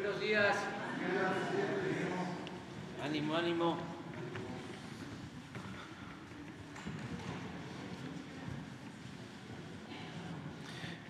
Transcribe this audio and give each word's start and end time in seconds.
Buenos 0.00 0.20
días. 0.20 0.56
Ánimo, 3.04 3.34
ánimo. 3.34 3.76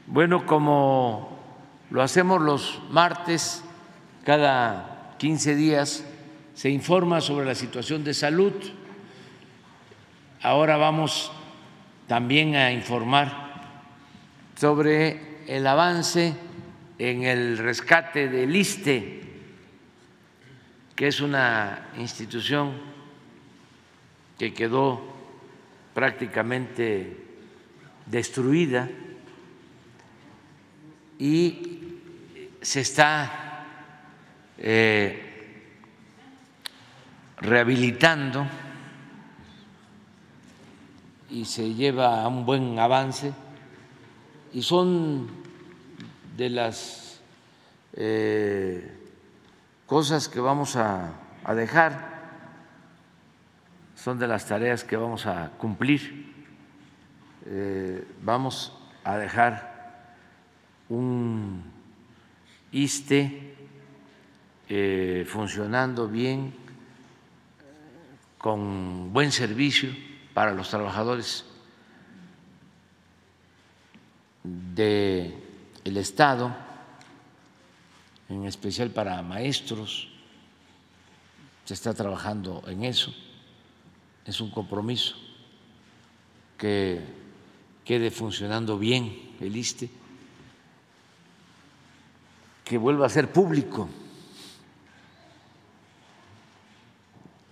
Bueno, 0.07 0.47
como 0.47 1.39
lo 1.91 2.01
hacemos 2.01 2.41
los 2.41 2.81
martes, 2.89 3.63
cada 4.25 5.17
15 5.19 5.55
días 5.55 6.05
se 6.55 6.71
informa 6.71 7.21
sobre 7.21 7.45
la 7.45 7.55
situación 7.55 8.05
de 8.05 8.15
salud. 8.15 8.55
Ahora 10.41 10.79
vamos 10.79 11.31
también 12.07 12.57
a 12.57 12.73
informar 12.73 13.53
sobre 14.57 15.45
el 15.47 15.67
avance 15.67 16.48
en 16.99 17.23
el 17.23 17.59
rescate 17.59 18.29
del 18.29 18.55
ISTE, 18.55 19.23
que 20.97 21.07
es 21.07 21.21
una 21.21 21.91
institución 21.97 22.73
que 24.37 24.53
quedó 24.53 25.01
prácticamente 25.95 27.17
destruida 28.07 28.89
y 31.19 31.79
se 32.61 32.81
está 32.81 33.65
eh, 34.59 35.23
rehabilitando 37.39 38.47
y 41.31 41.45
se 41.45 41.75
lleva 41.75 42.23
a 42.23 42.29
un 42.29 42.45
buen 42.45 42.79
avance. 42.79 43.33
Y 44.53 44.63
son 44.63 45.29
de 46.39 46.49
las 46.51 47.21
eh, 47.95 48.97
cosas 49.87 50.29
que 50.29 50.39
vamos 50.39 50.77
a, 50.77 51.15
dejar, 51.57 52.17
son 53.97 54.21
de 54.21 54.29
las 54.29 54.47
tareas 54.47 54.85
que 54.85 54.97
vamos 54.97 55.27
a 55.27 55.51
cumplir. 55.59 56.33
Eh, 57.45 58.07
vamos 58.23 58.73
a 59.03 59.17
dejar 59.17 60.15
un 60.89 61.65
ISTE 62.71 63.57
eh, 64.69 65.27
funcionando 65.29 66.07
bien, 66.07 66.55
con 68.39 69.13
buen 69.13 69.33
servicio 69.33 69.91
para 70.35 70.53
los 70.53 70.71
trabajadores 70.71 71.45
del 75.89 75.97
Estado, 75.97 76.55
en 78.29 78.45
especial 78.45 78.91
para 78.91 79.23
maestros, 79.23 80.09
se 81.65 81.73
está 81.73 81.95
trabajando 81.95 82.63
en 82.67 82.85
eso, 82.85 83.15
es 84.27 84.39
un 84.43 84.51
compromiso 84.51 85.17
que 86.59 87.01
quede 87.87 88.11
funcionando 88.11 88.79
bien 88.79 89.35
el 89.41 89.57
ISTE, 89.57 89.89
que 92.67 92.77
vuelva 92.77 93.07
a 93.07 93.09
ser 93.09 93.33
público. 93.33 93.89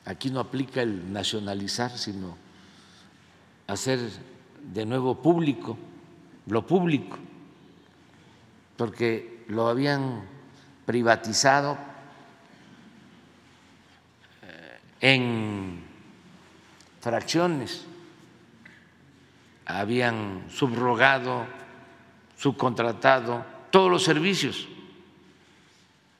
Aquí 0.04 0.28
no 0.28 0.40
aplica 0.40 0.82
el 0.82 1.10
nacionalizar, 1.10 1.96
sino 1.96 2.36
hacer 3.66 3.98
de 4.74 4.84
nuevo 4.84 5.22
público 5.22 5.78
lo 6.46 6.66
público, 6.66 7.16
porque 8.76 9.44
lo 9.48 9.68
habían 9.68 10.22
privatizado 10.84 11.78
eh, 14.42 14.78
en 15.00 15.84
fracciones, 17.00 17.84
habían 19.64 20.44
subrogado, 20.50 21.46
subcontratado 22.36 23.44
todos 23.70 23.90
los 23.90 24.04
servicios, 24.04 24.68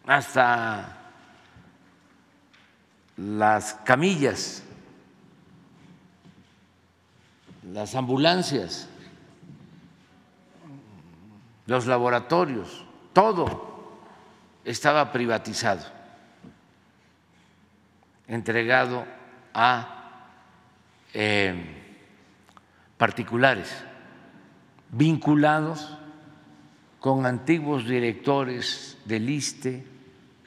hasta 0.06 0.97
las 3.16 3.75
camillas 3.84 4.62
las 7.72 7.94
ambulancias, 7.94 8.88
los 11.66 11.87
laboratorios, 11.87 12.84
todo 13.12 13.77
estaba 14.65 15.12
privatizado, 15.12 15.84
entregado 18.28 19.04
a 19.54 19.97
eh, 21.15 21.55
particulares, 22.97 23.72
vinculados 24.91 25.97
con 27.00 27.26
antiguos 27.26 27.87
directores 27.87 28.99
del 29.05 29.31
ISTE 29.31 29.87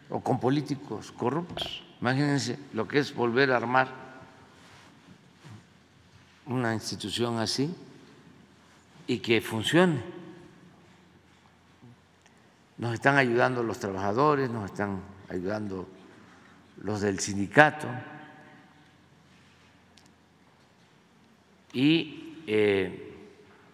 o 0.09 0.21
con 0.21 0.39
políticos 0.39 1.11
corruptos. 1.11 1.83
Imagínense 2.01 2.59
lo 2.73 2.87
que 2.87 2.99
es 2.99 3.13
volver 3.13 3.51
a 3.51 3.57
armar 3.57 3.87
una 6.45 6.73
institución 6.73 7.39
así 7.39 7.73
y 9.07 9.19
que 9.19 9.41
funcione. 9.41 10.18
Nos 12.79 12.93
están 12.93 13.17
ayudando 13.17 13.61
los 13.61 13.77
trabajadores, 13.77 14.49
nos 14.49 14.71
están 14.71 15.01
ayudando 15.29 15.87
los 16.81 17.01
del 17.01 17.19
sindicato 17.19 17.87
y 21.73 22.41
eh, 22.47 23.17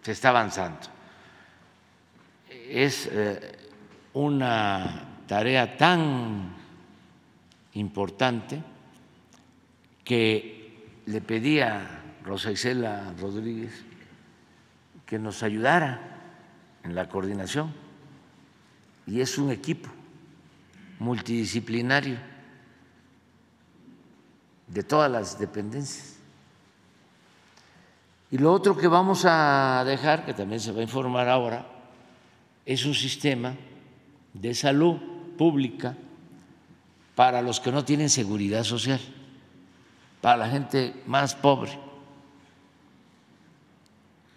se 0.01 0.11
está 0.11 0.29
avanzando. 0.29 0.79
Es 2.49 3.07
eh, 3.11 3.69
una 4.13 5.21
tarea 5.27 5.77
tan 5.77 6.55
importante 7.73 8.61
que 10.03 11.01
le 11.05 11.21
pedía 11.21 12.01
Rosa 12.23 12.51
Isela 12.51 13.13
Rodríguez 13.19 13.85
que 15.05 15.19
nos 15.19 15.43
ayudara 15.43 15.99
en 16.83 16.95
la 16.95 17.07
coordinación. 17.07 17.84
Y 19.07 19.21
es 19.21 19.37
un 19.37 19.51
equipo 19.51 19.89
multidisciplinario 20.99 22.17
de 24.67 24.83
todas 24.83 25.11
las 25.11 25.37
dependencias. 25.37 26.15
Y 28.31 28.37
lo 28.37 28.51
otro 28.51 28.75
que 28.75 28.87
vamos 28.87 29.23
a 29.25 29.83
dejar, 29.85 30.25
que 30.25 30.33
también 30.33 30.59
se 30.59 30.71
va 30.71 30.79
a 30.79 30.83
informar 30.83 31.29
ahora, 31.29 31.65
es 32.65 32.85
un 32.85 32.95
sistema 32.95 33.55
de 34.33 34.53
salud 34.55 34.97
pública 35.37 35.95
para 37.13 37.41
los 37.41 37.59
que 37.59 37.71
no 37.71 37.85
tienen 37.85 38.09
seguridad 38.09 38.63
social, 38.63 38.99
para 40.21 40.37
la 40.37 40.49
gente 40.49 40.93
más 41.05 41.35
pobre 41.35 41.85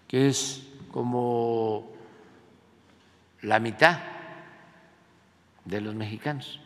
que 0.09 0.29
es 0.29 0.63
como 0.91 1.93
la 3.43 3.61
mitad 3.61 4.01
de 5.69 5.81
los 5.81 5.95
mexicanos. 5.95 6.61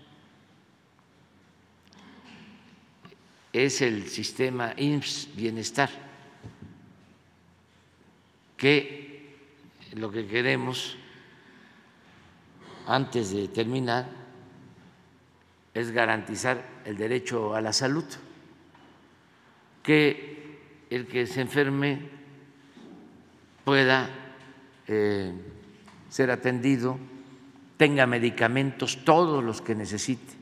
Es 3.53 3.83
el 3.83 4.09
sistema 4.09 4.73
IMSS 4.77 5.29
Bienestar, 5.37 5.91
que 8.57 9.37
lo 9.95 10.11
que 10.11 10.27
queremos, 10.27 10.97
antes 12.87 13.33
de 13.33 13.49
terminar, 13.49 14.09
es 15.75 15.91
garantizar 15.91 16.65
el 16.85 16.97
derecho 16.97 17.55
a 17.55 17.61
la 17.61 17.73
salud, 17.73 18.05
que 19.83 20.59
el 20.91 21.07
que 21.07 21.27
se 21.27 21.41
enferme 21.41 22.09
pueda 23.65 24.09
eh, 24.87 25.33
ser 26.09 26.31
atendido, 26.31 26.99
tenga 27.83 28.07
medicamentos, 28.07 28.99
todos 29.05 29.43
los 29.43 29.61
que 29.61 29.75
necesite, 29.75 30.35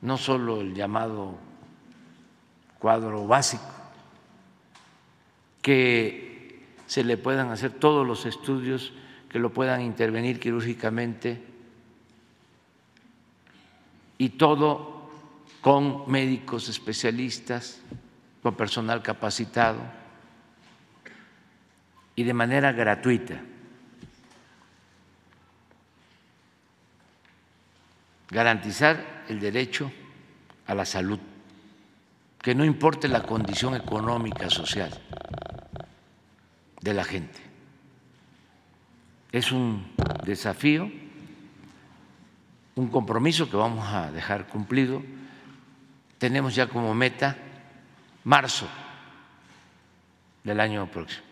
no 0.00 0.16
solo 0.16 0.60
el 0.60 0.76
llamado 0.76 1.36
cuadro 2.78 3.26
básico, 3.26 3.64
que 5.60 6.62
se 6.86 7.02
le 7.02 7.16
puedan 7.16 7.50
hacer 7.50 7.72
todos 7.72 8.06
los 8.06 8.26
estudios, 8.26 8.92
que 9.28 9.40
lo 9.40 9.52
puedan 9.52 9.80
intervenir 9.80 10.38
quirúrgicamente 10.38 11.42
y 14.18 14.28
todo 14.28 15.10
con 15.62 16.08
médicos 16.08 16.68
especialistas, 16.68 17.82
con 18.40 18.54
personal 18.54 19.02
capacitado 19.02 19.80
y 22.14 22.22
de 22.22 22.34
manera 22.34 22.70
gratuita. 22.70 23.40
Garantizar 28.32 29.24
el 29.28 29.38
derecho 29.38 29.92
a 30.66 30.74
la 30.74 30.86
salud, 30.86 31.20
que 32.40 32.54
no 32.54 32.64
importe 32.64 33.06
la 33.06 33.22
condición 33.22 33.74
económica, 33.74 34.48
social 34.48 34.90
de 36.80 36.94
la 36.94 37.04
gente. 37.04 37.38
Es 39.30 39.52
un 39.52 39.92
desafío, 40.24 40.90
un 42.74 42.88
compromiso 42.88 43.50
que 43.50 43.56
vamos 43.56 43.86
a 43.92 44.10
dejar 44.10 44.46
cumplido. 44.48 45.02
Tenemos 46.16 46.54
ya 46.54 46.68
como 46.68 46.94
meta 46.94 47.36
marzo 48.24 48.66
del 50.42 50.58
año 50.58 50.90
próximo. 50.90 51.26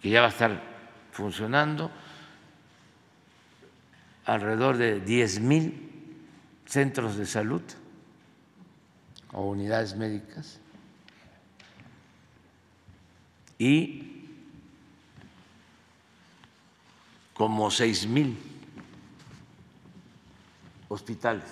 Que 0.00 0.08
ya 0.08 0.20
va 0.20 0.28
a 0.28 0.30
estar 0.30 0.75
funcionando 1.16 1.90
alrededor 4.26 4.76
de 4.76 5.00
10 5.00 5.40
mil 5.40 5.72
centros 6.66 7.16
de 7.16 7.24
salud 7.24 7.62
o 9.32 9.48
unidades 9.48 9.96
médicas 9.96 10.60
y 13.58 14.26
como 17.32 17.70
seis 17.70 18.06
mil 18.06 18.36
hospitales. 20.88 21.44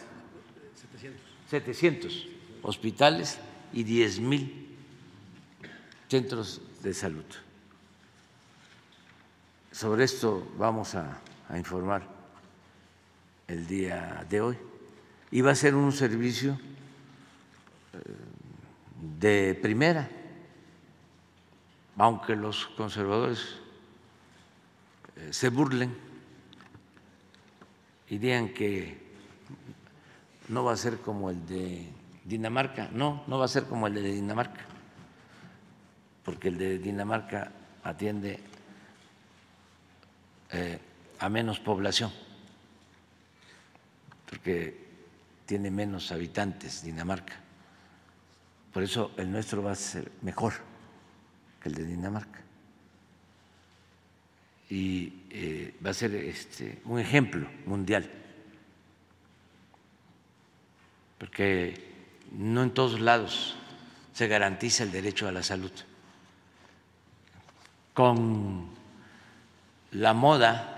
700. 0.76 1.20
700 1.48 2.26
hospitales 2.62 3.38
y 3.72 3.82
10 3.84 4.20
mil 4.20 4.76
centros 6.08 6.60
de 6.82 6.92
salud. 6.92 7.24
Sobre 9.74 10.04
esto 10.04 10.46
vamos 10.56 10.94
a, 10.94 11.18
informar 11.56 12.04
el 13.48 13.66
día 13.66 14.24
de 14.30 14.40
hoy. 14.40 14.56
Y 15.32 15.40
va 15.40 15.50
a 15.50 15.56
ser 15.56 15.74
un 15.74 15.90
servicio 15.90 16.56
de 19.18 19.58
primera, 19.60 20.08
aunque 21.96 22.36
los 22.36 22.66
conservadores 22.76 23.56
eh, 25.16 25.32
se 25.32 25.48
burlen 25.48 25.92
y 28.10 28.18
digan 28.18 28.50
que 28.50 28.96
no 30.50 30.62
va 30.62 30.74
a 30.74 30.76
ser 30.76 30.98
como 30.98 31.30
el 31.30 31.44
de 31.48 31.88
Dinamarca. 32.24 32.90
No, 32.92 33.24
no 33.26 33.38
va 33.40 33.46
a 33.46 33.48
ser 33.48 33.64
como 33.64 33.88
el 33.88 33.94
de 33.94 34.02
Dinamarca, 34.02 34.66
porque 36.24 36.46
el 36.46 36.58
de 36.58 36.78
Dinamarca 36.78 37.50
atiende 37.82 38.53
eh, 40.54 40.78
a 41.18 41.28
menos 41.28 41.58
población, 41.58 42.12
porque 44.30 44.84
tiene 45.46 45.68
menos 45.68 46.12
habitantes 46.12 46.82
Dinamarca. 46.82 47.34
Por 48.72 48.84
eso 48.84 49.10
el 49.16 49.32
nuestro 49.32 49.64
va 49.64 49.72
a 49.72 49.76
ser 49.76 50.12
mejor 50.22 50.54
que 51.60 51.68
el 51.68 51.74
de 51.74 51.84
Dinamarca. 51.84 52.40
Y 54.70 55.12
eh, 55.30 55.74
va 55.84 55.90
a 55.90 55.94
ser 55.94 56.14
este, 56.14 56.80
un 56.84 57.00
ejemplo 57.00 57.48
mundial. 57.66 58.08
Porque 61.18 61.74
no 62.30 62.62
en 62.62 62.70
todos 62.70 63.00
lados 63.00 63.56
se 64.12 64.28
garantiza 64.28 64.84
el 64.84 64.92
derecho 64.92 65.26
a 65.26 65.32
la 65.32 65.42
salud. 65.42 65.72
Con 67.92 68.73
la 69.94 70.12
moda 70.12 70.70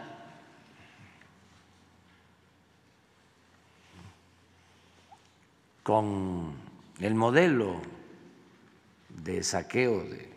con 5.82 6.52
el 7.00 7.14
modelo 7.14 7.80
de 9.08 9.42
saqueo, 9.42 10.02
de 10.04 10.28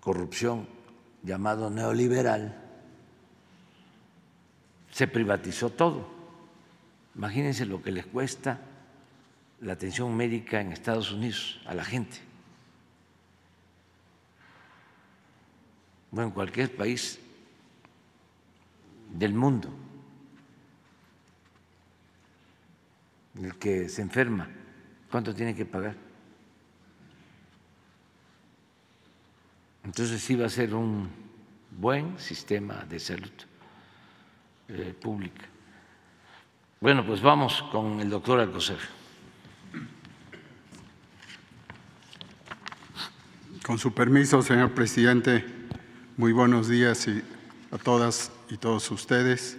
corrupción 0.00 0.68
llamado 1.22 1.68
neoliberal, 1.70 2.56
se 4.92 5.08
privatizó 5.08 5.70
todo. 5.70 6.06
Imagínense 7.16 7.66
lo 7.66 7.82
que 7.82 7.90
les 7.90 8.06
cuesta 8.06 8.60
la 9.60 9.72
atención 9.72 10.16
médica 10.16 10.60
en 10.60 10.72
Estados 10.72 11.10
Unidos 11.10 11.60
a 11.66 11.74
la 11.74 11.84
gente. 11.84 12.31
Bueno, 16.12 16.28
en 16.28 16.34
cualquier 16.34 16.76
país 16.76 17.18
del 19.10 19.34
mundo. 19.34 19.68
el 23.40 23.56
que 23.56 23.88
se 23.88 24.02
enferma, 24.02 24.48
¿cuánto 25.10 25.34
tiene 25.34 25.54
que 25.54 25.64
pagar? 25.64 25.96
Entonces 29.84 30.22
sí 30.22 30.36
va 30.36 30.46
a 30.46 30.50
ser 30.50 30.74
un 30.74 31.08
buen 31.70 32.18
sistema 32.18 32.84
de 32.84 33.00
salud 33.00 33.32
eh, 34.68 34.94
pública. 35.00 35.46
Bueno, 36.80 37.04
pues 37.06 37.20
vamos 37.20 37.62
con 37.72 38.00
el 38.00 38.10
doctor 38.10 38.38
Alcocer. 38.40 38.78
Con 43.64 43.78
su 43.78 43.94
permiso, 43.94 44.42
señor 44.42 44.72
presidente, 44.72 45.44
muy 46.16 46.32
buenos 46.32 46.68
días 46.68 47.08
a 47.70 47.78
todas 47.78 48.30
y 48.50 48.58
todos 48.58 48.90
ustedes. 48.90 49.56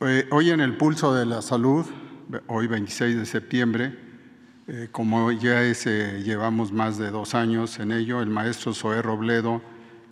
Eh, 0.00 0.26
hoy 0.30 0.50
en 0.50 0.60
el 0.60 0.76
pulso 0.76 1.14
de 1.14 1.24
la 1.24 1.40
salud 1.40 1.86
hoy 2.46 2.66
26 2.66 3.16
de 3.16 3.26
septiembre. 3.26 3.98
Eh, 4.68 4.88
como 4.92 5.32
ya 5.32 5.62
eh, 5.64 6.22
llevamos 6.22 6.70
más 6.70 6.98
de 6.98 7.10
dos 7.10 7.34
años 7.34 7.78
en 7.78 7.92
ello, 7.92 8.20
el 8.20 8.28
maestro 8.28 8.74
Zoé 8.74 9.00
Robledo 9.00 9.62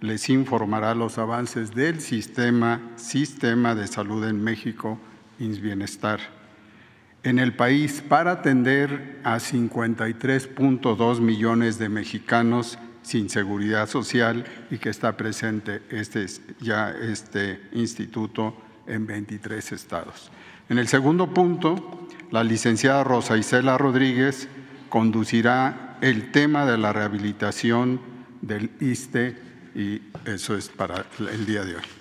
les 0.01 0.31
informará 0.31 0.95
los 0.95 1.19
avances 1.19 1.75
del 1.75 2.01
sistema, 2.01 2.81
sistema 2.97 3.75
de 3.75 3.87
salud 3.87 4.25
en 4.27 4.43
México, 4.43 4.99
INS 5.39 5.61
Bienestar. 5.61 6.21
En 7.25 7.39
el 7.39 7.55
país, 7.55 8.01
para 8.01 8.33
atender 8.33 9.21
a 9.25 9.37
53.2 9.37 11.21
millones 11.21 11.79
de 11.79 11.89
mexicanos 11.89 12.79
sin 13.03 13.31
seguridad 13.31 13.89
social 13.89 14.45
y 14.71 14.79
que 14.79 14.91
está 14.91 15.17
presente 15.17 15.83
este, 15.91 16.27
ya 16.61 16.91
este 16.91 17.61
instituto 17.73 18.55
en 18.87 19.07
23 19.07 19.73
estados. 19.73 20.31
En 20.69 20.79
el 20.79 20.89
segundo 20.89 21.33
punto, 21.33 22.07
la 22.31 22.45
licenciada 22.45 23.05
Rosa 23.05 23.37
Isela 23.37 23.79
Rodríguez 23.79 24.49
conducirá 24.89 25.99
el 26.01 26.31
tema 26.31 26.67
de 26.67 26.79
la 26.79 26.93
rehabilitación 26.93 28.01
del 28.43 28.71
ISTE 28.81 29.37
y 29.75 30.03
eso 30.25 30.57
es 30.57 30.69
para 30.69 31.07
el 31.19 31.47
día 31.47 31.65
de 31.65 31.77
hoy. 31.77 31.98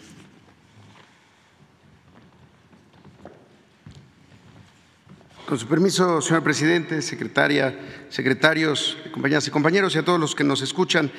Con 5.48 5.58
su 5.58 5.66
permiso, 5.66 6.20
señor 6.20 6.44
presidente, 6.44 7.01
secretaria, 7.01 7.74
secretarios, 8.10 8.98
compañeras 9.13 9.48
y 9.48 9.51
compañeros 9.51 9.96
y 9.96 9.98
a 9.98 10.04
todos 10.04 10.20
los 10.20 10.36
que 10.36 10.44
nos 10.44 10.62
escuchan, 10.62 11.10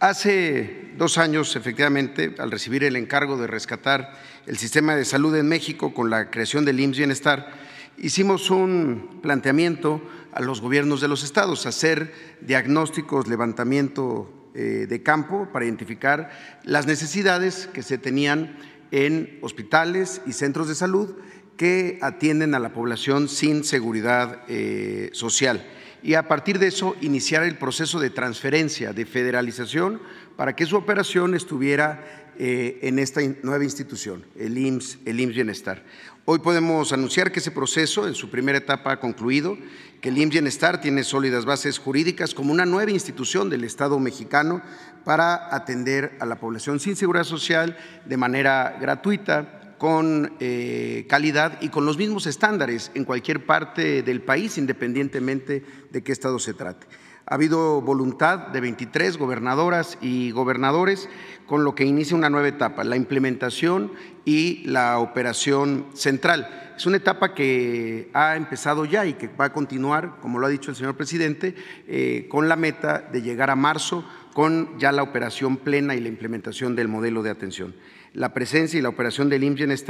hace 0.00 0.90
dos 0.96 1.16
años, 1.16 1.54
efectivamente, 1.54 2.34
al 2.40 2.50
recibir 2.50 2.82
el 2.82 2.96
encargo 2.96 3.36
de 3.36 3.46
rescatar 3.46 4.18
el 4.46 4.58
sistema 4.58 4.96
de 4.96 5.04
salud 5.04 5.36
en 5.36 5.46
México 5.46 5.94
con 5.94 6.10
la 6.10 6.28
creación 6.28 6.64
del 6.64 6.80
IMSS 6.80 6.98
Bienestar, 6.98 7.52
hicimos 7.96 8.50
un 8.50 9.20
planteamiento 9.22 10.02
a 10.32 10.42
los 10.42 10.60
gobiernos 10.60 11.00
de 11.00 11.06
los 11.06 11.22
estados, 11.22 11.64
hacer 11.64 12.12
diagnósticos, 12.40 13.28
levantamiento 13.28 14.50
eh, 14.56 14.86
de 14.88 15.02
campo 15.04 15.50
para 15.52 15.66
identificar 15.66 16.32
las 16.64 16.88
necesidades 16.88 17.68
que 17.72 17.84
se 17.84 17.96
tenían 17.96 18.58
en 18.90 19.38
hospitales 19.40 20.20
y 20.26 20.32
centros 20.32 20.66
de 20.66 20.74
salud 20.74 21.14
que 21.58 21.98
atienden 22.00 22.54
a 22.54 22.60
la 22.60 22.72
población 22.72 23.28
sin 23.28 23.64
seguridad 23.64 24.42
eh, 24.48 25.10
social. 25.12 25.66
Y 26.02 26.14
a 26.14 26.28
partir 26.28 26.60
de 26.60 26.68
eso, 26.68 26.96
iniciar 27.00 27.42
el 27.42 27.58
proceso 27.58 27.98
de 27.98 28.10
transferencia, 28.10 28.92
de 28.92 29.04
federalización, 29.04 30.00
para 30.36 30.54
que 30.54 30.64
su 30.64 30.76
operación 30.76 31.34
estuviera 31.34 32.32
eh, 32.38 32.78
en 32.82 33.00
esta 33.00 33.20
nueva 33.42 33.64
institución, 33.64 34.24
el 34.36 34.56
IMSS, 34.56 35.00
el 35.04 35.18
IMSS 35.18 35.34
Bienestar. 35.34 35.84
Hoy 36.24 36.38
podemos 36.38 36.92
anunciar 36.92 37.32
que 37.32 37.40
ese 37.40 37.50
proceso 37.50 38.06
en 38.06 38.14
su 38.14 38.30
primera 38.30 38.58
etapa 38.58 38.92
ha 38.92 39.00
concluido, 39.00 39.58
que 40.00 40.10
el 40.10 40.18
IMSS 40.18 40.30
Bienestar 40.30 40.80
tiene 40.80 41.02
sólidas 41.02 41.44
bases 41.44 41.80
jurídicas 41.80 42.34
como 42.34 42.52
una 42.52 42.66
nueva 42.66 42.92
institución 42.92 43.50
del 43.50 43.64
Estado 43.64 43.98
mexicano 43.98 44.62
para 45.04 45.52
atender 45.52 46.16
a 46.20 46.26
la 46.26 46.38
población 46.38 46.78
sin 46.78 46.94
seguridad 46.94 47.24
social 47.24 47.76
de 48.04 48.16
manera 48.16 48.78
gratuita, 48.80 49.57
con 49.78 50.32
eh, 50.40 51.06
calidad 51.08 51.60
y 51.62 51.68
con 51.68 51.86
los 51.86 51.96
mismos 51.96 52.26
estándares 52.26 52.90
en 52.94 53.04
cualquier 53.04 53.46
parte 53.46 54.02
del 54.02 54.20
país, 54.22 54.58
independientemente 54.58 55.64
de 55.90 56.02
qué 56.02 56.12
estado 56.12 56.38
se 56.38 56.54
trate. 56.54 56.86
Ha 57.30 57.34
habido 57.34 57.82
voluntad 57.82 58.48
de 58.48 58.60
23 58.60 59.18
gobernadoras 59.18 59.98
y 60.00 60.30
gobernadores, 60.30 61.08
con 61.46 61.62
lo 61.62 61.74
que 61.74 61.84
inicia 61.84 62.16
una 62.16 62.30
nueva 62.30 62.48
etapa, 62.48 62.84
la 62.84 62.96
implementación 62.96 63.92
y 64.24 64.66
la 64.66 64.98
operación 64.98 65.86
central. 65.92 66.72
Es 66.76 66.86
una 66.86 66.96
etapa 66.96 67.34
que 67.34 68.10
ha 68.14 68.36
empezado 68.36 68.86
ya 68.86 69.04
y 69.04 69.12
que 69.14 69.28
va 69.28 69.46
a 69.46 69.52
continuar, 69.52 70.16
como 70.22 70.38
lo 70.38 70.46
ha 70.46 70.50
dicho 70.50 70.70
el 70.70 70.76
señor 70.76 70.96
presidente, 70.96 71.54
eh, 71.86 72.26
con 72.30 72.48
la 72.48 72.56
meta 72.56 73.00
de 73.12 73.20
llegar 73.20 73.50
a 73.50 73.56
marzo 73.56 74.04
con 74.32 74.78
ya 74.78 74.92
la 74.92 75.02
operación 75.02 75.56
plena 75.56 75.96
y 75.96 76.00
la 76.00 76.08
implementación 76.08 76.76
del 76.76 76.88
modelo 76.88 77.22
de 77.22 77.30
atención. 77.30 77.74
La 78.12 78.32
presencia 78.32 78.78
y 78.78 78.82
la 78.82 78.88
operación 78.88 79.28
del 79.28 79.44
IMSS 79.44 79.84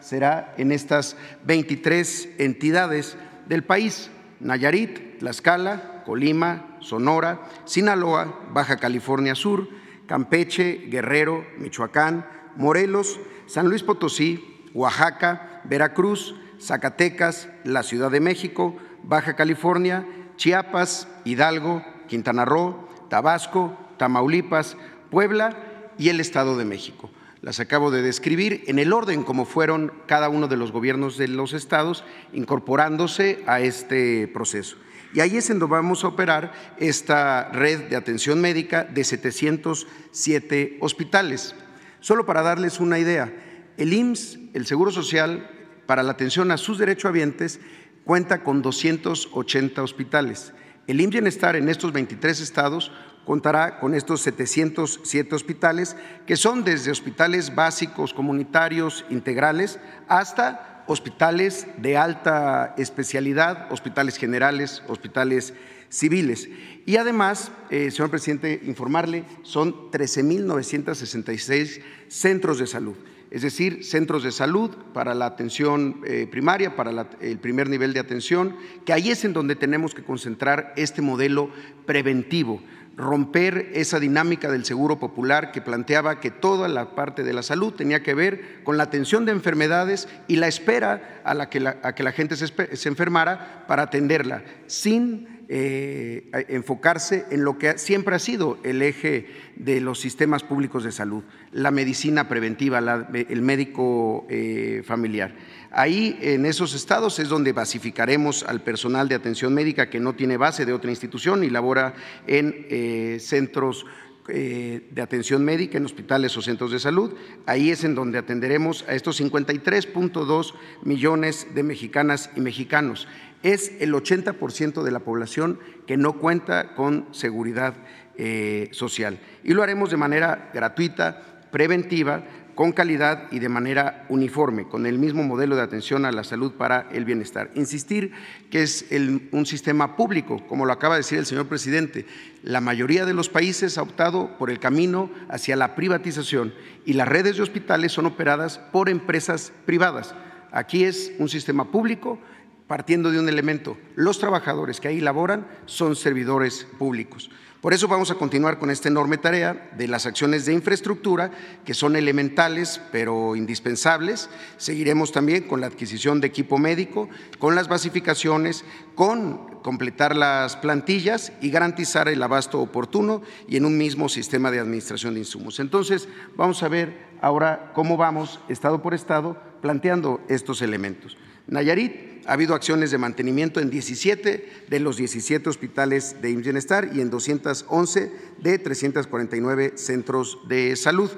será 0.00 0.54
en 0.58 0.72
estas 0.72 1.16
23 1.44 2.28
entidades 2.38 3.16
del 3.46 3.64
país, 3.64 4.10
Nayarit, 4.40 5.18
Tlaxcala, 5.18 6.02
Colima, 6.04 6.76
Sonora, 6.80 7.42
Sinaloa, 7.64 8.40
Baja 8.52 8.76
California 8.76 9.34
Sur, 9.34 9.68
Campeche, 10.06 10.88
Guerrero, 10.88 11.46
Michoacán, 11.58 12.26
Morelos, 12.56 13.20
San 13.46 13.68
Luis 13.68 13.82
Potosí, 13.82 14.68
Oaxaca, 14.74 15.62
Veracruz, 15.64 16.34
Zacatecas, 16.60 17.48
la 17.64 17.82
Ciudad 17.82 18.10
de 18.10 18.20
México, 18.20 18.76
Baja 19.02 19.34
California, 19.34 20.06
Chiapas, 20.36 21.08
Hidalgo, 21.24 21.84
Quintana 22.08 22.44
Roo, 22.44 22.88
Tabasco, 23.08 23.76
Tamaulipas, 23.96 24.76
Puebla 25.10 25.56
y 25.98 26.08
el 26.08 26.20
Estado 26.20 26.56
de 26.56 26.64
México. 26.64 27.10
Las 27.42 27.58
acabo 27.58 27.90
de 27.90 28.02
describir 28.02 28.62
en 28.68 28.78
el 28.78 28.92
orden 28.92 29.24
como 29.24 29.46
fueron 29.46 29.92
cada 30.06 30.28
uno 30.28 30.46
de 30.46 30.56
los 30.56 30.70
gobiernos 30.70 31.18
de 31.18 31.26
los 31.26 31.54
estados 31.54 32.04
incorporándose 32.32 33.42
a 33.48 33.60
este 33.60 34.28
proceso. 34.28 34.76
Y 35.12 35.18
ahí 35.18 35.36
es 35.36 35.50
en 35.50 35.58
donde 35.58 35.74
vamos 35.74 36.04
a 36.04 36.08
operar 36.08 36.52
esta 36.78 37.50
red 37.50 37.88
de 37.88 37.96
atención 37.96 38.40
médica 38.40 38.84
de 38.84 39.02
707 39.02 40.78
hospitales. 40.80 41.56
Solo 41.98 42.26
para 42.26 42.42
darles 42.42 42.78
una 42.78 43.00
idea, 43.00 43.34
el 43.76 43.92
IMSS, 43.92 44.38
el 44.54 44.64
Seguro 44.64 44.92
Social, 44.92 45.50
para 45.86 46.04
la 46.04 46.12
atención 46.12 46.52
a 46.52 46.58
sus 46.58 46.78
derechohabientes, 46.78 47.58
cuenta 48.04 48.44
con 48.44 48.62
280 48.62 49.82
hospitales. 49.82 50.52
El 50.86 51.00
IMSS 51.00 51.12
Bienestar 51.12 51.56
en 51.56 51.68
estos 51.68 51.92
23 51.92 52.40
estados 52.40 52.92
contará 53.24 53.78
con 53.78 53.94
estos 53.94 54.20
707 54.22 55.34
hospitales, 55.34 55.96
que 56.26 56.36
son 56.36 56.64
desde 56.64 56.90
hospitales 56.90 57.54
básicos, 57.54 58.12
comunitarios, 58.14 59.04
integrales, 59.10 59.78
hasta 60.08 60.84
hospitales 60.86 61.66
de 61.78 61.96
alta 61.96 62.74
especialidad, 62.76 63.70
hospitales 63.70 64.16
generales, 64.16 64.82
hospitales 64.88 65.54
civiles. 65.88 66.48
Y 66.86 66.96
además, 66.96 67.52
eh, 67.70 67.90
señor 67.90 68.10
presidente, 68.10 68.60
informarle, 68.64 69.24
son 69.42 69.90
13.966 69.90 71.80
centros 72.08 72.58
de 72.58 72.66
salud, 72.66 72.96
es 73.30 73.42
decir, 73.42 73.84
centros 73.84 74.24
de 74.24 74.32
salud 74.32 74.70
para 74.92 75.14
la 75.14 75.26
atención 75.26 76.00
eh, 76.04 76.26
primaria, 76.30 76.74
para 76.74 77.08
el 77.20 77.38
primer 77.38 77.68
nivel 77.68 77.92
de 77.92 78.00
atención, 78.00 78.56
que 78.84 78.92
ahí 78.92 79.10
es 79.10 79.24
en 79.24 79.32
donde 79.32 79.54
tenemos 79.54 79.94
que 79.94 80.02
concentrar 80.02 80.72
este 80.76 81.02
modelo 81.02 81.50
preventivo 81.86 82.60
romper 82.96 83.70
esa 83.74 83.98
dinámica 83.98 84.50
del 84.50 84.64
seguro 84.64 84.98
popular 84.98 85.52
que 85.52 85.62
planteaba 85.62 86.20
que 86.20 86.30
toda 86.30 86.68
la 86.68 86.94
parte 86.94 87.22
de 87.22 87.32
la 87.32 87.42
salud 87.42 87.72
tenía 87.72 88.02
que 88.02 88.14
ver 88.14 88.62
con 88.64 88.76
la 88.76 88.84
atención 88.84 89.24
de 89.24 89.32
enfermedades 89.32 90.08
y 90.28 90.36
la 90.36 90.48
espera 90.48 91.22
a 91.24 91.34
la 91.34 91.48
que 91.48 91.60
la, 91.60 91.78
a 91.82 91.94
que 91.94 92.02
la 92.02 92.12
gente 92.12 92.36
se, 92.36 92.88
enfermara 92.88 93.64
para 93.66 93.84
atenderla, 93.84 94.42
sin 94.66 95.44
eh, 95.48 96.30
enfocarse 96.48 97.26
en 97.30 97.44
lo 97.44 97.58
que 97.58 97.78
siempre 97.78 98.16
ha 98.16 98.18
sido 98.18 98.58
el 98.62 98.82
eje 98.82 99.26
de 99.56 99.80
los 99.80 100.00
sistemas 100.00 100.42
públicos 100.42 100.84
de 100.84 100.92
salud, 100.92 101.24
la 101.50 101.70
medicina 101.70 102.28
preventiva, 102.28 102.78
el 102.78 103.42
médico 103.42 104.26
eh, 104.28 104.82
familiar. 104.84 105.34
Ahí, 105.74 106.18
en 106.20 106.44
esos 106.44 106.74
estados, 106.74 107.18
es 107.18 107.28
donde 107.28 107.52
basificaremos 107.52 108.42
al 108.42 108.60
personal 108.60 109.08
de 109.08 109.14
atención 109.14 109.54
médica 109.54 109.88
que 109.88 110.00
no 110.00 110.14
tiene 110.14 110.36
base 110.36 110.66
de 110.66 110.72
otra 110.74 110.90
institución 110.90 111.44
y 111.44 111.50
labora 111.50 111.94
en 112.26 112.66
eh, 112.68 113.18
centros 113.20 113.86
eh, 114.28 114.86
de 114.90 115.02
atención 115.02 115.44
médica, 115.44 115.78
en 115.78 115.84
hospitales 115.84 116.36
o 116.36 116.42
centros 116.42 116.70
de 116.70 116.78
salud. 116.78 117.14
Ahí 117.46 117.70
es 117.70 117.82
en 117.82 117.94
donde 117.94 118.18
atenderemos 118.18 118.84
a 118.86 118.94
estos 118.94 119.20
53.2 119.20 120.54
millones 120.84 121.48
de 121.54 121.62
mexicanas 121.62 122.30
y 122.36 122.40
mexicanos. 122.40 123.08
Es 123.42 123.72
el 123.80 123.92
80% 123.94 124.84
de 124.84 124.90
la 124.92 125.00
población 125.00 125.58
que 125.88 125.96
no 125.96 126.18
cuenta 126.18 126.74
con 126.74 127.08
seguridad 127.10 127.74
eh, 128.16 128.68
social. 128.72 129.18
Y 129.42 129.54
lo 129.54 129.62
haremos 129.62 129.90
de 129.90 129.96
manera 129.96 130.50
gratuita, 130.54 131.48
preventiva, 131.50 132.24
con 132.54 132.72
calidad 132.72 133.28
y 133.30 133.38
de 133.38 133.48
manera 133.48 134.04
uniforme, 134.08 134.68
con 134.68 134.86
el 134.86 134.98
mismo 134.98 135.22
modelo 135.22 135.56
de 135.56 135.62
atención 135.62 136.04
a 136.04 136.12
la 136.12 136.24
salud 136.24 136.52
para 136.52 136.88
el 136.92 137.04
bienestar. 137.04 137.50
Insistir 137.54 138.12
que 138.50 138.62
es 138.62 138.86
un 139.32 139.46
sistema 139.46 139.96
público, 139.96 140.42
como 140.48 140.66
lo 140.66 140.72
acaba 140.72 140.94
de 140.94 141.00
decir 141.00 141.18
el 141.18 141.26
señor 141.26 141.46
presidente. 141.46 142.06
La 142.42 142.60
mayoría 142.60 143.06
de 143.06 143.14
los 143.14 143.28
países 143.28 143.78
ha 143.78 143.82
optado 143.82 144.36
por 144.38 144.50
el 144.50 144.58
camino 144.58 145.10
hacia 145.28 145.56
la 145.56 145.74
privatización 145.74 146.52
y 146.84 146.94
las 146.94 147.08
redes 147.08 147.36
de 147.36 147.42
hospitales 147.42 147.92
son 147.92 148.06
operadas 148.06 148.58
por 148.58 148.88
empresas 148.88 149.52
privadas. 149.64 150.14
Aquí 150.50 150.84
es 150.84 151.12
un 151.18 151.28
sistema 151.28 151.70
público 151.70 152.18
partiendo 152.66 153.10
de 153.10 153.18
un 153.18 153.28
elemento. 153.28 153.76
Los 153.96 154.18
trabajadores 154.18 154.80
que 154.80 154.88
ahí 154.88 155.00
laboran 155.00 155.46
son 155.66 155.96
servidores 155.96 156.66
públicos. 156.78 157.30
Por 157.62 157.72
eso 157.72 157.86
vamos 157.86 158.10
a 158.10 158.16
continuar 158.16 158.58
con 158.58 158.70
esta 158.70 158.88
enorme 158.88 159.18
tarea 159.18 159.70
de 159.78 159.86
las 159.86 160.04
acciones 160.04 160.44
de 160.44 160.52
infraestructura, 160.52 161.30
que 161.64 161.74
son 161.74 161.94
elementales 161.94 162.80
pero 162.90 163.36
indispensables. 163.36 164.28
Seguiremos 164.56 165.12
también 165.12 165.44
con 165.44 165.60
la 165.60 165.68
adquisición 165.68 166.20
de 166.20 166.26
equipo 166.26 166.58
médico, 166.58 167.08
con 167.38 167.54
las 167.54 167.68
basificaciones, 167.68 168.64
con 168.96 169.60
completar 169.62 170.16
las 170.16 170.56
plantillas 170.56 171.32
y 171.40 171.50
garantizar 171.50 172.08
el 172.08 172.20
abasto 172.24 172.60
oportuno 172.60 173.22
y 173.46 173.58
en 173.58 173.64
un 173.64 173.78
mismo 173.78 174.08
sistema 174.08 174.50
de 174.50 174.58
administración 174.58 175.14
de 175.14 175.20
insumos. 175.20 175.60
Entonces, 175.60 176.08
vamos 176.36 176.64
a 176.64 176.68
ver 176.68 177.12
ahora 177.20 177.70
cómo 177.76 177.96
vamos, 177.96 178.40
estado 178.48 178.82
por 178.82 178.92
estado, 178.92 179.40
planteando 179.60 180.20
estos 180.28 180.62
elementos. 180.62 181.16
Nayarit 181.46 182.12
ha 182.26 182.34
habido 182.34 182.54
acciones 182.54 182.90
de 182.90 182.98
mantenimiento 182.98 183.60
en 183.60 183.70
17 183.70 184.64
de 184.68 184.80
los 184.80 184.96
17 184.96 185.48
hospitales 185.48 186.16
de 186.22 186.34
Bienestar 186.36 186.90
y 186.94 187.00
en 187.00 187.10
211 187.10 188.12
de 188.40 188.58
349 188.58 189.72
centros 189.76 190.38
de 190.48 190.76
salud. 190.76 191.10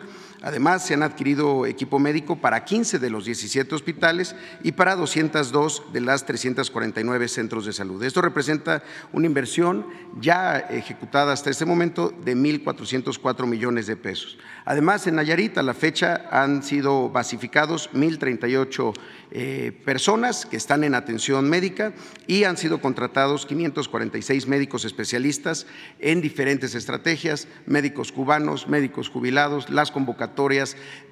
Además, 0.45 0.85
se 0.85 0.93
han 0.93 1.03
adquirido 1.03 1.65
equipo 1.65 1.99
médico 1.99 2.37
para 2.37 2.67
15 2.67 2.99
de 2.99 3.09
los 3.09 3.25
17 3.25 3.75
hospitales 3.75 4.37
y 4.63 4.73
para 4.73 4.95
202 4.95 5.85
de 5.91 6.03
las 6.03 6.27
349 6.27 7.29
centros 7.29 7.65
de 7.65 7.73
salud. 7.73 8.03
Esto 8.03 8.21
representa 8.21 8.83
una 9.15 9.25
inversión 9.25 9.87
ya 10.21 10.59
ejecutada 10.59 11.33
hasta 11.33 11.49
este 11.49 11.65
momento 11.65 12.13
de 12.27 12.37
1.404 12.37 13.47
millones 13.47 13.87
de 13.87 13.97
pesos. 13.97 14.37
Además, 14.67 15.07
en 15.07 15.15
Nayarit, 15.15 15.57
a 15.57 15.63
la 15.63 15.73
fecha, 15.73 16.29
han 16.31 16.63
sido 16.63 17.09
basificados 17.09 17.91
1.038 17.95 18.93
eh, 19.31 19.73
personas 19.83 20.45
que 20.45 20.59
están 20.59 20.85
en 20.85 20.95
atención 20.95 21.49
médica 21.49 21.95
y 22.27 22.45
han 22.45 22.59
sido 22.59 22.83
contratados 22.83 23.47
546 23.47 24.47
médicos 24.47 24.85
especialistas 24.85 25.67
en 26.01 26.21
diferentes 26.21 26.75
estrategias, 26.75 27.49
médicos 27.65 28.13
cubanos, 28.13 28.69
médicos 28.69 29.09
jubilados, 29.09 29.71
las 29.71 29.91
convocatorias 29.91 30.34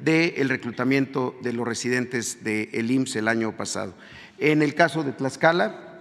del 0.00 0.49
reclutamiento 0.49 1.38
de 1.43 1.52
los 1.52 1.67
residentes 1.67 2.45
del 2.45 2.71
de 2.71 2.93
IMSS 2.93 3.17
el 3.17 3.29
año 3.29 3.57
pasado. 3.57 3.95
En 4.38 4.62
el 4.62 4.75
caso 4.75 5.02
de 5.05 5.12
Tlaxcala, 5.12 5.91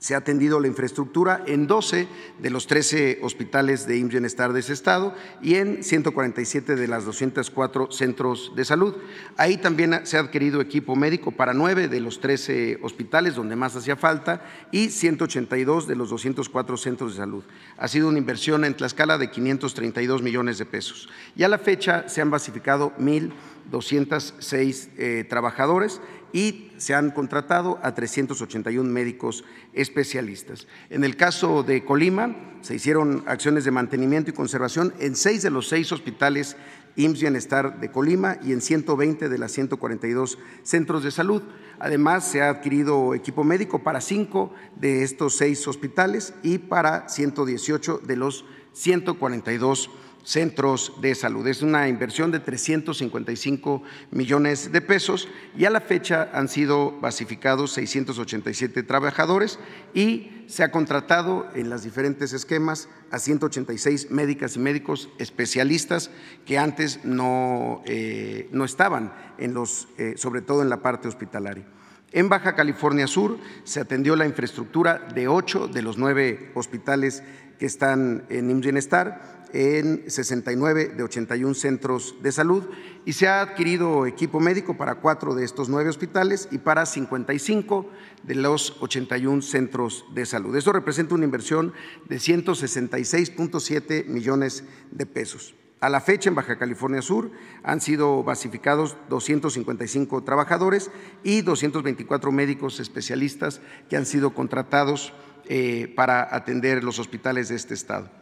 se 0.00 0.14
ha 0.14 0.18
atendido 0.18 0.58
la 0.58 0.66
infraestructura 0.66 1.44
en 1.46 1.66
12 1.66 2.08
de 2.38 2.50
los 2.50 2.66
13 2.66 3.20
hospitales 3.22 3.86
de 3.86 3.98
IMSS 3.98 4.10
Bienestar 4.10 4.52
de 4.52 4.60
ese 4.60 4.72
estado 4.72 5.14
y 5.42 5.56
en 5.56 5.84
147 5.84 6.74
de 6.74 6.88
las 6.88 7.04
204 7.04 7.92
centros 7.92 8.52
de 8.56 8.64
salud. 8.64 8.96
Ahí 9.36 9.58
también 9.58 10.00
se 10.04 10.16
ha 10.16 10.20
adquirido 10.20 10.62
equipo 10.62 10.96
médico 10.96 11.32
para 11.32 11.52
9 11.52 11.88
de 11.88 12.00
los 12.00 12.18
13 12.18 12.80
hospitales 12.82 13.34
donde 13.34 13.56
más 13.56 13.76
hacía 13.76 13.94
falta 13.94 14.42
y 14.72 14.88
182 14.88 15.86
de 15.86 15.96
los 15.96 16.08
204 16.08 16.76
centros 16.78 17.12
de 17.12 17.18
salud. 17.18 17.44
Ha 17.76 17.86
sido 17.86 18.08
una 18.08 18.18
inversión 18.18 18.64
en 18.64 18.74
Tlaxcala 18.74 19.18
de 19.18 19.30
532 19.30 20.22
millones 20.22 20.56
de 20.56 20.64
pesos. 20.64 21.10
Y 21.36 21.42
a 21.42 21.48
la 21.48 21.58
fecha 21.58 22.08
se 22.08 22.22
han 22.22 22.30
basificado 22.30 22.94
1.206 22.98 24.88
eh, 24.96 25.26
trabajadores 25.28 26.00
y 26.32 26.69
se 26.80 26.94
han 26.94 27.10
contratado 27.10 27.78
a 27.82 27.94
381 27.94 28.90
médicos 28.90 29.44
especialistas. 29.74 30.66
En 30.88 31.04
el 31.04 31.14
caso 31.14 31.62
de 31.62 31.84
Colima, 31.84 32.34
se 32.62 32.74
hicieron 32.74 33.22
acciones 33.26 33.64
de 33.64 33.70
mantenimiento 33.70 34.30
y 34.30 34.32
conservación 34.32 34.94
en 34.98 35.14
seis 35.14 35.42
de 35.42 35.50
los 35.50 35.68
seis 35.68 35.92
hospitales 35.92 36.56
IMSS 36.96 37.20
Bienestar 37.20 37.80
de 37.80 37.90
Colima 37.90 38.38
y 38.42 38.52
en 38.52 38.62
120 38.62 39.28
de 39.28 39.38
las 39.38 39.52
142 39.52 40.38
centros 40.62 41.04
de 41.04 41.10
salud. 41.10 41.42
Además, 41.78 42.26
se 42.26 42.40
ha 42.40 42.48
adquirido 42.48 43.14
equipo 43.14 43.44
médico 43.44 43.82
para 43.82 44.00
cinco 44.00 44.52
de 44.76 45.02
estos 45.02 45.36
seis 45.36 45.68
hospitales 45.68 46.32
y 46.42 46.58
para 46.58 47.10
118 47.10 47.98
de 47.98 48.16
los 48.16 48.46
142 48.72 49.90
centros 50.24 50.92
de 51.00 51.14
salud. 51.14 51.46
Es 51.46 51.62
una 51.62 51.88
inversión 51.88 52.30
de 52.30 52.40
355 52.40 53.82
millones 54.10 54.72
de 54.72 54.80
pesos 54.80 55.28
y 55.56 55.64
a 55.64 55.70
la 55.70 55.80
fecha 55.80 56.30
han 56.32 56.48
sido 56.48 56.98
basificados 57.00 57.72
687 57.72 58.82
trabajadores 58.82 59.58
y 59.94 60.44
se 60.46 60.64
ha 60.64 60.72
contratado 60.72 61.48
en 61.54 61.70
los 61.70 61.84
diferentes 61.84 62.32
esquemas 62.32 62.88
a 63.10 63.18
186 63.18 64.10
médicas 64.10 64.56
y 64.56 64.58
médicos 64.58 65.08
especialistas 65.18 66.10
que 66.44 66.58
antes 66.58 67.04
no, 67.04 67.82
eh, 67.86 68.48
no 68.52 68.64
estaban, 68.64 69.12
en 69.38 69.54
los, 69.54 69.88
eh, 69.96 70.14
sobre 70.16 70.42
todo 70.42 70.62
en 70.62 70.68
la 70.68 70.82
parte 70.82 71.08
hospitalaria. 71.08 71.64
En 72.12 72.28
Baja 72.28 72.56
California 72.56 73.06
Sur 73.06 73.38
se 73.62 73.78
atendió 73.78 74.16
la 74.16 74.26
infraestructura 74.26 74.98
de 75.14 75.28
ocho 75.28 75.68
de 75.68 75.82
los 75.82 75.96
nueve 75.96 76.50
hospitales 76.54 77.22
que 77.60 77.66
están 77.66 78.24
en 78.30 78.60
Bienestar 78.60 79.39
en 79.52 80.10
69 80.10 80.94
de 80.96 81.02
81 81.02 81.54
centros 81.54 82.16
de 82.22 82.32
salud 82.32 82.64
y 83.04 83.12
se 83.12 83.28
ha 83.28 83.40
adquirido 83.40 84.06
equipo 84.06 84.40
médico 84.40 84.76
para 84.76 84.96
cuatro 84.96 85.34
de 85.34 85.44
estos 85.44 85.68
nueve 85.68 85.90
hospitales 85.90 86.48
y 86.50 86.58
para 86.58 86.86
55 86.86 87.88
de 88.22 88.34
los 88.34 88.76
81 88.80 89.42
centros 89.42 90.04
de 90.14 90.26
salud. 90.26 90.56
Eso 90.56 90.72
representa 90.72 91.14
una 91.14 91.24
inversión 91.24 91.72
de 92.08 92.16
166.7 92.16 94.06
millones 94.06 94.64
de 94.90 95.06
pesos. 95.06 95.54
A 95.80 95.88
la 95.88 96.02
fecha, 96.02 96.28
en 96.28 96.34
Baja 96.34 96.58
California 96.58 97.00
Sur 97.00 97.30
han 97.62 97.80
sido 97.80 98.22
basificados 98.22 98.98
255 99.08 100.22
trabajadores 100.24 100.90
y 101.24 101.40
224 101.40 102.30
médicos 102.32 102.80
especialistas 102.80 103.62
que 103.88 103.96
han 103.96 104.04
sido 104.04 104.34
contratados 104.34 105.14
eh, 105.46 105.90
para 105.96 106.34
atender 106.36 106.84
los 106.84 106.98
hospitales 106.98 107.48
de 107.48 107.56
este 107.56 107.72
estado. 107.72 108.19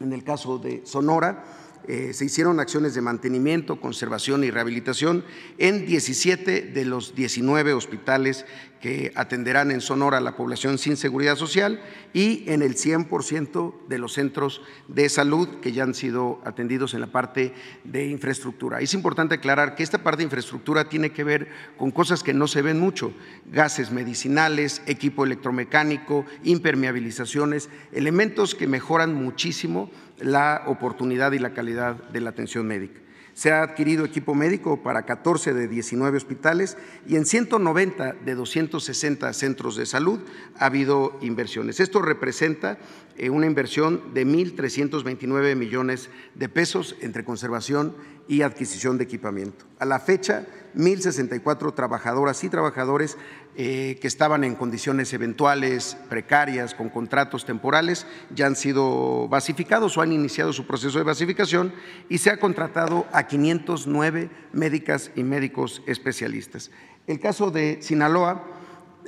En 0.00 0.12
el 0.12 0.24
caso 0.24 0.58
de 0.58 0.82
Sonora, 0.86 1.44
eh, 1.88 2.12
se 2.12 2.24
hicieron 2.24 2.60
acciones 2.60 2.94
de 2.94 3.00
mantenimiento, 3.00 3.80
conservación 3.80 4.44
y 4.44 4.50
rehabilitación 4.50 5.24
en 5.58 5.86
17 5.86 6.62
de 6.62 6.84
los 6.84 7.14
19 7.14 7.72
hospitales 7.72 8.44
que 8.80 9.12
atenderán 9.14 9.70
en 9.70 9.80
Sonora 9.80 10.18
a 10.18 10.22
la 10.22 10.36
población 10.36 10.78
sin 10.78 10.96
seguridad 10.96 11.36
social 11.36 11.80
y 12.12 12.44
en 12.50 12.62
el 12.62 12.76
100% 12.76 13.86
de 13.88 13.98
los 13.98 14.14
centros 14.14 14.62
de 14.88 15.08
salud 15.08 15.48
que 15.60 15.72
ya 15.72 15.82
han 15.82 15.94
sido 15.94 16.40
atendidos 16.44 16.94
en 16.94 17.00
la 17.00 17.12
parte 17.12 17.52
de 17.84 18.06
infraestructura. 18.06 18.80
Es 18.80 18.94
importante 18.94 19.34
aclarar 19.34 19.74
que 19.74 19.82
esta 19.82 20.02
parte 20.02 20.18
de 20.18 20.24
infraestructura 20.24 20.88
tiene 20.88 21.12
que 21.12 21.24
ver 21.24 21.48
con 21.76 21.90
cosas 21.90 22.22
que 22.22 22.32
no 22.32 22.46
se 22.46 22.62
ven 22.62 22.80
mucho, 22.80 23.12
gases 23.52 23.90
medicinales, 23.90 24.80
equipo 24.86 25.24
electromecánico, 25.24 26.24
impermeabilizaciones, 26.42 27.68
elementos 27.92 28.54
que 28.54 28.66
mejoran 28.66 29.14
muchísimo 29.14 29.90
la 30.20 30.62
oportunidad 30.66 31.32
y 31.32 31.38
la 31.38 31.52
calidad 31.52 31.94
de 31.94 32.20
la 32.20 32.30
atención 32.30 32.66
médica. 32.66 33.00
Se 33.32 33.52
ha 33.52 33.62
adquirido 33.62 34.04
equipo 34.04 34.34
médico 34.34 34.82
para 34.82 35.06
14 35.06 35.54
de 35.54 35.68
19 35.68 36.16
hospitales 36.16 36.76
y 37.06 37.16
en 37.16 37.24
190 37.24 38.14
de 38.24 38.34
260 38.34 39.32
centros 39.32 39.76
de 39.76 39.86
salud 39.86 40.20
ha 40.58 40.66
habido 40.66 41.16
inversiones. 41.22 41.80
Esto 41.80 42.02
representa 42.02 42.78
eh, 43.16 43.30
una 43.30 43.46
inversión 43.46 44.12
de 44.14 44.26
1.329 44.26 45.56
millones 45.56 46.10
de 46.34 46.48
pesos 46.48 46.96
entre 47.00 47.24
conservación 47.24 47.94
y 48.28 48.42
adquisición 48.42 48.98
de 48.98 49.04
equipamiento. 49.04 49.64
A 49.78 49.84
la 49.84 50.00
fecha, 50.00 50.46
1.064 50.76 51.74
trabajadoras 51.74 52.44
y 52.44 52.48
trabajadores 52.48 53.16
eh, 53.56 53.98
que 54.00 54.06
estaban 54.06 54.44
en 54.44 54.54
condiciones 54.54 55.12
eventuales, 55.12 55.96
precarias, 56.08 56.74
con 56.74 56.88
contratos 56.88 57.44
temporales, 57.44 58.06
ya 58.34 58.46
han 58.46 58.56
sido 58.56 59.28
basificados 59.28 59.96
o 59.98 60.02
han 60.02 60.12
iniciado 60.12 60.52
su 60.52 60.66
proceso 60.66 60.98
de 60.98 61.04
basificación 61.04 61.72
y 62.08 62.18
se 62.18 62.30
ha 62.30 62.38
contratado 62.38 63.06
a 63.12 63.26
509 63.26 64.30
médicas 64.52 65.10
y 65.16 65.24
médicos 65.24 65.82
especialistas. 65.86 66.70
El 67.06 67.18
caso 67.18 67.50
de 67.50 67.78
Sinaloa, 67.82 68.59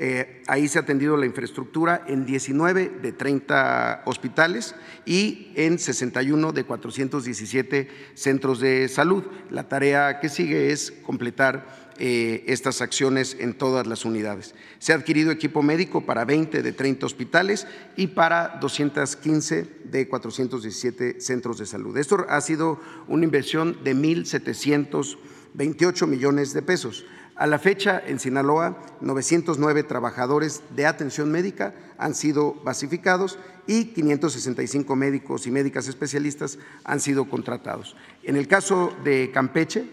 eh, 0.05 0.43
ahí 0.49 0.67
se 0.67 0.81
ha 0.81 0.83
atendido 0.83 1.17
la 1.17 1.27
infraestructura 1.27 2.03
en 2.09 2.27
19 2.27 2.91
de 3.01 3.13
30 3.13 4.03
hospitales 4.05 4.75
y 5.07 5.53
en 5.55 5.79
61 5.79 6.51
de 6.51 6.65
417 6.65 7.89
centros 8.15 8.59
de 8.59 8.89
salud. 8.89 9.23
La 9.49 9.69
tarea 9.69 10.19
que 10.19 10.29
sigue 10.29 10.73
es 10.73 10.91
completar 10.91 11.93
eh, 12.01 12.43
estas 12.49 12.83
acciones 12.83 13.37
en 13.39 13.55
todas 13.55 13.87
las 13.87 14.05
unidades. 14.05 14.57
Se 14.81 14.93
ha 14.93 14.97
adquirido 14.97 15.31
equipo 15.31 15.63
médico 15.63 16.05
para 16.05 16.25
20 16.25 16.65
de 16.65 16.73
30 16.73 17.07
hospitales 17.07 17.69
y 17.95 18.09
para 18.09 18.59
215 18.61 19.69
de 19.85 20.09
417 20.09 21.21
centros 21.21 21.59
de 21.59 21.67
salud. 21.67 21.97
Esto 21.97 22.27
ha 22.29 22.41
sido 22.41 22.81
una 23.07 23.23
inversión 23.23 23.79
de 23.85 23.95
1.728 23.95 26.09
millones 26.09 26.55
de 26.55 26.63
pesos. 26.63 27.05
A 27.35 27.47
la 27.47 27.59
fecha, 27.59 28.03
en 28.07 28.19
Sinaloa, 28.19 28.79
909 29.01 29.85
trabajadores 29.85 30.63
de 30.77 30.87
atención 30.87 31.31
médica 31.31 31.75
han 31.97 32.15
sido 32.15 32.55
basificados 32.63 33.39
y 33.67 33.87
565 33.87 34.95
médicos 34.97 35.47
y 35.47 35.51
médicas 35.51 35.89
especialistas 35.89 36.59
han 36.85 37.01
sido 37.01 37.29
contratados. 37.31 37.97
En 38.23 38.37
el 38.37 38.49
caso 38.49 38.93
de 39.03 39.31
Campeche, 39.33 39.87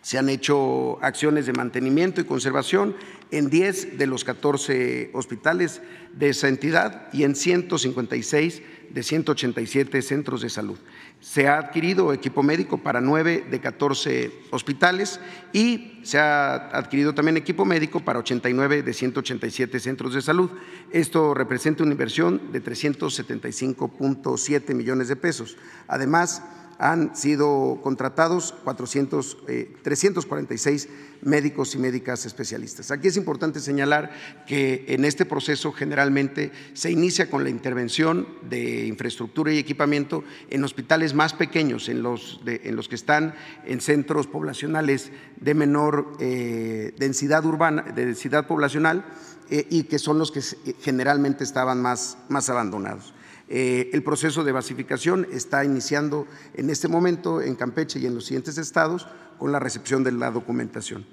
se 0.00 0.18
han 0.18 0.28
hecho 0.28 1.02
acciones 1.02 1.46
de 1.46 1.54
mantenimiento 1.54 2.20
y 2.20 2.24
conservación 2.24 2.94
en 3.38 3.50
10 3.50 3.98
de 3.98 4.06
los 4.06 4.22
14 4.24 5.10
hospitales 5.12 5.82
de 6.12 6.30
esa 6.30 6.48
entidad 6.48 7.08
y 7.12 7.24
en 7.24 7.34
156 7.34 8.62
de 8.90 9.02
187 9.02 10.02
centros 10.02 10.42
de 10.42 10.50
salud. 10.50 10.78
Se 11.20 11.48
ha 11.48 11.58
adquirido 11.58 12.12
equipo 12.12 12.44
médico 12.44 12.78
para 12.78 13.00
9 13.00 13.46
de 13.50 13.60
14 13.60 14.30
hospitales 14.50 15.18
y 15.52 15.98
se 16.02 16.18
ha 16.18 16.54
adquirido 16.76 17.14
también 17.14 17.36
equipo 17.36 17.64
médico 17.64 18.00
para 18.00 18.18
89 18.20 18.82
de 18.82 18.92
187 18.92 19.80
centros 19.80 20.14
de 20.14 20.22
salud. 20.22 20.50
Esto 20.92 21.34
representa 21.34 21.82
una 21.82 21.90
inversión 21.92 22.52
de 22.52 22.62
375.7 22.62 24.74
millones 24.74 25.08
de 25.08 25.16
pesos. 25.16 25.56
Además, 25.88 26.44
han 26.78 27.14
sido 27.16 27.80
contratados 27.82 28.54
400, 28.64 29.38
346 29.82 30.84
eh, 30.84 30.88
médicos 31.22 31.74
y 31.74 31.78
médicas 31.78 32.26
especialistas. 32.26 32.90
Aquí 32.90 33.08
es 33.08 33.16
importante 33.16 33.60
señalar 33.60 34.12
que 34.46 34.84
en 34.88 35.04
este 35.04 35.24
proceso 35.24 35.72
generalmente 35.72 36.52
se 36.74 36.90
inicia 36.90 37.30
con 37.30 37.44
la 37.44 37.50
intervención 37.50 38.28
de 38.42 38.86
infraestructura 38.86 39.52
y 39.52 39.58
equipamiento 39.58 40.24
en 40.50 40.64
hospitales 40.64 41.14
más 41.14 41.32
pequeños, 41.32 41.88
en 41.88 42.02
los, 42.02 42.40
que 42.44 42.94
están 42.94 43.34
en 43.64 43.80
centros 43.80 44.26
poblacionales 44.26 45.10
de 45.40 45.54
menor 45.54 46.12
eh, 46.20 46.94
densidad 46.98 47.44
urbana, 47.46 47.82
de 47.82 48.06
densidad 48.06 48.46
poblacional 48.46 49.06
eh, 49.50 49.66
y 49.70 49.84
que 49.84 49.98
son 49.98 50.18
los 50.18 50.30
que 50.30 50.42
generalmente 50.80 51.44
estaban 51.44 51.80
más 51.80 52.48
abandonados. 52.48 53.13
Eh, 53.48 53.90
el 53.92 54.02
proceso 54.02 54.42
de 54.42 54.52
basificación 54.52 55.26
está 55.32 55.64
iniciando 55.64 56.26
en 56.54 56.70
este 56.70 56.88
momento 56.88 57.42
en 57.42 57.54
Campeche 57.54 57.98
y 57.98 58.06
en 58.06 58.14
los 58.14 58.24
siguientes 58.24 58.58
estados 58.58 59.06
con 59.38 59.52
la 59.52 59.58
recepción 59.58 60.02
de 60.02 60.12
la 60.12 60.30
documentación. 60.30 61.04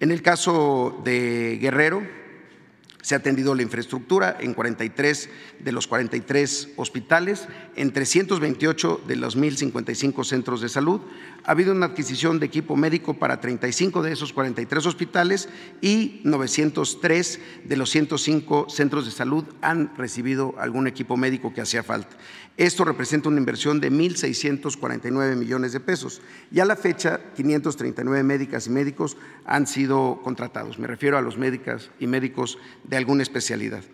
En 0.00 0.10
el 0.10 0.22
caso 0.22 1.00
de 1.04 1.58
Guerrero, 1.60 2.02
se 3.06 3.14
ha 3.14 3.18
atendido 3.18 3.54
la 3.54 3.62
infraestructura 3.62 4.36
en 4.40 4.52
43 4.52 5.30
de 5.60 5.70
los 5.70 5.86
43 5.86 6.70
hospitales, 6.74 7.46
en 7.76 7.92
328 7.92 9.02
de 9.06 9.14
los 9.14 9.38
1.055 9.38 10.24
centros 10.24 10.60
de 10.60 10.68
salud. 10.68 11.00
Ha 11.46 11.52
habido 11.52 11.70
una 11.70 11.86
adquisición 11.86 12.40
de 12.40 12.46
equipo 12.46 12.74
médico 12.74 13.14
para 13.14 13.40
35 13.40 14.02
de 14.02 14.10
esos 14.12 14.32
43 14.32 14.84
hospitales 14.84 15.48
y 15.80 16.20
903 16.24 17.40
de 17.62 17.76
los 17.76 17.88
105 17.90 18.66
centros 18.68 19.04
de 19.04 19.12
salud 19.12 19.44
han 19.62 19.96
recibido 19.96 20.56
algún 20.58 20.88
equipo 20.88 21.16
médico 21.16 21.54
que 21.54 21.60
hacía 21.60 21.84
falta. 21.84 22.16
Esto 22.56 22.84
representa 22.84 23.28
una 23.28 23.38
inversión 23.38 23.78
de 23.78 23.92
1.649 23.92 25.36
millones 25.36 25.72
de 25.72 25.78
pesos 25.78 26.20
y 26.50 26.58
a 26.58 26.64
la 26.64 26.74
fecha 26.74 27.20
539 27.36 28.24
médicas 28.24 28.66
y 28.66 28.70
médicos 28.70 29.16
han 29.44 29.68
sido 29.68 30.20
contratados. 30.24 30.80
Me 30.80 30.88
refiero 30.88 31.16
a 31.16 31.22
los 31.22 31.38
médicas 31.38 31.90
y 32.00 32.08
médicos 32.08 32.58
de 32.82 32.96
alguna 32.96 33.22
especialidad. 33.22 33.84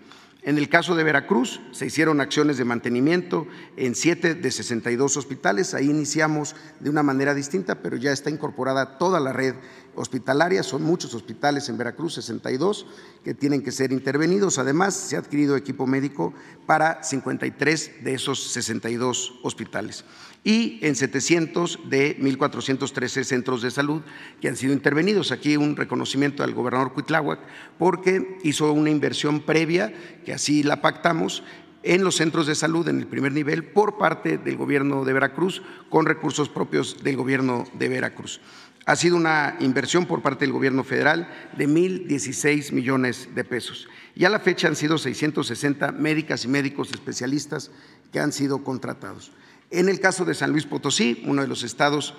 En 0.45 0.59
el 0.59 0.69
caso 0.69 0.97
de 0.97 1.05
Veracruz, 1.05 1.61
se 1.71 1.87
hicieron 1.87 2.21
acciones 2.21 2.59
de 2.59 2.65
mantenimiento 2.65 3.47
en 3.77 3.95
siete 3.95 4.35
de 4.35 4.51
62 4.51 5.17
hospitales. 5.17 5.73
Ahí 5.73 5.89
iniciamos 5.89 6.57
de 6.81 6.91
una 6.91 7.05
manera 7.05 7.33
distinta, 7.33 7.81
pero 7.81 7.97
ya 7.97 8.11
está 8.11 8.29
incorporada 8.29 8.99
toda 8.99 9.21
la 9.21 9.33
red 9.33 9.55
hospitalaria. 9.95 10.65
Son 10.65 10.83
muchos 10.83 11.15
hospitales 11.15 11.69
en 11.69 11.79
Veracruz, 11.79 12.15
62, 12.15 12.87
que 13.23 13.35
tienen 13.35 13.63
que 13.63 13.71
ser 13.71 13.93
intervenidos. 13.93 14.59
Además, 14.59 14.95
se 14.95 15.15
ha 15.15 15.21
adquirido 15.21 15.57
equipo 15.57 15.87
médico 15.87 16.35
para 16.67 17.05
53 17.05 18.03
de 18.03 18.15
esos 18.15 18.43
62 18.53 19.39
hospitales 19.45 20.05
y 20.45 20.79
en 20.83 20.97
700 20.97 21.81
de 21.89 22.19
1.413 22.19 23.25
centros 23.25 23.63
de 23.63 23.71
salud 23.71 24.03
que 24.41 24.49
han 24.49 24.57
sido 24.57 24.73
intervenidos. 24.73 25.31
Aquí 25.31 25.57
un 25.57 25.77
reconocimiento 25.77 26.43
al 26.43 26.55
gobernador 26.55 26.93
Cuitláhuac 26.93 27.41
porque 27.79 28.39
hizo 28.43 28.73
una 28.73 28.91
inversión 28.91 29.41
previa, 29.41 29.93
que 30.25 30.33
así 30.33 30.63
la 30.63 30.81
pactamos, 30.83 31.45
en 31.85 32.05
los 32.05 32.17
centros 32.17 32.47
de 32.47 32.55
salud 32.55 32.89
en 32.89 32.99
el 32.99 33.07
primer 33.07 33.33
nivel 33.33 33.65
por 33.65 33.99
parte 33.99 34.39
del 34.39 34.57
gobierno 34.57 35.05
de 35.05 35.13
Veracruz 35.13 35.63
con 35.91 36.07
recursos 36.07 36.49
propios 36.49 37.03
del 37.03 37.17
gobierno 37.17 37.65
de 37.75 37.89
Veracruz. 37.89 38.41
Ha 38.85 38.97
sido 38.97 39.17
una 39.17 39.57
inversión 39.61 40.07
por 40.07 40.23
parte 40.23 40.45
del 40.45 40.53
gobierno 40.53 40.83
federal 40.83 41.29
de 41.57 41.69
1.016 41.69 42.73
millones 42.73 43.29
de 43.35 43.45
pesos. 43.45 43.89
Y 44.15 44.25
a 44.25 44.29
la 44.29 44.41
fecha 44.41 44.67
han 44.67 44.77
sido 44.77 44.99
660 44.99 45.93
médicas 45.93 46.45
y 46.45 46.49
médicos 46.49 46.91
especialistas 46.91 47.71
que 48.13 48.19
han 48.19 48.33
sido 48.33 48.65
contratados. 48.65 49.31
En 49.73 49.89
el 49.89 50.01
caso 50.01 50.27
de 50.27 50.35
San 50.35 50.53
Luis 50.53 50.67
Potosí, 50.67 51.23
uno 51.27 51.41
de 51.41 51.49
los 51.49 51.63
estados 51.63 52.15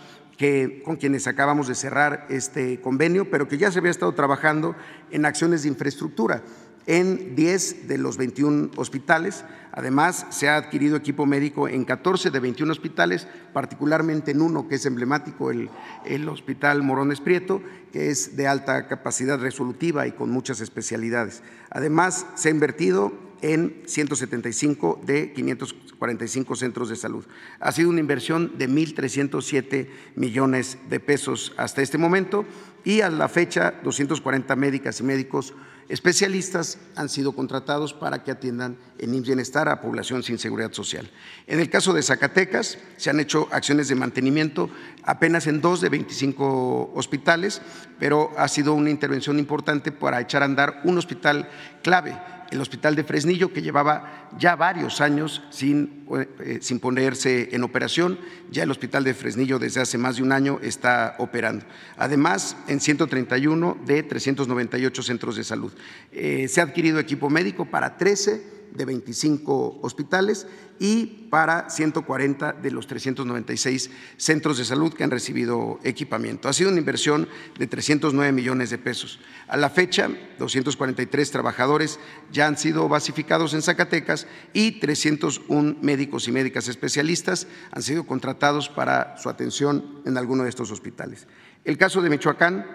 con 0.84 0.96
quienes 0.98 1.28
acabamos 1.28 1.68
de 1.68 1.76
cerrar 1.76 2.26
este 2.30 2.82
convenio, 2.82 3.30
pero 3.30 3.48
que 3.48 3.60
ya 3.60 3.72
se 3.72 3.80
había 3.80 3.92
estado 3.92 4.14
trabajando 4.14 4.76
en 5.12 5.26
acciones 5.26 5.62
de 5.62 5.70
infraestructura 5.70 6.44
en 6.86 7.36
10 7.36 7.88
de 7.88 7.98
los 7.98 8.18
21 8.18 8.72
hospitales. 8.76 9.46
Además, 9.72 10.26
se 10.32 10.50
ha 10.50 10.58
adquirido 10.58 10.98
equipo 10.98 11.26
médico 11.28 11.68
en 11.68 11.86
14 11.86 12.32
de 12.32 12.40
21 12.40 12.72
hospitales, 12.72 13.28
particularmente 13.54 14.32
en 14.32 14.42
uno 14.42 14.68
que 14.68 14.76
es 14.76 14.86
emblemático, 14.86 15.52
el, 15.52 15.70
el 16.06 16.28
Hospital 16.28 16.82
Morones 16.82 17.22
Prieto, 17.22 17.62
que 17.92 18.10
es 18.10 18.36
de 18.36 18.48
alta 18.48 18.88
capacidad 18.88 19.40
resolutiva 19.40 20.08
y 20.08 20.12
con 20.12 20.32
muchas 20.32 20.60
especialidades. 20.60 21.44
Además, 21.70 22.26
se 22.36 22.50
ha 22.50 22.52
invertido 22.52 23.14
en 23.44 23.84
175 23.86 25.02
de 25.06 25.34
545 25.34 26.56
centros 26.56 26.90
de 26.90 26.96
salud. 26.96 27.26
Ha 27.60 27.72
sido 27.74 27.90
una 27.90 28.00
inversión 28.00 28.58
de 28.58 28.70
1.307 28.70 29.90
millones 30.16 30.78
de 30.90 31.00
pesos 31.00 31.54
hasta 31.58 31.82
este 31.82 31.98
momento 31.98 32.46
y 32.86 33.02
a 33.02 33.10
la 33.10 33.28
fecha 33.28 33.76
240 33.84 34.56
médicas 34.56 35.00
y 35.02 35.04
médicos 35.04 35.54
especialistas 35.90 36.78
han 36.96 37.10
sido 37.10 37.34
contratados 37.34 37.94
para 37.94 38.24
que 38.24 38.32
atiendan 38.32 38.78
en 38.98 39.22
Bienestar 39.22 39.68
a 39.68 39.82
población 39.82 40.24
sin 40.24 40.40
seguridad 40.40 40.72
social. 40.72 41.12
En 41.46 41.60
el 41.60 41.70
caso 41.70 41.92
de 41.92 42.02
Zacatecas, 42.02 42.78
se 42.96 43.10
han 43.10 43.20
hecho 43.20 43.50
acciones 43.52 43.90
de 43.90 43.96
mantenimiento 43.96 44.70
apenas 45.04 45.48
en 45.48 45.60
dos 45.60 45.82
de 45.82 45.90
25 45.90 46.94
hospitales, 46.96 47.62
pero 48.00 48.32
ha 48.38 48.48
sido 48.48 48.74
una 48.74 48.90
intervención 48.90 49.38
importante 49.38 49.92
para 49.92 50.22
echar 50.22 50.42
a 50.42 50.46
andar 50.46 50.82
un 50.86 50.98
hospital 50.98 51.50
clave 51.84 52.18
el 52.54 52.62
Hospital 52.62 52.96
de 52.96 53.04
Fresnillo, 53.04 53.52
que 53.52 53.62
llevaba 53.62 54.30
ya 54.38 54.56
varios 54.56 55.02
años 55.02 55.44
sin, 55.50 56.06
eh, 56.40 56.60
sin, 56.62 56.80
ponerse 56.80 57.50
en 57.52 57.64
operación. 57.64 58.20
Ya 58.52 58.64
el 58.64 58.72
Hospital 58.72 59.04
de 59.04 59.14
Fresnillo 59.14 59.60
desde 59.60 59.82
hace 59.82 59.98
más 59.98 60.18
de 60.18 60.24
un 60.24 60.32
año 60.32 60.60
está 60.62 61.16
operando. 61.18 61.66
Además, 61.98 62.56
en 62.68 62.80
131 62.80 63.78
de 63.86 64.04
398 64.04 65.04
centros 65.04 65.36
de 65.36 65.44
salud. 65.44 65.74
Eh, 66.12 66.48
se 66.48 66.62
ha 66.62 66.66
adquirido 66.66 67.00
equipo 67.00 67.30
médico 67.30 67.66
para 67.66 67.98
13 67.98 68.63
de 68.76 68.86
25 68.86 69.80
hospitales 69.82 70.48
y 70.80 71.28
para 71.30 71.70
140 71.70 72.54
de 72.54 72.72
los 72.72 72.88
396 72.88 73.90
centros 74.18 74.58
de 74.58 74.66
salud 74.66 74.94
que 74.94 75.04
han 75.04 75.12
recibido 75.12 75.80
equipamiento. 75.84 76.50
Ha 76.50 76.54
sido 76.54 76.70
una 76.70 76.80
inversión 76.80 77.28
de 77.58 77.68
309 77.68 78.32
millones 78.32 78.70
de 78.70 78.78
pesos. 78.78 79.20
A 79.48 79.58
la 79.58 79.70
fecha, 79.70 80.10
243 80.40 81.32
trabajadores 81.32 82.00
ya 82.32 82.48
han 82.48 82.58
sido 82.58 82.90
basificados 82.90 83.54
en 83.54 83.62
Zacatecas 83.62 84.28
y 84.52 84.80
301 84.80 85.78
médicos 85.82 86.28
y 86.28 86.32
médicas 86.32 86.68
especialistas 86.68 87.48
han 87.72 87.84
sido 87.84 88.06
contratados 88.06 88.70
para 88.70 89.18
su 89.18 89.30
atención 89.30 90.02
en 90.06 90.18
alguno 90.18 90.44
de 90.44 90.50
estos 90.50 90.72
hospitales. 90.72 91.28
El 91.64 91.78
caso 91.78 92.02
de 92.02 92.10
Michoacán 92.10 92.66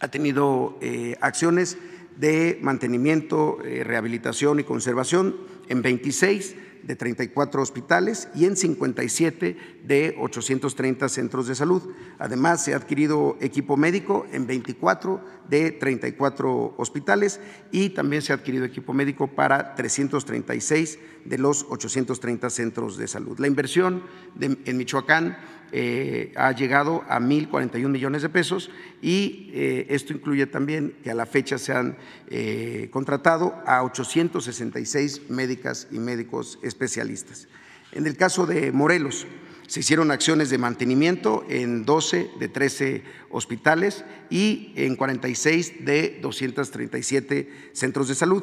ha 0.00 0.08
tenido 0.08 0.78
eh, 0.80 1.16
acciones 1.20 1.76
de 2.16 2.58
mantenimiento, 2.62 3.58
eh, 3.64 3.84
rehabilitación 3.84 4.60
y 4.60 4.64
conservación 4.64 5.36
en 5.68 5.82
26 5.82 6.56
de 6.82 6.96
34 6.96 7.62
hospitales 7.62 8.28
y 8.34 8.46
en 8.46 8.56
57 8.56 9.56
de 9.84 10.16
830 10.18 11.08
centros 11.08 11.46
de 11.46 11.54
salud. 11.54 11.82
Además, 12.18 12.64
se 12.64 12.72
ha 12.72 12.76
adquirido 12.76 13.36
equipo 13.40 13.76
médico 13.76 14.26
en 14.32 14.46
24 14.46 15.20
de 15.48 15.72
34 15.72 16.74
hospitales 16.76 17.40
y 17.70 17.90
también 17.90 18.22
se 18.22 18.32
ha 18.32 18.36
adquirido 18.36 18.64
equipo 18.64 18.92
médico 18.92 19.28
para 19.28 19.74
336 19.74 20.98
de 21.24 21.38
los 21.38 21.66
830 21.68 22.50
centros 22.50 22.96
de 22.96 23.08
salud. 23.08 23.38
La 23.38 23.46
inversión 23.46 24.02
en 24.40 24.76
Michoacán 24.76 25.36
eh, 25.72 26.32
ha 26.36 26.52
llegado 26.52 27.04
a 27.08 27.20
1.041 27.20 27.88
millones 27.88 28.22
de 28.22 28.28
pesos 28.28 28.70
y 29.00 29.50
eh, 29.52 29.86
esto 29.90 30.12
incluye 30.12 30.46
también 30.46 30.94
que 31.02 31.10
a 31.10 31.14
la 31.14 31.26
fecha 31.26 31.58
se 31.58 31.72
han 31.72 31.96
eh, 32.28 32.88
contratado 32.90 33.54
a 33.66 33.82
866 33.84 35.30
médicas 35.30 35.88
y 35.90 35.98
médicos 35.98 36.58
especialistas. 36.62 37.48
En 37.92 38.06
el 38.06 38.16
caso 38.16 38.46
de 38.46 38.72
Morelos, 38.72 39.26
se 39.70 39.80
hicieron 39.80 40.10
acciones 40.10 40.50
de 40.50 40.58
mantenimiento 40.58 41.44
en 41.48 41.84
12 41.84 42.30
de 42.40 42.48
13 42.48 43.04
hospitales 43.30 44.04
y 44.28 44.72
en 44.74 44.96
46 44.96 45.84
de 45.84 46.18
237 46.20 47.70
centros 47.72 48.08
de 48.08 48.16
salud. 48.16 48.42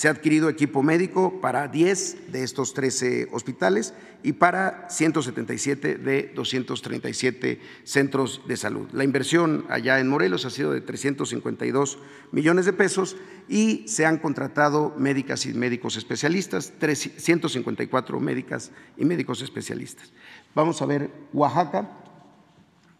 Se 0.00 0.08
ha 0.08 0.12
adquirido 0.12 0.48
equipo 0.48 0.82
médico 0.82 1.42
para 1.42 1.68
10 1.68 2.32
de 2.32 2.42
estos 2.42 2.72
13 2.72 3.28
hospitales 3.32 3.92
y 4.22 4.32
para 4.32 4.88
177 4.88 5.96
de 5.96 6.32
237 6.34 7.60
centros 7.84 8.40
de 8.48 8.56
salud. 8.56 8.88
La 8.92 9.04
inversión 9.04 9.66
allá 9.68 10.00
en 10.00 10.08
Morelos 10.08 10.46
ha 10.46 10.50
sido 10.50 10.72
de 10.72 10.80
352 10.80 11.98
millones 12.32 12.64
de 12.64 12.72
pesos 12.72 13.18
y 13.46 13.86
se 13.88 14.06
han 14.06 14.16
contratado 14.16 14.94
médicas 14.96 15.44
y 15.44 15.52
médicos 15.52 15.98
especialistas, 15.98 16.72
154 16.80 18.20
médicas 18.20 18.70
y 18.96 19.04
médicos 19.04 19.42
especialistas. 19.42 20.14
Vamos 20.54 20.80
a 20.80 20.86
ver 20.86 21.10
Oaxaca. 21.34 21.90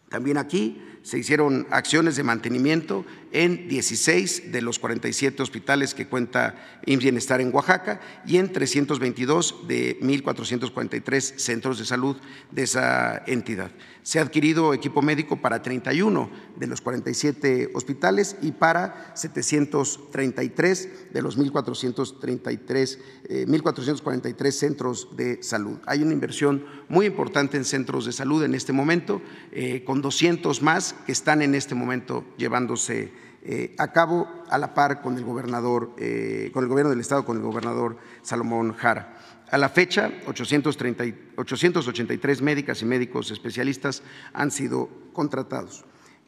También 0.09 0.37
aquí 0.37 0.79
se 1.03 1.17
hicieron 1.17 1.67
acciones 1.71 2.15
de 2.15 2.23
mantenimiento 2.23 3.05
en 3.31 3.67
16 3.67 4.51
de 4.51 4.61
los 4.61 4.77
47 4.77 5.41
hospitales 5.41 5.93
que 5.95 6.07
cuenta 6.07 6.55
IMSS 6.85 7.03
Bienestar 7.03 7.41
en 7.41 7.53
Oaxaca 7.53 7.99
y 8.25 8.37
en 8.37 8.51
322 8.51 9.67
de 9.67 9.99
1.443 10.01 11.37
centros 11.37 11.79
de 11.79 11.85
salud 11.85 12.17
de 12.51 12.63
esa 12.63 13.23
entidad. 13.25 13.71
Se 14.03 14.19
ha 14.19 14.23
adquirido 14.23 14.73
equipo 14.73 15.01
médico 15.01 15.41
para 15.41 15.61
31 15.61 16.29
de 16.57 16.67
los 16.67 16.81
47 16.81 17.71
hospitales 17.73 18.35
y 18.41 18.51
para 18.51 19.11
733 19.15 21.13
de 21.13 21.21
los 21.21 21.37
1.433, 21.37 22.99
1.443 23.47 24.45
eh, 24.45 24.51
centros 24.51 25.15
de 25.15 25.43
salud. 25.43 25.77
Hay 25.85 26.01
una 26.01 26.13
inversión 26.13 26.65
muy 26.89 27.05
importante 27.05 27.57
en 27.57 27.65
centros 27.65 28.05
de 28.05 28.11
salud 28.11 28.43
en 28.43 28.55
este 28.55 28.73
momento, 28.73 29.21
eh, 29.51 29.83
con 29.83 30.01
200 30.01 30.61
más 30.61 30.90
que 31.05 31.11
están 31.11 31.41
en 31.41 31.55
este 31.55 31.75
momento 31.75 32.23
llevándose 32.37 33.11
eh, 33.43 33.75
a 33.79 33.91
cabo 33.91 34.27
a 34.49 34.57
la 34.57 34.73
par 34.73 35.01
con 35.01 35.17
el 35.17 35.23
gobernador, 35.23 35.93
eh, 35.97 36.51
con 36.53 36.63
el 36.63 36.69
gobierno 36.69 36.91
del 36.91 36.99
estado, 36.99 37.25
con 37.25 37.37
el 37.37 37.43
gobernador 37.43 37.97
Salomón 38.21 38.73
Jara. 38.73 39.17
A 39.49 39.57
la 39.57 39.69
fecha, 39.69 40.11
883 40.25 42.41
médicas 42.41 42.81
y 42.81 42.85
médicos 42.85 43.31
especialistas 43.31 44.03
han 44.33 44.51
sido 44.51 44.89
contratados. 45.11 45.83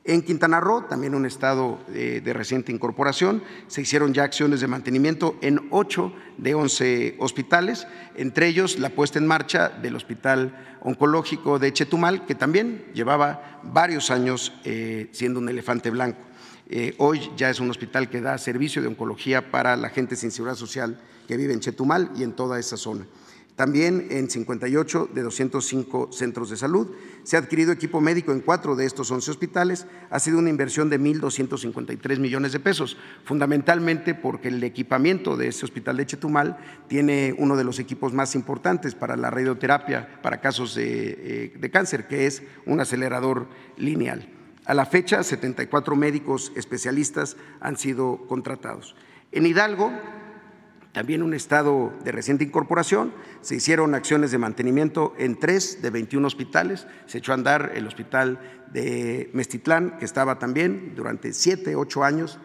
En 0.05 0.21
Quintana 0.21 0.59
Roo, 0.59 0.81
también 0.81 1.15
un 1.15 1.25
estado 1.25 1.79
eh, 1.93 2.21
de 2.21 2.33
reciente 2.33 2.73
incorporación, 2.73 3.41
se 3.67 3.81
hicieron 3.81 4.13
ya 4.13 4.23
acciones 4.23 4.59
de 4.59 4.67
mantenimiento 4.67 5.37
en 5.41 5.65
8 5.71 6.13
de 6.39 6.55
11 6.55 7.15
hospitales, 7.19 7.87
entre 8.15 8.47
ellos 8.47 8.79
la 8.79 8.89
puesta 8.89 9.17
en 9.17 9.27
marcha 9.27 9.69
del 9.69 9.95
Hospital 9.95 10.77
Oncológico 10.81 11.57
de 11.57 11.71
Chetumal, 11.71 12.25
que 12.25 12.35
también 12.35 12.83
llevaba 12.93 13.61
varios 13.63 14.11
años 14.11 14.51
eh, 14.65 15.07
siendo 15.13 15.39
un 15.39 15.47
elefante 15.47 15.89
blanco. 15.89 16.19
Eh, 16.69 16.95
hoy 16.97 17.31
ya 17.37 17.49
es 17.49 17.61
un 17.61 17.69
hospital 17.69 18.09
que 18.09 18.19
da 18.19 18.37
servicio 18.37 18.81
de 18.81 18.89
oncología 18.89 19.51
para 19.51 19.77
la 19.77 19.89
gente 19.89 20.17
sin 20.17 20.31
seguridad 20.31 20.57
social 20.57 20.99
que 21.29 21.37
vive 21.37 21.53
en 21.53 21.61
Chetumal 21.61 22.11
y 22.17 22.23
en 22.23 22.33
toda 22.33 22.59
esa 22.59 22.75
zona. 22.75 23.05
También 23.55 24.07
en 24.09 24.29
58 24.29 25.09
de 25.13 25.21
205 25.21 26.11
centros 26.11 26.49
de 26.49 26.57
salud. 26.57 26.91
Se 27.23 27.35
ha 27.35 27.39
adquirido 27.39 27.71
equipo 27.71 28.01
médico 28.01 28.31
en 28.31 28.39
cuatro 28.39 28.75
de 28.75 28.85
estos 28.85 29.11
11 29.11 29.29
hospitales. 29.31 29.85
Ha 30.09 30.19
sido 30.19 30.39
una 30.39 30.49
inversión 30.49 30.89
de 30.89 30.99
1.253 30.99 32.19
millones 32.19 32.51
de 32.51 32.59
pesos, 32.59 32.97
fundamentalmente 33.23 34.15
porque 34.15 34.47
el 34.47 34.63
equipamiento 34.63 35.37
de 35.37 35.49
ese 35.49 35.65
hospital 35.65 35.97
de 35.97 36.05
Chetumal 36.07 36.57
tiene 36.87 37.35
uno 37.37 37.55
de 37.55 37.63
los 37.63 37.79
equipos 37.79 38.11
más 38.13 38.33
importantes 38.35 38.95
para 38.95 39.15
la 39.15 39.29
radioterapia 39.29 40.21
para 40.21 40.41
casos 40.41 40.73
de, 40.73 41.17
eh, 41.19 41.53
de 41.57 41.69
cáncer, 41.69 42.07
que 42.07 42.25
es 42.25 42.41
un 42.65 42.79
acelerador 42.79 43.47
lineal. 43.77 44.27
A 44.65 44.73
la 44.73 44.85
fecha, 44.85 45.21
74 45.21 45.95
médicos 45.95 46.51
especialistas 46.55 47.37
han 47.59 47.77
sido 47.77 48.25
contratados. 48.27 48.95
En 49.31 49.45
Hidalgo, 49.45 49.91
también 50.93 51.23
un 51.23 51.33
estado 51.33 51.91
de 52.03 52.11
reciente 52.11 52.43
incorporación, 52.43 53.13
se 53.41 53.55
hicieron 53.55 53.95
acciones 53.95 54.31
de 54.31 54.37
mantenimiento 54.37 55.13
en 55.17 55.39
tres 55.39 55.81
de 55.81 55.89
21 55.89 56.25
hospitales, 56.25 56.87
se 57.07 57.17
echó 57.17 57.31
a 57.31 57.35
andar 57.35 57.71
el 57.75 57.87
hospital 57.87 58.39
de 58.71 59.29
Mestitlán, 59.33 59.97
que 59.97 60.05
estaba 60.05 60.37
también 60.37 60.93
durante 60.95 61.33
siete, 61.33 61.75
ocho 61.75 62.03
años 62.03 62.39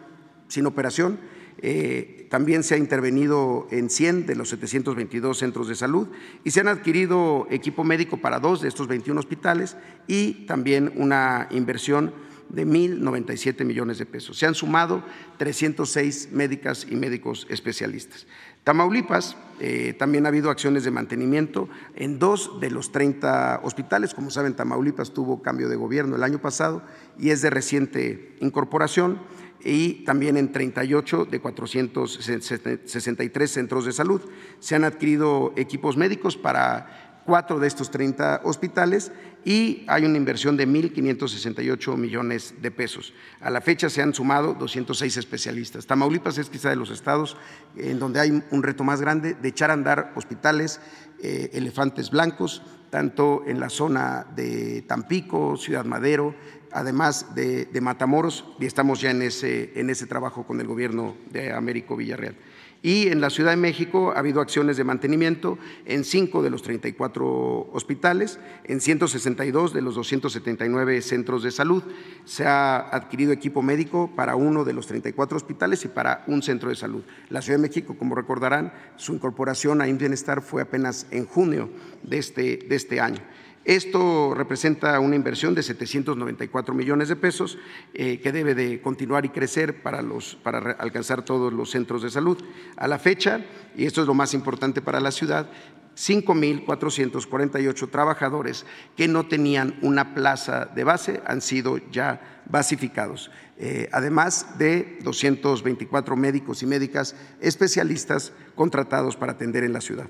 sin 0.47 0.65
operación, 0.65 1.19
eh, 1.61 2.27
también 2.29 2.63
se 2.63 2.75
ha 2.75 2.77
intervenido 2.77 3.67
en 3.69 3.89
100 3.89 4.25
de 4.25 4.35
los 4.35 4.49
722 4.49 5.37
centros 5.37 5.67
de 5.67 5.75
salud 5.75 6.07
y 6.43 6.51
se 6.51 6.61
han 6.61 6.69
adquirido 6.69 7.47
equipo 7.49 7.83
médico 7.83 8.17
para 8.17 8.39
dos 8.39 8.61
de 8.61 8.69
estos 8.69 8.87
21 8.87 9.19
hospitales 9.19 9.75
y 10.07 10.45
también 10.45 10.93
una 10.95 11.47
inversión 11.51 12.13
de 12.49 12.65
1.097 12.65 13.63
millones 13.63 13.97
de 13.97 14.05
pesos. 14.05 14.37
Se 14.37 14.45
han 14.45 14.55
sumado 14.55 15.03
306 15.37 16.29
médicas 16.31 16.85
y 16.89 16.95
médicos 16.95 17.47
especialistas. 17.49 18.25
Tamaulipas, 18.63 19.37
eh, 19.59 19.95
también 19.97 20.25
ha 20.25 20.29
habido 20.29 20.49
acciones 20.49 20.83
de 20.83 20.91
mantenimiento 20.91 21.69
en 21.95 22.19
dos 22.19 22.59
de 22.59 22.69
los 22.69 22.91
30 22.91 23.61
hospitales. 23.63 24.13
Como 24.13 24.29
saben, 24.29 24.55
Tamaulipas 24.55 25.13
tuvo 25.13 25.41
cambio 25.41 25.69
de 25.69 25.75
gobierno 25.75 26.15
el 26.15 26.23
año 26.23 26.39
pasado 26.39 26.83
y 27.17 27.29
es 27.29 27.41
de 27.41 27.49
reciente 27.49 28.35
incorporación 28.41 29.19
y 29.63 30.05
también 30.05 30.37
en 30.37 30.51
38 30.51 31.25
de 31.25 31.39
463 31.39 33.51
centros 33.51 33.85
de 33.85 33.91
salud. 33.91 34.21
Se 34.59 34.75
han 34.75 34.83
adquirido 34.83 35.53
equipos 35.55 35.97
médicos 35.97 36.37
para 36.37 37.08
cuatro 37.25 37.59
de 37.59 37.67
estos 37.67 37.91
30 37.91 38.41
hospitales 38.43 39.11
y 39.45 39.85
hay 39.87 40.05
una 40.05 40.17
inversión 40.17 40.57
de 40.57 40.67
1.568 40.67 41.95
millones 41.95 42.55
de 42.61 42.71
pesos. 42.71 43.13
A 43.39 43.49
la 43.49 43.61
fecha 43.61 43.89
se 43.89 44.01
han 44.01 44.13
sumado 44.13 44.53
206 44.53 45.17
especialistas. 45.17 45.85
Tamaulipas 45.85 46.37
es 46.37 46.49
quizá 46.49 46.69
de 46.69 46.75
los 46.75 46.89
estados 46.89 47.37
en 47.77 47.99
donde 47.99 48.19
hay 48.19 48.43
un 48.51 48.63
reto 48.63 48.83
más 48.83 49.01
grande 49.01 49.35
de 49.35 49.49
echar 49.49 49.69
a 49.69 49.73
andar 49.73 50.11
hospitales, 50.15 50.81
eh, 51.21 51.51
elefantes 51.53 52.09
blancos, 52.09 52.61
tanto 52.89 53.43
en 53.45 53.59
la 53.59 53.69
zona 53.69 54.25
de 54.35 54.83
Tampico, 54.87 55.55
Ciudad 55.57 55.85
Madero, 55.85 56.35
además 56.71 57.33
de, 57.35 57.65
de 57.65 57.81
Matamoros, 57.81 58.45
y 58.59 58.65
estamos 58.65 59.01
ya 59.01 59.11
en 59.11 59.21
ese, 59.21 59.71
en 59.79 59.89
ese 59.89 60.07
trabajo 60.07 60.45
con 60.45 60.59
el 60.59 60.67
gobierno 60.67 61.15
de 61.31 61.53
Américo 61.53 61.95
Villarreal. 61.95 62.35
Y 62.81 63.07
en 63.09 63.19
la 63.19 63.29
Ciudad 63.29 63.51
de 63.51 63.57
México 63.57 64.13
ha 64.15 64.19
habido 64.19 64.39
acciones 64.39 64.77
de 64.77 64.85
mantenimiento 64.85 65.57
en 65.85 66.05
cinco 66.05 66.41
de 66.41 66.49
los 66.49 66.61
34 66.61 67.69
hospitales, 67.73 68.39
en 68.63 68.79
162 68.79 69.73
de 69.73 69.81
los 69.81 69.95
279 69.95 71.01
centros 71.01 71.43
de 71.43 71.51
salud. 71.51 71.83
Se 72.23 72.45
ha 72.45 72.77
adquirido 72.77 73.33
equipo 73.33 73.61
médico 73.61 74.09
para 74.15 74.37
uno 74.37 74.63
de 74.63 74.73
los 74.73 74.87
34 74.87 75.35
hospitales 75.35 75.83
y 75.83 75.89
para 75.89 76.23
un 76.27 76.41
centro 76.41 76.69
de 76.69 76.75
salud. 76.75 77.03
La 77.29 77.41
Ciudad 77.41 77.59
de 77.59 77.67
México, 77.67 77.97
como 77.97 78.15
recordarán, 78.15 78.71
su 78.95 79.13
incorporación 79.13 79.81
a 79.81 79.85
Bienestar 79.85 80.41
fue 80.41 80.61
apenas 80.61 81.05
en 81.11 81.25
junio 81.25 81.69
de 82.03 82.17
este, 82.17 82.57
de 82.69 82.75
este 82.75 83.01
año. 83.01 83.19
Esto 83.65 84.33
representa 84.33 84.99
una 84.99 85.15
inversión 85.15 85.53
de 85.53 85.63
794 85.63 86.73
millones 86.73 87.09
de 87.09 87.15
pesos 87.15 87.57
eh, 87.93 88.19
que 88.19 88.31
debe 88.31 88.55
de 88.55 88.81
continuar 88.81 89.25
y 89.25 89.29
crecer 89.29 89.83
para, 89.83 90.01
los, 90.01 90.35
para 90.35 90.71
alcanzar 90.71 91.23
todos 91.23 91.51
los 91.51 91.69
centros 91.69 92.01
de 92.01 92.09
salud. 92.09 92.37
A 92.77 92.87
la 92.87 92.99
fecha, 92.99 93.45
y 93.75 93.85
esto 93.85 94.01
es 94.01 94.07
lo 94.07 94.13
más 94.13 94.33
importante 94.33 94.81
para 94.81 94.99
la 94.99 95.11
ciudad, 95.11 95.49
5.448 95.95 97.89
trabajadores 97.89 98.65
que 98.95 99.09
no 99.09 99.27
tenían 99.27 99.77
una 99.81 100.13
plaza 100.13 100.65
de 100.65 100.85
base 100.85 101.21
han 101.25 101.41
sido 101.41 101.77
ya 101.91 102.41
basificados, 102.45 103.29
eh, 103.57 103.89
además 103.91 104.57
de 104.57 104.97
224 105.03 106.15
médicos 106.15 106.63
y 106.63 106.65
médicas 106.65 107.15
especialistas 107.41 108.31
contratados 108.55 109.17
para 109.17 109.33
atender 109.33 109.65
en 109.65 109.73
la 109.73 109.81
ciudad 109.81 110.09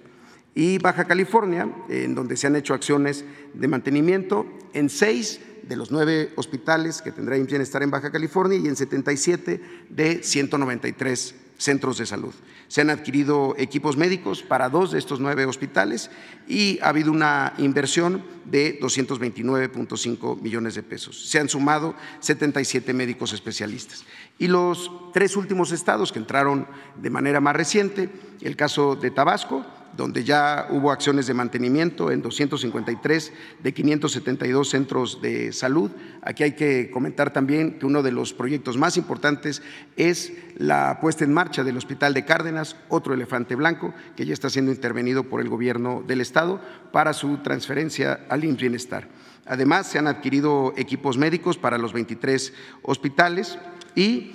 y 0.55 0.77
Baja 0.77 1.05
California, 1.05 1.69
en 1.89 2.15
donde 2.15 2.35
se 2.37 2.47
han 2.47 2.55
hecho 2.55 2.73
acciones 2.73 3.23
de 3.53 3.67
mantenimiento 3.67 4.45
en 4.73 4.89
seis 4.89 5.39
de 5.63 5.75
los 5.75 5.91
nueve 5.91 6.33
hospitales 6.35 7.01
que 7.01 7.11
tendrá 7.11 7.37
bienestar 7.37 7.83
en 7.83 7.91
Baja 7.91 8.11
California 8.11 8.57
y 8.57 8.67
en 8.67 8.75
77 8.75 9.61
de 9.89 10.23
193 10.23 11.35
centros 11.59 11.97
de 11.97 12.05
salud. 12.05 12.33
Se 12.69 12.81
han 12.81 12.89
adquirido 12.89 13.53
equipos 13.57 13.97
médicos 13.97 14.41
para 14.41 14.69
dos 14.69 14.91
de 14.91 14.99
estos 14.99 15.19
nueve 15.19 15.45
hospitales 15.45 16.09
y 16.47 16.79
ha 16.81 16.89
habido 16.89 17.11
una 17.11 17.53
inversión 17.57 18.23
de 18.45 18.79
229.5 18.79 20.41
millones 20.41 20.75
de 20.75 20.83
pesos. 20.83 21.29
Se 21.29 21.39
han 21.39 21.49
sumado 21.49 21.95
77 22.21 22.93
médicos 22.93 23.33
especialistas. 23.33 24.05
Y 24.39 24.47
los 24.47 24.89
tres 25.13 25.35
últimos 25.35 25.71
estados 25.71 26.11
que 26.11 26.19
entraron 26.19 26.65
de 26.99 27.09
manera 27.09 27.41
más 27.41 27.55
reciente, 27.55 28.09
el 28.41 28.55
caso 28.55 28.95
de 28.95 29.11
Tabasco, 29.11 29.65
donde 29.95 30.23
ya 30.23 30.67
hubo 30.69 30.91
acciones 30.91 31.27
de 31.27 31.33
mantenimiento 31.33 32.11
en 32.11 32.21
253 32.21 33.33
de 33.61 33.73
572 33.73 34.69
centros 34.69 35.21
de 35.21 35.51
salud. 35.51 35.91
Aquí 36.21 36.43
hay 36.43 36.53
que 36.53 36.89
comentar 36.91 37.33
también 37.33 37.79
que 37.79 37.85
uno 37.85 38.03
de 38.03 38.11
los 38.11 38.33
proyectos 38.33 38.77
más 38.77 38.97
importantes 38.97 39.61
es 39.97 40.33
la 40.57 40.99
puesta 41.01 41.23
en 41.23 41.33
marcha 41.33 41.63
del 41.63 41.77
Hospital 41.77 42.13
de 42.13 42.25
Cárdenas, 42.25 42.75
otro 42.89 43.13
elefante 43.13 43.55
blanco, 43.55 43.93
que 44.15 44.25
ya 44.25 44.33
está 44.33 44.49
siendo 44.49 44.71
intervenido 44.71 45.23
por 45.23 45.41
el 45.41 45.49
Gobierno 45.49 46.03
del 46.05 46.21
Estado 46.21 46.61
para 46.91 47.13
su 47.13 47.37
transferencia 47.37 48.25
al 48.29 48.43
IMSS 48.43 48.61
Bienestar. 48.61 49.07
Además, 49.45 49.87
se 49.87 49.97
han 49.97 50.07
adquirido 50.07 50.73
equipos 50.77 51.17
médicos 51.17 51.57
para 51.57 51.77
los 51.77 51.91
23 51.91 52.53
hospitales 52.83 53.57
y 53.95 54.31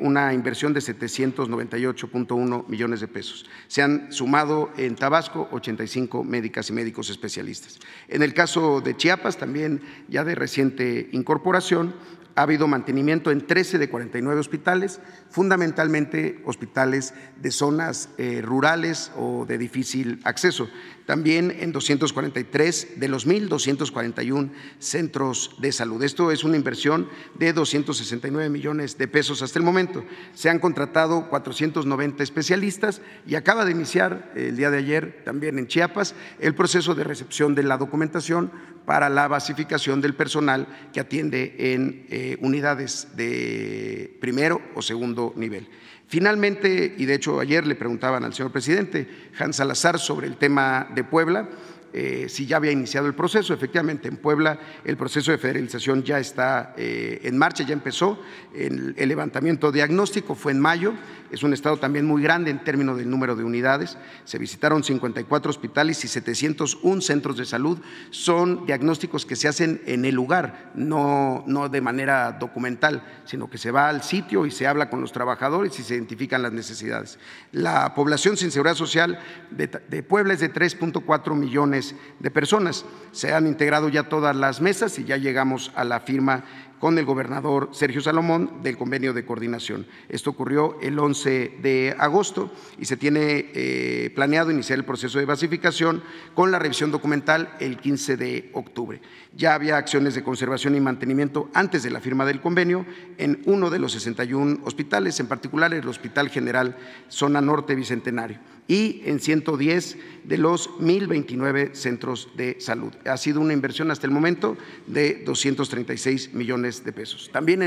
una 0.00 0.34
inversión 0.34 0.74
de 0.74 0.80
798.1 0.80 2.66
millones 2.68 3.00
de 3.00 3.08
pesos. 3.08 3.46
Se 3.68 3.80
han 3.82 4.12
sumado 4.12 4.70
en 4.76 4.96
Tabasco 4.96 5.48
85 5.52 6.24
médicas 6.24 6.68
y 6.68 6.72
médicos 6.74 7.08
especialistas. 7.08 7.78
En 8.08 8.22
el 8.22 8.34
caso 8.34 8.80
de 8.80 8.96
Chiapas, 8.96 9.38
también 9.38 9.80
ya 10.08 10.24
de 10.24 10.34
reciente 10.34 11.08
incorporación, 11.12 11.94
ha 12.34 12.42
habido 12.42 12.66
mantenimiento 12.66 13.30
en 13.30 13.46
13 13.46 13.78
de 13.78 13.88
49 13.88 14.40
hospitales, 14.40 15.00
fundamentalmente 15.30 16.42
hospitales 16.44 17.14
de 17.40 17.50
zonas 17.50 18.08
eh, 18.18 18.42
rurales 18.42 19.12
o 19.16 19.44
de 19.46 19.58
difícil 19.58 20.20
acceso. 20.24 20.68
También 21.06 21.50
en 21.58 21.72
243 21.72 23.00
de 23.00 23.08
los 23.08 23.26
1.241 23.26 24.50
centros 24.78 25.56
de 25.58 25.72
salud. 25.72 26.02
Esto 26.02 26.30
es 26.30 26.44
una 26.44 26.56
inversión 26.56 27.08
de 27.34 27.52
269 27.52 28.48
millones 28.48 28.96
de 28.96 29.08
pesos 29.08 29.42
hasta 29.42 29.58
el 29.58 29.64
momento. 29.64 30.04
Se 30.34 30.48
han 30.48 30.60
contratado 30.60 31.28
490 31.28 32.22
especialistas 32.22 33.02
y 33.26 33.34
acaba 33.34 33.64
de 33.64 33.72
iniciar 33.72 34.32
el 34.36 34.56
día 34.56 34.70
de 34.70 34.78
ayer 34.78 35.22
también 35.24 35.58
en 35.58 35.66
Chiapas 35.66 36.14
el 36.38 36.54
proceso 36.54 36.94
de 36.94 37.04
recepción 37.04 37.54
de 37.54 37.64
la 37.64 37.76
documentación 37.76 38.52
para 38.90 39.08
la 39.08 39.28
basificación 39.28 40.00
del 40.00 40.14
personal 40.14 40.66
que 40.92 40.98
atiende 40.98 41.54
en 41.56 42.06
eh, 42.10 42.36
unidades 42.40 43.06
de 43.14 44.18
primero 44.20 44.60
o 44.74 44.82
segundo 44.82 45.32
nivel. 45.36 45.68
Finalmente, 46.08 46.96
y 46.98 47.04
de 47.04 47.14
hecho 47.14 47.38
ayer 47.38 47.64
le 47.68 47.76
preguntaban 47.76 48.24
al 48.24 48.34
señor 48.34 48.50
presidente 48.50 49.06
Hans 49.38 49.54
Salazar 49.54 50.00
sobre 50.00 50.26
el 50.26 50.38
tema 50.38 50.88
de 50.92 51.04
Puebla, 51.04 51.48
eh, 51.92 52.26
si 52.28 52.46
ya 52.46 52.56
había 52.56 52.70
iniciado 52.70 53.06
el 53.08 53.14
proceso. 53.14 53.52
Efectivamente, 53.52 54.08
en 54.08 54.16
Puebla 54.16 54.58
el 54.84 54.96
proceso 54.96 55.32
de 55.32 55.38
federalización 55.38 56.04
ya 56.04 56.20
está 56.20 56.72
eh, 56.76 57.20
en 57.24 57.36
marcha, 57.36 57.64
ya 57.64 57.72
empezó. 57.72 58.20
El, 58.54 58.94
levantamiento 58.96 59.72
diagnóstico 59.72 60.34
fue 60.34 60.52
en 60.52 60.60
mayo. 60.60 60.94
Es 61.32 61.42
un 61.42 61.52
estado 61.52 61.76
también 61.78 62.06
muy 62.06 62.22
grande 62.22 62.50
en 62.50 62.62
términos 62.62 62.96
del 62.96 63.10
número 63.10 63.34
de 63.34 63.44
unidades. 63.44 63.98
Se 64.24 64.38
visitaron 64.38 64.84
54 64.84 65.50
hospitales 65.50 66.04
y 66.04 66.08
701 66.08 67.00
centros 67.00 67.36
de 67.36 67.44
salud. 67.44 67.78
Son 68.10 68.66
diagnósticos 68.66 69.26
que 69.26 69.36
se 69.36 69.48
hacen 69.48 69.80
en 69.86 70.04
el 70.04 70.14
lugar, 70.14 70.70
no, 70.74 71.44
no 71.46 71.68
de 71.68 71.80
manera 71.80 72.32
documental, 72.32 73.02
sino 73.24 73.50
que 73.50 73.58
se 73.58 73.70
va 73.70 73.88
al 73.88 74.02
sitio 74.02 74.46
y 74.46 74.50
se 74.50 74.66
habla 74.66 74.90
con 74.90 75.00
los 75.00 75.12
trabajadores 75.12 75.78
y 75.78 75.82
se 75.82 75.94
identifican 75.94 76.42
las 76.42 76.52
necesidades. 76.52 77.18
La 77.52 77.94
población 77.94 78.36
sin 78.36 78.50
seguridad 78.50 78.76
social 78.76 79.18
de 79.50 80.02
Puebla 80.02 80.34
es 80.34 80.40
de 80.40 80.52
3.4 80.52 81.34
millones 81.36 81.79
de 82.18 82.30
personas. 82.30 82.84
Se 83.12 83.32
han 83.32 83.46
integrado 83.46 83.88
ya 83.88 84.08
todas 84.08 84.36
las 84.36 84.60
mesas 84.60 84.98
y 84.98 85.04
ya 85.04 85.16
llegamos 85.16 85.72
a 85.74 85.84
la 85.84 86.00
firma 86.00 86.44
con 86.80 86.98
el 86.98 87.04
gobernador 87.04 87.68
Sergio 87.72 88.00
Salomón 88.00 88.62
del 88.62 88.78
convenio 88.78 89.12
de 89.12 89.26
coordinación. 89.26 89.86
Esto 90.08 90.30
ocurrió 90.30 90.80
el 90.80 90.98
11 90.98 91.58
de 91.60 91.94
agosto 91.98 92.50
y 92.78 92.86
se 92.86 92.96
tiene 92.96 93.50
eh, 93.54 94.10
planeado 94.14 94.50
iniciar 94.50 94.78
el 94.78 94.86
proceso 94.86 95.18
de 95.18 95.26
basificación 95.26 96.02
con 96.34 96.50
la 96.50 96.58
revisión 96.58 96.90
documental 96.90 97.54
el 97.60 97.76
15 97.76 98.16
de 98.16 98.50
octubre. 98.54 99.02
Ya 99.36 99.54
había 99.54 99.76
acciones 99.76 100.14
de 100.14 100.24
conservación 100.24 100.74
y 100.74 100.80
mantenimiento 100.80 101.50
antes 101.52 101.82
de 101.82 101.90
la 101.90 102.00
firma 102.00 102.24
del 102.24 102.40
convenio 102.40 102.86
en 103.18 103.42
uno 103.44 103.68
de 103.68 103.78
los 103.78 103.92
61 103.92 104.60
hospitales, 104.64 105.20
en 105.20 105.26
particular 105.26 105.74
el 105.74 105.86
Hospital 105.86 106.30
General 106.30 106.76
Zona 107.08 107.42
Norte 107.42 107.74
Bicentenario 107.74 108.38
y 108.70 109.02
en 109.04 109.18
110 109.18 109.98
de 110.22 110.38
los 110.38 110.70
1.029 110.78 111.74
centros 111.74 112.28
de 112.36 112.60
salud. 112.60 112.92
Ha 113.04 113.16
sido 113.16 113.40
una 113.40 113.52
inversión 113.52 113.90
hasta 113.90 114.06
el 114.06 114.12
momento 114.12 114.56
de 114.86 115.24
236 115.24 116.34
millones 116.34 116.84
de 116.84 116.92
pesos. 116.92 117.30
También 117.32 117.62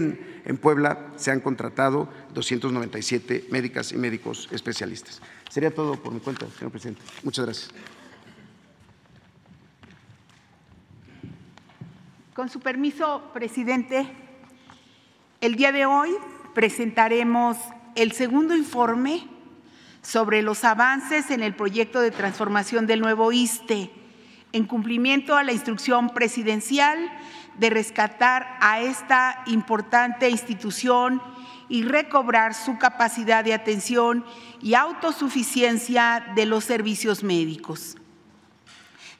en, 0.45 0.57
Puebla 0.57 1.11
se 1.17 1.31
han 1.31 1.41
contratado 1.41 2.07
297 2.33 3.47
médicas 3.49 3.91
y 3.91 3.97
médicos 3.97 4.47
especialistas. 4.53 5.21
Sería 5.49 5.71
todo 5.75 6.01
por 6.01 6.13
mi 6.13 6.21
cuenta, 6.21 6.45
señor 6.57 6.71
presidente. 6.71 7.01
Muchas 7.21 7.43
gracias. 7.43 7.71
Con 12.33 12.47
su 12.47 12.61
permiso, 12.61 13.29
presidente, 13.33 14.07
el 15.41 15.57
día 15.57 15.73
de 15.73 15.85
hoy 15.85 16.11
presentaremos 16.53 17.57
el 17.95 18.13
segundo 18.13 18.55
informe 18.55 19.32
sobre 20.03 20.41
los 20.41 20.63
avances 20.63 21.31
en 21.31 21.41
el 21.41 21.55
proyecto 21.55 22.01
de 22.01 22.11
transformación 22.11 22.85
del 22.85 22.99
nuevo 22.99 23.31
ISTE, 23.31 23.89
en 24.51 24.65
cumplimiento 24.65 25.35
a 25.35 25.43
la 25.43 25.53
instrucción 25.53 26.09
presidencial 26.09 27.11
de 27.57 27.69
rescatar 27.71 28.57
a 28.59 28.81
esta 28.81 29.41
importante 29.47 30.29
institución 30.29 31.21
y 31.69 31.83
recobrar 31.83 32.53
su 32.53 32.77
capacidad 32.77 33.43
de 33.43 33.53
atención 33.53 34.23
y 34.61 34.75
autosuficiencia 34.75 36.23
de 36.35 36.45
los 36.45 36.65
servicios 36.65 37.23
médicos. 37.23 37.95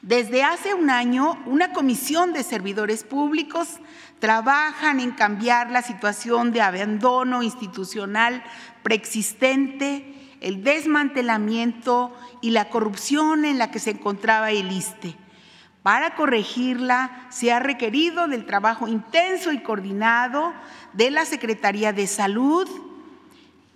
Desde 0.02 0.44
hace 0.44 0.74
un 0.74 0.90
año, 0.90 1.42
una 1.46 1.72
comisión 1.72 2.34
de 2.34 2.44
servidores 2.44 3.06
públicos 3.06 3.80
trabajan 4.20 5.00
en 5.00 5.12
cambiar 5.12 5.72
la 5.72 5.82
situación 5.82 6.52
de 6.52 6.62
abandono 6.62 7.42
institucional 7.42 8.44
preexistente 8.84 10.23
el 10.44 10.64
desmantelamiento 10.64 12.14
y 12.42 12.52
la 12.52 12.70
corrupción 12.70 13.46
en 13.46 13.58
la 13.58 13.72
que 13.72 13.80
se 13.80 13.92
encontraba 13.92 14.52
el 14.52 14.72
ISTE. 14.72 15.16
Para 15.82 16.16
corregirla 16.16 17.28
se 17.30 17.52
ha 17.52 17.60
requerido 17.60 18.28
del 18.28 18.46
trabajo 18.46 18.88
intenso 18.88 19.52
y 19.52 19.64
coordinado 19.64 20.54
de 20.94 21.12
la 21.12 21.26
Secretaría 21.26 21.94
de 21.94 22.08
Salud, 22.08 22.70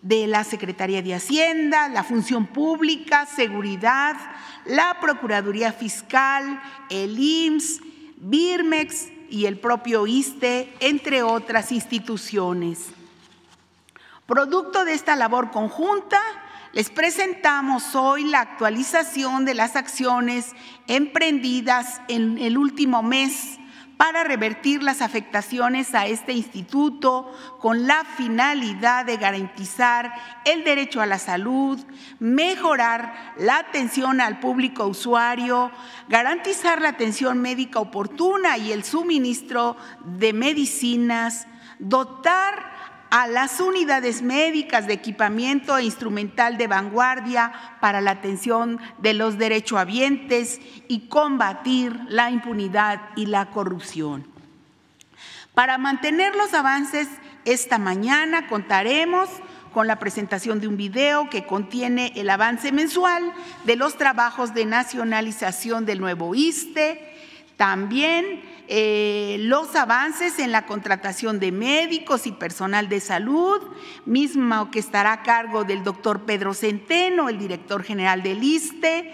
de 0.02 0.28
la 0.28 0.44
Secretaría 0.44 1.02
de 1.02 1.16
Hacienda, 1.16 1.90
la 1.90 2.04
Función 2.04 2.46
Pública, 2.46 3.26
Seguridad, 3.26 4.16
la 4.66 4.98
Procuraduría 5.02 5.72
Fiscal, 5.72 6.62
el 6.90 7.18
IMSS, 7.18 7.82
Birmex 8.18 9.08
y 9.30 9.46
el 9.46 9.58
propio 9.58 10.06
ISTE, 10.08 10.74
entre 10.80 11.24
otras 11.24 11.72
instituciones. 11.72 12.88
Producto 14.26 14.86
de 14.86 14.94
esta 14.94 15.16
labor 15.16 15.52
conjunta, 15.52 16.22
les 16.78 16.92
presentamos 16.92 17.96
hoy 17.96 18.26
la 18.26 18.42
actualización 18.42 19.46
de 19.46 19.56
las 19.56 19.76
acciones 19.76 20.54
emprendidas 20.86 22.02
en 22.08 22.38
el 22.38 22.56
último 22.56 23.02
mes 23.02 23.58
para 23.98 24.24
revertir 24.24 24.84
las 24.84 25.02
afectaciones 25.02 25.96
a 25.96 26.06
este 26.06 26.34
instituto 26.34 27.34
con 27.58 27.88
la 27.88 28.06
finalidad 28.06 29.06
de 29.06 29.18
garantizar 29.18 30.14
el 30.46 30.64
derecho 30.64 31.02
a 31.02 31.08
la 31.08 31.18
salud, 31.18 31.84
mejorar 32.20 33.34
la 33.38 33.58
atención 33.58 34.22
al 34.22 34.40
público 34.40 34.86
usuario, 34.86 35.72
garantizar 36.10 36.80
la 36.80 36.90
atención 36.90 37.40
médica 37.40 37.80
oportuna 37.80 38.60
y 38.60 38.72
el 38.72 38.84
suministro 38.84 39.78
de 40.06 40.32
medicinas, 40.32 41.48
dotar 41.80 42.77
a 43.10 43.28
las 43.28 43.60
unidades 43.60 44.22
médicas 44.22 44.88
de 44.88 44.94
equipamiento 44.94 45.78
e 45.78 45.86
instrumental 45.86 46.58
de 46.58 46.68
vanguardia 46.68 47.52
para 47.80 48.02
la 48.02 48.12
atención 48.12 48.80
de 49.00 49.14
los 49.14 49.38
derechohabientes 49.38 50.60
y 50.88 51.08
combatir 51.08 52.00
la 52.10 52.32
impunidad 52.32 53.02
y 53.16 53.28
la 53.28 53.48
corrupción. 53.48 54.28
Para 55.54 55.78
mantener 55.78 56.36
los 56.36 56.54
avances, 56.54 57.08
esta 57.46 57.78
mañana 57.78 58.48
contaremos 58.48 59.30
con 59.74 59.88
la 59.88 60.00
presentación 60.00 60.60
de 60.60 60.68
un 60.68 60.78
video 60.78 61.30
que 61.30 61.46
contiene 61.46 62.12
el 62.16 62.30
avance 62.30 62.72
mensual 62.72 63.32
de 63.64 63.76
los 63.76 63.98
trabajos 63.98 64.54
de 64.54 64.66
nacionalización 64.66 65.86
del 65.86 66.00
nuevo 66.00 66.36
ISTE, 66.36 67.16
también 67.58 68.42
eh, 68.68 69.38
los 69.40 69.76
avances 69.76 70.40
en 70.40 70.52
la 70.52 70.66
contratación 70.66 71.40
de 71.40 71.52
médicos 71.52 72.28
y 72.28 72.32
personal 72.32 72.90
de 72.90 73.00
salud, 73.00 73.62
mismo 74.06 74.72
que 74.72 74.80
estará 74.80 75.14
a 75.14 75.24
cargo 75.24 75.64
del 75.64 75.84
doctor 75.84 76.26
Pedro 76.26 76.54
Centeno, 76.54 77.30
el 77.30 77.40
director 77.40 77.84
general 77.84 78.24
del 78.24 78.44
ISTE, 78.44 79.14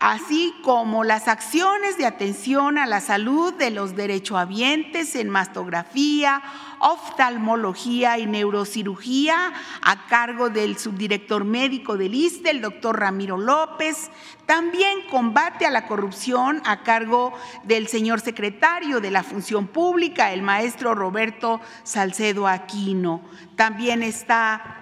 así 0.00 0.54
como 0.62 1.04
las 1.04 1.28
acciones 1.28 1.98
de 1.98 2.06
atención 2.06 2.78
a 2.78 2.86
la 2.86 3.02
salud 3.02 3.52
de 3.52 3.70
los 3.70 3.94
derechohabientes 3.94 5.14
en 5.14 5.28
mastografía, 5.28 6.42
oftalmología 6.78 8.18
y 8.18 8.24
neurocirugía 8.24 9.52
a 9.82 10.06
cargo 10.06 10.48
del 10.48 10.78
subdirector 10.78 11.44
médico 11.44 11.98
del 11.98 12.14
ISTE, 12.14 12.50
el 12.50 12.62
doctor 12.62 12.98
Ramiro 12.98 13.36
López. 13.36 14.10
También 14.46 15.06
combate 15.10 15.66
a 15.66 15.70
la 15.70 15.86
corrupción 15.86 16.62
a 16.64 16.82
cargo 16.82 17.34
del 17.64 17.86
señor 17.86 18.20
secretario 18.20 19.00
de 19.00 19.10
la 19.10 19.22
Función 19.22 19.66
Pública, 19.66 20.32
el 20.32 20.40
maestro 20.40 20.94
Roberto 20.94 21.60
Salcedo 21.82 22.48
Aquino. 22.48 23.20
También 23.54 24.02
está 24.02 24.79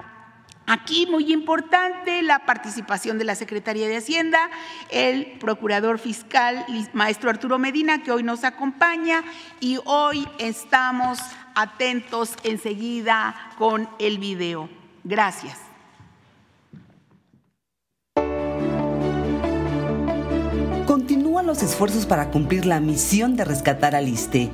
Aquí 0.68 1.06
muy 1.06 1.32
importante 1.32 2.20
la 2.20 2.40
participación 2.40 3.16
de 3.16 3.24
la 3.24 3.34
Secretaría 3.34 3.88
de 3.88 3.96
Hacienda, 3.96 4.50
el 4.90 5.38
Procurador 5.40 5.98
Fiscal, 5.98 6.66
maestro 6.92 7.30
Arturo 7.30 7.58
Medina, 7.58 8.02
que 8.02 8.12
hoy 8.12 8.22
nos 8.22 8.44
acompaña 8.44 9.24
y 9.60 9.78
hoy 9.86 10.28
estamos 10.38 11.20
atentos 11.54 12.34
enseguida 12.44 13.34
con 13.56 13.88
el 13.98 14.18
video. 14.18 14.68
Gracias. 15.04 15.56
Continúan 20.86 21.46
los 21.46 21.62
esfuerzos 21.62 22.04
para 22.04 22.30
cumplir 22.30 22.66
la 22.66 22.78
misión 22.78 23.36
de 23.36 23.46
rescatar 23.46 23.94
al 23.94 24.06
ISTE 24.06 24.50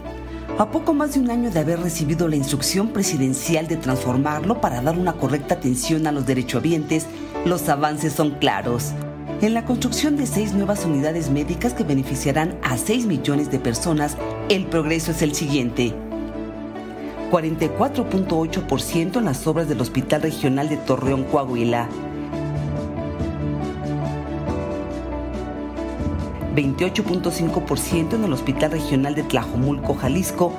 a 0.59 0.71
poco 0.71 0.95
más 0.95 1.15
de 1.15 1.21
un 1.21 1.31
año 1.31 1.51
de 1.51 1.59
haber 1.59 1.81
recibido 1.81 2.29
la 2.29 2.37
instrucción 2.37 2.89
presidencial 2.89 3.67
de 3.67 3.77
transformarlo 3.77 4.61
para 4.61 4.81
dar 4.81 4.97
una 4.97 5.15
correcta 5.15 5.55
atención 5.55 6.07
a 6.07 6.13
los 6.13 6.27
derechohabientes, 6.27 7.07
los 7.45 7.69
avances 7.69 8.13
son 8.13 8.33
claros. 8.33 8.93
En 9.41 9.53
la 9.53 9.65
construcción 9.65 10.17
de 10.17 10.27
seis 10.27 10.53
nuevas 10.53 10.85
unidades 10.85 11.29
médicas 11.29 11.75
que 11.75 11.83
beneficiarán 11.83 12.57
a 12.63 12.79
6 12.79 13.07
millones 13.07 13.51
de 13.51 13.59
personas, 13.59 14.17
el 14.49 14.67
progreso 14.67 15.11
es 15.11 15.23
el 15.23 15.35
siguiente. 15.35 15.93
44.8% 17.33 19.17
en 19.17 19.25
las 19.25 19.47
obras 19.49 19.69
del 19.69 19.81
Hospital 19.81 20.23
Regional 20.23 20.69
de 20.69 20.77
Torreón, 20.77 21.25
Coahuila, 21.25 21.89
28.5% 26.55 28.15
en 28.15 28.25
el 28.25 28.33
Hospital 28.33 28.71
Regional 28.71 29.15
de 29.15 29.25
Tlajomulco, 29.25 29.95
Jalisco, 29.95 30.53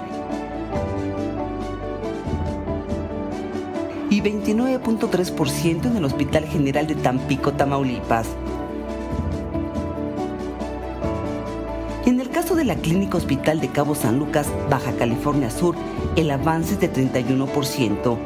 y 4.09 4.21
29.3% 4.21 5.85
en 5.85 5.97
el 5.97 6.05
Hospital 6.05 6.45
General 6.45 6.87
de 6.87 6.95
Tampico, 6.95 7.53
Tamaulipas. 7.53 8.27
En 12.05 12.19
el 12.19 12.29
caso 12.29 12.55
de 12.55 12.65
la 12.65 12.75
Clínica 12.75 13.17
Hospital 13.17 13.59
de 13.59 13.69
Cabo 13.69 13.95
San 13.95 14.19
Lucas, 14.19 14.47
Baja 14.69 14.91
California 14.93 15.49
Sur, 15.49 15.75
el 16.15 16.29
avance 16.29 16.73
es 16.73 16.79
de 16.79 16.93
31%. 16.93 18.17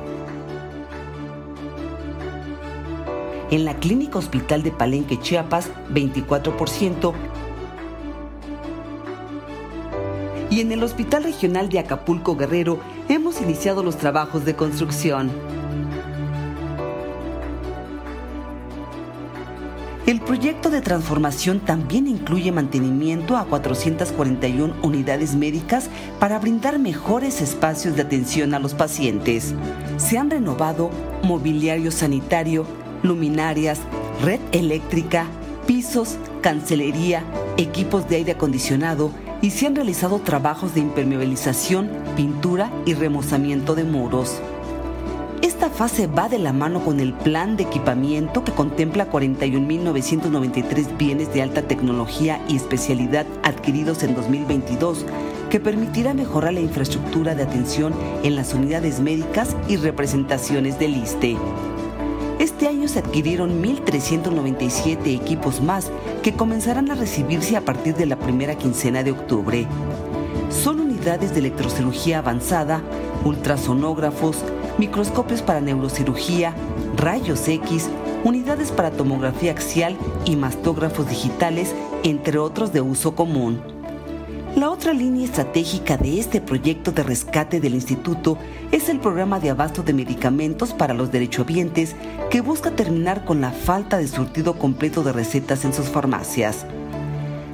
En 3.52 3.66
la 3.66 3.74
Clínica 3.76 4.20
Hospital 4.20 4.62
de 4.64 4.72
Palenque, 4.72 5.20
Chiapas, 5.20 5.72
24%. 5.92 7.14
Y 10.50 10.62
en 10.62 10.72
el 10.72 10.84
Hospital 10.84 11.24
Regional 11.24 11.70
de 11.70 11.80
Acapulco 11.80 12.36
Guerrero 12.36 12.80
hemos 13.08 13.42
iniciado 13.42 13.84
los 13.84 13.98
trabajos 13.98 14.46
de 14.46 14.56
construcción. 14.56 15.32
El 20.08 20.22
proyecto 20.22 20.72
de 20.72 20.82
transformación 20.82 21.60
también 21.60 22.08
incluye 22.08 22.52
mantenimiento 22.52 23.38
a 23.38 23.46
441 23.46 24.74
unidades 24.82 25.36
médicas 25.36 25.88
para 26.20 26.40
brindar 26.40 26.80
mejores 26.80 27.42
espacios 27.42 27.96
de 27.96 28.02
atención 28.02 28.56
a 28.56 28.60
los 28.60 28.74
pacientes. 28.74 29.54
Se 29.98 30.18
han 30.18 30.32
renovado 30.32 30.90
mobiliario 31.22 31.92
sanitario, 31.92 32.66
luminarias, 33.04 33.82
red 34.24 34.40
eléctrica, 34.52 35.28
pisos, 35.68 36.18
cancelería, 36.42 37.24
equipos 37.58 38.10
de 38.10 38.16
aire 38.16 38.32
acondicionado 38.32 39.12
y 39.42 39.52
se 39.52 39.68
han 39.68 39.76
realizado 39.76 40.20
trabajos 40.20 40.74
de 40.74 40.82
impermeabilización, 40.82 41.90
pintura 42.16 42.72
y 42.86 42.94
remozamiento 42.94 43.76
de 43.76 43.84
muros. 43.84 44.42
Esta 45.42 45.70
fase 45.70 46.08
va 46.08 46.28
de 46.28 46.38
la 46.38 46.52
mano 46.52 46.84
con 46.84 47.00
el 47.00 47.14
plan 47.14 47.56
de 47.56 47.64
equipamiento 47.64 48.44
que 48.44 48.52
contempla 48.52 49.10
41.993 49.10 50.98
bienes 50.98 51.34
de 51.34 51.42
alta 51.42 51.62
tecnología 51.62 52.42
y 52.50 52.58
especialidad 52.58 53.26
adquiridos 53.44 54.04
en 54.04 54.16
2022, 54.16 55.06
que 55.50 55.60
permitirá 55.60 56.14
mejorar 56.14 56.54
la 56.54 56.60
infraestructura 56.60 57.36
de 57.36 57.44
atención 57.44 57.94
en 58.24 58.36
las 58.36 58.54
unidades 58.54 59.00
médicas 59.00 59.56
y 59.68 59.78
representaciones 59.78 60.78
del 60.78 60.98
ISTE. 60.98 61.38
Este 62.60 62.68
año 62.68 62.90
se 62.90 63.00
adquirieron 63.00 63.64
1.397 63.64 65.16
equipos 65.16 65.62
más 65.62 65.90
que 66.22 66.34
comenzarán 66.34 66.92
a 66.92 66.96
recibirse 66.96 67.56
a 67.56 67.62
partir 67.62 67.96
de 67.96 68.06
la 68.06 68.18
primera 68.18 68.56
quincena 68.56 69.02
de 69.02 69.12
octubre. 69.12 69.66
Son 70.50 70.82
unidades 70.82 71.32
de 71.32 71.40
electrocirugía 71.40 72.18
avanzada, 72.18 72.82
ultrasonógrafos, 73.24 74.44
microscopios 74.78 75.42
para 75.42 75.62
neurocirugía, 75.62 76.54
rayos 76.98 77.48
X, 77.48 77.88
unidades 78.26 78.74
para 78.74 78.92
tomografía 78.92 79.54
axial 79.54 79.96
y 80.26 80.36
mastógrafos 80.36 81.08
digitales, 81.08 81.74
entre 82.04 82.40
otros 82.40 82.74
de 82.74 82.82
uso 82.82 83.16
común. 83.16 83.62
La 84.60 84.72
otra 84.72 84.92
línea 84.92 85.24
estratégica 85.24 85.96
de 85.96 86.20
este 86.20 86.42
proyecto 86.42 86.92
de 86.92 87.02
rescate 87.02 87.62
del 87.62 87.76
instituto 87.76 88.38
es 88.74 88.90
el 88.90 89.00
programa 89.00 89.40
de 89.40 89.52
abasto 89.52 89.84
de 89.84 89.94
medicamentos 89.94 90.74
para 90.74 90.94
los 90.94 91.14
derechohabientes 91.14 91.96
que 92.30 92.42
busca 92.42 92.72
terminar 92.72 93.24
con 93.24 93.40
la 93.40 93.52
falta 93.52 93.98
de 94.00 94.10
surtido 94.10 94.60
completo 94.60 95.02
de 95.02 95.14
recetas 95.14 95.64
en 95.64 95.72
sus 95.72 95.88
farmacias. 95.88 96.66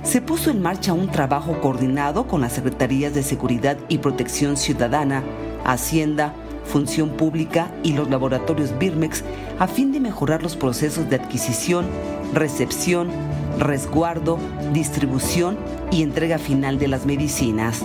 Se 0.01 0.19
puso 0.19 0.49
en 0.49 0.63
marcha 0.63 0.93
un 0.93 1.11
trabajo 1.11 1.61
coordinado 1.61 2.27
con 2.27 2.41
las 2.41 2.53
Secretarías 2.53 3.13
de 3.13 3.21
Seguridad 3.21 3.77
y 3.87 3.99
Protección 3.99 4.57
Ciudadana, 4.57 5.21
Hacienda, 5.63 6.33
Función 6.65 7.09
Pública 7.09 7.69
y 7.83 7.93
los 7.93 8.09
laboratorios 8.09 8.75
Birmex 8.79 9.23
a 9.59 9.67
fin 9.67 9.91
de 9.91 9.99
mejorar 9.99 10.41
los 10.41 10.55
procesos 10.55 11.07
de 11.07 11.17
adquisición, 11.17 11.85
recepción, 12.33 13.09
resguardo, 13.57 14.37
distribución 14.73 15.57
y 15.91 16.03
entrega 16.03 16.37
final 16.37 16.79
de 16.79 16.87
las 16.87 17.05
medicinas. 17.05 17.83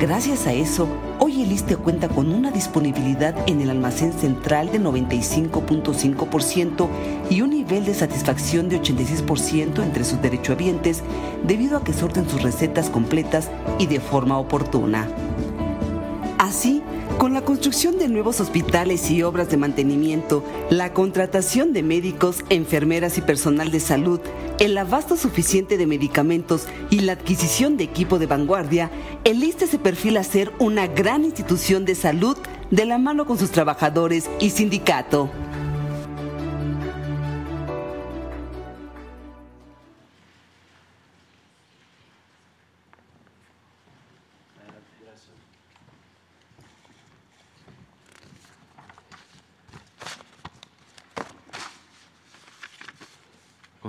Gracias 0.00 0.48
a 0.48 0.52
eso, 0.52 0.88
hoy 1.20 1.42
el 1.42 1.52
ISTE 1.52 1.76
cuenta 1.76 2.08
con 2.08 2.34
una 2.34 2.50
disponibilidad 2.50 3.36
en 3.46 3.60
el 3.60 3.70
almacén 3.70 4.12
central 4.12 4.72
de 4.72 4.80
95.5% 4.80 6.88
y 7.30 7.42
un 7.42 7.50
nivel 7.50 7.84
de 7.84 7.94
satisfacción 7.94 8.68
de 8.68 8.80
86% 8.80 9.84
entre 9.84 10.04
sus 10.04 10.20
derechohabientes 10.20 11.04
debido 11.46 11.76
a 11.76 11.84
que 11.84 11.92
sorten 11.92 12.28
sus 12.28 12.42
recetas 12.42 12.90
completas 12.90 13.52
y 13.78 13.86
de 13.86 14.00
forma 14.00 14.36
oportuna. 14.36 15.06
Así, 16.38 16.82
con 17.18 17.32
la 17.32 17.42
construcción 17.42 17.98
de 17.98 18.08
nuevos 18.08 18.40
hospitales 18.40 19.10
y 19.10 19.22
obras 19.22 19.50
de 19.50 19.56
mantenimiento, 19.56 20.44
la 20.70 20.92
contratación 20.92 21.72
de 21.72 21.82
médicos, 21.82 22.44
enfermeras 22.50 23.18
y 23.18 23.20
personal 23.20 23.70
de 23.70 23.80
salud, 23.80 24.20
el 24.58 24.76
abasto 24.76 25.16
suficiente 25.16 25.76
de 25.76 25.86
medicamentos 25.86 26.66
y 26.90 27.00
la 27.00 27.12
adquisición 27.12 27.76
de 27.76 27.84
equipo 27.84 28.18
de 28.18 28.26
vanguardia, 28.26 28.90
el 29.24 29.42
ISTE 29.42 29.66
se 29.66 29.78
perfila 29.78 30.22
ser 30.24 30.52
una 30.58 30.86
gran 30.86 31.24
institución 31.24 31.84
de 31.84 31.94
salud 31.94 32.36
de 32.70 32.84
la 32.84 32.98
mano 32.98 33.26
con 33.26 33.38
sus 33.38 33.50
trabajadores 33.50 34.28
y 34.40 34.50
sindicato. 34.50 35.30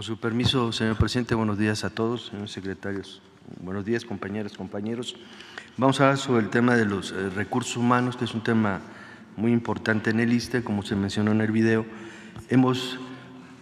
Su 0.05 0.17
permiso, 0.19 0.71
señor 0.71 0.97
presidente, 0.97 1.33
buenos 1.33 1.57
días 1.57 1.83
a 1.83 1.89
todos, 1.89 2.27
señores 2.27 2.51
secretarios. 2.51 3.23
Buenos 3.59 3.85
días, 3.85 4.05
compañeras, 4.05 4.55
compañeros. 4.55 5.15
Vamos 5.77 5.99
a 5.99 6.03
hablar 6.03 6.19
sobre 6.19 6.43
el 6.43 6.51
tema 6.51 6.75
de 6.75 6.85
los 6.85 7.11
eh, 7.11 7.31
recursos 7.31 7.75
humanos, 7.75 8.15
que 8.15 8.25
es 8.25 8.35
un 8.35 8.43
tema 8.43 8.81
muy 9.35 9.51
importante 9.51 10.11
en 10.11 10.19
el 10.19 10.31
ISTE, 10.31 10.63
como 10.63 10.83
se 10.83 10.95
mencionó 10.95 11.31
en 11.31 11.41
el 11.41 11.51
video. 11.51 11.87
Hemos, 12.49 12.99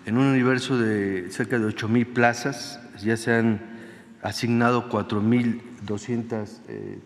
en 0.06 0.18
un 0.18 0.26
universo 0.26 0.78
de 0.78 1.32
cerca 1.32 1.58
de 1.58 1.64
8 1.64 1.88
mil 1.88 2.08
plazas, 2.08 2.78
ya 3.02 3.16
se 3.16 3.34
han 3.34 3.62
asignado 4.22 4.90
4.203 4.90 6.60
eh, 6.68 7.00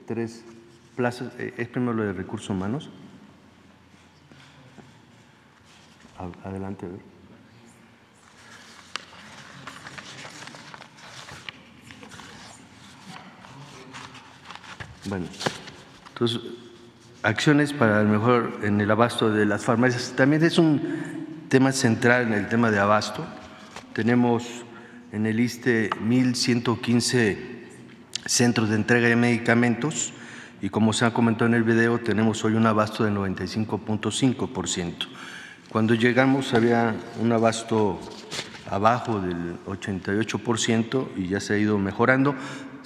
plazas. 0.96 1.32
Eh, 1.38 1.54
¿Es 1.58 1.68
primero 1.68 1.94
lo 1.94 2.02
de 2.06 2.14
recursos 2.14 2.50
humanos? 2.50 2.90
Adelante, 6.44 6.88
a 6.88 6.90
ver. 6.90 7.17
Bueno, 15.08 15.26
entonces, 16.10 16.42
acciones 17.24 17.72
para 17.72 18.02
el 18.02 18.08
mejor 18.08 18.60
en 18.64 18.82
el 18.82 18.92
abasto 18.92 19.32
de 19.32 19.46
las 19.46 19.64
farmacias. 19.64 20.14
También 20.18 20.44
es 20.44 20.58
un 20.58 20.82
tema 21.48 21.72
central 21.72 22.28
en 22.28 22.34
el 22.34 22.50
tema 22.50 22.72
de 22.72 22.80
abasto. 22.80 23.26
Tenemos 23.94 24.44
en 25.14 25.26
el 25.26 25.40
ISTE 25.40 25.92
1.115 25.92 27.38
centros 28.26 28.70
de 28.70 28.76
entrega 28.76 29.08
de 29.08 29.16
medicamentos 29.16 30.12
y 30.62 30.70
como 30.70 30.92
se 30.92 31.06
ha 31.06 31.14
comentado 31.14 31.46
en 31.46 31.54
el 31.54 31.64
video, 31.64 32.00
tenemos 32.00 32.44
hoy 32.44 32.56
un 32.56 32.66
abasto 32.66 33.06
del 33.06 33.16
95.5%. 33.16 35.08
Cuando 35.70 35.94
llegamos 35.94 36.54
había 36.54 36.96
un 37.22 37.32
abasto 37.32 38.00
abajo 38.70 39.22
del 39.22 39.58
88% 39.66 41.08
y 41.16 41.28
ya 41.28 41.40
se 41.40 41.54
ha 41.54 41.58
ido 41.58 41.78
mejorando 41.78 42.36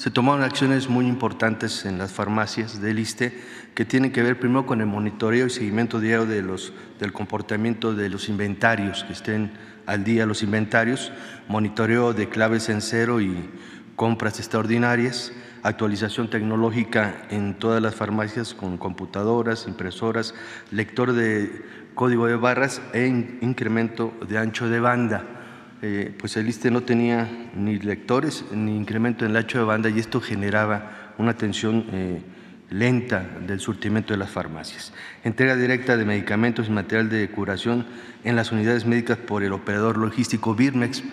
se 0.01 0.09
tomaron 0.09 0.41
acciones 0.41 0.89
muy 0.89 1.05
importantes 1.05 1.85
en 1.85 1.99
las 1.99 2.11
farmacias 2.11 2.81
del 2.81 2.97
ISTE 2.97 3.39
que 3.75 3.85
tienen 3.85 4.11
que 4.11 4.23
ver 4.23 4.39
primero 4.39 4.65
con 4.65 4.81
el 4.81 4.87
monitoreo 4.87 5.45
y 5.45 5.51
seguimiento 5.51 5.99
diario 5.99 6.25
de 6.25 6.41
los, 6.41 6.73
del 6.99 7.13
comportamiento 7.13 7.93
de 7.93 8.09
los 8.09 8.27
inventarios, 8.27 9.03
que 9.03 9.13
estén 9.13 9.51
al 9.85 10.03
día 10.03 10.25
los 10.25 10.41
inventarios, 10.41 11.11
monitoreo 11.47 12.13
de 12.13 12.29
claves 12.29 12.69
en 12.69 12.81
cero 12.81 13.21
y 13.21 13.47
compras 13.95 14.39
extraordinarias, 14.39 15.33
actualización 15.61 16.31
tecnológica 16.31 17.27
en 17.29 17.59
todas 17.59 17.79
las 17.79 17.93
farmacias 17.93 18.55
con 18.55 18.79
computadoras, 18.79 19.67
impresoras, 19.67 20.33
lector 20.71 21.13
de 21.13 21.63
código 21.93 22.25
de 22.25 22.37
barras 22.37 22.81
e 22.93 23.05
incremento 23.05 24.17
de 24.27 24.39
ancho 24.39 24.67
de 24.67 24.79
banda 24.79 25.40
eh, 25.83 26.13
pues 26.15 26.37
el 26.37 26.47
ISTE 26.47 26.69
no 26.69 26.81
tenía 26.81 27.27
ni 27.55 27.79
lectores 27.79 28.45
ni 28.51 28.77
incremento 28.77 29.25
en 29.25 29.31
el 29.31 29.37
ancho 29.37 29.57
de 29.57 29.63
banda 29.63 29.89
y 29.89 29.97
esto 29.97 30.21
generaba 30.21 31.13
una 31.17 31.35
tensión 31.35 31.85
eh, 31.91 32.21
lenta 32.69 33.27
del 33.47 33.59
surtimiento 33.59 34.13
de 34.13 34.17
las 34.17 34.29
farmacias. 34.29 34.93
Entrega 35.23 35.55
directa 35.55 35.97
de 35.97 36.05
medicamentos 36.05 36.67
y 36.67 36.71
material 36.71 37.09
de 37.09 37.27
curación 37.31 37.87
en 38.23 38.35
las 38.35 38.51
unidades 38.51 38.85
médicas 38.85 39.17
por 39.17 39.41
el 39.41 39.53
operador 39.53 39.97
logístico 39.97 40.53
Birmex 40.53 41.03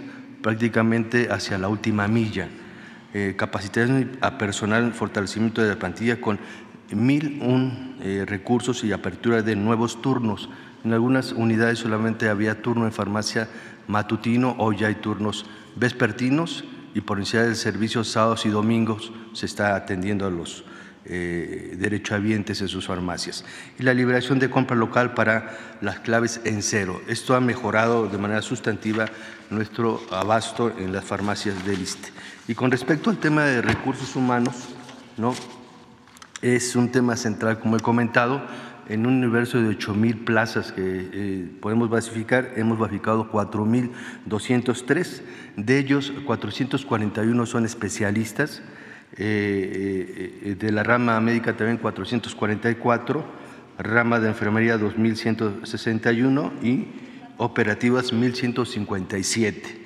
prácticamente 0.42 1.32
hacia 1.32 1.56
la 1.56 1.68
última 1.68 2.06
milla. 2.06 2.48
Eh, 3.14 3.36
capacitación 3.38 4.18
a 4.20 4.36
personal, 4.36 4.92
fortalecimiento 4.92 5.62
de 5.62 5.70
la 5.70 5.78
plantilla 5.78 6.20
con 6.20 6.38
mil 6.92 7.38
un 7.42 7.96
recursos 8.26 8.84
y 8.84 8.92
apertura 8.92 9.42
de 9.42 9.56
nuevos 9.56 10.00
turnos. 10.02 10.50
En 10.84 10.92
algunas 10.92 11.32
unidades 11.32 11.78
solamente 11.78 12.28
había 12.28 12.62
turno 12.62 12.86
en 12.86 12.92
farmacia 12.92 13.48
matutino, 13.88 14.54
hoy 14.58 14.76
ya 14.78 14.86
hay 14.86 14.96
turnos 14.96 15.46
vespertinos 15.76 16.64
y 16.94 17.00
por 17.00 17.18
necesidad 17.18 17.44
del 17.44 17.56
servicio 17.56 18.04
sábados 18.04 18.46
y 18.46 18.50
domingos 18.50 19.12
se 19.32 19.46
está 19.46 19.74
atendiendo 19.74 20.26
a 20.26 20.30
los 20.30 20.64
eh, 21.04 21.74
derechohabientes 21.78 22.60
en 22.60 22.68
sus 22.68 22.86
farmacias. 22.86 23.44
Y 23.78 23.82
la 23.82 23.94
liberación 23.94 24.38
de 24.38 24.50
compra 24.50 24.76
local 24.76 25.14
para 25.14 25.56
las 25.80 26.00
claves 26.00 26.40
en 26.44 26.62
cero. 26.62 27.00
Esto 27.08 27.34
ha 27.34 27.40
mejorado 27.40 28.08
de 28.08 28.18
manera 28.18 28.42
sustantiva 28.42 29.06
nuestro 29.50 30.00
abasto 30.10 30.72
en 30.78 30.92
las 30.92 31.04
farmacias 31.04 31.64
del 31.64 31.80
ISTE. 31.80 32.10
Y 32.46 32.54
con 32.54 32.70
respecto 32.70 33.10
al 33.10 33.18
tema 33.18 33.44
de 33.44 33.62
recursos 33.62 34.16
humanos, 34.16 34.54
¿no? 35.16 35.34
es 36.42 36.76
un 36.76 36.90
tema 36.90 37.16
central, 37.16 37.58
como 37.58 37.76
he 37.76 37.80
comentado, 37.80 38.42
en 38.88 39.06
un 39.06 39.14
universo 39.14 39.60
de 39.60 39.68
8 39.68 39.94
mil 39.94 40.16
plazas 40.18 40.72
que 40.72 41.08
eh, 41.12 41.46
podemos 41.60 41.90
basificar, 41.90 42.52
hemos 42.56 42.78
basificado 42.78 43.28
4 43.30 43.64
mil 43.64 43.90
203. 44.26 45.22
De 45.56 45.78
ellos, 45.78 46.12
441 46.24 47.46
son 47.46 47.64
especialistas. 47.64 48.62
Eh, 49.16 50.56
de 50.58 50.70
la 50.70 50.82
rama 50.82 51.18
médica 51.20 51.56
también 51.56 51.78
444, 51.78 53.24
rama 53.78 54.20
de 54.20 54.28
enfermería 54.28 54.78
2.161 54.78 56.52
y 56.62 56.86
operativas 57.38 58.12
1.157. 58.12 59.78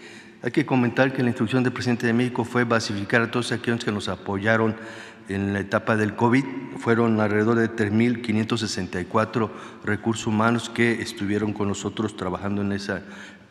Hay 0.44 0.50
que 0.50 0.66
comentar 0.66 1.12
que 1.12 1.22
la 1.22 1.28
instrucción 1.28 1.62
del 1.62 1.72
presidente 1.72 2.06
de 2.06 2.12
México 2.12 2.44
fue 2.44 2.64
basificar 2.64 3.22
a 3.22 3.30
todos 3.30 3.52
aquellos 3.52 3.84
que 3.84 3.92
nos 3.92 4.08
apoyaron 4.08 4.74
en 5.28 5.52
la 5.52 5.60
etapa 5.60 5.96
del 5.96 6.14
COVID. 6.14 6.44
Fueron 6.78 7.20
alrededor 7.20 7.56
de 7.56 7.70
3.564 7.70 9.50
recursos 9.84 10.26
humanos 10.26 10.70
que 10.70 11.00
estuvieron 11.02 11.52
con 11.52 11.68
nosotros 11.68 12.16
trabajando 12.16 12.62
en 12.62 12.72
ese 12.72 13.00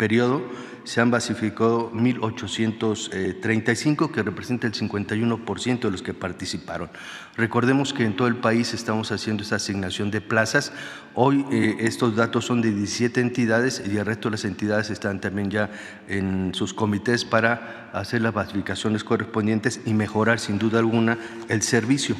periodo. 0.01 0.41
Se 0.83 0.99
han 0.99 1.11
basificado 1.11 1.91
1.835, 1.91 4.09
que 4.09 4.23
representa 4.23 4.65
el 4.65 4.73
51% 4.73 5.79
de 5.79 5.91
los 5.91 6.01
que 6.01 6.15
participaron. 6.15 6.89
Recordemos 7.37 7.93
que 7.93 8.03
en 8.03 8.15
todo 8.15 8.27
el 8.27 8.37
país 8.37 8.73
estamos 8.73 9.11
haciendo 9.11 9.43
esta 9.43 9.57
asignación 9.57 10.09
de 10.09 10.19
plazas. 10.19 10.73
Hoy 11.13 11.45
eh, 11.51 11.75
estos 11.81 12.15
datos 12.15 12.45
son 12.45 12.63
de 12.63 12.71
17 12.71 13.21
entidades 13.21 13.83
y 13.85 13.95
el 13.95 14.07
resto 14.07 14.29
de 14.29 14.37
las 14.37 14.45
entidades 14.45 14.89
están 14.89 15.21
también 15.21 15.51
ya 15.51 15.69
en 16.07 16.55
sus 16.55 16.73
comités 16.73 17.23
para 17.23 17.91
hacer 17.93 18.23
las 18.23 18.33
basificaciones 18.33 19.03
correspondientes 19.03 19.81
y 19.85 19.93
mejorar 19.93 20.39
sin 20.39 20.57
duda 20.57 20.79
alguna 20.79 21.19
el 21.47 21.61
servicio 21.61 22.15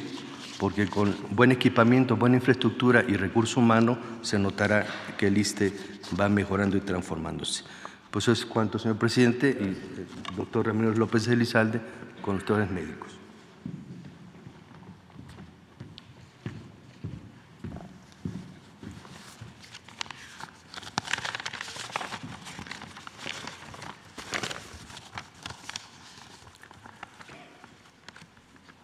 porque 0.60 0.86
con 0.86 1.16
buen 1.32 1.50
equipamiento, 1.50 2.16
buena 2.16 2.36
infraestructura 2.36 3.04
y 3.08 3.16
recurso 3.16 3.58
humano 3.58 3.98
se 4.20 4.38
notará 4.38 4.86
que 5.18 5.26
el 5.26 5.36
ISTE 5.36 5.72
va 6.18 6.28
mejorando 6.28 6.76
y 6.76 6.80
transformándose. 6.80 7.64
Pues 8.10 8.24
eso 8.24 8.32
es 8.32 8.44
cuanto, 8.44 8.78
señor 8.78 8.98
presidente, 8.98 9.56
y 9.58 9.64
el 9.64 9.70
eh, 9.72 10.06
doctor 10.36 10.66
Ramírez 10.66 10.98
López 10.98 11.26
Elizalde, 11.28 11.80
con 12.20 12.34
los 12.34 12.44
doctores 12.44 12.70
médicos. 12.70 13.21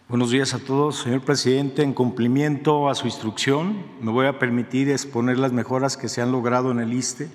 Buenos 0.09 0.31
días 0.31 0.55
a 0.55 0.57
todos, 0.57 0.95
señor 0.95 1.21
presidente. 1.21 1.83
En 1.83 1.93
cumplimiento 1.93 2.89
a 2.89 2.95
su 2.95 3.05
instrucción, 3.05 3.83
me 4.01 4.11
voy 4.11 4.25
a 4.25 4.39
permitir 4.39 4.89
exponer 4.89 5.37
las 5.37 5.51
mejoras 5.51 5.97
que 5.97 6.09
se 6.09 6.19
han 6.19 6.31
logrado 6.31 6.71
en 6.71 6.79
el 6.79 6.93
ISTE 6.93 7.27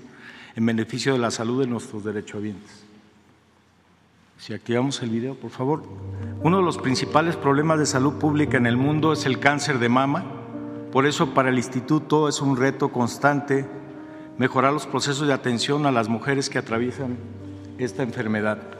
en 0.57 0.67
beneficio 0.67 1.13
de 1.13 1.21
la 1.21 1.31
salud 1.31 1.61
de 1.61 1.69
nuestros 1.69 2.03
derechohabientes. 2.03 2.83
Si 4.39 4.55
activamos 4.55 5.01
el 5.03 5.11
video, 5.11 5.37
por 5.37 5.53
favor. 5.53 5.85
Uno 6.43 6.57
de 6.57 6.65
los 6.65 6.79
principales 6.79 7.37
problemas 7.37 7.79
de 7.79 7.87
salud 7.87 8.15
pública 8.15 8.57
en 8.57 8.67
el 8.67 8.77
mundo 8.77 9.13
es 9.13 9.25
el 9.25 9.39
cáncer 9.39 9.79
de 9.79 9.89
mama. 9.89 10.25
Por 10.91 11.07
eso 11.07 11.33
para 11.33 11.51
el 11.51 11.59
instituto 11.59 12.29
es 12.29 12.43
un 12.43 12.57
reto 12.57 12.91
constante 12.91 13.69
mejorar 14.37 14.73
los 14.73 14.89
procesos 14.89 15.29
de 15.29 15.33
atención 15.33 15.87
a 15.87 15.93
las 15.93 16.09
mujeres 16.09 16.51
que 16.51 16.59
atraviesan 16.59 17.19
esta 17.79 18.03
enfermedad. 18.03 18.74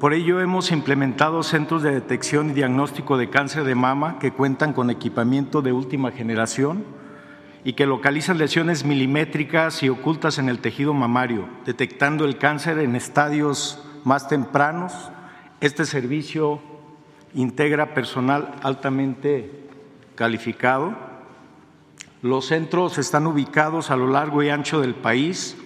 Por 0.00 0.14
ello 0.14 0.40
hemos 0.40 0.70
implementado 0.70 1.42
centros 1.42 1.82
de 1.82 1.90
detección 1.90 2.50
y 2.50 2.52
diagnóstico 2.52 3.18
de 3.18 3.30
cáncer 3.30 3.64
de 3.64 3.74
mama 3.74 4.20
que 4.20 4.30
cuentan 4.30 4.72
con 4.72 4.90
equipamiento 4.90 5.60
de 5.60 5.72
última 5.72 6.12
generación 6.12 6.84
y 7.64 7.72
que 7.72 7.84
localizan 7.84 8.38
lesiones 8.38 8.84
milimétricas 8.84 9.82
y 9.82 9.88
ocultas 9.88 10.38
en 10.38 10.48
el 10.48 10.60
tejido 10.60 10.94
mamario, 10.94 11.48
detectando 11.66 12.26
el 12.26 12.38
cáncer 12.38 12.78
en 12.78 12.94
estadios 12.94 13.84
más 14.04 14.28
tempranos. 14.28 14.92
Este 15.60 15.84
servicio 15.84 16.60
integra 17.34 17.92
personal 17.92 18.54
altamente 18.62 19.50
calificado. 20.14 20.94
Los 22.22 22.46
centros 22.46 22.98
están 22.98 23.26
ubicados 23.26 23.90
a 23.90 23.96
lo 23.96 24.06
largo 24.06 24.44
y 24.44 24.50
ancho 24.50 24.80
del 24.80 24.94
país, 24.94 25.56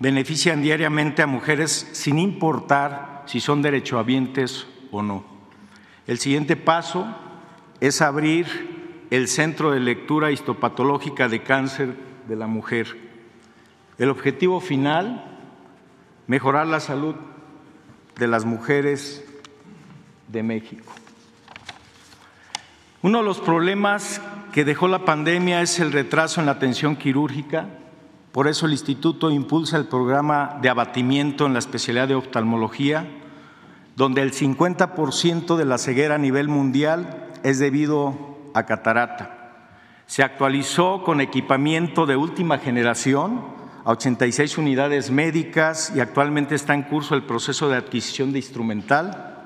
benefician 0.00 0.60
diariamente 0.60 1.22
a 1.22 1.26
mujeres 1.26 1.88
sin 1.92 2.18
importar 2.18 3.19
si 3.30 3.38
son 3.38 3.62
derechohabientes 3.62 4.66
o 4.90 5.02
no. 5.02 5.22
El 6.08 6.18
siguiente 6.18 6.56
paso 6.56 7.06
es 7.78 8.02
abrir 8.02 9.06
el 9.10 9.28
Centro 9.28 9.70
de 9.70 9.78
Lectura 9.78 10.32
Histopatológica 10.32 11.28
de 11.28 11.44
Cáncer 11.44 11.94
de 12.26 12.34
la 12.34 12.48
Mujer. 12.48 12.88
El 13.98 14.10
objetivo 14.10 14.60
final, 14.60 15.38
mejorar 16.26 16.66
la 16.66 16.80
salud 16.80 17.14
de 18.18 18.26
las 18.26 18.44
mujeres 18.44 19.24
de 20.26 20.42
México. 20.42 20.92
Uno 23.00 23.18
de 23.18 23.24
los 23.24 23.38
problemas 23.38 24.20
que 24.52 24.64
dejó 24.64 24.88
la 24.88 25.04
pandemia 25.04 25.62
es 25.62 25.78
el 25.78 25.92
retraso 25.92 26.40
en 26.40 26.46
la 26.46 26.52
atención 26.52 26.96
quirúrgica. 26.96 27.68
Por 28.32 28.48
eso 28.48 28.66
el 28.66 28.72
instituto 28.72 29.30
impulsa 29.30 29.76
el 29.76 29.86
programa 29.86 30.58
de 30.60 30.68
abatimiento 30.68 31.46
en 31.46 31.52
la 31.52 31.60
especialidad 31.60 32.08
de 32.08 32.16
oftalmología 32.16 33.18
donde 33.96 34.22
el 34.22 34.32
50% 34.32 35.56
de 35.56 35.64
la 35.64 35.78
ceguera 35.78 36.16
a 36.16 36.18
nivel 36.18 36.48
mundial 36.48 37.28
es 37.42 37.58
debido 37.58 38.38
a 38.54 38.66
catarata. 38.66 39.36
Se 40.06 40.22
actualizó 40.22 41.02
con 41.04 41.20
equipamiento 41.20 42.06
de 42.06 42.16
última 42.16 42.58
generación 42.58 43.42
a 43.84 43.90
86 43.92 44.58
unidades 44.58 45.10
médicas 45.10 45.92
y 45.94 46.00
actualmente 46.00 46.54
está 46.54 46.74
en 46.74 46.82
curso 46.82 47.14
el 47.14 47.24
proceso 47.24 47.68
de 47.68 47.76
adquisición 47.76 48.32
de 48.32 48.38
instrumental. 48.38 49.36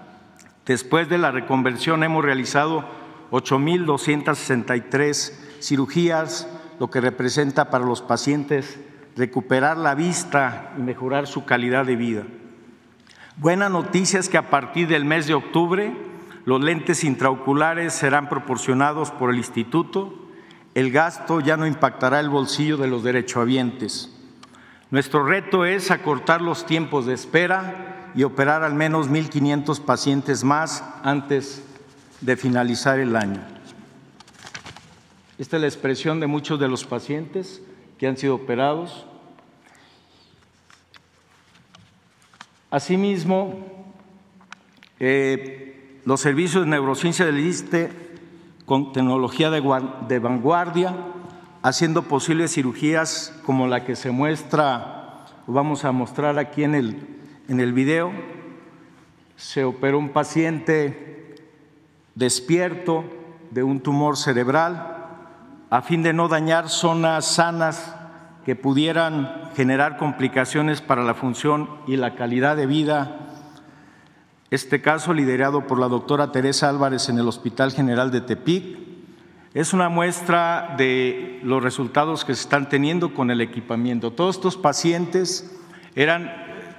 Después 0.67 1.09
de 1.09 1.19
la 1.19 1.31
reconversión 1.31 2.03
hemos 2.03 2.25
realizado 2.25 2.85
8.263 3.31 5.33
cirugías, 5.61 6.49
lo 6.79 6.91
que 6.91 7.01
representa 7.01 7.71
para 7.71 7.85
los 7.85 8.03
pacientes 8.03 8.79
recuperar 9.17 9.77
la 9.77 9.95
vista 9.95 10.73
y 10.79 10.83
mejorar 10.83 11.27
su 11.27 11.45
calidad 11.45 11.87
de 11.87 11.97
vida. 11.97 12.23
Buena 13.37 13.69
noticia 13.69 14.21
es 14.21 14.29
que 14.29 14.39
a 14.39 14.49
partir 14.49 14.87
del 14.87 15.05
mes 15.05 15.27
de 15.27 15.35
octubre 15.35 15.93
los 16.45 16.61
lentes 16.61 17.03
intraoculares 17.03 17.93
serán 17.93 18.29
proporcionados 18.29 19.11
por 19.11 19.31
el 19.31 19.39
instituto. 19.39 20.15
El 20.75 20.93
gasto 20.93 21.41
ya 21.41 21.57
no 21.57 21.67
impactará 21.67 22.21
el 22.21 22.29
bolsillo 22.29 22.77
de 22.77 22.87
los 22.87 23.03
derechohabientes. 23.03 24.11
Nuestro 24.91 25.25
reto 25.25 25.65
es 25.65 25.91
acortar 25.91 26.43
los 26.43 26.65
tiempos 26.65 27.07
de 27.07 27.15
espera 27.15 28.11
y 28.15 28.23
operar 28.23 28.63
al 28.63 28.75
menos 28.75 29.11
1.500 29.11 29.81
pacientes 29.81 30.45
más 30.45 30.85
antes 31.03 31.65
de 32.21 32.37
finalizar 32.37 33.01
el 33.01 33.17
año. 33.17 33.41
Esta 35.39 35.57
es 35.57 35.63
la 35.63 35.69
expresión 35.69 36.21
de 36.21 36.29
muchos 36.29 36.61
de 36.61 36.69
los 36.69 36.85
pacientes 36.85 37.61
que 37.99 38.07
han 38.07 38.17
sido 38.17 38.37
operados 38.37 39.07
Asimismo, 42.75 43.55
eh, 44.99 46.01
los 46.05 46.21
servicios 46.21 46.65
de 46.65 46.71
neurociencia 46.71 47.25
del 47.25 47.39
ISTE 47.39 47.89
con 48.67 48.93
tecnología 48.93 49.49
de, 49.49 50.19
vanguardia, 50.19 50.93
haciendo 51.63 52.03
posibles 52.03 52.53
cirugías 52.53 53.33
como 53.47 53.69
la 53.69 53.85
que 53.85 53.95
se 53.95 54.11
muestra, 54.11 55.25
vamos 55.47 55.85
a 55.85 55.93
mostrar 55.93 56.37
aquí 56.37 56.65
en 56.65 56.75
el, 56.75 56.97
en 57.47 57.61
el 57.61 57.73
video. 57.73 58.11
Se 59.37 59.63
operó 59.63 59.97
un 60.01 60.09
paciente 60.09 61.37
despierto 62.17 63.05
de 63.53 63.63
un 63.63 63.79
tumor 63.79 64.17
cerebral 64.17 65.07
a 65.71 65.81
fin 65.81 66.03
de 66.03 66.13
no 66.13 66.27
dañar 66.27 66.69
zonas 66.69 67.25
sanas 67.25 67.95
que 68.45 68.57
pudieran 68.57 69.51
generar 69.57 69.97
complicaciones 69.97 70.81
para 70.81 71.03
la 71.03 71.15
función 71.15 71.69
y 71.87 71.97
la 71.97 72.15
calidad 72.15 72.57
de 72.57 72.67
vida. 72.67 73.21
Este 74.51 74.83
caso, 74.83 75.15
liderado 75.15 75.67
por 75.67 75.79
la 75.79 75.89
doctora 75.89 76.31
Teresa 76.31 76.69
Álvarez 76.69 77.09
en 77.09 77.19
el 77.19 77.27
Hospital 77.27 77.73
General 77.73 78.11
de 78.11 78.21
Tepic, 78.21 78.79
es 79.55 79.73
una 79.73 79.89
muestra 79.89 80.75
de 80.77 81.41
los 81.43 81.63
resultados 81.63 82.25
que 82.25 82.35
se 82.35 82.43
están 82.43 82.69
teniendo 82.69 83.15
con 83.15 83.31
el 83.31 83.41
equipamiento. 83.41 84.11
Todos 84.11 84.37
estos 84.37 84.57
pacientes 84.57 85.51
eran 85.95 86.31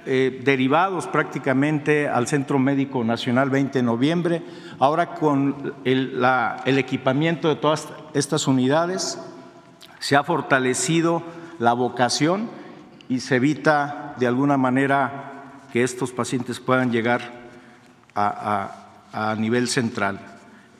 eh, 0.04 0.40
derivados 0.44 1.06
prácticamente 1.06 2.06
al 2.08 2.28
Centro 2.28 2.58
Médico 2.58 3.02
Nacional 3.02 3.50
20 3.50 3.78
de 3.78 3.82
noviembre. 3.82 4.42
Ahora 4.78 5.14
con 5.14 5.74
el, 5.84 6.22
el 6.64 6.78
equipamiento 6.78 7.48
de 7.48 7.56
todas 7.56 7.88
estas 8.14 8.46
unidades 8.46 9.18
se 9.98 10.14
ha 10.14 10.22
fortalecido 10.22 11.22
la 11.58 11.72
vocación 11.72 12.48
y 13.08 13.20
se 13.20 13.36
evita 13.36 14.14
de 14.18 14.26
alguna 14.26 14.56
manera 14.56 15.60
que 15.72 15.82
estos 15.82 16.12
pacientes 16.12 16.60
puedan 16.60 16.90
llegar 16.90 17.46
a, 18.14 18.82
nivel 19.38 19.68
central. 19.68 20.20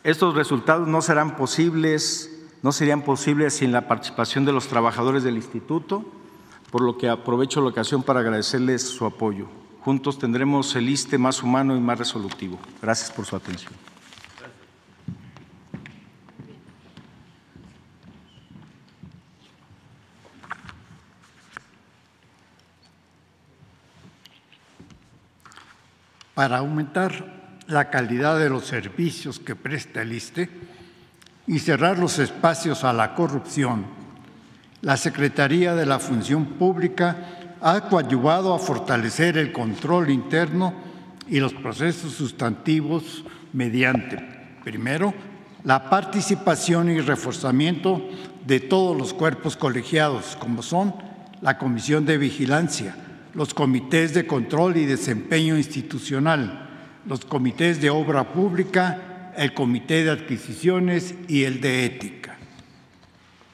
Estos 0.05 0.35
resultados 0.35 0.87
no 0.87 1.01
serán 1.01 1.37
posibles, 1.37 2.31
no 2.63 2.71
serían 2.73 3.03
posibles 3.03 3.55
sin 3.55 3.73
la 3.73 3.89
participación 3.89 4.45
de 4.45 4.53
los 4.53 4.69
trabajadores 4.69 5.23
del 5.23 5.37
instituto, 5.37 6.05
por 6.71 6.83
lo 6.83 6.99
que 6.99 7.09
aprovecho 7.09 7.63
la 7.63 7.69
ocasión 7.69 8.03
para 8.03 8.21
agradecerles 8.21 8.83
su 8.83 9.07
apoyo. 9.07 9.47
Juntos 9.81 10.19
tendremos 10.19 10.75
el 10.77 10.89
ISTE 10.89 11.17
más 11.17 11.43
humano 11.43 11.77
y 11.77 11.81
más 11.81 11.99
resolutivo. 11.99 12.59
Gracias 12.83 13.11
por 13.11 13.25
su 13.25 13.37
atención. 13.37 13.73
Para 26.37 26.59
aumentar 26.59 27.65
la 27.67 27.89
calidad 27.89 28.39
de 28.39 28.51
los 28.51 28.67
servicios 28.67 29.39
que 29.41 29.57
presta 29.57 30.03
el 30.03 30.13
ISTE 30.13 30.51
y 31.47 31.61
cerrar 31.61 31.99
los 31.99 32.19
espacios 32.19 32.85
a 32.85 32.93
la 32.93 33.15
corrupción, 33.15 33.87
la 34.83 34.99
Secretaría 34.99 35.75
de 35.75 35.87
la 35.87 35.99
Función 35.99 36.45
Pública 36.45 37.57
ha 37.63 37.89
coadyuvado 37.89 38.53
a 38.53 38.59
fortalecer 38.59 39.39
el 39.39 39.51
control 39.51 40.11
interno 40.11 40.75
y 41.27 41.41
los 41.41 41.55
procesos 41.55 42.13
sustantivos 42.13 43.25
mediante, 43.55 44.19
primero, 44.63 45.15
la 45.65 45.89
participación 45.89 46.91
y 46.91 47.01
reforzamiento 47.01 48.07
de 48.47 48.61
todos 48.61 48.95
los 48.95 49.15
cuerpos 49.15 49.57
colegiados, 49.57 50.37
como 50.39 50.63
son 50.63 50.95
la 51.41 51.57
Comisión 51.57 52.05
de 52.05 52.19
Vigilancia, 52.19 52.95
los 53.37 53.53
comités 53.53 54.15
de 54.15 54.27
control 54.27 54.79
y 54.79 54.87
desempeño 54.87 55.59
institucional, 55.59 56.71
los 57.07 57.27
comités 57.27 57.83
de 57.83 57.91
obra 57.91 58.33
pública, 58.33 59.33
el 59.37 59.53
comité 59.53 60.05
de 60.05 60.11
adquisiciones 60.11 61.15
y 61.29 61.45
el 61.45 61.61
de 61.61 61.85
ética. 61.85 62.39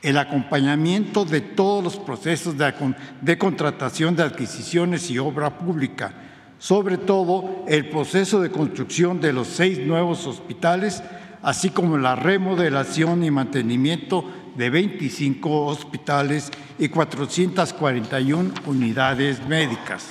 El 0.01 0.19
acompañamiento 0.19 1.25
de 1.25 1.41
todos 1.41 1.83
los 1.83 1.97
procesos 1.97 2.55
de, 2.57 3.39
contratación 3.39 4.15
de 4.15 4.23
adquisiciones 4.23 5.11
y 5.11 5.19
obra 5.19 5.59
pública, 5.59 6.15
sobre 6.61 6.97
todo 6.97 7.65
el 7.67 7.89
proceso 7.89 8.41
de 8.41 8.51
construcción 8.51 9.21
de 9.21 9.33
los 9.33 9.49
seis 9.49 9.81
nuevos 9.81 10.29
hospitales, 10.29 11.03
así 11.43 11.71
como 11.71 11.99
la 11.99 12.15
remodelación 12.15 13.25
y 13.25 13.33
mantenimiento 13.33 14.25
de 14.57 14.71
25 14.71 15.67
hospitales 15.67 16.51
y 16.79 16.89
441 16.89 18.53
unidades 18.67 19.47
médicas. 19.47 20.07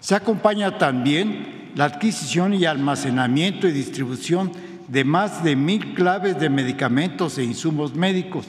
Se 0.00 0.14
acompaña 0.14 0.78
también 0.78 1.72
la 1.74 1.84
adquisición 1.84 2.54
y 2.54 2.64
almacenamiento 2.64 3.68
y 3.68 3.72
distribución 3.72 4.52
de 4.88 5.04
más 5.04 5.44
de 5.44 5.54
mil 5.54 5.94
claves 5.94 6.38
de 6.40 6.48
medicamentos 6.48 7.38
e 7.38 7.44
insumos 7.44 7.94
médicos 7.94 8.46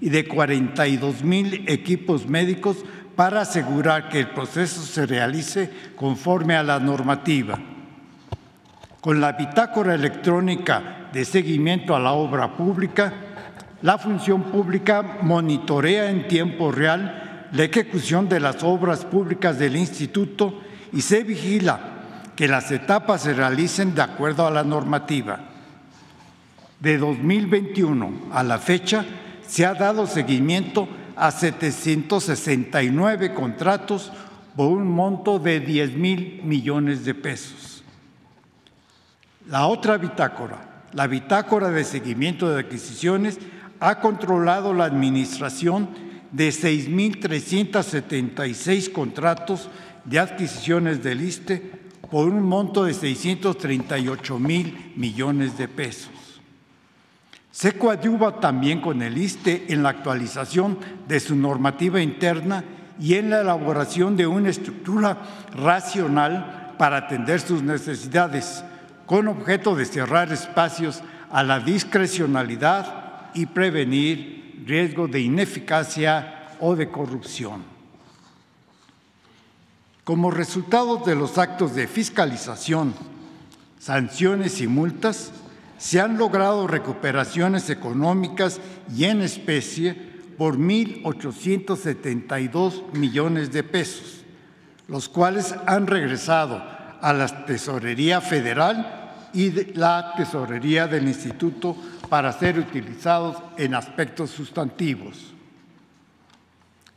y 0.00 0.08
de 0.08 0.26
42 0.26 1.22
mil 1.22 1.64
equipos 1.66 2.26
médicos 2.26 2.78
para 3.16 3.42
asegurar 3.42 4.08
que 4.08 4.20
el 4.20 4.30
proceso 4.30 4.82
se 4.82 5.04
realice 5.04 5.70
conforme 5.96 6.54
a 6.54 6.62
la 6.62 6.78
normativa. 6.78 7.58
Con 9.00 9.20
la 9.20 9.32
bitácora 9.32 9.94
electrónica 9.94 11.08
de 11.12 11.24
seguimiento 11.24 11.94
a 11.94 12.00
la 12.00 12.12
obra 12.12 12.56
pública, 12.56 13.12
la 13.82 13.98
función 13.98 14.44
pública 14.44 15.18
monitorea 15.22 16.10
en 16.10 16.28
tiempo 16.28 16.70
real 16.70 17.48
la 17.52 17.64
ejecución 17.64 18.28
de 18.28 18.40
las 18.40 18.62
obras 18.62 19.04
públicas 19.04 19.58
del 19.58 19.76
instituto 19.76 20.60
y 20.92 21.00
se 21.00 21.22
vigila 21.22 21.80
que 22.36 22.48
las 22.48 22.70
etapas 22.70 23.22
se 23.22 23.34
realicen 23.34 23.94
de 23.94 24.02
acuerdo 24.02 24.46
a 24.46 24.50
la 24.50 24.64
normativa. 24.64 25.40
De 26.78 26.96
2021 26.96 28.12
a 28.32 28.42
la 28.42 28.58
fecha 28.58 29.04
se 29.46 29.66
ha 29.66 29.74
dado 29.74 30.06
seguimiento 30.06 30.88
a 31.16 31.30
769 31.30 33.34
contratos 33.34 34.10
por 34.56 34.68
un 34.68 34.88
monto 34.88 35.38
de 35.38 35.60
10 35.60 35.96
mil 35.96 36.40
millones 36.44 37.04
de 37.04 37.14
pesos. 37.14 37.84
La 39.48 39.66
otra 39.66 39.98
bitácora, 39.98 40.84
la 40.92 41.06
bitácora 41.06 41.70
de 41.70 41.84
seguimiento 41.84 42.48
de 42.48 42.60
adquisiciones, 42.60 43.38
ha 43.80 44.00
controlado 44.00 44.74
la 44.74 44.84
administración 44.84 45.88
de 46.30 46.50
6.376 46.50 48.92
contratos 48.92 49.70
de 50.04 50.18
adquisiciones 50.18 51.02
del 51.02 51.22
ISTE 51.22 51.80
por 52.10 52.28
un 52.28 52.42
monto 52.42 52.84
de 52.84 52.92
638 52.94 54.38
mil 54.38 54.92
millones 54.96 55.58
de 55.58 55.68
pesos. 55.68 56.12
Se 57.50 57.72
coadyuva 57.72 58.38
también 58.38 58.80
con 58.80 59.02
el 59.02 59.18
ISTE 59.18 59.64
en 59.68 59.82
la 59.82 59.88
actualización 59.88 60.78
de 61.08 61.18
su 61.18 61.34
normativa 61.34 62.00
interna 62.00 62.62
y 63.00 63.14
en 63.14 63.30
la 63.30 63.40
elaboración 63.40 64.16
de 64.16 64.26
una 64.26 64.50
estructura 64.50 65.18
racional 65.56 66.74
para 66.78 66.98
atender 66.98 67.40
sus 67.40 67.62
necesidades, 67.62 68.64
con 69.06 69.26
objeto 69.26 69.74
de 69.74 69.84
cerrar 69.84 70.32
espacios 70.32 71.02
a 71.30 71.42
la 71.42 71.60
discrecionalidad 71.60 73.09
y 73.34 73.46
prevenir 73.46 74.62
riesgo 74.66 75.08
de 75.08 75.20
ineficacia 75.20 76.56
o 76.60 76.76
de 76.76 76.90
corrupción. 76.90 77.64
Como 80.04 80.30
resultado 80.30 80.98
de 80.98 81.14
los 81.14 81.38
actos 81.38 81.74
de 81.74 81.86
fiscalización, 81.86 82.92
sanciones 83.78 84.60
y 84.60 84.66
multas, 84.66 85.32
se 85.78 85.98
han 86.00 86.18
logrado 86.18 86.66
recuperaciones 86.66 87.70
económicas 87.70 88.60
y 88.94 89.04
en 89.04 89.22
especie 89.22 89.94
por 90.36 90.58
1.872 90.58 92.92
millones 92.92 93.50
de 93.52 93.62
pesos, 93.62 94.24
los 94.88 95.08
cuales 95.08 95.54
han 95.66 95.86
regresado 95.86 96.62
a 97.00 97.12
la 97.12 97.46
Tesorería 97.46 98.20
Federal 98.20 99.28
y 99.32 99.72
la 99.74 100.14
Tesorería 100.16 100.86
del 100.86 101.08
Instituto 101.08 101.76
para 102.10 102.32
ser 102.32 102.58
utilizados 102.58 103.36
en 103.56 103.74
aspectos 103.74 104.28
sustantivos. 104.30 105.32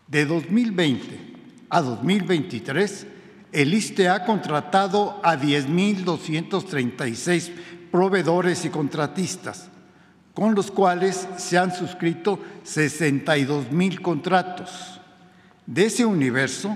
De 0.07 0.25
2020 0.25 1.33
a 1.69 1.81
2023, 1.81 3.07
el 3.51 3.73
ISTE 3.73 4.09
ha 4.09 4.25
contratado 4.25 5.19
a 5.23 5.37
10.236 5.37 7.51
proveedores 7.91 8.65
y 8.65 8.69
contratistas, 8.69 9.69
con 10.33 10.55
los 10.55 10.71
cuales 10.71 11.27
se 11.37 11.59
han 11.59 11.73
suscrito 11.73 12.39
62.000 12.65 14.01
contratos. 14.01 14.99
De 15.67 15.85
ese 15.85 16.05
universo, 16.05 16.75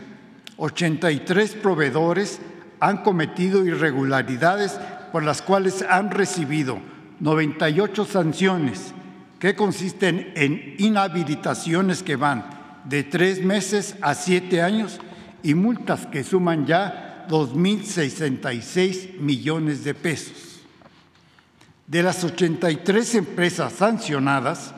83 0.57 1.55
proveedores 1.55 2.39
han 2.79 3.01
cometido 3.01 3.65
irregularidades 3.65 4.79
por 5.11 5.23
las 5.23 5.41
cuales 5.41 5.83
han 5.89 6.11
recibido 6.11 6.79
98 7.20 8.05
sanciones 8.05 8.93
que 9.39 9.55
consisten 9.55 10.34
en 10.36 10.76
inhabilitaciones 10.78 12.03
que 12.03 12.15
van 12.15 12.45
de 12.86 13.03
tres 13.03 13.43
meses 13.43 13.95
a 14.01 14.13
siete 14.13 14.61
años 14.61 14.99
y 15.43 15.53
multas 15.53 16.05
que 16.07 16.24
suman 16.24 16.65
ya 16.65 17.26
2.066 17.30 19.20
millones 19.20 19.84
de 19.84 19.93
pesos. 19.93 20.61
De 21.86 22.03
las 22.03 22.24
83 22.24 23.15
empresas 23.15 23.74
sancionadas, 23.74 24.74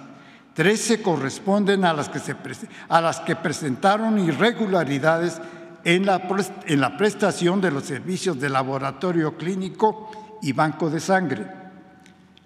13 0.53 1.01
corresponden 1.01 1.85
a 1.85 1.93
las 1.93 2.09
que, 2.09 3.35
presentaron 3.35 4.19
irregularidades 4.19 5.39
en 5.83 6.05
la, 6.05 6.27
en 6.65 6.81
la 6.81 6.97
prestación 6.97 7.61
de 7.61 7.71
los 7.71 7.85
servicios 7.85 8.39
de 8.39 8.49
laboratorio 8.49 9.37
clínico 9.37 10.11
y 10.41 10.51
banco 10.51 10.89
de 10.89 10.99
sangre 10.99 11.58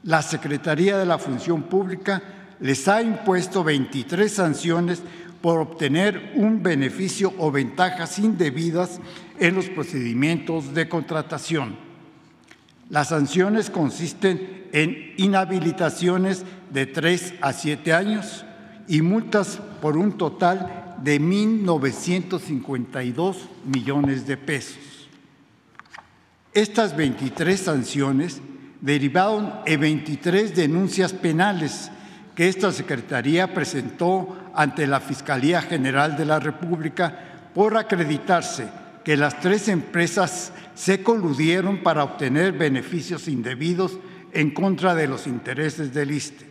la 0.03 0.21
Secretaría 0.21 0.97
de 0.97 1.05
la 1.05 1.17
Función 1.17 1.63
Pública 1.63 2.21
les 2.59 2.87
ha 2.87 3.01
impuesto 3.01 3.63
23 3.63 4.31
sanciones 4.31 5.01
por 5.41 5.59
obtener 5.59 6.33
un 6.35 6.61
beneficio 6.63 7.33
o 7.37 7.51
ventajas 7.51 8.17
indebidas 8.19 9.01
en 9.39 9.55
los 9.55 9.67
procedimientos 9.69 10.73
de 10.73 10.87
contratación. 10.87 11.75
Las 12.89 13.09
sanciones 13.09 13.69
consisten 13.69 14.69
en 14.71 15.13
inhabilitaciones 15.17 16.45
de 16.71 16.85
3 16.85 17.33
a 17.41 17.51
7 17.53 17.93
años 17.93 18.45
y 18.87 19.01
multas 19.01 19.59
por 19.81 19.97
un 19.97 20.17
total 20.17 20.95
de 21.03 21.19
1.952 21.19 23.35
millones 23.65 24.25
de 24.25 24.37
pesos. 24.37 25.09
Estas 26.53 26.95
23 26.95 27.59
sanciones 27.59 28.39
derivaron 28.83 29.61
en 29.65 29.79
23 29.79 30.53
denuncias 30.53 31.13
penales 31.13 31.89
que 32.35 32.49
esta 32.49 32.69
Secretaría 32.73 33.53
presentó 33.53 34.51
ante 34.53 34.87
la 34.87 34.99
Fiscalía 34.99 35.61
General 35.61 36.17
de 36.17 36.25
la 36.25 36.39
República 36.41 37.17
por 37.55 37.77
acreditarse 37.77 38.67
que 39.05 39.15
las 39.15 39.39
tres 39.39 39.69
empresas 39.69 40.51
se 40.75 41.01
coludieron 41.01 41.81
para 41.81 42.03
obtener 42.03 42.51
beneficios 42.51 43.29
indebidos 43.29 43.97
en 44.33 44.51
contra 44.51 44.93
de 44.95 45.07
los 45.07 45.27
intereses 45.27 45.93
del 45.93 46.11
ISTE. 46.11 46.45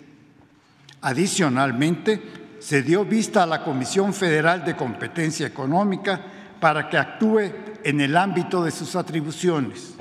Adicionalmente, 1.02 2.22
se 2.60 2.82
dio 2.82 3.04
vista 3.04 3.42
a 3.42 3.46
la 3.46 3.62
Comisión 3.62 4.14
Federal 4.14 4.64
de 4.64 4.74
Competencia 4.74 5.46
Económica 5.46 6.18
para 6.58 6.88
que 6.88 6.96
actúe 6.96 7.40
en 7.84 8.00
el 8.00 8.16
ámbito 8.16 8.64
de 8.64 8.70
sus 8.70 8.96
atribuciones. 8.96 9.91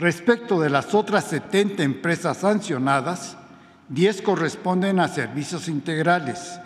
Respecto 0.00 0.58
de 0.58 0.70
las 0.70 0.94
otras 0.94 1.26
70 1.26 1.82
empresas 1.82 2.38
sancionadas, 2.38 3.36
10 3.90 4.22
corresponden 4.22 4.98
a 4.98 5.08
servicios 5.08 5.68
integrales, 5.68 6.58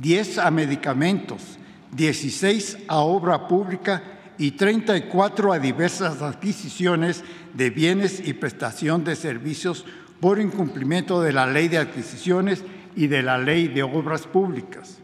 10 0.00 0.38
a 0.38 0.52
medicamentos, 0.52 1.58
16 1.90 2.78
a 2.86 2.98
obra 2.98 3.48
pública 3.48 4.04
y 4.38 4.52
34 4.52 5.52
a 5.52 5.58
diversas 5.58 6.22
adquisiciones 6.22 7.24
de 7.54 7.70
bienes 7.70 8.22
y 8.24 8.34
prestación 8.34 9.02
de 9.02 9.16
servicios 9.16 9.84
por 10.20 10.38
incumplimiento 10.38 11.20
de 11.20 11.32
la 11.32 11.48
ley 11.48 11.66
de 11.66 11.78
adquisiciones 11.78 12.62
y 12.94 13.08
de 13.08 13.24
la 13.24 13.36
ley 13.36 13.66
de 13.66 13.82
obras 13.82 14.28
públicas. 14.28 14.98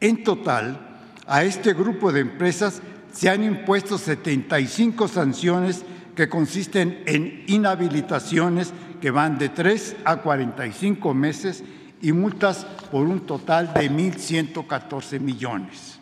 En 0.00 0.22
total, 0.22 1.00
a 1.26 1.42
este 1.42 1.74
grupo 1.74 2.12
de 2.12 2.20
empresas 2.20 2.82
se 3.12 3.28
han 3.28 3.42
impuesto 3.42 3.98
75 3.98 5.08
sanciones 5.08 5.84
que 6.18 6.28
consisten 6.28 7.04
en 7.06 7.44
inhabilitaciones 7.46 8.74
que 9.00 9.12
van 9.12 9.38
de 9.38 9.50
3 9.50 9.98
a 10.04 10.16
45 10.16 11.14
meses 11.14 11.62
y 12.02 12.10
multas 12.10 12.66
por 12.90 13.06
un 13.06 13.20
total 13.20 13.72
de 13.72 13.88
1.114 13.88 15.20
millones. 15.20 16.00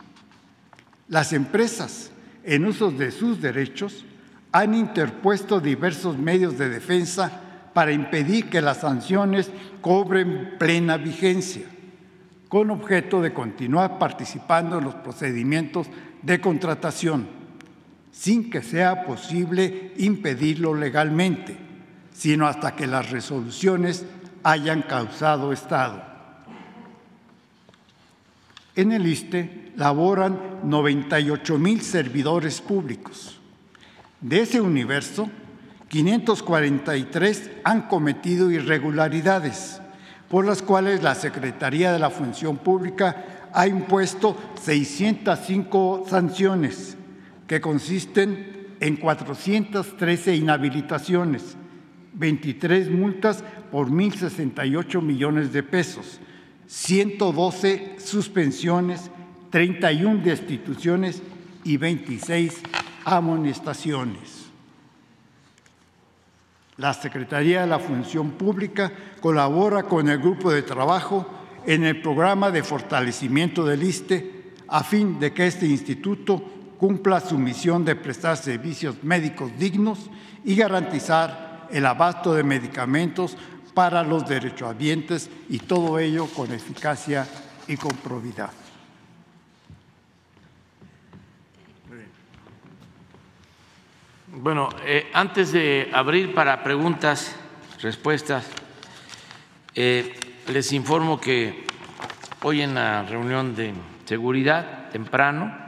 Las 1.08 1.34
empresas, 1.34 2.10
en 2.44 2.64
uso 2.64 2.90
de 2.90 3.10
sus 3.10 3.42
derechos, 3.42 4.06
han 4.52 4.74
interpuesto 4.74 5.60
diversos 5.60 6.16
medios 6.16 6.56
de 6.56 6.70
defensa 6.70 7.42
para 7.74 7.92
impedir 7.92 8.48
que 8.48 8.62
las 8.62 8.78
sanciones 8.78 9.50
cobren 9.82 10.54
plena 10.58 10.96
vigencia, 10.96 11.66
con 12.48 12.70
objeto 12.70 13.20
de 13.20 13.34
continuar 13.34 13.98
participando 13.98 14.78
en 14.78 14.84
los 14.84 14.94
procedimientos 14.94 15.88
de 16.22 16.40
contratación, 16.40 17.35
sin 18.16 18.50
que 18.50 18.62
sea 18.62 19.04
posible 19.04 19.92
impedirlo 19.98 20.74
legalmente, 20.74 21.56
sino 22.14 22.46
hasta 22.46 22.74
que 22.74 22.86
las 22.86 23.10
resoluciones 23.10 24.06
hayan 24.42 24.82
causado 24.82 25.52
estado. 25.52 26.02
En 28.74 28.92
el 28.92 29.06
ISTE 29.06 29.72
laboran 29.76 30.60
98 30.64 31.58
mil 31.58 31.82
servidores 31.82 32.62
públicos. 32.62 33.38
De 34.20 34.40
ese 34.40 34.62
universo, 34.62 35.28
543 35.88 37.50
han 37.64 37.82
cometido 37.82 38.50
irregularidades, 38.50 39.80
por 40.30 40.46
las 40.46 40.62
cuales 40.62 41.02
la 41.02 41.14
Secretaría 41.14 41.92
de 41.92 41.98
la 41.98 42.10
Función 42.10 42.56
Pública 42.56 43.48
ha 43.52 43.66
impuesto 43.66 44.36
605 44.62 46.06
sanciones, 46.08 46.95
que 47.46 47.60
consisten 47.60 48.76
en 48.80 48.96
413 48.96 50.36
inhabilitaciones, 50.36 51.56
23 52.14 52.90
multas 52.90 53.44
por 53.70 53.88
1.068 53.90 55.02
millones 55.02 55.52
de 55.52 55.62
pesos, 55.62 56.20
112 56.66 57.96
suspensiones, 57.98 59.10
31 59.50 60.22
destituciones 60.22 61.22
y 61.64 61.76
26 61.76 62.62
amonestaciones. 63.04 64.46
La 66.76 66.92
Secretaría 66.92 67.62
de 67.62 67.66
la 67.66 67.78
Función 67.78 68.32
Pública 68.32 68.92
colabora 69.20 69.84
con 69.84 70.08
el 70.08 70.18
grupo 70.18 70.50
de 70.50 70.62
trabajo 70.62 71.26
en 71.64 71.84
el 71.84 72.02
programa 72.02 72.50
de 72.50 72.62
fortalecimiento 72.62 73.64
del 73.64 73.82
ISTE 73.82 74.52
a 74.68 74.84
fin 74.84 75.18
de 75.18 75.32
que 75.32 75.46
este 75.46 75.66
instituto 75.66 76.42
cumpla 76.78 77.20
su 77.20 77.38
misión 77.38 77.84
de 77.84 77.96
prestar 77.96 78.36
servicios 78.36 79.02
médicos 79.02 79.50
dignos 79.58 80.10
y 80.44 80.54
garantizar 80.54 81.66
el 81.70 81.86
abasto 81.86 82.34
de 82.34 82.42
medicamentos 82.42 83.36
para 83.74 84.02
los 84.02 84.26
derechohabientes 84.26 85.28
y 85.48 85.58
todo 85.58 85.98
ello 85.98 86.26
con 86.26 86.52
eficacia 86.52 87.26
y 87.66 87.76
con 87.76 87.92
probidad. 87.96 88.50
Bueno, 94.28 94.68
eh, 94.84 95.10
antes 95.14 95.52
de 95.52 95.90
abrir 95.92 96.34
para 96.34 96.62
preguntas, 96.62 97.34
respuestas, 97.80 98.46
eh, 99.74 100.14
les 100.48 100.72
informo 100.72 101.20
que 101.20 101.64
hoy 102.42 102.62
en 102.62 102.74
la 102.74 103.02
reunión 103.02 103.56
de 103.56 103.72
seguridad 104.04 104.90
temprano 104.90 105.65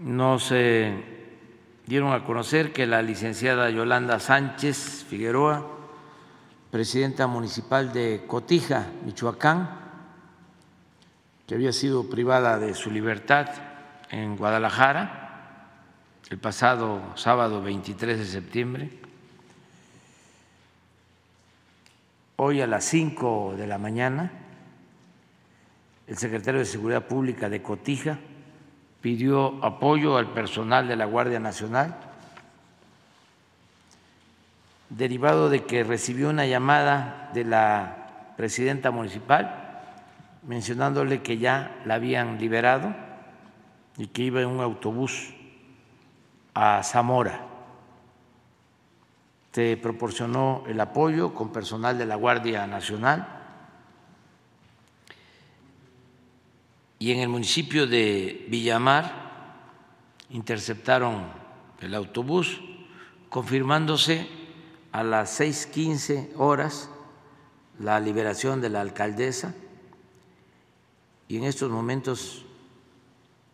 nos 0.00 0.50
dieron 1.86 2.12
a 2.12 2.24
conocer 2.24 2.72
que 2.72 2.86
la 2.86 3.02
licenciada 3.02 3.70
Yolanda 3.70 4.20
Sánchez 4.20 5.04
Figueroa, 5.08 5.66
presidenta 6.70 7.26
municipal 7.26 7.92
de 7.92 8.24
Cotija, 8.26 8.86
Michoacán, 9.04 9.70
que 11.46 11.54
había 11.54 11.72
sido 11.72 12.08
privada 12.08 12.58
de 12.58 12.74
su 12.74 12.90
libertad 12.90 13.48
en 14.10 14.36
Guadalajara, 14.36 15.24
el 16.30 16.38
pasado 16.38 17.00
sábado 17.16 17.62
23 17.62 18.18
de 18.18 18.24
septiembre. 18.24 18.90
Hoy 22.36 22.60
a 22.60 22.66
las 22.66 22.84
5 22.84 23.54
de 23.56 23.66
la 23.66 23.78
mañana, 23.78 24.30
el 26.06 26.16
secretario 26.16 26.60
de 26.60 26.66
Seguridad 26.66 27.06
Pública 27.08 27.48
de 27.48 27.62
Cotija 27.62 28.18
pidió 29.00 29.64
apoyo 29.64 30.16
al 30.16 30.28
personal 30.32 30.88
de 30.88 30.96
la 30.96 31.04
Guardia 31.04 31.38
Nacional, 31.38 31.94
derivado 34.90 35.50
de 35.50 35.64
que 35.64 35.84
recibió 35.84 36.30
una 36.30 36.46
llamada 36.46 37.30
de 37.34 37.44
la 37.44 38.34
presidenta 38.36 38.90
municipal 38.90 39.68
mencionándole 40.42 41.22
que 41.22 41.38
ya 41.38 41.76
la 41.84 41.94
habían 41.94 42.38
liberado 42.38 42.94
y 43.96 44.06
que 44.06 44.22
iba 44.22 44.40
en 44.40 44.48
un 44.48 44.60
autobús 44.60 45.34
a 46.54 46.82
Zamora. 46.82 47.42
Se 49.52 49.76
proporcionó 49.76 50.62
el 50.68 50.80
apoyo 50.80 51.34
con 51.34 51.52
personal 51.52 51.98
de 51.98 52.06
la 52.06 52.14
Guardia 52.14 52.66
Nacional 52.66 53.37
y 56.98 57.12
en 57.12 57.20
el 57.20 57.28
municipio 57.28 57.86
de 57.86 58.46
Villamar 58.48 59.28
interceptaron 60.30 61.26
el 61.80 61.94
autobús, 61.94 62.60
confirmándose 63.28 64.26
a 64.92 65.02
las 65.02 65.40
6.15 65.40 66.32
horas 66.36 66.90
la 67.78 68.00
liberación 68.00 68.60
de 68.60 68.70
la 68.70 68.80
alcaldesa 68.80 69.54
y 71.28 71.36
en 71.36 71.44
estos 71.44 71.70
momentos 71.70 72.44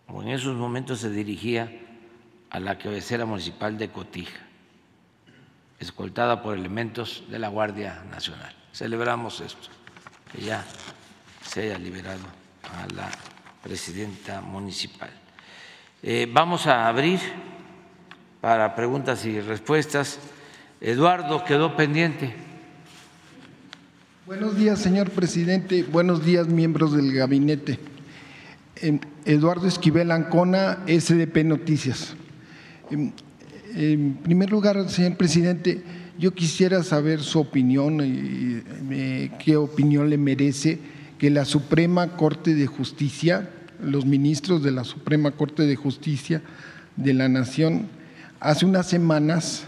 o 0.07 0.22
en 0.22 0.28
esos 0.28 0.57
momentos 0.57 1.01
se 1.01 1.11
dirigía 1.11 1.80
a 2.51 2.61
la 2.61 2.78
cabecera 2.78 3.26
municipal 3.26 3.76
de 3.78 3.90
Cotija, 3.90 4.40
escoltada 5.80 6.42
por 6.42 6.57
elementos 6.57 7.24
de 7.28 7.38
la 7.38 7.49
Guardia 7.49 8.05
Nacional. 8.11 8.55
Celebramos 8.72 9.40
esto, 9.40 9.68
que 10.32 10.42
ya 10.42 10.64
se 11.42 11.62
haya 11.62 11.78
liberado 11.78 12.22
a 12.62 12.86
la 12.95 13.11
presidenta 13.65 14.43
municipal. 14.43 15.09
Eh, 16.03 16.29
vamos 16.31 16.67
a 16.67 16.87
abrir 16.87 17.19
para 18.43 18.77
preguntas 18.77 19.25
y 19.25 19.41
respuestas. 19.41 20.19
Eduardo 20.83 21.43
quedó 21.45 21.75
pendiente. 21.75 22.35
Buenos 24.27 24.59
días, 24.59 24.79
señor 24.79 25.11
presidente. 25.11 25.83
Buenos 25.83 26.27
días, 26.27 26.47
miembros 26.47 26.93
del 26.95 27.11
gabinete. 27.15 27.79
Em, 28.77 29.01
Eduardo 29.25 29.67
Esquivel 29.67 30.11
Ancona, 30.11 30.85
SDP 30.87 31.43
Noticias. 31.45 32.15
En, 32.91 34.15
primer 34.23 34.51
lugar, 34.51 34.91
señor 34.91 35.17
presidente, 35.17 35.83
yo 36.19 36.35
quisiera 36.35 36.83
saber 36.83 37.23
su 37.23 37.41
opinión, 37.41 38.01
y, 38.05 39.31
qué 39.43 39.57
opinión 39.57 40.11
le 40.11 40.19
merece 40.19 40.79
que 41.25 41.31
la 41.31 41.47
Suprema 41.47 42.18
Corte 42.18 42.55
de 42.55 42.66
Justicia, 42.66 43.49
los 43.83 44.05
ministros 44.05 44.62
de 44.62 44.72
la 44.72 44.85
Suprema 44.85 45.31
Corte 45.31 45.62
de 45.62 45.75
Justicia 45.75 46.43
de 46.97 47.14
la 47.14 47.31
Nación, 47.31 47.89
hace 48.41 48.66
unas 48.66 48.87
semanas 48.87 49.64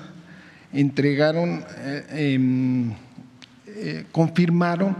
entregaron, 0.74 1.64
eh, 1.78 2.34
em, 2.34 2.92
eh, 3.68 4.04
confirmaron 4.12 4.94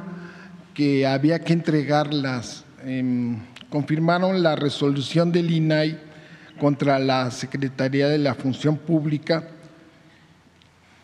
que 0.72 1.06
había 1.06 1.40
que 1.40 1.52
entregar 1.52 2.14
las, 2.14 2.64
em, 2.86 3.36
confirmaron 3.68 4.42
la 4.42 4.56
resolución 4.56 5.32
del 5.32 5.50
INAI 5.50 5.98
contra 6.58 6.98
la 6.98 7.30
Secretaría 7.32 8.08
de 8.08 8.16
la 8.16 8.34
Función 8.34 8.78
Pública 8.78 9.46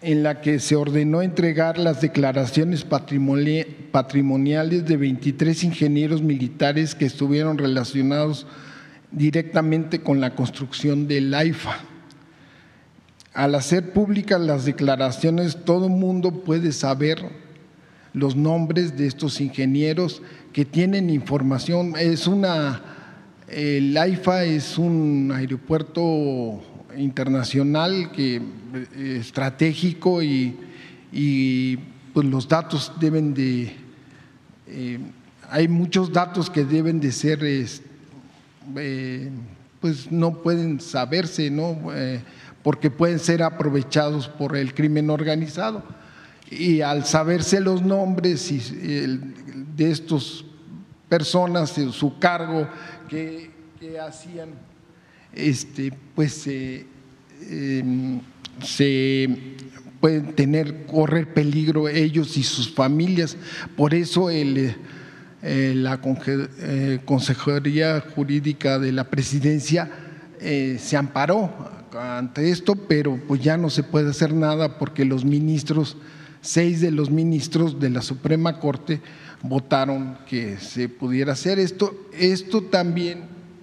en 0.03 0.23
la 0.23 0.41
que 0.41 0.59
se 0.59 0.77
ordenó 0.77 1.23
entregar 1.23 1.79
las 1.79 2.01
declaraciones 2.01 2.85
patrimoniales 2.85 4.85
de 4.85 4.97
23 4.97 5.65
ingenieros 5.65 6.23
militares 6.23 6.95
que 6.95 7.07
estuvieron 7.07 7.57
relacionados 7.57 8.47
directamente 9.13 10.01
con 10.01 10.21
la 10.21 10.35
construcción 10.35 11.07
del 11.07 11.33
AIFA. 11.33 11.77
Al 13.33 13.55
hacer 13.55 13.93
públicas 13.93 14.41
las 14.41 14.65
declaraciones, 14.65 15.65
todo 15.65 15.87
el 15.87 15.93
mundo 15.93 16.43
puede 16.43 16.73
saber 16.73 17.23
los 18.13 18.37
nombres 18.37 18.97
de 18.97 19.07
estos 19.07 19.41
ingenieros 19.41 20.21
que 20.53 20.65
tienen 20.65 21.11
información. 21.11 21.95
Es 21.99 22.27
una, 22.27 22.83
el 23.49 23.97
AIFA 23.97 24.45
es 24.45 24.77
un 24.77 25.33
aeropuerto 25.35 26.63
internacional 26.97 28.11
que, 28.13 28.37
eh, 28.37 29.17
estratégico 29.21 30.23
y, 30.23 31.79
pues 32.13 32.27
los 32.27 32.47
datos 32.47 32.93
deben 33.01 33.33
de, 33.35 33.73
eh, 34.67 34.99
hay 35.51 35.69
muchos 35.69 36.13
datos 36.13 36.51
que 36.51 36.65
deben 36.65 37.01
de 37.01 37.13
ser, 37.13 37.41
eh, 37.43 39.31
pues 39.81 40.13
no 40.13 40.43
pueden 40.43 40.81
saberse, 40.81 41.51
¿no? 41.51 41.79
porque 42.63 42.91
pueden 42.91 43.19
ser 43.19 43.43
aprovechados 43.43 44.29
por 44.29 44.57
el 44.57 44.73
crimen 44.73 45.11
organizado. 45.11 45.83
Y 46.51 46.81
al 46.83 47.05
saberse 47.05 47.61
los 47.61 47.83
nombres 47.83 48.53
de 48.71 49.91
estas 49.91 50.45
personas, 51.09 51.71
su 51.71 52.19
cargo, 52.19 52.69
que, 53.09 53.51
que 53.81 53.99
hacían 53.99 54.51
este, 55.35 55.93
pues 56.15 56.47
eh, 56.47 56.87
em, 57.51 58.21
se 58.63 59.29
pueden 60.01 60.35
tener, 60.35 60.87
correr 60.87 61.33
peligro 61.33 61.89
ellos 61.89 62.37
y 62.37 62.43
sus 62.43 62.73
familias. 62.73 63.37
Por 63.77 63.95
eso 63.95 64.31
el, 64.31 64.75
eh, 65.43 65.73
la 65.77 66.01
eh, 66.27 67.01
Consejería 67.05 68.01
Jurídica 68.15 68.79
de 68.79 68.93
la 68.93 69.05
Presidencia 69.05 69.91
se 70.43 70.97
amparó 70.97 71.53
ante 71.97 72.51
esto, 72.51 72.75
pero 72.75 73.17
pues 73.29 73.41
ya 73.41 73.57
no 73.57 73.71
se 73.71 73.85
puede 73.85 74.11
hacer 74.11 74.35
nada 74.35 74.77
porque 74.77 75.05
los 75.05 75.25
ministros, 75.25 75.97
seis 76.41 76.81
de 76.81 76.91
los 76.91 77.13
ministros 77.13 77.79
de 77.79 77.91
la 77.91 78.03
Suprema 78.03 78.59
Corte 78.59 79.01
votaron 79.43 80.19
que 80.29 80.57
se 80.59 80.89
pudiera 80.89 81.35
hacer 81.35 81.61
esto. 81.61 82.09
Esto 82.13 82.61
también 82.61 83.21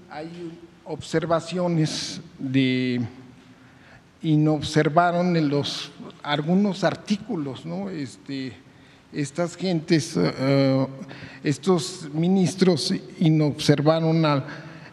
hay 0.09 0.57
observaciones 0.89 2.19
de 2.39 2.99
inobservaron 4.23 5.37
en 5.37 5.47
los 5.47 5.91
algunos 6.23 6.83
artículos, 6.83 7.63
¿no? 7.63 7.91
Este, 7.91 8.53
estas 9.13 9.55
gentes, 9.55 10.15
eh, 10.17 10.87
estos 11.43 12.09
ministros 12.11 12.91
inobservaron 13.19 14.25
al 14.25 14.45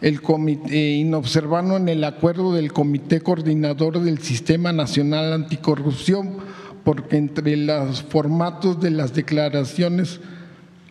el 0.02 0.20
comité, 0.20 0.92
inobservaron 0.92 1.88
el 1.88 2.04
acuerdo 2.04 2.52
del 2.52 2.70
Comité 2.70 3.22
Coordinador 3.22 4.00
del 4.00 4.18
Sistema 4.18 4.70
Nacional 4.70 5.32
Anticorrupción, 5.32 6.36
porque 6.84 7.16
entre 7.16 7.56
los 7.56 8.02
formatos 8.02 8.78
de 8.78 8.90
las 8.90 9.14
declaraciones 9.14 10.20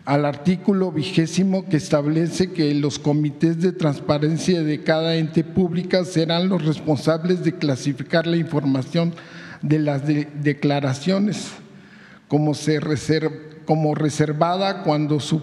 al 0.06 0.24
artículo 0.24 0.92
vigésimo 0.92 1.68
que 1.68 1.76
establece 1.76 2.52
que 2.52 2.72
los 2.74 3.00
comités 3.00 3.60
de 3.60 3.72
transparencia 3.72 4.62
de 4.62 4.84
cada 4.84 5.16
ente 5.16 5.42
pública 5.42 6.04
serán 6.04 6.48
los 6.48 6.64
responsables 6.64 7.42
de 7.42 7.58
clasificar 7.58 8.24
la 8.28 8.36
información 8.36 9.14
de 9.62 9.80
las 9.80 10.02
declaraciones 10.06 11.50
como, 12.28 12.54
se 12.54 12.78
como 13.64 13.96
reservada 13.96 14.84
cuando 14.84 15.18
su 15.18 15.42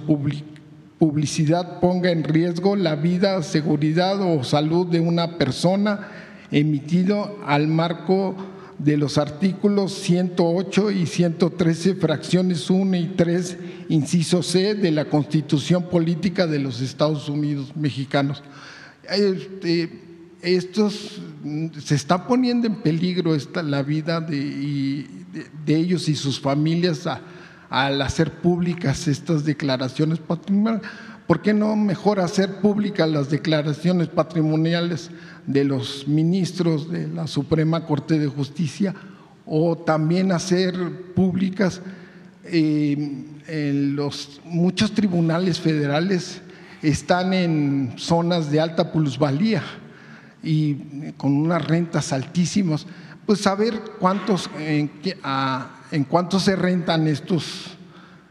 publicidad 0.97 1.81
ponga 1.81 2.11
en 2.11 2.23
riesgo 2.23 2.77
la 2.77 2.95
vida, 2.95 3.43
seguridad 3.43 4.21
o 4.21 4.45
salud 4.45 4.87
de 4.87 5.01
una 5.01 5.37
persona 5.37 6.07
emitido 6.51 7.37
al 7.45 7.67
marco 7.67 8.37
de 8.83 8.97
los 8.97 9.17
artículos 9.17 9.93
108 9.93 10.91
y 10.91 11.05
113, 11.05 11.95
fracciones 11.95 12.69
1 12.69 12.97
y 12.97 13.05
3, 13.15 13.57
inciso 13.89 14.43
C 14.43 14.75
de 14.75 14.91
la 14.91 15.05
Constitución 15.05 15.83
Política 15.83 16.47
de 16.47 16.59
los 16.59 16.81
Estados 16.81 17.29
Unidos 17.29 17.73
Mexicanos. 17.75 18.43
Este, 19.09 20.01
estos 20.41 21.21
se 21.79 21.95
está 21.95 22.27
poniendo 22.27 22.67
en 22.67 22.81
peligro 22.81 23.35
esta, 23.35 23.63
la 23.63 23.83
vida 23.83 24.19
de, 24.19 25.07
de, 25.65 25.75
ellos 25.75 26.09
y 26.09 26.15
sus 26.15 26.39
familias 26.39 27.07
al 27.69 28.01
hacer 28.01 28.31
públicas 28.31 29.07
estas 29.07 29.45
declaraciones 29.45 30.19
patrimoniales. 30.19 30.89
¿Por 31.27 31.41
qué 31.41 31.53
no 31.53 31.75
mejor 31.77 32.19
hacer 32.19 32.57
públicas 32.57 33.09
las 33.09 33.29
declaraciones 33.29 34.09
patrimoniales 34.09 35.09
de 35.47 35.63
los 35.63 36.07
ministros 36.07 36.89
de 36.89 37.07
la 37.07 37.27
Suprema 37.27 37.85
Corte 37.85 38.17
de 38.19 38.27
Justicia 38.27 38.93
o 39.45 39.77
también 39.77 40.31
hacer 40.31 40.73
públicas 41.13 41.81
eh, 42.45 43.25
en 43.47 43.95
los 43.95 44.41
muchos 44.45 44.93
tribunales 44.93 45.59
federales 45.59 46.41
están 46.81 47.33
en 47.33 47.93
zonas 47.97 48.51
de 48.51 48.59
alta 48.59 48.91
plusvalía 48.91 49.63
y 50.43 51.11
con 51.15 51.33
unas 51.37 51.65
rentas 51.65 52.11
altísimas, 52.11 52.85
pues 53.25 53.39
saber 53.39 53.79
cuántos 53.99 54.49
en, 54.59 54.91
en 55.91 56.03
cuánto 56.03 56.39
se 56.39 56.55
rentan 56.55 57.07
estos, 57.07 57.77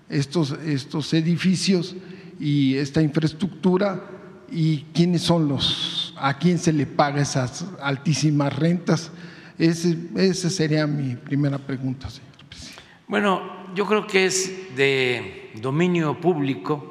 estos, 0.09 0.53
estos 0.65 1.15
edificios 1.15 1.97
y 2.39 2.75
esta 2.77 3.01
infraestructura 3.01 4.05
y 4.51 4.85
quiénes 4.93 5.23
son 5.23 5.49
los, 5.49 6.02
a 6.23 6.39
quién 6.39 6.59
se 6.59 6.73
le 6.73 6.87
paga 6.87 7.21
esas 7.21 7.67
altísimas 7.81 8.55
rentas. 8.57 9.11
Esa 9.59 10.51
sería 10.51 10.87
mi 10.87 11.17
primera 11.17 11.59
pregunta, 11.59 12.09
señor 12.09 12.31
presidente. 12.49 12.83
Bueno, 13.09 13.75
yo 13.75 13.87
creo 13.87 14.07
que 14.07 14.27
es 14.27 14.75
de 14.77 15.51
dominio 15.61 16.21
público 16.21 16.89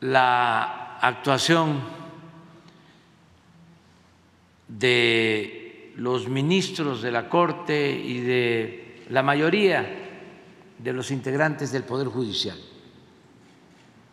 la 0.00 0.98
actuación 1.00 1.80
de 4.68 5.92
los 5.96 6.28
ministros 6.28 7.02
de 7.02 7.10
la 7.10 7.28
Corte 7.28 7.90
y 7.90 8.20
de 8.20 9.04
la 9.10 9.22
mayoría 9.22 9.84
de 10.78 10.92
los 10.92 11.10
integrantes 11.10 11.72
del 11.72 11.82
Poder 11.82 12.06
Judicial 12.06 12.56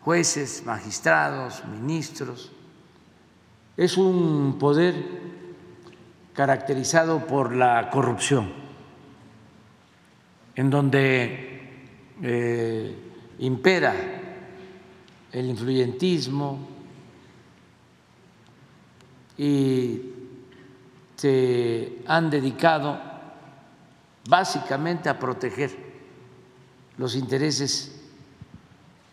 jueces, 0.04 0.62
magistrados, 0.66 1.64
ministros. 1.64 2.52
Es 3.76 3.96
un 3.96 4.56
poder 4.58 4.94
caracterizado 6.32 7.26
por 7.26 7.54
la 7.54 7.90
corrupción, 7.90 8.52
en 10.54 10.70
donde 10.70 11.60
eh, 12.22 12.94
impera 13.40 13.94
el 15.32 15.46
influyentismo 15.46 16.68
y 19.36 20.02
se 21.16 21.98
han 22.06 22.30
dedicado 22.30 23.00
básicamente 24.28 25.08
a 25.08 25.18
proteger 25.18 25.76
los 26.96 27.16
intereses 27.16 28.00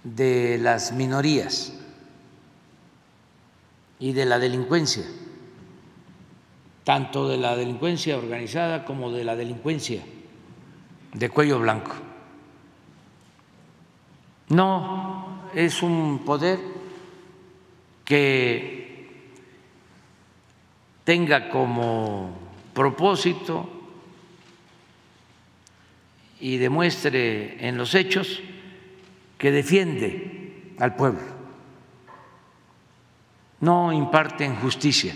de 0.03 0.59
las 0.59 0.91
minorías 0.91 1.80
y 4.01 4.11
de 4.11 4.25
la 4.25 4.39
delincuencia, 4.39 5.05
tanto 6.83 7.29
de 7.29 7.37
la 7.37 7.55
delincuencia 7.55 8.17
organizada 8.17 8.83
como 8.83 9.11
de 9.11 9.23
la 9.23 9.37
delincuencia 9.37 10.01
de 11.13 11.29
cuello 11.29 11.59
blanco. 11.59 11.93
No 14.49 15.49
es 15.53 15.81
un 15.83 16.25
poder 16.25 16.59
que 18.03 19.07
tenga 21.03 21.49
como 21.49 22.31
propósito 22.73 23.69
y 26.39 26.57
demuestre 26.57 27.67
en 27.67 27.77
los 27.77 27.93
hechos 27.93 28.41
que 29.37 29.51
defiende 29.51 30.73
al 30.79 30.95
pueblo, 30.95 31.21
no 33.61 33.93
imparten 33.93 34.55
justicia 34.57 35.15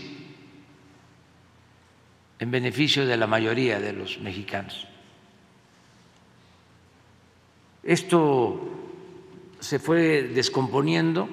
en 2.39 2.51
beneficio 2.51 3.05
de 3.05 3.17
la 3.17 3.27
mayoría 3.27 3.79
de 3.79 3.93
los 3.93 4.19
mexicanos. 4.19 4.87
Esto 7.83 8.59
se 9.59 9.79
fue 9.79 10.23
descomponiendo 10.23 11.27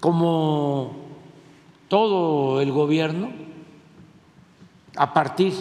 como 0.00 1.06
todo 1.88 2.60
el 2.60 2.72
gobierno 2.72 3.32
a 4.96 5.12
partir 5.12 5.52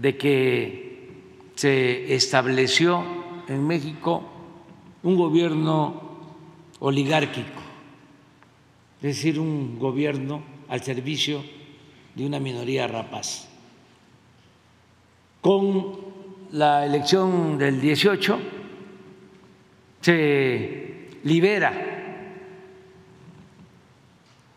de 0.00 0.16
que 0.16 0.90
se 1.54 2.14
estableció 2.14 3.04
en 3.48 3.66
México 3.66 4.22
un 5.02 5.16
gobierno 5.16 6.00
oligárquico, 6.78 7.59
es 9.02 9.16
decir, 9.16 9.40
un 9.40 9.78
gobierno 9.78 10.42
al 10.68 10.82
servicio 10.82 11.42
de 12.14 12.26
una 12.26 12.38
minoría 12.38 12.86
rapaz. 12.86 13.48
Con 15.40 15.98
la 16.52 16.84
elección 16.84 17.56
del 17.56 17.80
18 17.80 18.38
se 20.02 21.08
libera 21.24 21.86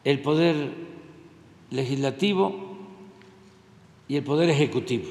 el 0.04 0.20
poder 0.20 0.72
legislativo 1.72 2.78
y 4.10 4.18
el 4.18 4.24
poder 4.24 4.50
ejecutivo, 4.50 5.10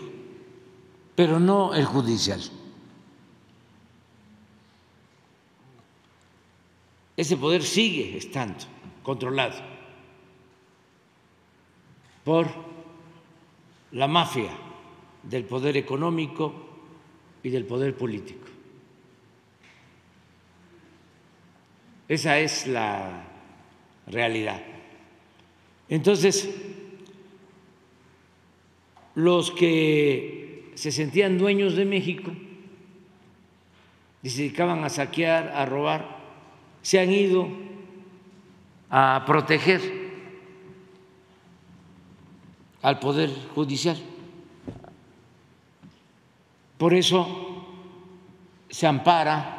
pero 1.14 1.41
no 1.41 1.72
el 1.74 1.87
judicial. 1.87 2.41
Ese 7.16 7.37
poder 7.39 7.62
sigue 7.62 8.18
estando 8.18 8.64
controlado 9.03 9.61
por 12.25 12.47
la 13.93 14.07
mafia 14.07 14.51
del 15.23 15.45
poder 15.45 15.77
económico 15.77 16.53
y 17.43 17.51
del 17.51 17.65
poder 17.65 17.97
político. 17.97 18.47
Esa 22.09 22.39
es 22.39 22.67
la 22.67 23.25
realidad. 24.07 24.63
Entonces, 25.89 26.49
los 29.15 29.51
que 29.51 30.73
se 30.75 30.93
sentían 30.93 31.39
dueños 31.39 31.77
de 31.77 31.85
México 31.85 32.33
y 34.23 34.31
se 34.31 34.43
dedicaban 34.43 34.85
a 34.85 34.89
saquear, 34.89 35.49
a 35.55 35.67
robar, 35.67 36.19
se 36.83 36.99
han 36.99 37.13
ido 37.13 37.49
a 38.93 39.24
proteger 39.26 39.80
al 42.82 42.99
Poder 42.99 43.30
Judicial. 43.55 43.97
Por 46.76 46.93
eso 46.93 47.26
se 48.68 48.86
ampara 48.86 49.59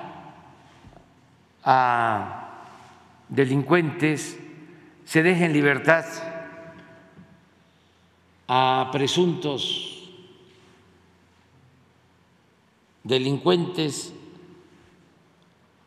a 1.63 2.43
delincuentes 3.29 4.37
se 5.05 5.23
deje 5.23 5.45
en 5.45 5.53
libertad 5.53 6.05
a 8.47 8.89
presuntos 8.91 10.09
delincuentes 13.03 14.13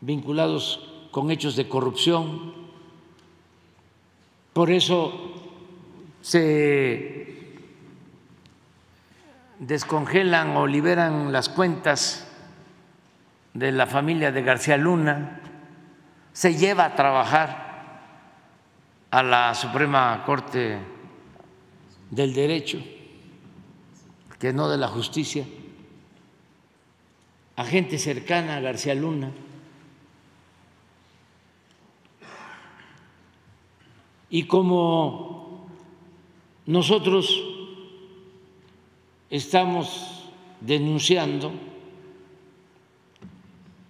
vinculados 0.01 1.09
con 1.11 1.30
hechos 1.30 1.57
de 1.57 1.68
corrupción. 1.68 2.56
Por 4.57 4.71
eso 4.71 5.13
se 6.23 7.53
descongelan 9.59 10.57
o 10.57 10.67
liberan 10.67 11.31
las 11.31 11.51
cuentas 11.51 12.27
de 13.53 13.71
la 13.71 13.87
familia 13.87 14.33
de 14.33 14.41
García 14.41 14.79
Luna, 14.79 15.43
se 16.33 16.55
lleva 16.55 16.87
a 16.87 16.95
trabajar 16.95 18.01
a 19.11 19.23
la 19.23 19.55
Suprema 19.55 20.23
Corte 20.25 20.79
del 22.11 22.33
Derecho, 22.33 22.79
que 24.39 24.55
no 24.55 24.71
de 24.71 24.79
la 24.79 24.89
justicia, 24.89 25.45
a 27.57 27.65
gente 27.67 27.99
cercana 27.99 28.57
a 28.57 28.61
García 28.61 28.95
Luna. 28.95 29.33
Y 34.37 34.43
como 34.43 35.66
nosotros 36.66 37.43
estamos 39.30 40.28
denunciando 40.61 41.53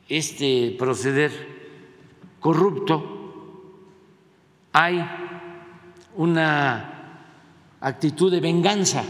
este 0.08 0.76
proceder 0.78 1.32
corrupto, 2.38 3.74
hay 4.72 5.04
una 6.14 7.24
actitud 7.80 8.30
de 8.30 8.38
venganza 8.38 9.02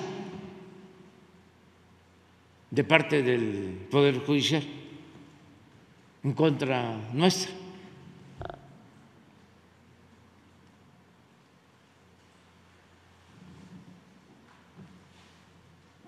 de 2.71 2.83
parte 2.83 3.23
del 3.23 3.87
Poder 3.91 4.25
Judicial 4.25 4.65
en 6.25 6.33
contra 6.33 6.97
nuestra. 7.13 7.66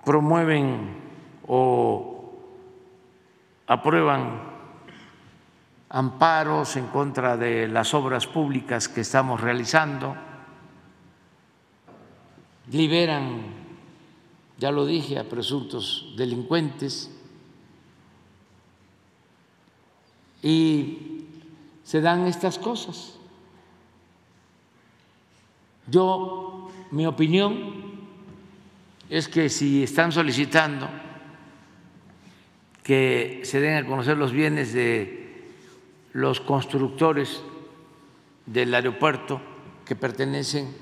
Promueven 0.08 0.96
o 1.46 2.32
aprueban 3.66 4.40
amparos 5.90 6.76
en 6.76 6.86
contra 6.86 7.36
de 7.36 7.68
las 7.68 7.92
obras 7.92 8.26
públicas 8.26 8.88
que 8.88 9.02
estamos 9.02 9.38
realizando, 9.38 10.16
liberan, 12.72 13.52
ya 14.56 14.70
lo 14.70 14.86
dije, 14.86 15.18
a 15.18 15.28
presuntos 15.28 16.14
delincuentes 16.16 17.14
y 20.42 21.26
se 21.84 22.00
dan 22.00 22.26
estas 22.26 22.58
cosas. 22.58 23.12
Yo, 25.86 26.70
mi 26.92 27.04
opinión 27.04 27.87
es 29.10 29.28
que 29.28 29.48
si 29.48 29.82
están 29.82 30.12
solicitando 30.12 30.88
que 32.82 33.42
se 33.44 33.60
den 33.60 33.76
a 33.76 33.86
conocer 33.86 34.16
los 34.16 34.32
bienes 34.32 34.72
de 34.72 35.44
los 36.14 36.40
constructores 36.40 37.42
del 38.46 38.74
aeropuerto 38.74 39.42
que 39.84 39.94
pertenecen 39.94 40.74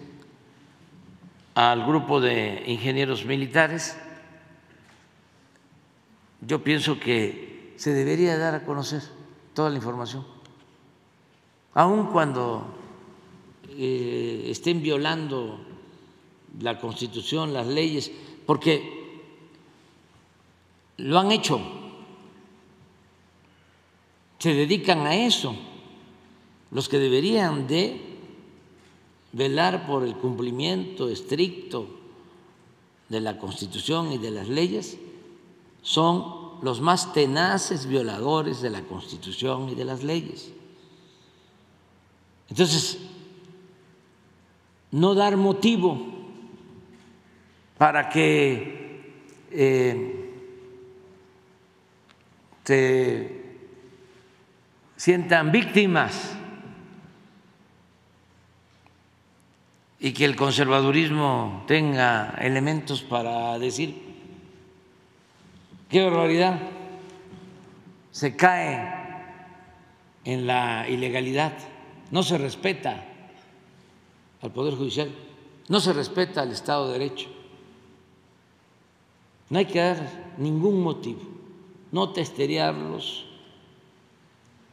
al 1.56 1.84
grupo 1.84 2.20
de 2.20 2.62
ingenieros 2.66 3.24
militares. 3.24 3.98
Yo 6.40 6.62
pienso 6.62 7.00
que 7.00 7.74
se 7.76 7.92
debería 7.92 8.38
dar 8.38 8.54
a 8.54 8.64
conocer 8.64 9.02
toda 9.52 9.70
la 9.70 9.76
información, 9.76 10.24
aun 11.74 12.06
cuando 12.12 12.78
eh, 13.70 14.46
estén 14.46 14.80
violando 14.80 15.65
la 16.60 16.78
Constitución, 16.78 17.52
las 17.52 17.66
leyes, 17.66 18.10
porque 18.46 19.20
lo 20.98 21.18
han 21.18 21.32
hecho 21.32 21.60
se 24.38 24.54
dedican 24.54 25.00
a 25.06 25.16
eso, 25.16 25.56
los 26.70 26.88
que 26.88 26.98
deberían 26.98 27.66
de 27.66 28.00
velar 29.32 29.86
por 29.86 30.04
el 30.04 30.16
cumplimiento 30.16 31.08
estricto 31.08 31.88
de 33.08 33.20
la 33.20 33.38
Constitución 33.38 34.12
y 34.12 34.18
de 34.18 34.30
las 34.30 34.48
leyes 34.48 34.98
son 35.82 36.62
los 36.62 36.80
más 36.80 37.12
tenaces 37.12 37.86
violadores 37.86 38.60
de 38.60 38.70
la 38.70 38.82
Constitución 38.82 39.68
y 39.68 39.74
de 39.74 39.84
las 39.84 40.02
leyes. 40.02 40.52
Entonces, 42.48 42.98
no 44.90 45.14
dar 45.14 45.36
motivo 45.36 46.15
para 47.78 48.08
que 48.08 49.02
eh, 49.50 50.30
se 52.64 53.44
sientan 54.96 55.52
víctimas 55.52 56.36
y 60.00 60.12
que 60.12 60.24
el 60.24 60.36
conservadurismo 60.36 61.64
tenga 61.66 62.34
elementos 62.40 63.02
para 63.02 63.58
decir, 63.58 64.02
qué 65.88 66.02
barbaridad, 66.04 66.58
se 68.10 68.34
cae 68.36 69.06
en 70.24 70.46
la 70.46 70.88
ilegalidad, 70.88 71.52
no 72.10 72.22
se 72.22 72.38
respeta 72.38 73.04
al 74.42 74.50
Poder 74.50 74.74
Judicial, 74.74 75.10
no 75.68 75.80
se 75.80 75.92
respeta 75.92 76.42
al 76.42 76.52
Estado 76.52 76.88
de 76.88 76.98
Derecho. 76.98 77.35
No 79.48 79.58
hay 79.58 79.66
que 79.66 79.80
dar 79.80 80.34
ningún 80.38 80.82
motivo, 80.82 81.20
no 81.92 82.10
testerearlos, 82.10 83.26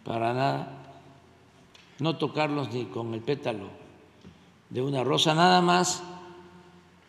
para 0.04 0.34
nada, 0.34 0.84
no 2.00 2.18
tocarlos 2.18 2.74
ni 2.74 2.86
con 2.86 3.14
el 3.14 3.22
pétalo 3.22 3.68
de 4.70 4.82
una 4.82 5.04
rosa, 5.04 5.34
nada 5.34 5.62
más 5.62 6.04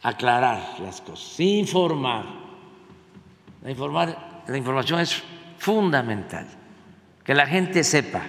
aclarar 0.03 0.79
las 0.81 1.01
cosas, 1.01 1.41
informar 1.41 2.45
informar, 3.71 4.43
la 4.47 4.57
información 4.57 5.01
es 5.01 5.23
fundamental, 5.59 6.47
que 7.25 7.35
la 7.35 7.47
gente 7.47 7.83
sepa. 7.83 8.27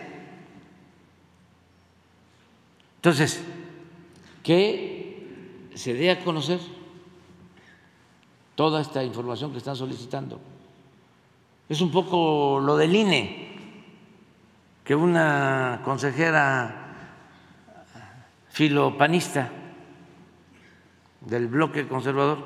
Entonces, 2.98 3.44
que 4.42 5.72
se 5.76 5.94
dé 5.94 6.12
a 6.12 6.24
conocer 6.24 6.60
toda 8.56 8.82
esta 8.82 9.04
información 9.04 9.52
que 9.52 9.60
están 9.60 9.76
solicitando. 9.76 10.40
Es 11.68 11.82
un 11.82 11.92
poco 11.92 12.60
lo 12.60 12.78
del 12.78 12.96
INE, 12.96 13.56
que 14.84 14.96
una 14.96 15.82
consejera 15.84 16.84
filopanista 18.50 19.52
del 21.22 21.48
bloque 21.48 21.88
conservador 21.88 22.38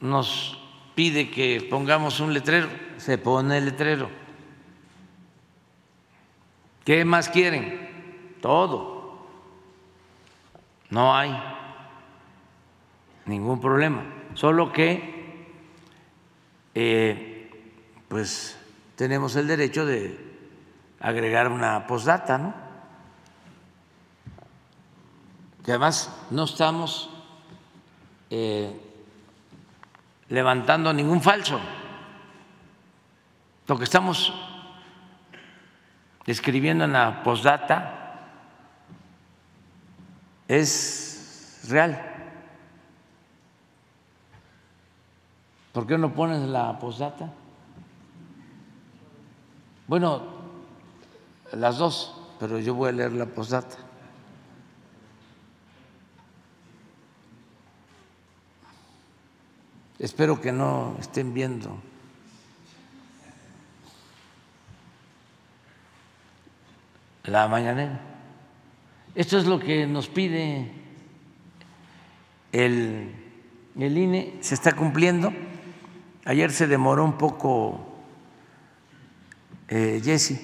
nos 0.00 0.58
pide 0.94 1.30
que 1.30 1.66
pongamos 1.70 2.20
un 2.20 2.34
letrero, 2.34 2.68
se 2.96 3.18
pone 3.18 3.58
el 3.58 3.66
letrero. 3.66 4.08
¿Qué 6.84 7.04
más 7.04 7.28
quieren? 7.28 8.36
Todo. 8.40 9.26
No 10.90 11.14
hay 11.14 11.32
ningún 13.26 13.60
problema, 13.60 14.02
solo 14.34 14.72
que 14.72 15.46
eh, 16.74 17.50
pues 18.08 18.58
tenemos 18.96 19.36
el 19.36 19.46
derecho 19.46 19.84
de 19.84 20.18
agregar 21.00 21.48
una 21.48 21.86
postdata, 21.86 22.38
¿no? 22.38 22.54
Que 25.64 25.72
además 25.72 26.10
no 26.30 26.44
estamos 26.44 27.10
eh, 28.30 28.72
levantando 30.28 30.92
ningún 30.92 31.20
falso. 31.20 31.60
Lo 33.66 33.78
que 33.78 33.84
estamos 33.84 34.32
escribiendo 36.26 36.84
en 36.84 36.92
la 36.92 37.22
postdata 37.22 38.28
es 40.48 41.60
real. 41.68 42.11
¿Por 45.72 45.86
qué 45.86 45.96
no 45.96 46.12
pones 46.14 46.42
la 46.42 46.78
postdata? 46.78 47.32
Bueno, 49.88 50.22
las 51.52 51.78
dos, 51.78 52.14
pero 52.38 52.58
yo 52.58 52.74
voy 52.74 52.90
a 52.90 52.92
leer 52.92 53.12
la 53.12 53.26
postdata. 53.26 53.76
Espero 59.98 60.40
que 60.40 60.52
no 60.52 60.96
estén 61.00 61.32
viendo. 61.32 61.78
La 67.24 67.48
mañanera. 67.48 68.00
Esto 69.14 69.38
es 69.38 69.46
lo 69.46 69.60
que 69.60 69.86
nos 69.86 70.08
pide 70.08 70.72
el, 72.50 73.14
el 73.78 73.98
INE, 73.98 74.38
se 74.40 74.54
está 74.54 74.74
cumpliendo. 74.74 75.32
Ayer 76.24 76.52
se 76.52 76.66
demoró 76.66 77.04
un 77.04 77.18
poco 77.18 77.84
eh, 79.68 80.00
Jesse, 80.04 80.40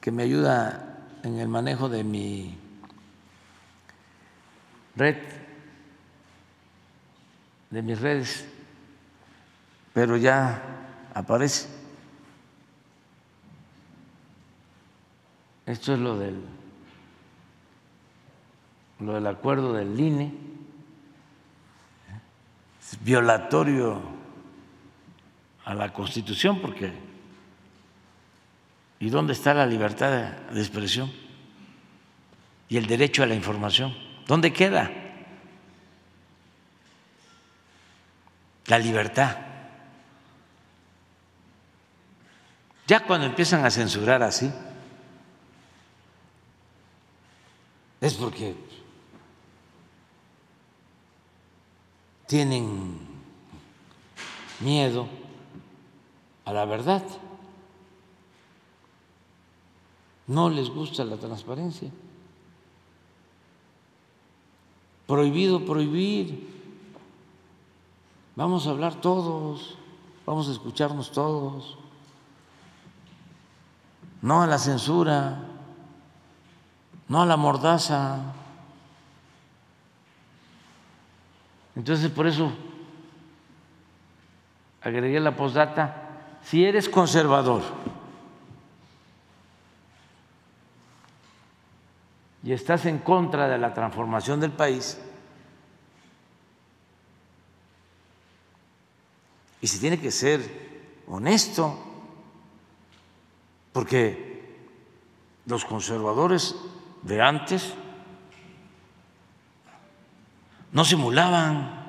que 0.00 0.10
me 0.10 0.24
ayuda 0.24 0.98
en 1.22 1.38
el 1.38 1.48
manejo 1.48 1.88
de 1.88 2.04
mi 2.04 2.58
red 4.96 5.16
de 7.72 7.80
mis 7.80 7.98
redes, 7.98 8.44
pero 9.94 10.18
ya 10.18 10.62
aparece. 11.14 11.68
Esto 15.64 15.94
es 15.94 15.98
lo 15.98 16.18
del, 16.18 16.44
lo 19.00 19.14
del 19.14 19.26
acuerdo 19.26 19.72
del 19.72 19.98
INE, 19.98 20.34
es 22.78 23.02
violatorio 23.02 24.02
a 25.64 25.74
la 25.74 25.92
Constitución, 25.92 26.60
porque 26.60 26.92
¿y 29.00 29.10
dónde 29.10 29.32
está 29.32 29.54
la 29.54 29.66
libertad 29.66 30.32
de 30.50 30.60
expresión 30.60 31.12
y 32.68 32.76
el 32.76 32.86
derecho 32.86 33.22
a 33.22 33.26
la 33.26 33.34
información? 33.34 33.94
¿Dónde 34.26 34.52
queda? 34.52 34.90
la 38.66 38.78
libertad. 38.78 39.36
Ya 42.86 43.00
cuando 43.00 43.26
empiezan 43.26 43.64
a 43.64 43.70
censurar 43.70 44.22
así, 44.22 44.50
es 48.00 48.14
porque 48.14 48.54
tienen 52.26 52.98
miedo 54.60 55.08
a 56.44 56.52
la 56.52 56.64
verdad. 56.64 57.02
No 60.26 60.48
les 60.50 60.70
gusta 60.70 61.04
la 61.04 61.16
transparencia. 61.16 61.90
Prohibido 65.06 65.64
prohibir. 65.64 66.50
Vamos 68.34 68.66
a 68.66 68.70
hablar 68.70 68.94
todos, 68.94 69.76
vamos 70.24 70.48
a 70.48 70.52
escucharnos 70.52 71.12
todos. 71.12 71.76
No 74.22 74.42
a 74.42 74.46
la 74.46 74.58
censura, 74.58 75.42
no 77.08 77.20
a 77.20 77.26
la 77.26 77.36
mordaza. 77.36 78.32
Entonces, 81.74 82.10
por 82.10 82.26
eso 82.26 82.52
agregué 84.80 85.20
la 85.20 85.36
postdata. 85.36 86.01
Si 86.44 86.64
eres 86.64 86.88
conservador 86.88 87.62
y 92.42 92.52
estás 92.52 92.86
en 92.86 92.98
contra 92.98 93.48
de 93.48 93.58
la 93.58 93.72
transformación 93.72 94.40
del 94.40 94.52
país, 94.52 94.98
y 99.60 99.68
se 99.68 99.78
tiene 99.78 100.00
que 100.00 100.10
ser 100.10 101.02
honesto, 101.06 101.78
porque 103.72 104.58
los 105.46 105.64
conservadores 105.64 106.56
de 107.02 107.22
antes 107.22 107.72
no 110.72 110.84
simulaban. 110.84 111.81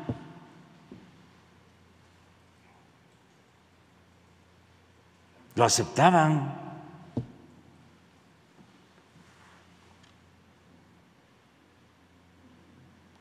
Lo 5.55 5.63
aceptaban. 5.63 6.61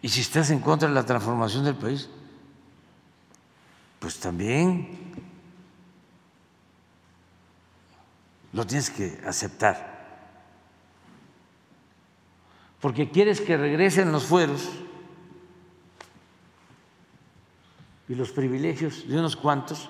Y 0.01 0.09
si 0.09 0.21
estás 0.21 0.51
en 0.51 0.61
contra 0.61 0.89
de 0.89 0.95
la 0.95 1.07
transformación 1.07 1.65
del 1.65 1.77
país, 1.77 2.09
pues 4.01 4.19
también 4.19 4.99
lo 8.53 8.67
tienes 8.67 8.91
que 8.91 9.21
aceptar. 9.27 9.93
Porque 12.81 13.11
quieres 13.11 13.41
que 13.41 13.57
regresen 13.57 14.11
los 14.11 14.25
fueros 14.25 14.69
y 18.09 18.17
los 18.17 18.33
privilegios 18.33 19.07
de 19.07 19.19
unos 19.19 19.37
cuantos. 19.37 19.89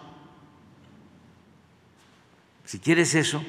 Si 2.73 2.79
quieres 2.79 3.15
eso, 3.15 3.45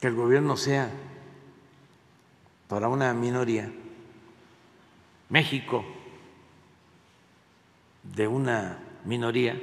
que 0.00 0.06
el 0.06 0.14
gobierno 0.14 0.56
sea 0.56 0.90
para 2.66 2.88
una 2.88 3.12
minoría, 3.12 3.70
México 5.28 5.84
de 8.02 8.26
una 8.26 8.78
minoría, 9.04 9.60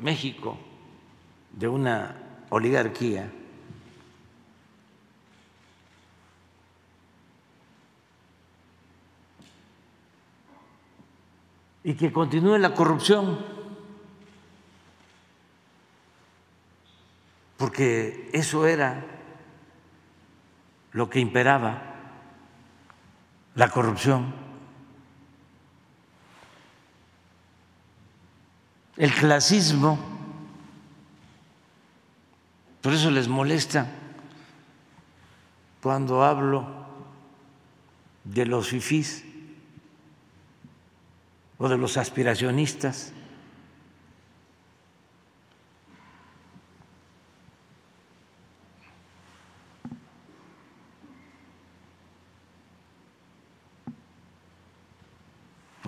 México 0.00 0.58
de 1.52 1.68
una 1.68 2.16
oligarquía, 2.50 3.30
y 11.84 11.94
que 11.94 12.12
continúe 12.12 12.58
la 12.58 12.74
corrupción, 12.74 13.61
porque 17.62 18.28
eso 18.32 18.66
era 18.66 19.04
lo 20.90 21.08
que 21.08 21.20
imperaba, 21.20 21.80
la 23.54 23.68
corrupción. 23.68 24.34
el 28.96 29.14
clasismo, 29.14 29.96
por 32.80 32.94
eso 32.94 33.12
les 33.12 33.28
molesta 33.28 33.86
cuando 35.80 36.24
hablo 36.24 36.66
de 38.24 38.44
los 38.44 38.70
fifís 38.70 39.24
o 41.58 41.68
de 41.68 41.78
los 41.78 41.96
aspiracionistas. 41.96 43.12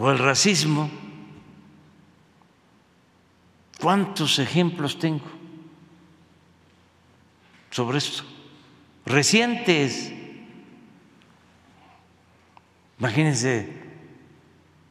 O 0.05 0.11
el 0.11 0.19
racismo. 0.19 0.91
¿Cuántos 3.81 4.39
ejemplos 4.39 4.99
tengo 4.99 5.25
sobre 7.71 7.97
esto? 7.97 8.23
Recientes. 9.07 10.13
Imagínense 12.99 13.73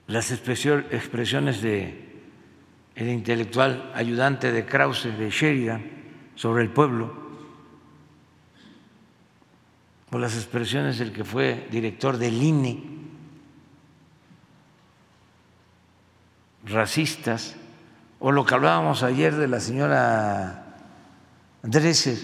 las 0.07 0.31
expresiones 0.31 1.61
de 1.61 2.23
el 2.95 3.10
intelectual 3.10 3.91
ayudante 3.94 4.52
de 4.52 4.65
Krause 4.65 5.15
de 5.15 5.30
Sheridan 5.30 5.91
sobre 6.34 6.64
el 6.64 6.72
pueblo, 6.72 7.14
o 10.10 10.18
las 10.18 10.34
expresiones 10.34 10.98
del 10.98 11.14
que 11.14 11.23
fue 11.23 11.68
director 11.69 12.18
del 12.18 12.41
INE 12.41 13.02
racistas, 16.65 17.56
o 18.19 18.31
lo 18.31 18.45
que 18.45 18.56
hablábamos 18.56 19.03
ayer 19.03 19.35
de 19.35 19.48
la 19.48 19.60
señora 19.60 20.77
Dresser, 21.61 22.18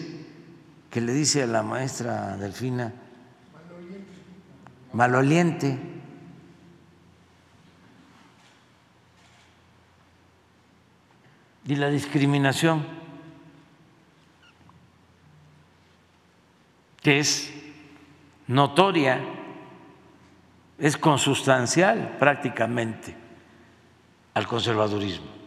que 0.89 1.01
le 1.01 1.13
dice 1.13 1.43
a 1.43 1.47
la 1.47 1.61
maestra 1.61 2.37
Delfina, 2.37 2.93
maloliente. 4.93 5.77
Y 11.65 11.75
la 11.75 11.89
discriminación, 11.89 12.83
que 17.03 17.19
es 17.19 17.51
notoria, 18.47 19.19
es 20.79 20.97
consustancial 20.97 22.15
prácticamente 22.17 23.18
al 24.33 24.47
conservadurismo. 24.47 25.39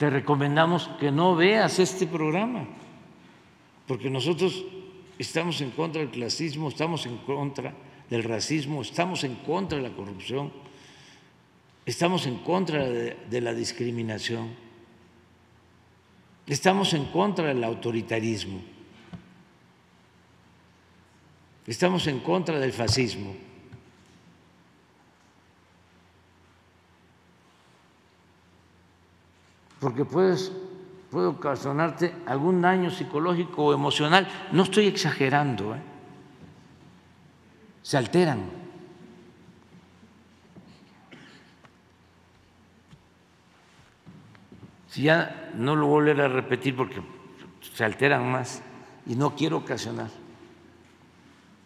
Te 0.00 0.08
recomendamos 0.08 0.88
que 0.98 1.10
no 1.10 1.36
veas 1.36 1.78
este 1.78 2.06
programa, 2.06 2.66
porque 3.86 4.08
nosotros 4.08 4.64
estamos 5.18 5.60
en 5.60 5.72
contra 5.72 6.00
del 6.00 6.10
clasismo, 6.10 6.70
estamos 6.70 7.04
en 7.04 7.18
contra 7.18 7.74
del 8.08 8.24
racismo, 8.24 8.80
estamos 8.80 9.24
en 9.24 9.34
contra 9.34 9.76
de 9.76 9.86
la 9.86 9.94
corrupción, 9.94 10.50
estamos 11.84 12.26
en 12.26 12.38
contra 12.38 12.88
de, 12.88 13.40
la 13.42 13.52
discriminación, 13.52 14.48
estamos 16.46 16.94
en 16.94 17.04
contra 17.04 17.48
del 17.48 17.62
autoritarismo. 17.62 18.62
Estamos 21.70 22.08
en 22.08 22.18
contra 22.18 22.58
del 22.58 22.72
fascismo. 22.72 23.32
Porque 29.78 30.04
puedes, 30.04 30.50
puede 31.12 31.28
ocasionarte 31.28 32.12
algún 32.26 32.60
daño 32.60 32.90
psicológico 32.90 33.66
o 33.66 33.72
emocional. 33.72 34.26
No 34.50 34.64
estoy 34.64 34.88
exagerando. 34.88 35.76
¿eh? 35.76 35.80
Se 37.82 37.96
alteran. 37.96 38.50
Si 44.88 45.02
ya 45.02 45.52
no 45.54 45.76
lo 45.76 45.86
volveré 45.86 46.24
a 46.24 46.28
repetir 46.28 46.74
porque 46.74 47.00
se 47.72 47.84
alteran 47.84 48.28
más 48.28 48.60
y 49.06 49.14
no 49.14 49.36
quiero 49.36 49.58
ocasionar 49.58 50.10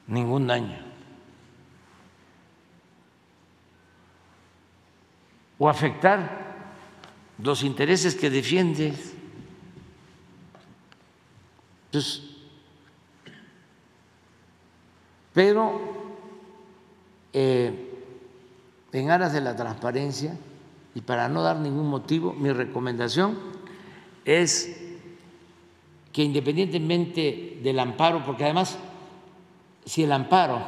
ningún 0.07 0.47
daño. 0.47 0.79
O 5.59 5.69
afectar 5.69 6.45
los 7.39 7.63
intereses 7.63 8.15
que 8.15 8.31
defiendes. 8.31 9.15
Pero 15.33 15.81
eh, 17.33 17.91
en 18.93 19.11
aras 19.11 19.33
de 19.33 19.41
la 19.41 19.57
transparencia 19.57 20.37
y 20.95 21.01
para 21.01 21.29
no 21.29 21.43
dar 21.43 21.57
ningún 21.57 21.89
motivo, 21.89 22.33
mi 22.33 22.53
recomendación 22.53 23.37
es 24.25 24.81
que 26.13 26.23
independientemente 26.23 27.59
del 27.63 27.81
amparo, 27.81 28.25
porque 28.25 28.45
además 28.45 28.79
si 29.85 30.05
el 30.05 30.13
amparo 30.13 30.61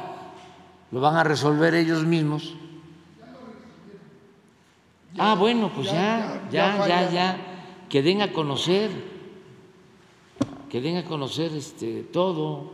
lo 0.91 1.01
van 1.01 1.15
a 1.15 1.23
resolver 1.23 1.73
ellos 1.73 2.05
mismos. 2.05 2.55
Ah, 5.17 5.35
bueno, 5.35 5.71
pues 5.73 5.87
ya, 5.87 6.43
ya, 6.51 6.87
ya, 6.87 7.09
ya, 7.09 7.37
que 7.89 8.01
den 8.03 8.21
a 8.21 8.31
conocer, 8.31 8.91
que 10.69 10.79
den 10.79 10.97
a 10.97 11.05
conocer 11.05 11.51
este 11.53 12.03
todo, 12.03 12.71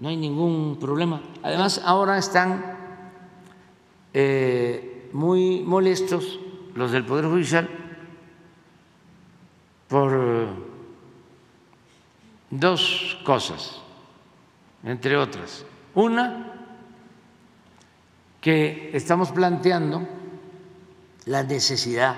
no 0.00 0.08
hay 0.08 0.16
ningún 0.16 0.78
problema. 0.80 1.22
Además, 1.42 1.80
ahora 1.84 2.18
están 2.18 2.76
eh, 4.12 5.08
muy 5.12 5.60
molestos 5.60 6.40
los 6.74 6.90
del 6.90 7.04
Poder 7.04 7.26
Judicial 7.26 7.68
por 9.86 10.48
dos 12.50 13.18
cosas 13.24 13.80
entre 14.84 15.16
otras. 15.16 15.64
Una, 15.94 16.50
que 18.40 18.90
estamos 18.94 19.32
planteando 19.32 20.06
la 21.26 21.42
necesidad 21.42 22.16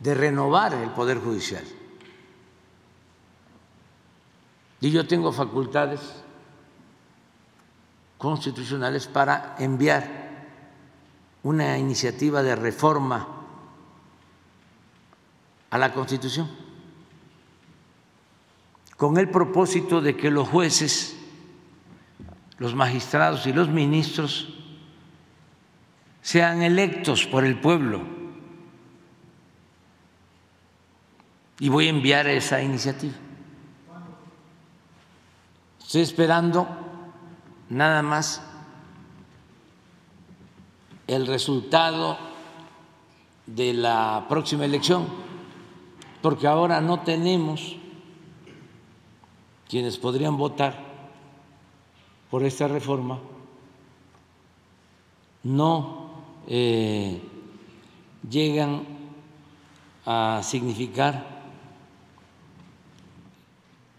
de 0.00 0.14
renovar 0.14 0.74
el 0.74 0.90
Poder 0.90 1.18
Judicial. 1.18 1.64
Y 4.80 4.90
yo 4.90 5.06
tengo 5.06 5.32
facultades 5.32 6.00
constitucionales 8.18 9.06
para 9.06 9.54
enviar 9.58 10.26
una 11.42 11.78
iniciativa 11.78 12.42
de 12.42 12.56
reforma 12.56 13.28
a 15.70 15.78
la 15.78 15.92
Constitución, 15.92 16.50
con 18.96 19.16
el 19.18 19.30
propósito 19.30 20.00
de 20.00 20.16
que 20.16 20.30
los 20.30 20.48
jueces 20.48 21.15
los 22.58 22.74
magistrados 22.74 23.46
y 23.46 23.52
los 23.52 23.68
ministros 23.68 24.48
sean 26.22 26.62
electos 26.62 27.26
por 27.26 27.44
el 27.44 27.60
pueblo. 27.60 28.02
Y 31.58 31.68
voy 31.68 31.86
a 31.86 31.90
enviar 31.90 32.26
esa 32.26 32.62
iniciativa. 32.62 33.14
Estoy 35.80 36.02
esperando 36.02 36.66
nada 37.68 38.02
más 38.02 38.42
el 41.06 41.26
resultado 41.26 42.18
de 43.46 43.72
la 43.72 44.26
próxima 44.28 44.64
elección, 44.64 45.06
porque 46.20 46.48
ahora 46.48 46.80
no 46.80 47.00
tenemos 47.00 47.76
quienes 49.68 49.96
podrían 49.96 50.36
votar 50.36 50.85
por 52.30 52.42
esta 52.44 52.68
reforma 52.68 53.20
no 55.44 56.10
eh, 56.48 57.20
llegan 58.28 58.82
a 60.04 60.40
significar 60.42 61.36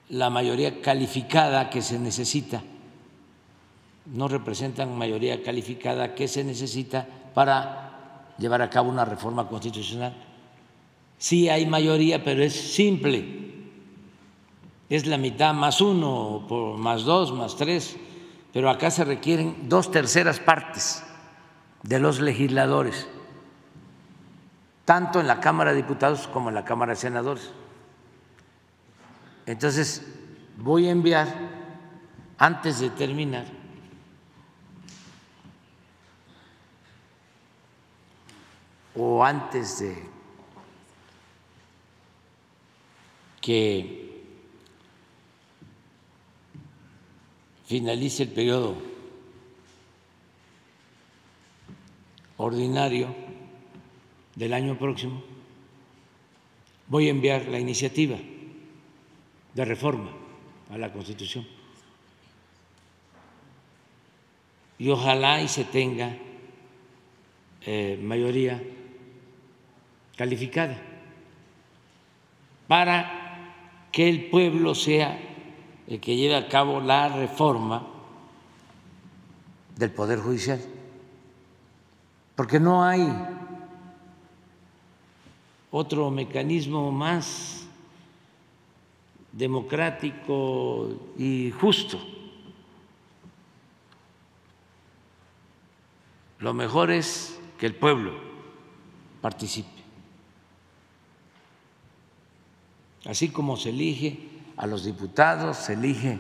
la 0.09 0.29
mayoría 0.29 0.81
calificada 0.81 1.69
que 1.69 1.81
se 1.81 1.99
necesita, 1.99 2.63
no 4.05 4.27
representan 4.27 4.97
mayoría 4.97 5.43
calificada 5.43 6.15
que 6.15 6.27
se 6.27 6.43
necesita 6.43 7.07
para 7.33 8.33
llevar 8.37 8.61
a 8.61 8.69
cabo 8.69 8.89
una 8.89 9.03
reforma 9.03 9.47
constitucional. 9.47 10.15
Sí 11.17 11.49
hay 11.49 11.65
mayoría, 11.65 12.23
pero 12.23 12.43
es 12.43 12.53
simple, 12.53 13.25
es 14.89 15.07
la 15.07 15.17
mitad 15.17 15.53
más 15.53 15.81
uno, 15.81 16.45
más 16.77 17.03
dos, 17.03 17.33
más 17.33 17.55
tres 17.55 17.97
pero 18.57 18.71
acá 18.71 18.89
se 18.89 19.05
requieren 19.05 19.69
dos 19.69 19.91
terceras 19.91 20.39
partes 20.39 21.03
de 21.83 21.99
los 21.99 22.19
legisladores, 22.19 23.07
tanto 24.83 25.19
en 25.19 25.27
la 25.27 25.39
Cámara 25.39 25.69
de 25.69 25.77
Diputados 25.77 26.27
como 26.27 26.49
en 26.49 26.55
la 26.55 26.65
Cámara 26.65 26.93
de 26.93 26.95
Senadores. 26.95 27.51
Entonces, 29.45 30.01
voy 30.57 30.87
a 30.87 30.91
enviar, 30.91 31.27
antes 32.39 32.79
de 32.79 32.89
terminar, 32.89 33.45
o 38.95 39.23
antes 39.23 39.77
de 39.81 40.03
que 43.39 44.06
finalice 47.67 48.23
el 48.23 48.29
periodo 48.29 48.77
ordinario 52.37 53.13
del 54.35 54.53
año 54.53 54.77
próximo, 54.77 55.21
voy 56.87 57.07
a 57.07 57.11
enviar 57.11 57.47
la 57.47 57.59
iniciativa 57.59 58.17
de 59.53 59.65
reforma 59.65 60.11
a 60.71 60.77
la 60.77 60.93
Constitución. 60.93 61.45
Y 64.79 64.89
ojalá 64.89 65.41
y 65.41 65.49
se 65.49 65.65
tenga 65.65 66.15
eh, 67.65 67.99
mayoría 68.01 68.63
calificada 70.15 70.81
para 72.67 73.87
que 73.91 74.07
el 74.07 74.29
pueblo 74.29 74.73
sea 74.73 75.26
el 75.87 75.99
que 76.01 76.15
lleve 76.15 76.35
a 76.35 76.49
cabo 76.49 76.81
la 76.81 77.07
reforma 77.09 77.87
del 79.75 79.91
Poder 79.91 80.19
Judicial. 80.19 80.59
Porque 82.35 82.59
no 82.59 82.83
hay 82.83 83.07
otro 85.71 86.11
mecanismo 86.11 86.91
más 86.91 87.65
democrático 89.31 90.89
y 91.17 91.51
justo. 91.51 91.99
Lo 96.39 96.53
mejor 96.53 96.91
es 96.91 97.39
que 97.57 97.65
el 97.65 97.75
pueblo 97.75 98.13
participe. 99.21 99.69
Así 103.05 103.29
como 103.29 103.55
se 103.55 103.69
elige 103.69 104.36
a 104.57 104.65
los 104.65 104.83
diputados, 104.83 105.57
se 105.57 105.73
elige 105.73 106.19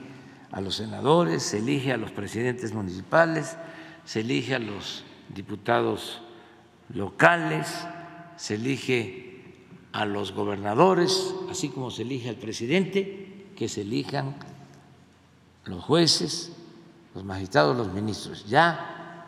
a 0.51 0.61
los 0.61 0.75
senadores, 0.75 1.43
se 1.43 1.57
elige 1.57 1.91
a 1.91 1.97
los 1.97 2.11
presidentes 2.11 2.73
municipales, 2.73 3.57
se 4.05 4.21
elige 4.21 4.55
a 4.55 4.59
los 4.59 5.03
diputados 5.33 6.21
locales, 6.89 7.67
se 8.37 8.55
elige 8.55 9.55
a 9.91 10.05
los 10.05 10.31
gobernadores, 10.31 11.33
así 11.49 11.69
como 11.69 11.91
se 11.91 12.03
elige 12.03 12.29
al 12.29 12.35
presidente, 12.35 13.47
que 13.55 13.67
se 13.67 13.81
elijan 13.81 14.35
los 15.65 15.83
jueces, 15.83 16.53
los 17.15 17.23
magistrados, 17.25 17.75
los 17.75 17.91
ministros. 17.91 18.47
Ya 18.47 19.25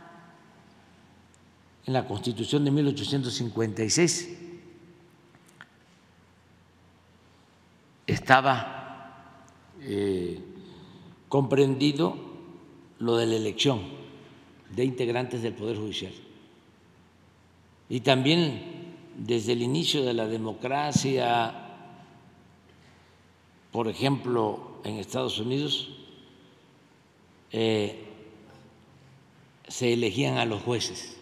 en 1.85 1.93
la 1.93 2.05
Constitución 2.05 2.63
de 2.63 2.71
1856 2.71 4.37
estaba 8.05 8.78
eh, 9.81 10.39
comprendido 11.27 12.15
lo 12.99 13.17
de 13.17 13.25
la 13.25 13.35
elección 13.35 13.81
de 14.75 14.83
integrantes 14.83 15.41
del 15.41 15.53
Poder 15.53 15.77
Judicial. 15.77 16.13
Y 17.89 18.01
también 18.01 18.95
desde 19.17 19.53
el 19.53 19.61
inicio 19.61 20.03
de 20.03 20.13
la 20.13 20.27
democracia, 20.27 21.53
por 23.71 23.87
ejemplo, 23.87 24.79
en 24.83 24.95
Estados 24.95 25.39
Unidos, 25.39 25.89
eh, 27.51 28.05
se 29.67 29.93
elegían 29.93 30.37
a 30.37 30.45
los 30.45 30.61
jueces. 30.61 31.17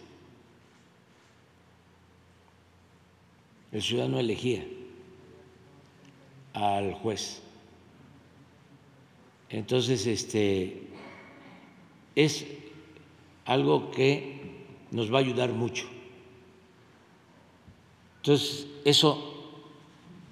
El 3.72 3.82
ciudadano 3.82 4.20
elegía 4.20 4.66
al 6.54 6.94
juez. 6.94 7.42
Entonces, 9.50 10.06
este 10.06 10.88
es 12.16 12.46
algo 13.46 13.92
que 13.92 14.66
nos 14.92 15.12
va 15.12 15.18
a 15.18 15.22
ayudar 15.22 15.52
mucho. 15.52 15.88
Entonces, 18.18 18.68
eso 18.84 19.62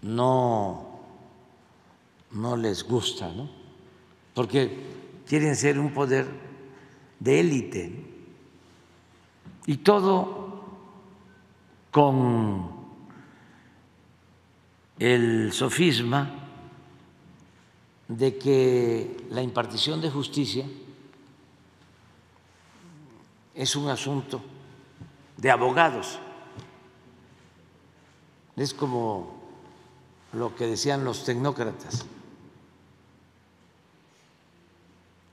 no, 0.02 1.00
no 2.32 2.58
les 2.58 2.84
gusta, 2.84 3.30
¿no? 3.30 3.50
Porque 4.34 4.70
quieren 5.28 5.56
ser 5.56 5.80
un 5.80 5.94
poder 5.94 6.28
de 7.20 7.40
élite 7.40 8.06
y 9.66 9.78
todo 9.78 10.64
con 11.90 12.70
el 15.00 15.54
sofisma 15.54 16.45
de 18.08 18.38
que 18.38 19.26
la 19.30 19.42
impartición 19.42 20.02
de 20.02 20.12
justicia 20.12 20.66
es 23.56 23.76
un 23.76 23.90
asunto 23.90 24.42
de 25.38 25.50
abogados. 25.50 26.20
Es 28.56 28.74
como 28.74 29.36
lo 30.34 30.56
que 30.56 30.68
decían 30.68 31.04
los 31.04 31.24
tecnócratas, 31.24 32.06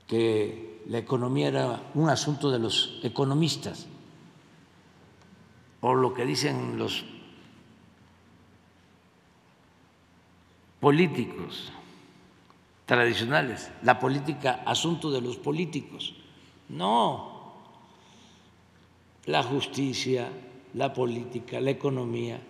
que 0.07 0.83
la 0.87 0.97
economía 0.97 1.47
era 1.49 1.91
un 1.93 2.09
asunto 2.09 2.49
de 2.49 2.59
los 2.59 2.99
economistas, 3.03 3.87
o 5.81 5.93
lo 5.93 6.13
que 6.13 6.25
dicen 6.25 6.77
los 6.77 7.03
políticos 10.79 11.72
tradicionales, 12.85 13.71
la 13.81 13.99
política 13.99 14.61
asunto 14.65 15.11
de 15.11 15.21
los 15.21 15.37
políticos. 15.37 16.15
No, 16.69 17.53
la 19.25 19.43
justicia, 19.43 20.29
la 20.73 20.93
política, 20.93 21.61
la 21.61 21.71
economía 21.71 22.41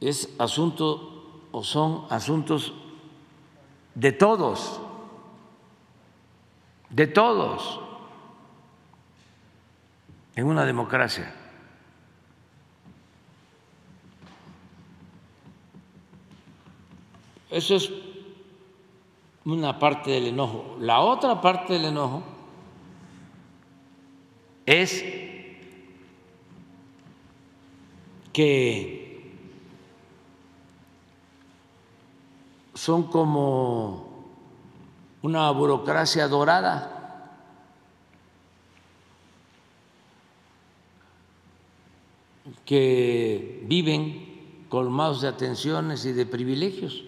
es 0.00 0.28
asunto 0.38 1.48
o 1.52 1.62
son 1.62 2.06
asuntos 2.10 2.72
de 3.94 4.12
todos, 4.12 4.80
de 6.90 7.06
todos 7.06 7.80
en 10.34 10.46
una 10.46 10.64
democracia. 10.64 11.45
Eso 17.56 17.76
es 17.76 17.90
una 19.46 19.78
parte 19.78 20.10
del 20.10 20.26
enojo. 20.26 20.76
La 20.78 21.00
otra 21.00 21.40
parte 21.40 21.72
del 21.72 21.86
enojo 21.86 22.22
es 24.66 25.02
que 28.34 29.32
son 32.74 33.04
como 33.04 34.26
una 35.22 35.50
burocracia 35.52 36.28
dorada. 36.28 36.92
que 42.64 43.62
viven 43.66 44.66
colmados 44.68 45.20
de 45.20 45.28
atenciones 45.28 46.04
y 46.04 46.12
de 46.12 46.26
privilegios. 46.26 47.05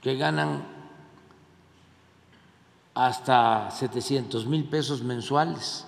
Que 0.00 0.16
ganan 0.16 0.64
hasta 2.94 3.70
700 3.70 4.46
mil 4.46 4.64
pesos 4.64 5.02
mensuales. 5.02 5.86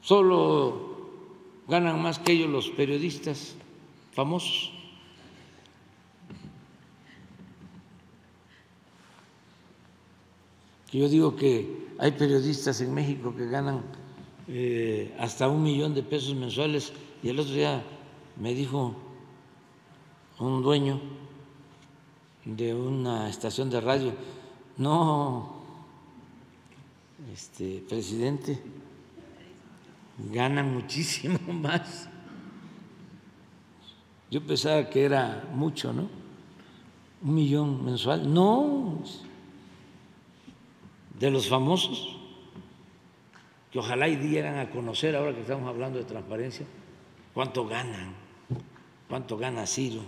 Solo 0.00 1.10
ganan 1.68 2.00
más 2.00 2.18
que 2.18 2.32
ellos 2.32 2.48
los 2.48 2.70
periodistas 2.70 3.54
famosos. 4.12 4.72
Yo 10.92 11.08
digo 11.08 11.36
que 11.36 11.88
hay 11.98 12.12
periodistas 12.12 12.80
en 12.80 12.94
México 12.94 13.34
que 13.36 13.48
ganan 13.48 13.82
eh, 14.48 15.14
hasta 15.18 15.48
un 15.48 15.62
millón 15.62 15.94
de 15.94 16.02
pesos 16.02 16.34
mensuales 16.34 16.92
y 17.22 17.28
el 17.28 17.40
otro 17.40 17.52
día 17.52 17.82
me 18.40 18.54
dijo 18.54 18.94
un 20.38 20.62
dueño 20.62 21.00
de 22.44 22.74
una 22.74 23.28
estación 23.28 23.70
de 23.70 23.80
radio, 23.80 24.12
no, 24.76 25.62
este 27.32 27.84
presidente, 27.88 28.62
ganan 30.30 30.72
muchísimo 30.72 31.38
más. 31.52 32.08
Yo 34.30 34.44
pensaba 34.44 34.88
que 34.90 35.04
era 35.04 35.48
mucho, 35.52 35.92
¿no? 35.92 36.08
Un 37.22 37.34
millón 37.34 37.84
mensual. 37.84 38.32
No, 38.32 38.98
de 41.18 41.30
los 41.30 41.48
famosos, 41.48 42.16
que 43.70 43.78
ojalá 43.78 44.08
y 44.08 44.16
dieran 44.16 44.58
a 44.58 44.70
conocer, 44.70 45.16
ahora 45.16 45.34
que 45.34 45.40
estamos 45.40 45.68
hablando 45.68 45.98
de 45.98 46.04
transparencia, 46.04 46.66
cuánto 47.32 47.66
ganan, 47.66 48.14
cuánto 49.08 49.36
gana 49.38 49.66
Ciro, 49.66 50.02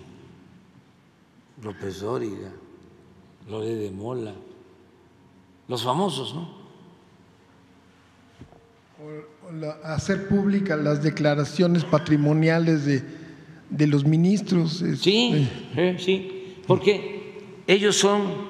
López 1.63 2.01
Dóriga, 2.01 2.51
Lore 3.49 3.75
de 3.75 3.91
Mola, 3.91 4.35
los 5.67 5.83
famosos, 5.83 6.35
¿no? 6.35 6.59
hacer 9.85 10.29
públicas 10.29 10.79
las 10.79 11.03
declaraciones 11.03 11.85
patrimoniales 11.85 12.85
de, 12.85 13.03
de 13.71 13.87
los 13.87 14.05
ministros. 14.05 14.85
Sí, 15.01 15.49
sí, 15.99 16.57
porque 16.67 17.41
ellos 17.67 17.97
son 17.97 18.49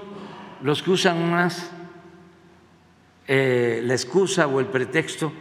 los 0.63 0.83
que 0.83 0.91
usan 0.91 1.31
más 1.31 1.71
eh, 3.27 3.81
la 3.85 3.95
excusa 3.95 4.47
o 4.47 4.59
el 4.61 4.67
pretexto 4.67 5.33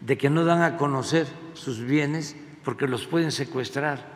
de 0.00 0.16
que 0.16 0.30
no 0.30 0.44
dan 0.44 0.62
a 0.62 0.76
conocer 0.76 1.26
sus 1.54 1.80
bienes 1.80 2.36
porque 2.64 2.86
los 2.86 3.06
pueden 3.06 3.32
secuestrar. 3.32 4.14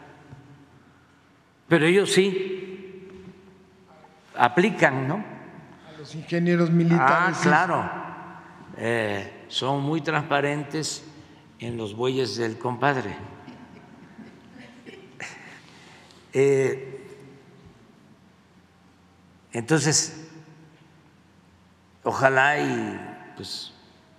Pero 1.69 1.87
ellos 1.87 2.12
sí 2.12 2.78
aplican, 4.39 5.09
¿no? 5.09 5.16
A 5.16 5.98
los 5.98 6.15
ingenieros 6.15 6.70
militares. 6.70 7.36
Ah, 7.39 7.40
claro. 7.43 7.90
Eh, 8.77 9.44
son 9.48 9.82
muy 9.82 10.01
transparentes 10.01 11.05
en 11.59 11.77
los 11.77 11.94
bueyes 11.94 12.36
del 12.36 12.56
compadre. 12.56 13.16
Eh, 16.32 17.06
entonces, 19.52 20.28
ojalá 22.05 22.60
y 22.60 23.01
pues 23.35 23.73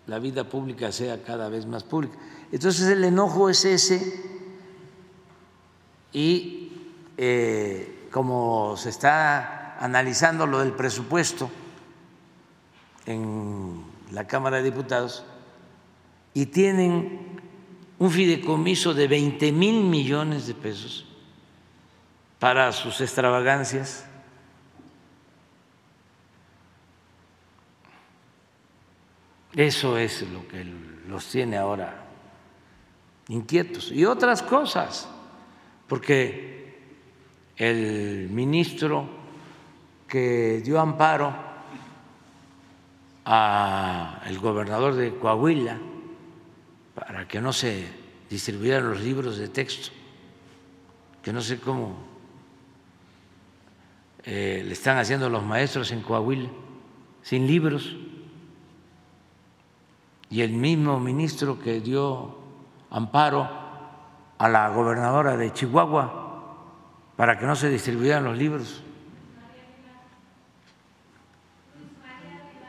la 0.08 0.20
vida 0.20 0.44
pública 0.44 0.92
sea 0.92 1.24
cada 1.24 1.50
vez 1.50 1.66
más 1.66 1.84
pública. 1.84 2.18
Entonces 2.52 2.88
el 2.88 3.04
enojo 3.04 3.50
es 3.50 3.64
ese 3.64 4.02
y 6.12 6.74
eh, 7.16 8.08
como 8.12 8.76
se 8.76 8.90
está 8.90 9.59
analizando 9.80 10.46
lo 10.46 10.60
del 10.60 10.74
presupuesto 10.74 11.50
en 13.06 13.84
la 14.12 14.28
Cámara 14.28 14.58
de 14.58 14.64
Diputados 14.64 15.26
y 16.34 16.46
tienen 16.48 17.42
un 17.98 18.12
fideicomiso 18.12 18.94
de 18.94 19.08
20 19.08 19.52
mil 19.52 19.84
millones 19.86 20.46
de 20.46 20.54
pesos 20.54 21.08
para 22.40 22.72
sus 22.72 23.02
extravagancias 23.02 24.06
Eso 29.56 29.98
es 29.98 30.22
lo 30.22 30.48
que 30.48 30.64
los 31.08 31.28
tiene 31.28 31.58
ahora 31.58 32.06
inquietos. 33.28 33.92
Y 33.92 34.06
otras 34.06 34.42
cosas, 34.42 35.10
porque 35.88 36.78
el 37.58 38.30
ministro 38.30 39.19
que 40.10 40.62
dio 40.64 40.80
amparo 40.80 41.34
al 43.24 44.40
gobernador 44.40 44.96
de 44.96 45.16
Coahuila 45.16 45.78
para 46.96 47.28
que 47.28 47.40
no 47.40 47.54
se 47.54 47.88
distribuyeran 48.30 48.90
los 48.90 49.02
libros 49.02 49.38
de 49.38 49.48
texto, 49.48 49.92
que 51.22 51.32
no 51.32 51.42
sé 51.42 51.60
cómo 51.60 51.96
eh, 54.24 54.64
le 54.66 54.74
están 54.74 54.98
haciendo 54.98 55.30
los 55.30 55.44
maestros 55.44 55.92
en 55.92 56.02
Coahuila, 56.02 56.50
sin 57.22 57.46
libros 57.46 57.96
y 60.30 60.42
el 60.42 60.52
mismo 60.52 61.00
ministro 61.00 61.60
que 61.60 61.82
dio 61.82 62.38
amparo 62.90 63.48
a 64.38 64.50
la 64.50 64.70
gobernadora 64.70 65.38
de 65.38 65.54
Chihuahua 65.54 66.56
para 67.16 67.38
que 67.38 67.46
no 67.46 67.56
se 67.56 67.70
distribuyeran 67.70 68.24
los 68.24 68.38
libros. 68.38 68.84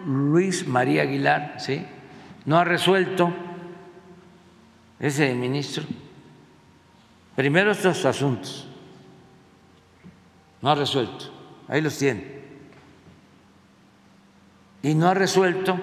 Luis 0.06 0.66
María 0.66 1.02
Aguilar, 1.02 1.56
¿sí? 1.58 1.84
No 2.46 2.58
ha 2.58 2.64
resuelto 2.64 3.32
ese 4.98 5.34
ministro. 5.34 5.84
Primero 7.36 7.72
estos 7.72 8.04
asuntos. 8.04 8.66
No 10.62 10.70
ha 10.70 10.74
resuelto. 10.74 11.26
Ahí 11.68 11.80
los 11.80 11.96
tiene. 11.96 12.40
Y 14.82 14.94
no 14.94 15.08
ha 15.08 15.14
resuelto 15.14 15.78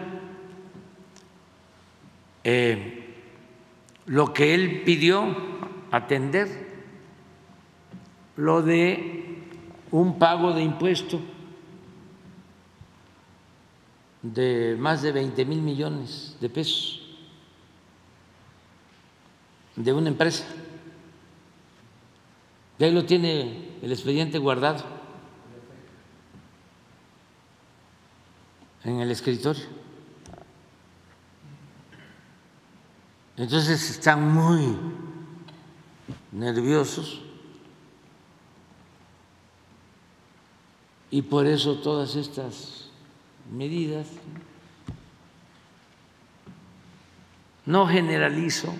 eh, 2.44 3.16
lo 4.06 4.34
que 4.34 4.54
él 4.54 4.84
pidió 4.86 5.36
atender, 5.92 6.48
lo 8.36 8.62
de 8.62 9.44
un 9.92 10.18
pago 10.20 10.54
de 10.54 10.64
impuesto 10.64 11.22
de 14.22 14.76
más 14.80 15.02
de 15.02 15.12
20 15.12 15.46
mil 15.46 15.62
millones 15.62 16.36
de 16.40 16.50
pesos 16.50 17.08
de 19.78 19.94
una 19.94 20.10
empresa. 20.10 20.46
Y 22.80 22.84
ahí 22.84 22.92
lo 22.92 23.06
tiene 23.06 23.78
el 23.82 23.92
expediente 23.92 24.38
guardado 24.38 24.84
en 28.84 29.00
el 29.00 29.12
escritorio. 29.12 29.66
Entonces 33.38 33.90
están 33.92 34.34
muy 34.34 34.76
nerviosos 36.32 37.22
y 41.12 41.22
por 41.22 41.46
eso 41.46 41.76
todas 41.78 42.16
estas 42.16 42.77
medidas 43.52 44.08
no 47.66 47.86
generalizo, 47.86 48.74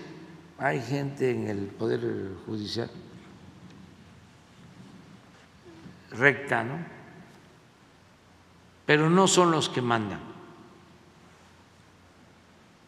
hay 0.58 0.80
gente 0.80 1.30
en 1.30 1.48
el 1.48 1.66
Poder 1.66 2.00
Judicial 2.46 2.90
recta, 6.10 6.64
¿no? 6.64 6.78
Pero 8.86 9.10
no 9.10 9.28
son 9.28 9.50
los 9.50 9.68
que 9.68 9.82
mandan 9.82 10.20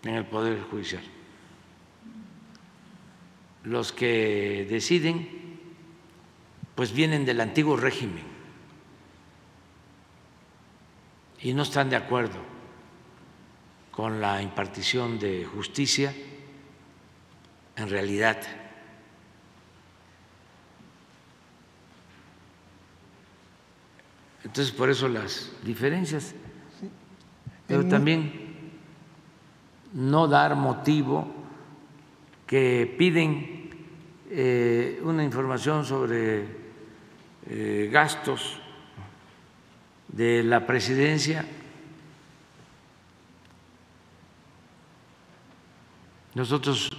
en 0.02 0.14
el 0.14 0.24
Poder 0.24 0.62
Judicial. 0.62 1.02
Los 3.64 3.92
que 3.92 4.66
deciden 4.70 5.28
pues 6.74 6.92
vienen 6.92 7.26
del 7.26 7.42
antiguo 7.42 7.76
régimen 7.76 8.29
y 11.42 11.54
no 11.54 11.62
están 11.62 11.88
de 11.88 11.96
acuerdo 11.96 12.38
con 13.90 14.20
la 14.20 14.42
impartición 14.42 15.18
de 15.18 15.44
justicia 15.44 16.14
en 17.76 17.88
realidad. 17.88 18.38
Entonces, 24.44 24.72
por 24.72 24.90
eso 24.90 25.08
las 25.08 25.52
diferencias, 25.62 26.34
pero 27.66 27.86
también 27.86 28.48
no 29.92 30.28
dar 30.28 30.56
motivo 30.56 31.26
que 32.46 32.94
piden 32.98 33.70
eh, 34.30 35.00
una 35.04 35.22
información 35.22 35.84
sobre 35.84 36.46
eh, 37.46 37.88
gastos 37.92 38.60
de 40.12 40.42
la 40.42 40.66
presidencia. 40.66 41.46
Nosotros, 46.34 46.90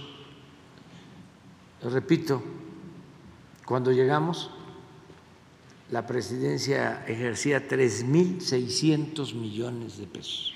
repito, 1.82 2.42
cuando 3.64 3.92
llegamos, 3.92 4.50
la 5.90 6.06
presidencia 6.06 7.04
ejercía 7.06 7.68
3.600 7.68 9.34
millones 9.34 9.98
de 9.98 10.06
pesos. 10.06 10.54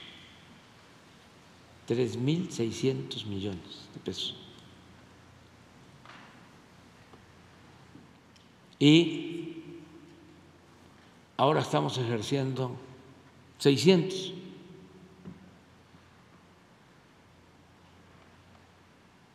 3.600 1.89 3.27
millones 3.27 3.89
de 3.95 4.01
pesos. 4.01 4.47
y 8.79 9.36
ahora 11.37 11.61
estamos 11.61 11.99
ejerciendo 11.99 12.73
600. 13.59 14.33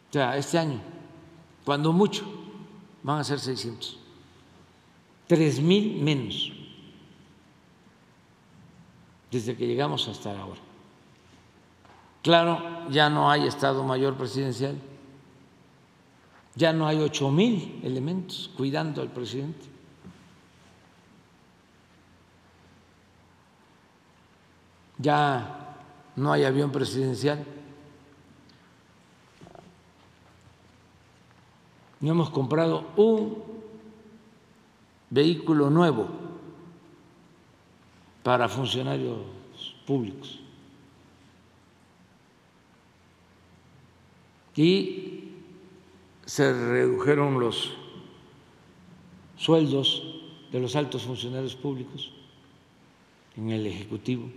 O 0.10 0.14
sea, 0.14 0.36
este 0.38 0.58
año, 0.58 0.82
cuando 1.64 1.94
mucho, 1.94 2.26
van 3.04 3.20
a 3.20 3.24
ser 3.24 3.40
600. 3.40 3.98
Tres 5.28 5.62
mil 5.62 6.02
menos 6.02 6.52
desde 9.32 9.56
que 9.56 9.66
llegamos 9.66 10.08
hasta 10.10 10.38
ahora. 10.38 10.60
Claro, 12.22 12.90
ya 12.90 13.10
no 13.10 13.32
hay 13.32 13.48
Estado 13.48 13.84
Mayor 13.84 14.16
Presidencial, 14.16 14.76
ya 16.56 16.74
no 16.74 16.86
hay 16.86 17.00
ocho 17.00 17.32
mil 17.32 17.80
elementos 17.84 18.52
cuidando 18.58 19.02
al 19.02 19.10
presidente. 19.10 19.71
Ya 25.02 25.78
no 26.16 26.32
hay 26.32 26.44
avión 26.44 26.72
presidencial. 26.72 27.46
No 32.00 32.12
hemos 32.12 32.30
comprado 32.30 32.86
un 32.96 33.44
vehículo 35.10 35.70
nuevo 35.70 36.08
para 38.24 38.48
funcionarios 38.50 39.20
públicos. 39.86 40.40
Y 44.56 45.32
se 46.26 46.54
redujeron 46.54 47.40
los 47.40 47.74
sueldos 49.38 50.04
de 50.52 50.60
los 50.60 50.76
altos 50.76 51.04
funcionarios 51.04 51.56
públicos 51.56 52.12
en 53.38 53.50
el 53.50 53.66
Ejecutivo. 53.66 54.30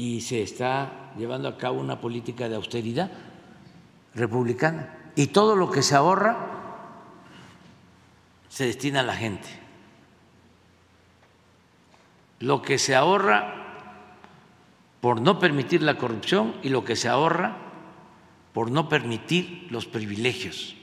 Y 0.00 0.22
se 0.22 0.40
está 0.40 1.12
llevando 1.18 1.46
a 1.46 1.58
cabo 1.58 1.78
una 1.78 2.00
política 2.00 2.48
de 2.48 2.56
austeridad 2.56 3.10
republicana. 4.14 5.12
Y 5.14 5.26
todo 5.26 5.54
lo 5.54 5.70
que 5.70 5.82
se 5.82 5.94
ahorra 5.94 6.38
se 8.48 8.64
destina 8.64 9.00
a 9.00 9.02
la 9.02 9.14
gente. 9.14 9.46
Lo 12.38 12.62
que 12.62 12.78
se 12.78 12.96
ahorra 12.96 13.76
por 15.02 15.20
no 15.20 15.38
permitir 15.38 15.82
la 15.82 15.98
corrupción 15.98 16.54
y 16.62 16.70
lo 16.70 16.82
que 16.82 16.96
se 16.96 17.10
ahorra 17.10 17.58
por 18.54 18.70
no 18.70 18.88
permitir 18.88 19.66
los 19.68 19.84
privilegios 19.84 20.76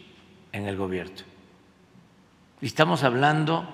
en 0.52 0.68
el 0.68 0.78
gobierno. 0.78 1.24
estamos 2.62 3.04
hablando 3.04 3.68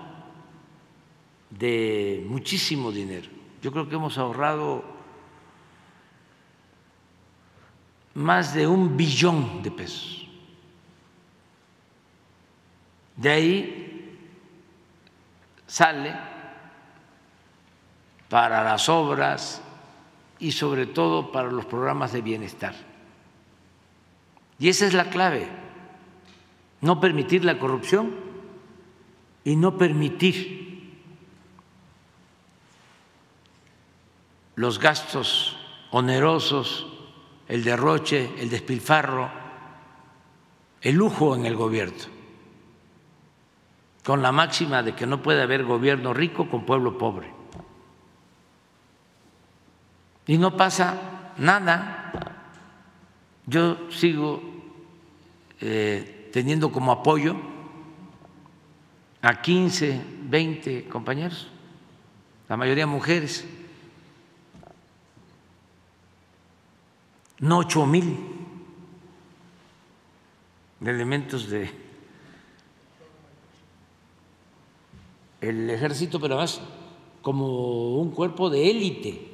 de 1.50 2.26
muchísimo 2.30 2.94
dinero. 2.94 3.28
Yo 3.62 3.74
creo 3.74 3.90
que 3.90 3.96
hemos 3.96 4.18
ahorrado 4.18 4.93
más 8.16 8.54
de 8.54 8.68
un 8.68 8.96
billón 8.96 9.64
de 9.64 9.72
pesos. 9.72 10.28
De 13.16 13.30
ahí 13.30 14.20
sale 15.68 16.14
para 18.30 18.64
las 18.64 18.90
obras 18.90 19.62
y 20.40 20.52
sobre 20.52 20.86
todo 20.88 21.32
para 21.32 21.52
los 21.52 21.66
programas 21.66 22.12
de 22.12 22.22
bienestar. 22.22 22.76
Y 24.60 24.70
esa 24.70 24.86
es 24.86 24.94
la 24.94 25.10
clave, 25.10 25.48
no 26.82 27.00
permitir 27.00 27.46
la 27.46 27.60
corrupción 27.60 28.16
y 29.44 29.56
no 29.56 29.78
permitir 29.78 30.64
los 34.56 34.80
gastos 34.80 35.58
onerosos, 35.92 36.93
el 37.48 37.64
derroche, 37.64 38.32
el 38.40 38.50
despilfarro, 38.50 39.30
el 40.82 40.96
lujo 40.96 41.36
en 41.36 41.46
el 41.46 41.56
gobierno 41.56 42.14
con 44.04 44.22
la 44.22 44.32
máxima 44.32 44.84
de 44.84 44.94
que 44.94 45.08
no 45.08 45.22
puede 45.22 45.42
haber 45.42 45.64
gobierno 45.64 46.14
rico 46.14 46.50
con 46.50 46.66
pueblo 46.66 46.98
pobre. 46.98 47.32
Y 50.28 50.38
no 50.38 50.56
pasa 50.58 51.34
nada. 51.38 52.12
Yo 53.46 53.90
sigo 53.92 54.42
eh, 55.60 56.30
teniendo 56.34 56.72
como 56.72 56.92
apoyo 56.92 57.36
a 59.22 59.42
15, 59.42 60.02
20 60.24 60.86
compañeros, 60.86 61.48
la 62.50 62.58
mayoría 62.58 62.86
mujeres, 62.86 63.48
no 67.44 67.58
ocho 67.58 67.86
mil 67.86 68.18
elementos 70.80 71.50
de 71.50 71.70
el 75.42 75.70
ejército, 75.70 76.22
pero 76.22 76.38
más 76.38 76.62
como 77.22 77.98
un 77.98 78.12
cuerpo 78.12 78.50
de 78.50 78.72
élite, 78.72 79.30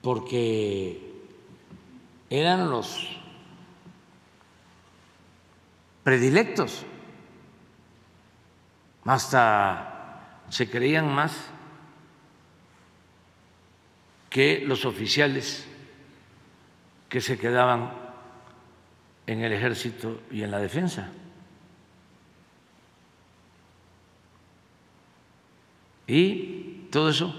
porque 0.00 1.12
eran 2.30 2.70
los 2.70 3.20
predilectos, 6.02 6.86
hasta 9.04 10.40
se 10.48 10.70
creían 10.70 11.14
más 11.14 11.32
que 14.30 14.62
los 14.64 14.84
oficiales 14.84 15.66
que 17.08 17.20
se 17.20 17.36
quedaban 17.36 17.92
en 19.26 19.42
el 19.42 19.52
ejército 19.52 20.22
y 20.30 20.42
en 20.42 20.50
la 20.50 20.58
defensa. 20.58 21.10
Y 26.06 26.86
todo 26.90 27.10
eso 27.10 27.34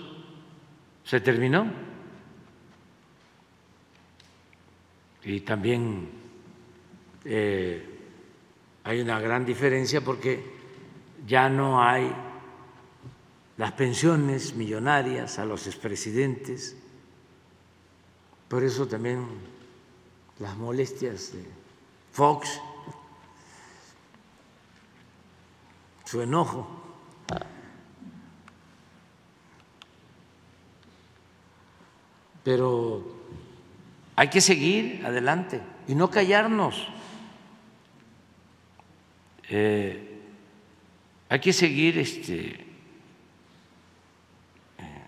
se 1.04 1.20
terminó. 1.20 1.72
Y 5.24 5.42
también 5.42 6.10
eh, 7.26 7.86
hay 8.84 9.02
una 9.02 9.20
gran 9.20 9.46
diferencia 9.46 10.02
porque 10.02 10.42
ya 11.28 11.50
no 11.50 11.84
hay 11.84 12.12
las 13.58 13.74
pensiones 13.74 14.56
millonarias 14.56 15.38
a 15.38 15.46
los 15.46 15.68
expresidentes. 15.68 16.81
Por 18.52 18.66
eso 18.66 18.86
también 18.86 19.26
las 20.40 20.58
molestias 20.58 21.32
de 21.32 21.46
Fox, 22.12 22.60
su 26.04 26.22
enojo 26.22 26.68
pero 32.44 33.06
hay 34.18 34.30
que 34.30 34.42
seguir 34.42 35.06
adelante 35.06 35.62
y 35.88 35.96
no 35.96 36.10
callarnos. 36.12 36.90
Eh, 39.48 40.20
hay 41.30 41.40
que 41.40 41.54
seguir 41.54 41.98
este, 42.00 42.66
eh, 44.78 45.06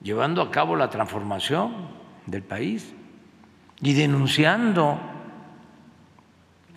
llevando 0.00 0.40
a 0.42 0.52
cabo 0.52 0.76
la 0.76 0.90
transformación 0.90 2.03
del 2.26 2.42
país 2.42 2.94
y 3.80 3.92
denunciando 3.94 4.98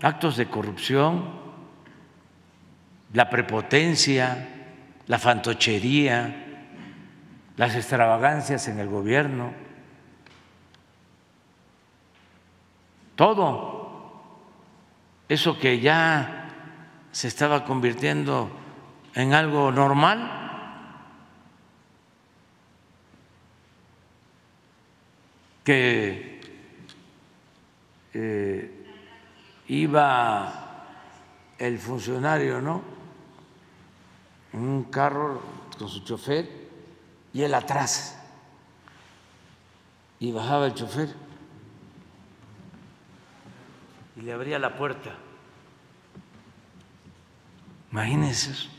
actos 0.02 0.38
de 0.38 0.48
corrupción, 0.48 1.24
la 3.14 3.30
prepotencia, 3.30 4.48
la 5.08 5.20
fantochería, 5.20 6.44
las 7.56 7.76
extravagancias 7.76 8.68
en 8.68 8.80
el 8.80 8.88
gobierno. 8.88 9.68
todo 13.18 14.22
eso 15.28 15.60
que 15.60 15.82
ya 15.82 16.46
se 17.12 17.28
estaba 17.28 17.66
convirtiendo 17.66 18.50
en 19.16 19.34
algo 19.34 19.72
normal, 19.72 20.37
que 25.68 26.40
eh, 28.14 28.86
iba 29.68 30.86
el 31.58 31.78
funcionario, 31.78 32.62
¿no? 32.62 32.82
En 34.54 34.62
un 34.62 34.84
carro 34.86 35.42
con 35.78 35.90
su 35.90 36.06
chofer 36.06 36.50
y 37.34 37.42
él 37.42 37.54
atrás. 37.54 38.18
Y 40.22 40.32
bajaba 40.32 40.68
el 40.68 40.74
chofer 40.74 41.14
y 44.16 44.22
le 44.22 44.32
abría 44.32 44.58
la 44.60 44.78
puerta 44.78 45.18
Imagínense 47.92 48.52
eso. 48.52 48.70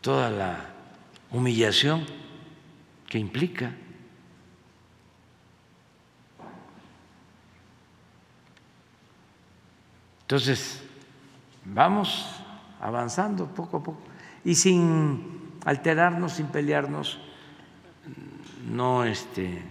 Toda 0.00 0.30
la 0.30 0.70
humillación 1.30 2.21
que 3.12 3.18
implica. 3.18 3.70
Entonces, 10.22 10.82
vamos 11.66 12.42
avanzando 12.80 13.48
poco 13.48 13.76
a 13.76 13.82
poco. 13.82 14.00
Y 14.46 14.54
sin 14.54 15.58
alterarnos, 15.66 16.32
sin 16.32 16.46
pelearnos, 16.46 17.18
no 18.70 19.04
este 19.04 19.62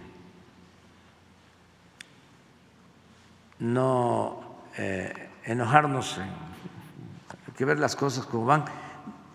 no 3.58 4.40
eh, 4.78 5.30
enojarnos, 5.42 6.18
hay 6.18 7.54
que 7.56 7.64
ver 7.64 7.80
las 7.80 7.96
cosas 7.96 8.24
como 8.24 8.44
van, 8.44 8.66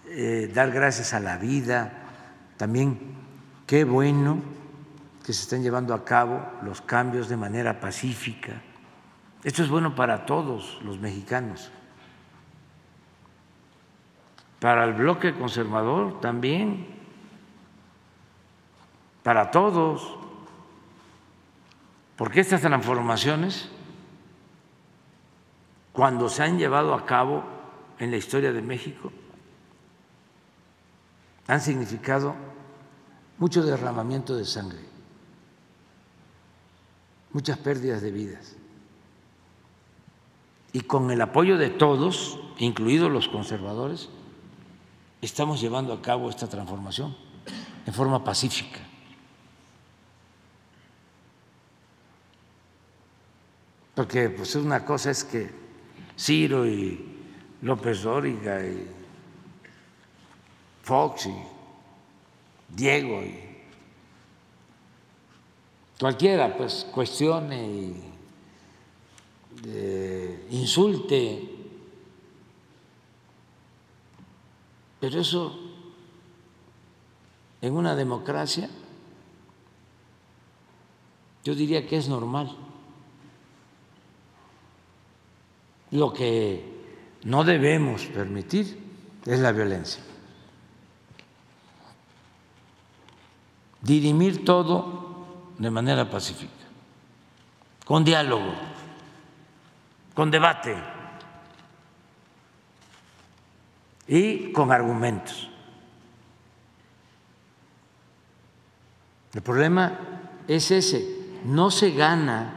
eh, 0.06 0.50
dar 0.54 0.72
gracias 0.72 1.14
a 1.14 1.20
la 1.20 1.38
vida, 1.38 1.92
también 2.56 3.17
qué 3.68 3.84
bueno 3.84 4.42
que 5.24 5.34
se 5.34 5.44
estén 5.44 5.62
llevando 5.62 5.94
a 5.94 6.06
cabo 6.06 6.42
los 6.64 6.80
cambios 6.80 7.28
de 7.28 7.36
manera 7.36 7.82
pacífica. 7.82 8.62
Esto 9.44 9.62
es 9.62 9.70
bueno 9.70 9.94
para 9.94 10.26
todos 10.26 10.80
los 10.84 11.00
mexicanos. 11.00 11.70
Para 14.62 14.86
el 14.86 14.94
bloque 14.94 15.36
conservador 15.36 16.20
también, 16.22 16.88
para 19.22 19.52
todos, 19.52 20.18
porque 22.16 22.40
estas 22.40 22.62
transformaciones, 22.62 23.70
cuando 25.92 26.30
se 26.30 26.44
han 26.44 26.58
llevado 26.58 26.94
a 26.94 27.06
cabo 27.06 27.44
en 28.00 28.12
la 28.12 28.18
historia 28.18 28.54
de 28.54 28.62
México, 28.62 29.12
han 31.48 31.60
significado 31.60 32.34
mucho 33.38 33.64
derramamiento 33.64 34.36
de 34.36 34.46
sangre, 34.46 34.80
muchas 37.32 37.58
pérdidas 37.58 38.02
de 38.02 38.12
vidas. 38.12 38.56
Y 40.74 40.82
con 40.82 41.12
el 41.12 41.22
apoyo 41.22 41.58
de 41.58 41.70
todos, 41.70 42.40
incluidos 42.58 43.12
los 43.12 43.28
conservadores, 43.28 44.10
estamos 45.22 45.62
llevando 45.62 45.94
a 45.94 46.02
cabo 46.02 46.30
esta 46.30 46.48
transformación 46.48 47.16
en 47.86 47.94
forma 47.94 48.24
pacífica. 48.24 48.80
Porque 53.96 54.30
pues 54.30 54.54
una 54.56 54.86
cosa 54.86 55.10
es 55.10 55.24
que 55.24 55.50
Ciro 56.18 56.68
y 56.68 57.18
López 57.62 58.04
Dóriga 58.04 58.64
y 58.64 58.88
Fox 60.84 61.26
y 61.26 61.57
Diego 62.70 63.22
y 63.24 63.44
cualquiera 66.00 66.56
pues 66.56 66.86
cuestione 66.92 67.68
y 67.68 68.04
insulte, 70.52 71.50
pero 75.00 75.20
eso 75.20 75.60
en 77.62 77.74
una 77.74 77.96
democracia 77.96 78.70
yo 81.44 81.56
diría 81.56 81.88
que 81.88 81.98
es 81.98 82.10
normal. 82.10 82.56
Lo 85.92 86.14
que 86.14 86.62
no 87.24 87.44
debemos 87.46 88.06
permitir 88.08 88.78
es 89.26 89.40
la 89.40 89.54
violencia. 89.54 90.04
Dirimir 93.88 94.44
todo 94.44 95.56
de 95.58 95.72
manera 95.72 96.10
pacífica, 96.10 96.52
con 97.86 98.04
diálogo, 98.04 98.54
con 100.14 100.30
debate 100.30 100.76
y 104.06 104.52
con 104.52 104.74
argumentos. 104.74 105.50
El 109.34 109.42
problema 109.42 109.98
es 110.50 110.70
ese, 110.70 111.40
no 111.46 111.72
se 111.72 111.92
gana 111.92 112.56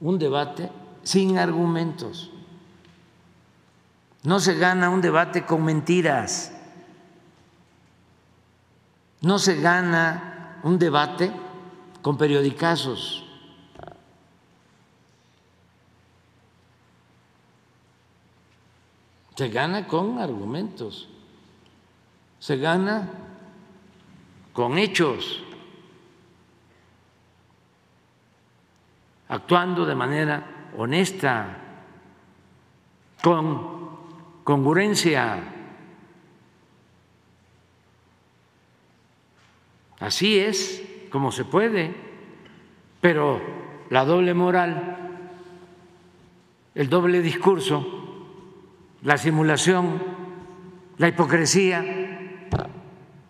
un 0.00 0.18
debate 0.18 0.72
sin 1.04 1.38
argumentos, 1.38 2.32
no 4.24 4.40
se 4.40 4.58
gana 4.58 4.90
un 4.90 5.00
debate 5.00 5.46
con 5.46 5.64
mentiras, 5.64 6.52
no 9.20 9.38
se 9.38 9.60
gana 9.60 10.60
un 10.62 10.78
debate 10.78 11.32
con 12.02 12.16
periodicazos. 12.16 13.24
Se 19.36 19.48
gana 19.50 19.86
con 19.86 20.18
argumentos, 20.18 21.08
se 22.40 22.56
gana 22.56 23.08
con 24.52 24.76
hechos, 24.78 25.44
actuando 29.28 29.86
de 29.86 29.94
manera 29.94 30.70
honesta, 30.76 31.56
con 33.22 33.90
congruencia. 34.42 35.57
Así 40.00 40.38
es 40.38 40.82
como 41.10 41.32
se 41.32 41.44
puede, 41.44 41.94
pero 43.00 43.40
la 43.90 44.04
doble 44.04 44.34
moral, 44.34 44.96
el 46.74 46.88
doble 46.88 47.20
discurso, 47.20 47.96
la 49.02 49.18
simulación, 49.18 50.02
la 50.98 51.08
hipocresía, 51.08 51.84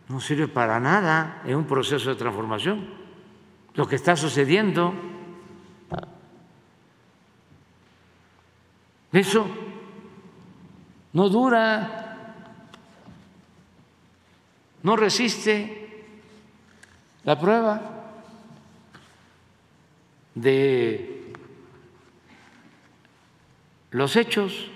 no 0.09 0.20
sirve 0.20 0.49
para 0.49 0.81
nada 0.81 1.43
en 1.45 1.57
un 1.57 1.65
proceso 1.65 2.11
de 2.11 2.16
transformación. 2.16 2.89
Lo 3.74 3.86
que 3.86 3.97
está 3.97 4.16
sucediendo, 4.16 4.93
eso 9.12 9.47
no 11.12 11.28
dura, 11.28 12.35
no 14.82 14.97
resiste 14.97 15.78
la 17.24 17.39
prueba 17.39 17.81
de 20.35 21.32
los 23.90 24.16
hechos. 24.16 24.70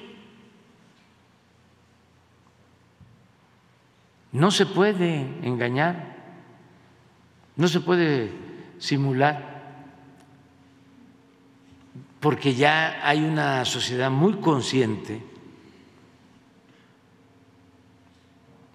No 4.32 4.50
se 4.50 4.64
puede 4.64 5.20
engañar, 5.42 6.16
no 7.56 7.68
se 7.68 7.80
puede 7.80 8.32
simular, 8.78 9.52
porque 12.18 12.54
ya 12.54 13.06
hay 13.06 13.22
una 13.22 13.64
sociedad 13.66 14.10
muy 14.10 14.34
consciente, 14.34 15.22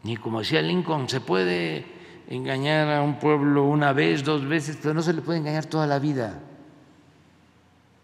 y 0.03 0.15
como 0.18 0.39
decía 0.39 0.61
Lincoln, 0.61 1.10
se 1.10 1.22
puede 1.22 1.97
engañar 2.28 2.90
a 2.90 3.02
un 3.02 3.20
pueblo 3.20 3.66
una 3.66 3.94
vez, 3.94 4.24
dos 4.24 4.48
veces, 4.48 4.78
pero 4.82 4.94
no 4.94 5.02
se 5.02 5.14
le 5.14 5.22
puede 5.22 5.40
engañar 5.40 5.66
toda 5.66 5.88
la 5.88 5.99
vida, 5.99 6.40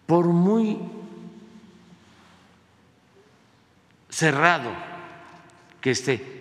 por 0.05 0.27
muy 0.27 0.79
cerrado 4.09 4.71
que 5.81 5.91
esté. 5.91 6.33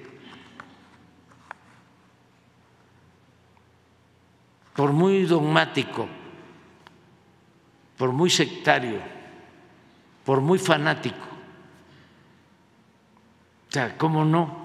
por 4.75 4.93
muy 4.93 5.25
dogmático, 5.25 6.09
por 7.99 8.13
muy 8.13 8.31
sectario, 8.31 9.01
por 10.25 10.41
muy 10.41 10.59
fanático. 10.59 11.27
O 13.69 13.73
sea, 13.73 13.97
¿cómo 13.97 14.25
no 14.25 14.63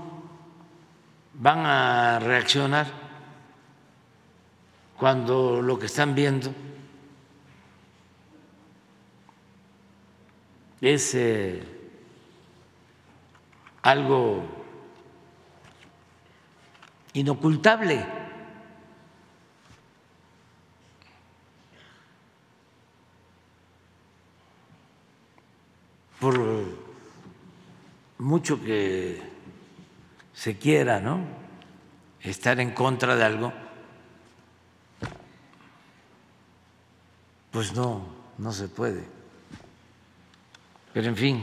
van 1.34 1.66
a 1.66 2.20
reaccionar 2.20 3.07
cuando 4.98 5.62
lo 5.62 5.78
que 5.78 5.86
están 5.86 6.16
viendo 6.16 6.54
es 10.82 11.16
eh, 11.16 11.64
algo 13.84 14.44
inocultable? 17.14 18.18
por 26.20 26.66
mucho 28.18 28.62
que 28.62 29.22
se 30.34 30.58
quiera, 30.58 31.00
¿no? 31.00 31.20
Estar 32.22 32.60
en 32.60 32.72
contra 32.72 33.16
de 33.16 33.24
algo, 33.24 33.54
pues 37.58 37.74
no, 37.74 38.04
no 38.38 38.52
se 38.52 38.68
puede. 38.68 39.02
Pero 40.94 41.08
en 41.08 41.16
fin, 41.16 41.42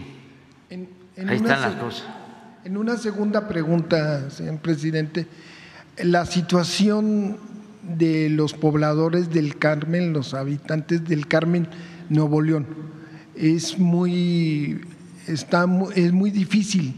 ahí 0.71 0.87
están 1.17 1.61
las 1.61 1.75
cosas. 1.75 2.05
En 2.65 2.77
una 2.77 2.97
segunda 2.99 3.49
pregunta, 3.49 4.31
señor 4.31 4.59
presidente, 4.59 5.27
la 5.97 6.25
situación 6.25 7.37
de 7.83 8.31
los 8.31 8.53
pobladores 8.55 9.31
del 9.31 9.59
Carmen, 9.59 10.13
los 10.13 10.35
habitantes 10.35 11.05
del 11.05 11.27
Carmen, 11.27 11.67
Nuevo 12.11 12.41
León, 12.41 12.69
es 13.35 13.77
muy, 13.77 14.83
está, 15.27 15.67
es 15.97 16.13
muy 16.13 16.31
difícil 16.31 16.95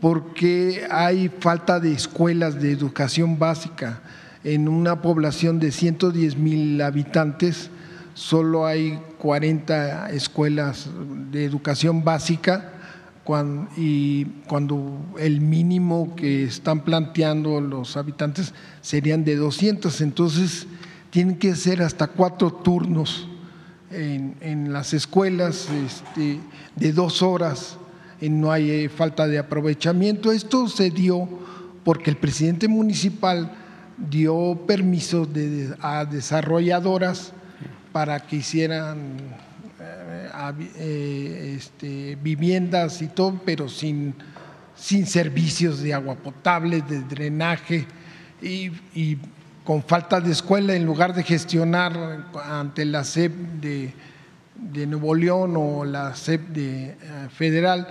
porque 0.00 0.86
hay 0.92 1.28
falta 1.40 1.80
de 1.80 1.92
escuelas 1.92 2.62
de 2.62 2.70
educación 2.70 3.36
básica. 3.36 4.00
En 4.44 4.68
una 4.68 5.02
población 5.02 5.58
de 5.58 5.72
110 5.72 6.36
mil 6.36 6.80
habitantes, 6.82 7.72
solo 8.14 8.66
hay 8.66 8.98
40 9.18 10.10
escuelas 10.10 10.88
de 11.30 11.44
educación 11.44 12.04
básica 12.04 12.72
y 13.76 14.24
cuando 14.46 14.98
el 15.18 15.40
mínimo 15.40 16.14
que 16.14 16.44
están 16.44 16.84
planteando 16.84 17.60
los 17.60 17.96
habitantes 17.96 18.52
serían 18.80 19.24
de 19.24 19.36
200. 19.36 20.00
Entonces, 20.00 20.66
tienen 21.10 21.36
que 21.38 21.54
ser 21.54 21.82
hasta 21.82 22.08
cuatro 22.08 22.52
turnos 22.52 23.28
en, 23.90 24.72
las 24.72 24.92
escuelas 24.92 25.68
este, 25.70 26.40
de 26.74 26.92
dos 26.92 27.22
horas, 27.22 27.78
no 28.20 28.50
hay 28.50 28.70
eh, 28.70 28.88
falta 28.88 29.26
de 29.26 29.38
aprovechamiento. 29.38 30.32
Esto 30.32 30.68
se 30.68 30.90
dio 30.90 31.28
porque 31.84 32.10
el 32.10 32.16
presidente 32.16 32.66
municipal 32.68 33.52
dio 33.96 34.60
permiso 34.66 35.28
a 35.80 36.04
desarrolladoras 36.04 37.32
para 37.94 38.18
que 38.18 38.34
hicieran 38.34 39.18
eh, 39.78 40.28
eh, 40.78 41.54
este, 41.56 42.18
viviendas 42.20 43.00
y 43.02 43.06
todo, 43.06 43.40
pero 43.46 43.68
sin, 43.68 44.16
sin 44.74 45.06
servicios 45.06 45.80
de 45.80 45.94
agua 45.94 46.16
potable, 46.16 46.82
de 46.82 47.02
drenaje 47.02 47.86
y, 48.42 49.16
con 49.62 49.80
falta 49.84 50.20
de 50.20 50.32
escuela, 50.32 50.74
en 50.74 50.84
lugar 50.84 51.14
de 51.14 51.22
gestionar 51.22 52.26
ante 52.34 52.84
la 52.84 53.04
SEP 53.04 53.32
de, 53.60 53.94
Nuevo 54.88 55.14
León 55.14 55.54
o 55.56 55.84
la 55.84 56.16
SEP 56.16 56.48
de, 56.48 56.86
eh, 56.86 56.96
federal 57.30 57.86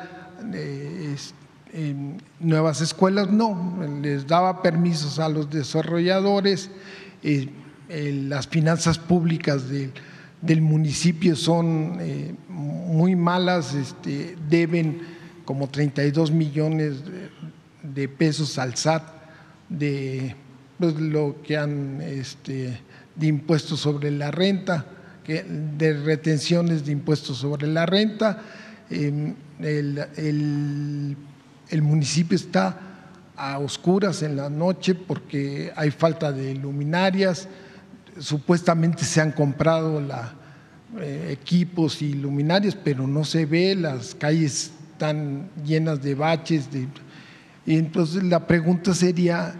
nuevas 2.41 2.81
escuelas, 2.81 3.31
no, 3.31 3.79
les 4.01 4.27
daba 4.27 4.61
permisos 4.61 5.17
a 5.19 5.29
los 5.29 5.49
desarrolladores, 5.49 6.69
las 7.93 8.47
finanzas 8.47 8.97
públicas 8.97 9.65
del 10.41 10.61
municipio 10.61 11.35
son 11.35 11.97
eh, 12.01 12.33
muy 12.49 13.15
malas, 13.15 13.73
este, 13.73 14.35
deben 14.49 15.01
como 15.45 15.67
32 15.69 16.31
millones 16.31 17.03
de 17.83 18.07
pesos 18.07 18.57
al 18.57 18.75
SAT 18.75 19.03
de 19.69 20.35
pues, 20.79 20.95
lo 20.95 21.41
que 21.43 21.57
han 21.57 22.01
este, 22.01 22.79
de 23.15 23.27
impuestos 23.27 23.79
sobre 23.79 24.11
la 24.11 24.31
renta, 24.31 24.85
de 25.25 25.93
retenciones 26.03 26.85
de 26.85 26.91
impuestos 26.91 27.37
sobre 27.37 27.67
la 27.67 27.85
renta. 27.85 28.41
Em, 28.89 29.33
el, 29.59 31.15
municipio 31.81 32.35
está 32.35 32.77
a 33.35 33.57
oscuras 33.59 34.21
en 34.21 34.35
la 34.35 34.49
noche 34.49 34.93
porque 34.93 35.71
hay 35.75 35.91
falta 35.91 36.31
de 36.31 36.53
luminarias, 36.55 37.47
supuestamente 38.19 39.03
se 39.03 39.21
han 39.21 39.31
comprado 39.31 40.01
eh, 40.99 41.29
equipos 41.31 42.01
y 42.01 42.13
luminarias, 42.13 42.75
pero 42.75 43.07
no 43.07 43.23
se 43.23 43.45
ve, 43.45 43.75
las 43.75 44.15
calles 44.15 44.71
están 44.91 45.49
llenas 45.65 46.01
de 46.01 46.15
baches. 46.15 46.69
Y 47.65 47.77
entonces 47.77 48.23
la 48.23 48.45
pregunta 48.45 48.93
sería, 48.93 49.55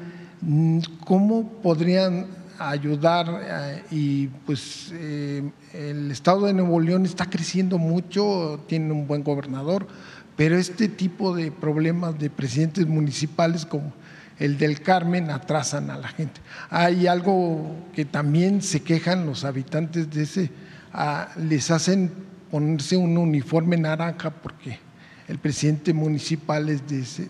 Mm, 0.45 0.79
¿Cómo 1.05 1.47
podrían 1.61 2.27
ayudar? 2.59 3.43
Eh, 3.45 3.83
y 3.91 4.27
pues 4.45 4.91
eh, 4.93 5.41
el 5.73 6.11
estado 6.11 6.47
de 6.47 6.53
Nuevo 6.53 6.81
León 6.81 7.05
está 7.05 7.29
creciendo 7.29 7.77
mucho, 7.77 8.59
tiene 8.67 8.91
un 8.91 9.07
buen 9.07 9.23
gobernador, 9.23 9.87
pero 10.35 10.57
este 10.57 10.89
tipo 10.89 11.33
de 11.33 11.49
problemas 11.49 12.19
de 12.19 12.29
presidentes 12.29 12.87
municipales 12.87 13.65
como 13.65 13.93
el 14.39 14.57
del 14.57 14.81
Carmen 14.81 15.29
atrasan 15.29 15.89
a 15.89 15.97
la 15.97 16.07
gente. 16.07 16.41
Hay 16.69 17.07
algo 17.07 17.75
que 17.93 18.05
también 18.05 18.61
se 18.61 18.81
quejan 18.81 19.25
los 19.25 19.45
habitantes 19.45 20.09
de 20.09 20.23
ese, 20.23 20.49
ah, 20.91 21.29
les 21.37 21.71
hacen 21.71 22.11
ponerse 22.49 22.97
un 22.97 23.17
uniforme 23.17 23.77
naranja 23.77 24.29
porque 24.29 24.79
el 25.27 25.39
presidente 25.39 25.93
municipal 25.93 26.69
es 26.69 27.21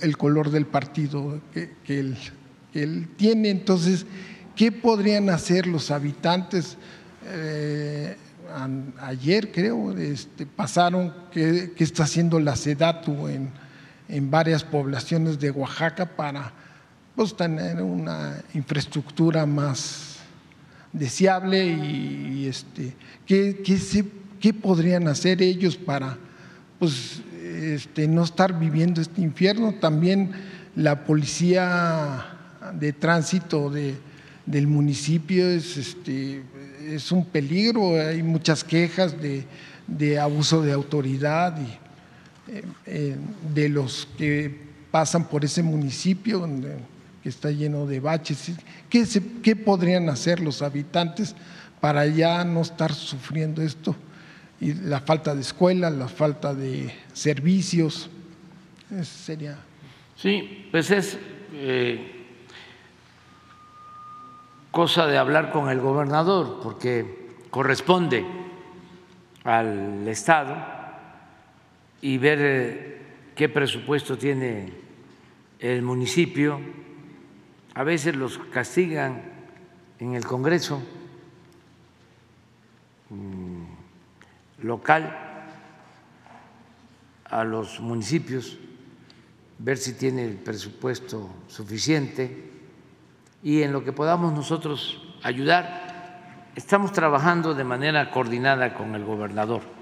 el 0.00 0.16
color 0.16 0.50
del 0.50 0.66
partido 0.66 1.40
que, 1.52 1.70
él, 2.74 3.08
tiene. 3.16 3.50
Entonces, 3.50 4.06
¿qué 4.54 4.72
podrían 4.72 5.30
hacer 5.30 5.66
los 5.66 5.90
habitantes? 5.90 6.76
Eh, 7.26 8.16
ayer 9.00 9.52
creo, 9.52 9.96
este, 9.96 10.46
pasaron 10.46 11.12
que, 11.30 11.72
está 11.78 12.04
haciendo 12.04 12.40
la 12.40 12.56
SEDATU 12.56 13.28
en, 13.28 13.50
en, 14.08 14.30
varias 14.30 14.64
poblaciones 14.64 15.38
de 15.38 15.50
Oaxaca 15.50 16.06
para 16.06 16.52
pues, 17.14 17.36
tener 17.36 17.82
una 17.82 18.42
infraestructura 18.54 19.46
más 19.46 20.18
deseable 20.92 21.66
y, 21.66 22.46
este, 22.46 22.94
¿qué, 23.26 23.62
qué 24.40 24.54
podrían 24.54 25.08
hacer 25.08 25.42
ellos 25.42 25.76
para 25.76 26.18
pues, 26.78 27.20
este, 27.46 28.06
no 28.08 28.24
estar 28.24 28.58
viviendo 28.58 29.00
este 29.00 29.20
infierno. 29.22 29.74
También 29.74 30.32
la 30.74 31.04
policía 31.04 32.26
de 32.78 32.92
tránsito 32.92 33.70
del 33.70 34.66
municipio 34.66 35.48
es, 35.48 35.76
este, 35.76 36.42
es 36.84 37.12
un 37.12 37.24
peligro, 37.24 38.00
hay 38.00 38.22
muchas 38.22 38.62
quejas 38.62 39.14
de, 39.20 40.18
abuso 40.18 40.62
de 40.62 40.72
autoridad 40.72 41.56
eh, 42.48 42.62
eh, 42.86 43.16
de 43.54 43.68
los 43.68 44.08
que 44.16 44.66
pasan 44.90 45.28
por 45.28 45.44
ese 45.44 45.62
municipio 45.62 46.48
que 47.22 47.28
está 47.28 47.50
lleno 47.50 47.86
de 47.86 48.00
baches. 48.00 48.52
¿Qué, 48.88 49.06
¿Qué 49.42 49.56
podrían 49.56 50.08
hacer 50.08 50.40
los 50.40 50.62
habitantes 50.62 51.34
para 51.80 52.06
ya 52.06 52.44
no 52.44 52.62
estar 52.62 52.92
sufriendo 52.92 53.62
esto? 53.62 53.94
y 54.60 54.72
la 54.74 55.00
falta 55.00 55.34
de 55.34 55.40
escuelas, 55.40 55.92
la 55.92 56.08
falta 56.08 56.54
de 56.54 56.92
servicios. 57.12 58.08
sería. 59.02 59.58
Sí, 60.16 60.68
pues 60.70 60.90
es 60.90 61.18
eh, 61.52 62.26
cosa 64.70 65.06
de 65.06 65.18
hablar 65.18 65.50
con 65.50 65.68
el 65.68 65.80
gobernador, 65.80 66.60
porque 66.62 67.34
corresponde 67.50 68.24
al 69.44 70.08
Estado 70.08 70.75
y 72.00 72.18
ver 72.18 72.38
eh, 72.40 73.02
qué 73.34 73.48
presupuesto 73.48 74.16
tiene 74.16 74.72
el 75.58 75.82
municipio. 75.82 76.60
A 77.74 77.84
veces 77.84 78.16
los 78.16 78.38
castigan 78.38 79.22
en 79.98 80.14
el 80.14 80.24
Congreso. 80.24 80.82
Mm, 83.10 83.64
local 84.62 85.16
a 87.24 87.44
los 87.44 87.80
municipios, 87.80 88.58
ver 89.58 89.78
si 89.78 89.94
tiene 89.94 90.24
el 90.24 90.36
presupuesto 90.36 91.28
suficiente 91.48 92.50
y 93.42 93.62
en 93.62 93.72
lo 93.72 93.84
que 93.84 93.92
podamos 93.92 94.32
nosotros 94.32 95.02
ayudar. 95.22 96.50
Estamos 96.54 96.92
trabajando 96.92 97.54
de 97.54 97.64
manera 97.64 98.10
coordinada 98.10 98.74
con 98.74 98.94
el 98.94 99.04
gobernador 99.04 99.75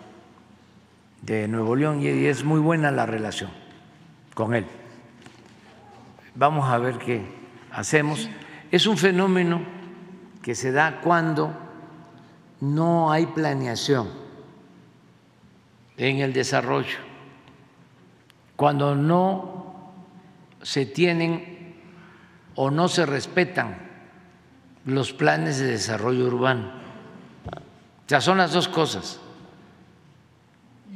de 1.25 1.49
Nuevo 1.49 1.75
León 1.75 2.03
y 2.03 2.27
es 2.27 2.45
muy 2.45 2.61
buena 2.61 2.91
la 2.91 3.07
relación 3.07 3.51
con 4.35 4.55
él. 4.55 4.67
Vamos 6.35 6.69
a 6.69 6.79
ver 6.79 6.99
qué 6.99 7.25
hacemos. 7.71 8.29
Es 8.71 8.87
un 8.87 8.99
fenómeno 8.99 9.63
que 10.43 10.55
se 10.55 10.73
da 10.73 11.01
cuando 11.01 11.55
no 12.61 13.11
hay 13.11 13.27
planeación 13.27 14.09
en 15.97 16.19
el 16.19 16.33
desarrollo, 16.33 16.99
cuando 18.57 18.95
no 18.95 19.93
se 20.63 20.87
tienen 20.87 21.77
o 22.57 22.71
no 22.71 22.89
se 22.89 23.07
respetan 23.07 23.77
los 24.85 25.13
planes 25.13 25.59
de 25.59 25.67
desarrollo 25.67 26.27
urbano. 26.27 26.73
O 27.47 28.09
sea, 28.09 28.21
son 28.21 28.39
las 28.39 28.53
dos 28.53 28.69
cosas. 28.69 29.21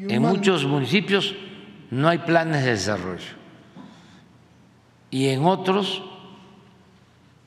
En 0.00 0.22
muchos 0.22 0.64
municipios 0.64 1.34
no 1.90 2.08
hay 2.08 2.18
planes 2.18 2.64
de 2.64 2.70
desarrollo 2.70 3.38
y 5.10 5.28
en 5.28 5.44
otros 5.44 6.02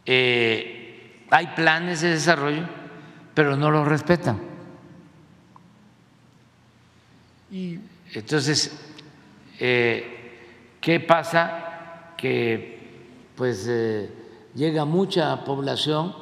eh, 0.05 1.25
hay 1.29 1.47
planes 1.47 2.01
de 2.01 2.09
desarrollo, 2.09 2.63
pero 3.33 3.55
no 3.55 3.71
los 3.71 3.87
respetan. 3.87 4.41
Entonces, 8.13 8.77
eh, 9.59 10.75
¿qué 10.81 10.99
pasa? 10.99 12.13
Que 12.17 12.79
pues 13.35 13.65
eh, 13.69 14.09
llega 14.55 14.83
mucha 14.83 15.43
población 15.45 16.13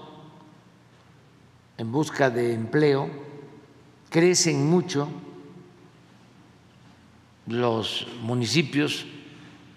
en 1.78 1.92
busca 1.92 2.30
de 2.30 2.54
empleo, 2.54 3.10
crecen 4.10 4.70
mucho 4.70 5.10
los 7.50 8.08
municipios 8.22 9.06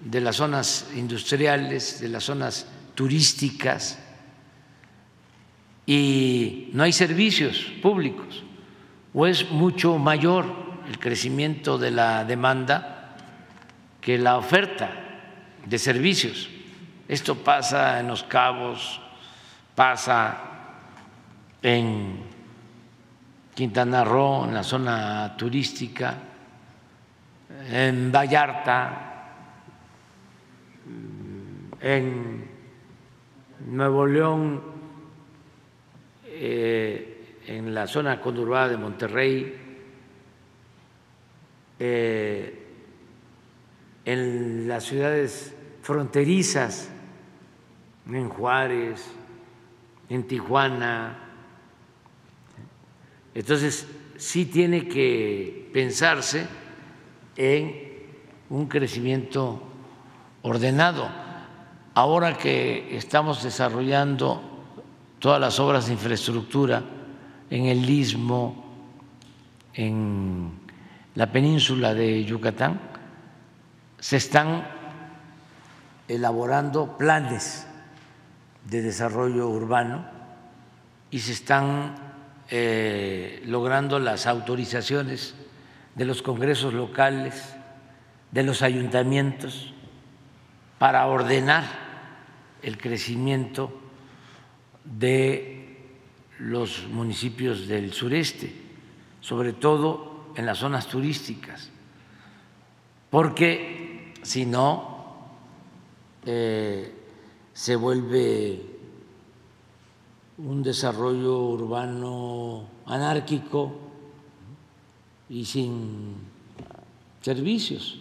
de 0.00 0.20
las 0.20 0.36
zonas 0.36 0.90
industriales, 0.94 2.00
de 2.00 2.08
las 2.08 2.24
zonas 2.24 2.66
turísticas, 2.94 3.98
y 5.86 6.70
no 6.72 6.84
hay 6.84 6.92
servicios 6.92 7.72
públicos, 7.82 8.42
o 9.14 9.26
es 9.26 9.50
mucho 9.50 9.98
mayor 9.98 10.46
el 10.88 10.98
crecimiento 10.98 11.78
de 11.78 11.90
la 11.90 12.24
demanda 12.24 13.16
que 14.00 14.18
la 14.18 14.36
oferta 14.36 14.90
de 15.66 15.78
servicios. 15.78 16.48
Esto 17.08 17.36
pasa 17.36 18.00
en 18.00 18.08
Los 18.08 18.22
Cabos, 18.24 19.00
pasa 19.74 20.38
en 21.62 22.22
Quintana 23.54 24.04
Roo, 24.04 24.44
en 24.44 24.54
la 24.54 24.62
zona 24.62 25.36
turística, 25.36 26.16
en 27.70 28.12
Vallarta, 28.12 29.12
en 31.80 32.44
Nuevo 33.66 34.06
León, 34.06 34.62
eh, 36.26 37.38
en 37.46 37.74
la 37.74 37.86
zona 37.86 38.20
conurbada 38.20 38.68
de 38.68 38.76
Monterrey, 38.76 39.54
eh, 41.78 42.66
en 44.04 44.68
las 44.68 44.84
ciudades 44.84 45.54
fronterizas, 45.82 46.90
en 48.06 48.28
Juárez, 48.28 49.04
en 50.08 50.26
Tijuana. 50.26 51.18
Entonces, 53.34 53.86
sí 54.16 54.46
tiene 54.46 54.88
que 54.88 55.70
pensarse 55.72 56.46
en 57.36 57.92
un 58.50 58.66
crecimiento 58.66 59.62
ordenado. 60.42 61.08
Ahora 61.94 62.36
que 62.36 62.96
estamos 62.96 63.42
desarrollando 63.42 64.42
todas 65.18 65.40
las 65.40 65.58
obras 65.60 65.86
de 65.86 65.92
infraestructura 65.92 66.82
en 67.50 67.66
el 67.66 67.88
istmo, 67.88 68.64
en 69.74 70.52
la 71.14 71.30
península 71.30 71.94
de 71.94 72.24
Yucatán, 72.24 72.80
se 73.98 74.16
están 74.16 74.66
elaborando 76.08 76.96
planes 76.96 77.66
de 78.68 78.82
desarrollo 78.82 79.48
urbano 79.48 80.04
y 81.10 81.20
se 81.20 81.32
están 81.32 81.94
eh, 82.48 83.42
logrando 83.46 83.98
las 83.98 84.26
autorizaciones 84.26 85.34
de 85.94 86.04
los 86.04 86.22
congresos 86.22 86.72
locales, 86.72 87.54
de 88.30 88.42
los 88.42 88.62
ayuntamientos, 88.62 89.72
para 90.78 91.06
ordenar 91.06 91.64
el 92.62 92.78
crecimiento 92.78 93.72
de 94.84 95.78
los 96.38 96.88
municipios 96.88 97.68
del 97.68 97.92
sureste, 97.92 98.52
sobre 99.20 99.52
todo 99.52 100.32
en 100.34 100.46
las 100.46 100.58
zonas 100.58 100.88
turísticas, 100.88 101.70
porque 103.10 104.14
si 104.22 104.46
no 104.46 105.28
eh, 106.24 106.92
se 107.52 107.76
vuelve 107.76 108.60
un 110.38 110.62
desarrollo 110.62 111.38
urbano 111.38 112.66
anárquico 112.86 113.91
y 115.32 115.46
sin 115.46 116.14
servicios. 117.22 117.98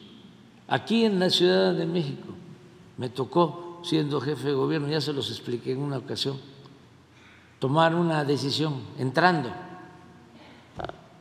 Aquí 0.68 1.06
en 1.06 1.18
la 1.18 1.30
Ciudad 1.30 1.74
de 1.74 1.86
México 1.86 2.28
me 2.98 3.08
tocó, 3.08 3.80
siendo 3.86 4.20
jefe 4.20 4.50
de 4.50 4.54
gobierno, 4.54 4.90
ya 4.90 5.00
se 5.00 5.14
los 5.14 5.30
expliqué 5.30 5.72
en 5.72 5.80
una 5.80 5.98
ocasión, 5.98 6.38
tomar 7.58 7.96
una 7.96 8.26
decisión 8.26 8.82
entrando. 8.98 9.50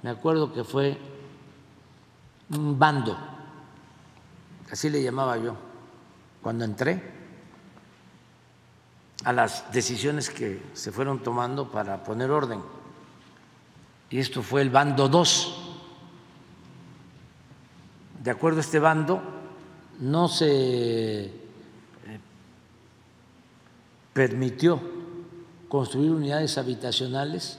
Me 0.03 0.11
acuerdo 0.11 0.53
que 0.53 0.65
fue 0.65 0.99
un 2.57 2.77
bando, 2.77 3.17
así 4.69 4.91
le 4.91 5.05
llamaba 5.05 5.39
yo, 5.39 5.55
cuando 6.43 6.65
entré 6.65 7.21
a 9.23 9.33
las 9.33 9.73
decisiones 9.73 10.29
que 10.29 10.61
se 10.73 10.91
fueron 10.91 11.21
tomando 11.21 11.71
para 11.71 12.03
poner 12.03 12.33
orden. 12.33 12.61
Y 14.11 14.19
esto 14.19 14.43
fue 14.43 14.63
el 14.63 14.71
bando 14.71 15.09
2. 15.09 15.60
De 18.21 18.31
acuerdo 18.31 18.59
a 18.59 18.61
este 18.61 18.79
bando, 18.79 19.23
no 19.99 20.29
se 20.29 21.25
eh, 21.25 21.31
permitió 24.13 24.81
construir 25.69 26.11
unidades 26.11 26.59
habitacionales 26.59 27.59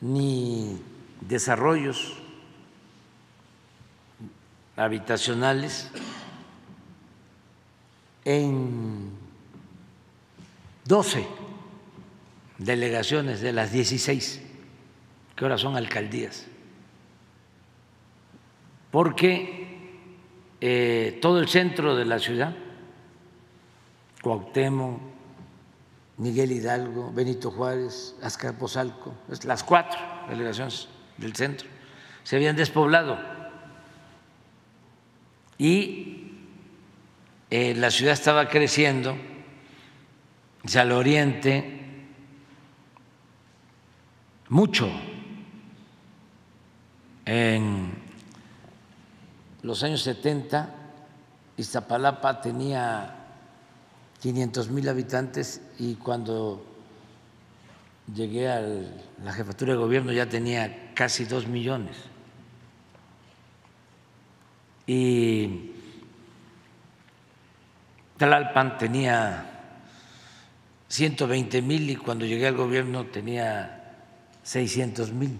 ni 0.00 0.78
desarrollos 1.22 2.14
habitacionales 4.76 5.88
en 8.24 9.10
12 10.84 11.26
delegaciones 12.58 13.40
de 13.40 13.52
las 13.52 13.72
16 13.72 14.42
que 15.36 15.44
ahora 15.44 15.58
son 15.58 15.76
alcaldías, 15.76 16.46
porque 18.94 19.66
eh, 20.60 21.18
todo 21.20 21.40
el 21.40 21.48
centro 21.48 21.96
de 21.96 22.04
la 22.04 22.20
ciudad, 22.20 22.54
Cuauhtémoc, 24.22 25.00
Miguel 26.18 26.52
Hidalgo, 26.52 27.12
Benito 27.12 27.50
Juárez, 27.50 28.14
Azcapotzalco, 28.22 29.12
las 29.46 29.64
cuatro 29.64 29.98
delegaciones 30.28 30.86
del 31.16 31.34
centro, 31.34 31.66
se 32.22 32.36
habían 32.36 32.54
despoblado 32.54 33.18
y 35.58 36.30
eh, 37.50 37.74
la 37.74 37.90
ciudad 37.90 38.12
estaba 38.12 38.48
creciendo 38.48 39.16
hacia 40.64 40.82
el 40.82 40.92
oriente 40.92 42.06
mucho. 44.50 44.88
En 47.26 48.03
los 49.64 49.82
años 49.82 50.02
70, 50.02 50.74
Iztapalapa 51.56 52.42
tenía 52.42 53.16
500 54.20 54.68
mil 54.68 54.86
habitantes 54.86 55.62
y 55.78 55.94
cuando 55.94 56.62
llegué 58.14 58.50
a 58.50 58.60
la 58.60 59.32
jefatura 59.32 59.72
de 59.72 59.78
gobierno 59.78 60.12
ya 60.12 60.28
tenía 60.28 60.92
casi 60.92 61.24
dos 61.24 61.46
millones. 61.46 61.96
Y 64.86 65.70
Tlalpan 68.18 68.76
tenía 68.76 69.46
120 70.88 71.62
mil 71.62 71.88
y 71.88 71.96
cuando 71.96 72.26
llegué 72.26 72.48
al 72.48 72.56
gobierno 72.56 73.06
tenía 73.06 73.96
600 74.42 75.10
mil. 75.12 75.38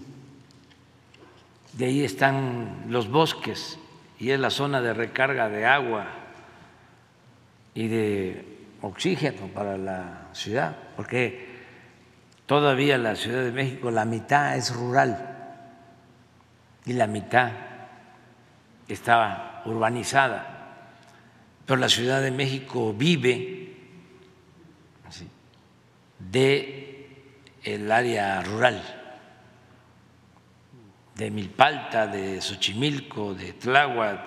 De 1.73 1.85
ahí 1.85 2.03
están 2.03 2.85
los 2.89 3.07
bosques 3.07 3.77
y 4.19 4.31
es 4.31 4.39
la 4.39 4.49
zona 4.49 4.81
de 4.81 4.93
recarga 4.93 5.49
de 5.49 5.65
agua 5.65 6.07
y 7.73 7.87
de 7.87 8.45
oxígeno 8.81 9.47
para 9.47 9.77
la 9.77 10.29
ciudad, 10.33 10.75
porque 10.95 11.55
todavía 12.45 12.97
la 12.97 13.15
Ciudad 13.15 13.43
de 13.43 13.51
México, 13.51 13.91
la 13.91 14.05
mitad 14.05 14.55
es 14.55 14.73
rural 14.73 15.35
y 16.85 16.93
la 16.93 17.07
mitad 17.07 17.51
estaba 18.87 19.63
urbanizada, 19.65 20.87
pero 21.65 21.79
la 21.79 21.89
Ciudad 21.89 22.21
de 22.21 22.31
México 22.31 22.93
vive 22.93 23.75
de 26.19 27.09
el 27.63 27.91
área 27.91 28.41
rural, 28.41 28.94
de 31.15 31.31
Milpalta, 31.31 32.07
de 32.07 32.41
Xochimilco, 32.41 33.33
de 33.33 33.53
Tláhuac, 33.53 34.19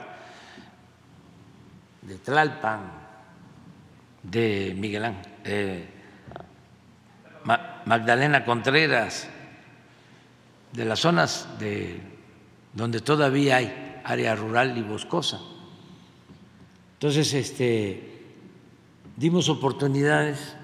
de 2.03 2.17
Tlalpan, 2.17 2.81
de 4.23 4.75
Miguel 4.77 5.15
eh, 5.45 5.87
Magdalena 7.85 8.45
Contreras, 8.45 9.29
de 10.73 10.85
las 10.85 11.01
zonas 11.01 11.49
de 11.59 12.01
donde 12.73 13.01
todavía 13.01 13.57
hay 13.57 14.01
área 14.05 14.35
rural 14.35 14.77
y 14.77 14.83
boscosa. 14.83 15.41
Entonces, 16.95 17.33
este, 17.35 18.23
dimos 19.17 19.49
oportunidades 19.49 20.57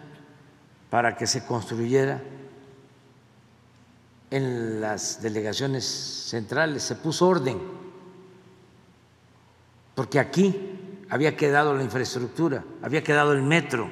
para 0.91 1.17
que 1.17 1.27
se 1.27 1.45
construyera 1.47 2.23
en 4.35 4.81
las 4.81 5.23
delegaciones 5.23 5.85
centrales, 5.85 6.82
se 6.82 6.97
puso 6.97 7.28
orden, 7.28 7.56
porque 9.94 10.19
aquí 10.19 11.06
había 11.09 11.36
quedado 11.36 11.73
la 11.73 11.85
infraestructura, 11.85 12.65
había 12.82 13.05
quedado 13.05 13.32
el 13.32 13.43
metro, 13.43 13.89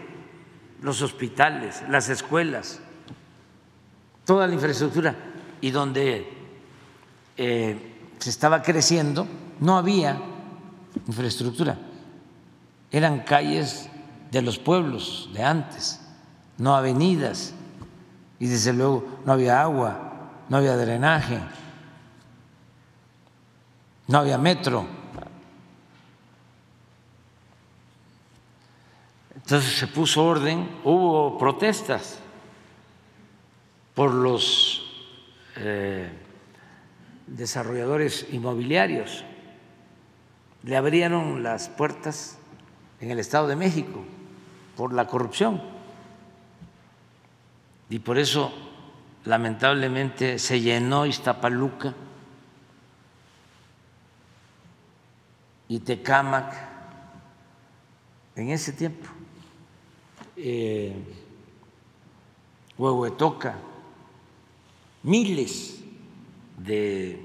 los 0.81 1.01
hospitales, 1.01 1.85
las 1.89 2.09
escuelas, 2.09 2.81
toda 4.25 4.49
la 4.49 4.55
infraestructura, 4.55 5.15
y 5.61 5.71
donde 5.71 6.27
eh, 7.37 7.79
se 8.19 8.31
estaba 8.31 8.63
creciendo 8.63 9.29
no 9.61 9.79
había 9.79 10.21
infraestructura, 11.07 11.79
eran 12.91 13.21
calles 13.21 13.89
de 14.33 14.43
los 14.43 14.59
pueblos 14.59 15.31
de 15.33 15.45
antes, 15.45 16.01
no 16.59 16.75
avenidas, 16.75 17.55
y 18.41 18.49
desde 18.49 18.73
luego 18.73 19.07
no 19.25 19.35
había 19.35 19.63
agua, 19.63 20.12
no 20.53 20.59
había 20.59 20.77
drenaje, 20.77 21.39
no 24.07 24.19
había 24.19 24.37
metro. 24.37 24.87
Entonces 29.35 29.79
se 29.79 29.87
puso 29.87 30.23
orden, 30.23 30.69
hubo 30.85 31.39
protestas 31.39 32.19
por 33.95 34.13
los 34.13 34.83
eh, 35.57 36.11
desarrolladores 37.27 38.27
inmobiliarios. 38.31 39.25
Le 40.65 40.77
abrieron 40.77 41.43
las 41.43 41.71
puertas 41.71 42.37
en 43.01 43.11
el 43.11 43.19
Estado 43.19 43.49
de 43.49 43.57
México 43.57 44.05
por 44.77 44.93
la 44.93 45.07
corrupción. 45.07 45.63
Y 47.89 48.01
por 48.01 48.19
eso 48.19 48.72
lamentablemente 49.25 50.39
se 50.39 50.61
llenó 50.61 51.07
Iztapaluca 51.07 51.95
y 55.69 55.79
Tecámac 55.81 56.55
en 58.35 58.51
ese 58.51 58.73
tiempo, 58.73 59.09
eh, 60.37 60.95
Huehuetoca, 62.79 63.57
miles 65.03 65.81
de 66.57 67.25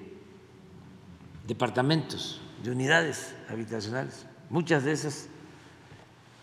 departamentos, 1.47 2.41
de 2.61 2.71
unidades 2.71 3.35
habitacionales, 3.49 4.25
muchas 4.49 4.83
de 4.83 4.91
esas 4.91 5.29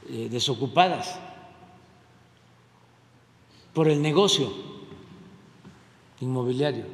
eh, 0.09 0.29
desocupadas 0.31 1.19
por 3.73 3.89
el 3.89 4.01
negocio 4.01 4.74
inmobiliario. 6.25 6.85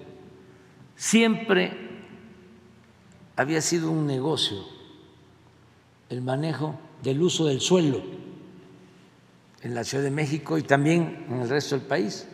Siempre 0.97 1.73
había 3.37 3.63
sido 3.63 3.91
un 3.91 4.07
negocio 4.07 4.59
el 6.11 6.21
manejo 6.23 6.79
del 7.03 7.23
uso 7.23 7.47
del 7.47 7.61
suelo 7.61 8.03
en 9.63 9.75
la 9.75 9.85
Ciudad 9.85 10.05
de 10.05 10.11
México 10.11 10.59
y 10.59 10.63
también 10.63 11.27
en 11.29 11.41
el 11.41 11.49
resto 11.49 11.77
del 11.79 11.87
país. 11.87 12.29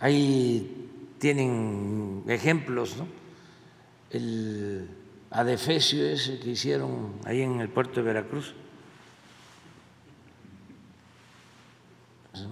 Ahí 0.00 0.90
tienen 1.18 2.24
ejemplos, 2.26 2.96
¿no? 2.96 3.06
El 4.10 4.88
adefesio 5.30 6.04
ese 6.04 6.38
que 6.38 6.50
hicieron 6.50 7.14
ahí 7.24 7.42
en 7.42 7.60
el 7.60 7.68
puerto 7.68 8.00
de 8.00 8.02
Veracruz, 8.02 8.54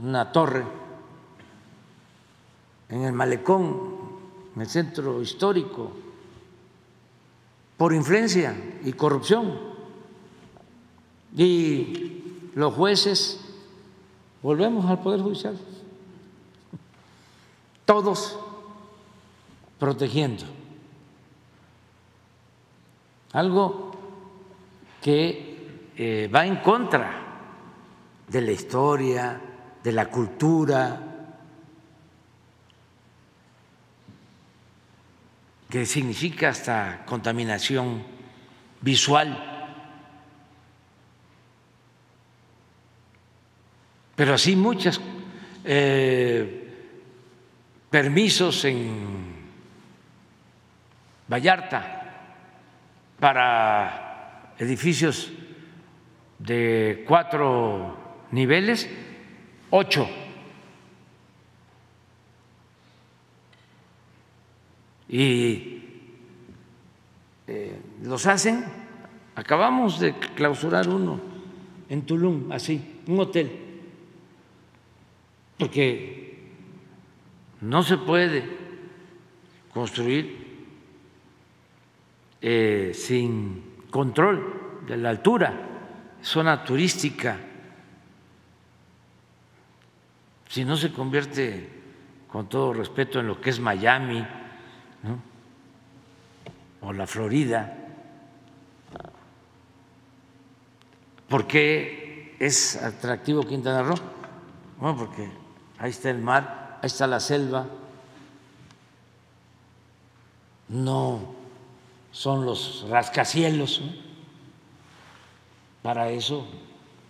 una 0.03 0.33
torre 0.33 0.65
en 2.95 3.03
el 3.03 3.13
malecón, 3.13 3.77
en 4.55 4.63
el 4.63 4.69
centro 4.69 5.21
histórico, 5.21 5.91
por 7.77 7.93
influencia 7.93 8.55
y 8.85 8.93
corrupción. 8.93 9.59
Y 11.37 12.51
los 12.55 12.73
jueces, 12.73 13.41
volvemos 14.41 14.89
al 14.89 15.01
Poder 15.01 15.23
Judicial, 15.23 15.59
todos 17.85 18.39
protegiendo. 19.81 20.45
Algo 23.33 23.91
que 25.03 25.91
eh, 25.97 26.31
va 26.33 26.47
en 26.47 26.59
contra 26.59 27.23
de 28.29 28.41
la 28.41 28.53
historia, 28.53 29.41
de 29.83 29.91
la 29.91 30.09
cultura, 30.09 31.04
que 35.75 35.87
significa 35.87 36.51
hasta 36.51 37.03
contaminación 37.05 38.05
visual. 38.81 39.35
Pero 44.15 44.35
así 44.35 44.55
muchos 44.55 45.01
eh, 45.65 46.71
permisos 47.91 48.65
en 48.67 49.35
Vallarta 51.27 52.29
para 53.19 54.55
edificios 54.57 55.33
de 56.39 57.05
cuatro 57.05 57.99
niveles, 58.31 58.89
ocho 59.71 60.09
y 65.09 65.83
eh, 67.47 67.81
los 68.03 68.27
hacen. 68.27 68.65
Acabamos 69.37 69.99
de 69.99 70.15
clausurar 70.15 70.89
uno 70.89 71.21
en 71.89 72.03
Tulum, 72.03 72.53
así, 72.53 73.01
un 73.07 73.21
hotel, 73.21 73.51
porque 75.59 76.39
no 77.61 77.83
se 77.83 77.99
puede 77.99 78.45
construir 79.73 80.45
eh, 82.41 82.93
sin 82.95 83.63
control 83.91 84.83
de 84.87 84.97
la 84.97 85.11
altura, 85.11 85.53
zona 86.23 86.65
turística. 86.65 87.39
Si 90.49 90.65
no 90.65 90.77
se 90.77 90.93
convierte, 90.93 91.69
con 92.29 92.49
todo 92.49 92.73
respeto, 92.73 93.21
en 93.21 93.27
lo 93.27 93.41
que 93.41 93.51
es 93.51 93.61
Miami, 93.61 94.25
o 96.85 96.93
la 96.93 97.07
Florida. 97.07 97.77
¿Por 101.29 101.47
qué 101.47 102.37
es 102.39 102.77
atractivo 102.77 103.43
Quintana 103.43 103.83
Roo? 103.83 103.97
Bueno, 104.79 104.97
porque 104.99 105.29
ahí 105.79 105.91
está 105.91 106.11
el 106.11 106.19
mar, 106.19 106.79
ahí 106.83 106.87
está 106.87 107.07
la 107.07 107.21
selva, 107.21 107.67
no 110.69 111.35
son 112.13 112.45
los 112.45 112.87
rascacielos. 112.89 113.83
Para 115.83 116.09
eso, 116.11 116.47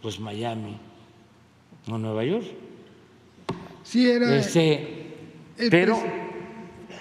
pues 0.03 0.19
Miami 0.19 0.79
o 1.89 1.99
Nueva 1.99 2.25
York. 2.25 2.47
Sí, 3.85 4.11
era. 4.11 4.35
Este, 4.35 5.17
pero 5.71 5.97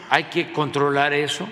hay 0.09 0.25
que 0.25 0.51
controlar 0.53 1.13
eso. 1.13 1.47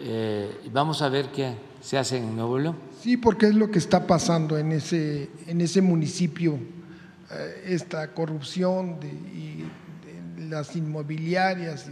Eh, 0.00 0.68
vamos 0.72 1.02
a 1.02 1.08
ver 1.08 1.26
qué 1.32 1.54
se 1.80 1.98
hace 1.98 2.18
en 2.18 2.36
Nuevo 2.36 2.58
León. 2.58 2.76
Sí, 3.00 3.16
porque 3.16 3.46
es 3.46 3.54
lo 3.54 3.70
que 3.70 3.78
está 3.78 4.06
pasando 4.06 4.58
en 4.58 4.72
ese, 4.72 5.30
en 5.46 5.60
ese 5.60 5.82
municipio, 5.82 6.58
eh, 7.30 7.64
esta 7.66 8.12
corrupción 8.14 8.98
de, 9.00 9.66
las 10.48 10.76
inmobiliarias 10.76 11.90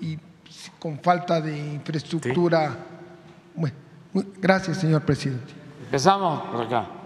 y, 0.00 0.18
con 0.78 0.98
falta 0.98 1.40
de 1.40 1.56
infraestructura. 1.56 2.76
Bueno, 3.54 3.76
gracias, 4.40 4.78
señor 4.78 5.02
presidente. 5.02 5.52
Empezamos 5.84 6.42
por 6.50 6.66
acá. 6.66 6.99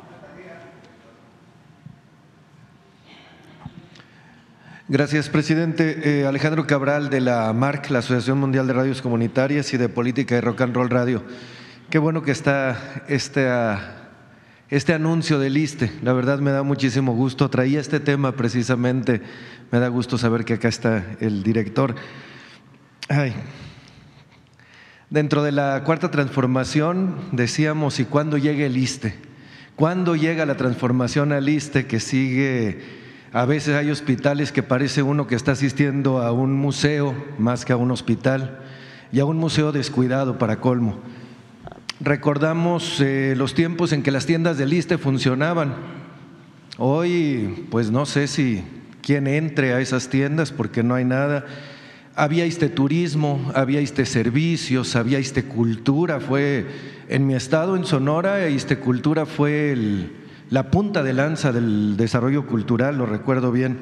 Gracias, 4.86 5.30
presidente. 5.30 6.20
Eh, 6.20 6.26
Alejandro 6.26 6.66
Cabral 6.66 7.08
de 7.08 7.22
la 7.22 7.50
MARC, 7.54 7.88
la 7.88 8.00
Asociación 8.00 8.36
Mundial 8.36 8.66
de 8.66 8.74
Radios 8.74 9.00
Comunitarias 9.00 9.72
y 9.72 9.78
de 9.78 9.88
Política 9.88 10.34
de 10.34 10.42
Rock 10.42 10.60
and 10.60 10.74
Roll 10.74 10.90
Radio. 10.90 11.22
Qué 11.88 11.96
bueno 11.98 12.22
que 12.22 12.32
está 12.32 13.02
este, 13.08 13.48
este 14.68 14.92
anuncio 14.92 15.38
del 15.38 15.56
ISTE. 15.56 15.90
La 16.02 16.12
verdad 16.12 16.40
me 16.40 16.50
da 16.50 16.62
muchísimo 16.62 17.14
gusto. 17.14 17.48
Traía 17.48 17.80
este 17.80 17.98
tema 17.98 18.32
precisamente. 18.32 19.22
Me 19.72 19.78
da 19.78 19.88
gusto 19.88 20.18
saber 20.18 20.44
que 20.44 20.52
acá 20.52 20.68
está 20.68 21.02
el 21.18 21.42
director. 21.42 21.94
Ay. 23.08 23.32
Dentro 25.08 25.42
de 25.42 25.52
la 25.52 25.82
cuarta 25.84 26.10
transformación 26.10 27.16
decíamos, 27.32 28.00
¿y 28.00 28.04
cuándo 28.04 28.36
llega 28.36 28.66
el 28.66 28.76
ISTE? 28.76 29.14
¿Cuándo 29.76 30.14
llega 30.14 30.44
la 30.44 30.58
transformación 30.58 31.32
al 31.32 31.48
ISTE 31.48 31.86
que 31.86 32.00
sigue 32.00 33.03
a 33.34 33.46
veces 33.46 33.74
hay 33.74 33.90
hospitales 33.90 34.52
que 34.52 34.62
parece 34.62 35.02
uno 35.02 35.26
que 35.26 35.34
está 35.34 35.50
asistiendo 35.52 36.22
a 36.22 36.30
un 36.30 36.54
museo 36.54 37.12
más 37.36 37.64
que 37.64 37.72
a 37.72 37.76
un 37.76 37.90
hospital 37.90 38.60
y 39.10 39.18
a 39.18 39.24
un 39.24 39.38
museo 39.38 39.72
descuidado 39.72 40.38
para 40.38 40.60
colmo. 40.60 41.00
Recordamos 41.98 43.00
eh, 43.00 43.34
los 43.36 43.52
tiempos 43.52 43.92
en 43.92 44.04
que 44.04 44.12
las 44.12 44.26
tiendas 44.26 44.56
de 44.56 44.66
liste 44.66 44.98
funcionaban. 44.98 45.74
Hoy, 46.78 47.66
pues 47.72 47.90
no 47.90 48.06
sé 48.06 48.28
si 48.28 48.62
quién 49.02 49.26
entre 49.26 49.72
a 49.72 49.80
esas 49.80 50.08
tiendas 50.08 50.52
porque 50.52 50.84
no 50.84 50.94
hay 50.94 51.04
nada. 51.04 51.44
Había 52.14 52.44
este 52.44 52.68
turismo, 52.68 53.50
había 53.56 53.80
este 53.80 54.06
servicios, 54.06 54.94
había 54.94 55.18
este 55.18 55.42
cultura. 55.42 56.20
Fue 56.20 56.66
en 57.08 57.26
mi 57.26 57.34
estado, 57.34 57.74
en 57.74 57.84
Sonora, 57.84 58.46
este 58.46 58.78
cultura 58.78 59.26
fue 59.26 59.72
el, 59.72 60.23
la 60.54 60.70
punta 60.70 61.02
de 61.02 61.12
lanza 61.12 61.50
del 61.50 61.96
desarrollo 61.96 62.46
cultural, 62.46 62.96
lo 62.96 63.06
recuerdo 63.06 63.50
bien. 63.50 63.80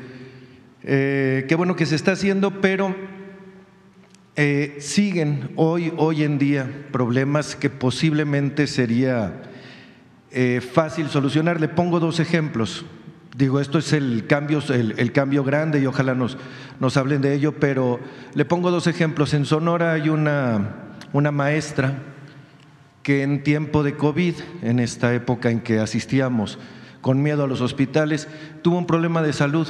Eh, 0.82 1.44
qué 1.47 1.55
bueno 1.55 1.77
que 1.77 1.85
se 1.85 1.97
está 1.97 2.12
haciendo, 2.12 2.62
pero 2.62 2.97
eh, 4.36 4.78
siguen 4.81 5.51
hoy, 5.57 5.93
hoy 5.99 6.23
en 6.23 6.39
día 6.39 6.86
problemas 6.90 7.57
que 7.57 7.69
posiblemente 7.69 8.66
sería 8.66 9.43
eh, 10.31 10.62
fácil 10.62 11.11
solucionar. 11.11 11.61
Le 11.61 11.69
pongo 11.69 12.01
dos 12.01 12.20
ejemplos. 12.20 12.86
Digo, 13.36 13.61
esto 13.61 13.77
es 13.77 13.93
el 13.93 14.27
cambio, 14.27 14.62
el, 14.70 15.12
cambio 15.12 15.44
grande 15.44 15.78
y 15.78 15.85
ojalá 15.85 16.15
nos, 16.15 16.39
nos 16.81 16.97
hablen 16.97 17.20
de 17.20 17.35
ello, 17.35 17.53
pero 17.53 18.01
le 18.32 18.47
pongo 18.47 18.70
dos 18.70 18.86
ejemplos. 18.86 19.35
En 19.35 19.44
Sonora 19.44 19.93
hay 19.93 20.09
una, 20.09 20.94
una 21.12 21.32
maestra 21.32 22.11
que 23.03 23.23
en 23.23 23.43
tiempo 23.43 23.83
de 23.83 23.97
COVID, 23.97 24.35
en 24.62 24.79
esta 24.79 25.12
época 25.15 25.51
en 25.51 25.61
que 25.61 25.81
asistíamos 25.81 26.59
con 27.01 27.20
miedo 27.23 27.45
a 27.45 27.49
los 27.49 27.61
hospitales, 27.61 28.29
tuvo 28.62 28.79
un 28.79 28.87
problema 28.87 29.23
de 29.23 29.33
salud. 29.33 29.69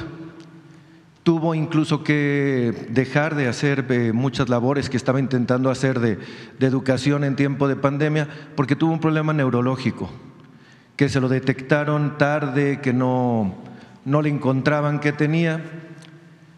Tuvo 1.23 1.55
incluso 1.55 2.03
que 2.03 2.87
dejar 2.89 3.35
de 3.35 3.47
hacer 3.47 3.85
eh, 3.89 4.11
muchas 4.13 4.49
labores 4.49 4.89
que 4.89 4.97
estaba 4.97 5.19
intentando 5.19 5.69
hacer 5.69 5.99
de, 5.99 6.19
educación 6.59 7.23
en 7.23 7.35
tiempo 7.35 7.67
de 7.67 7.75
pandemia 7.75 8.27
porque 8.55 8.75
tuvo 8.75 8.93
un 8.93 8.99
problema 8.99 9.33
neurológico, 9.33 10.11
que 10.95 11.09
se 11.09 11.21
lo 11.21 11.29
detectaron 11.29 12.17
tarde, 12.17 12.81
que 12.81 12.93
no, 12.93 13.55
no 14.05 14.21
le 14.21 14.29
encontraban 14.29 14.99
que 14.99 15.13
tenía, 15.13 15.63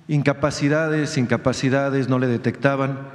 incapacidades, 0.08 1.18
incapacidades, 1.18 2.10
no 2.10 2.20
le 2.20 2.28
detectaban 2.28 3.15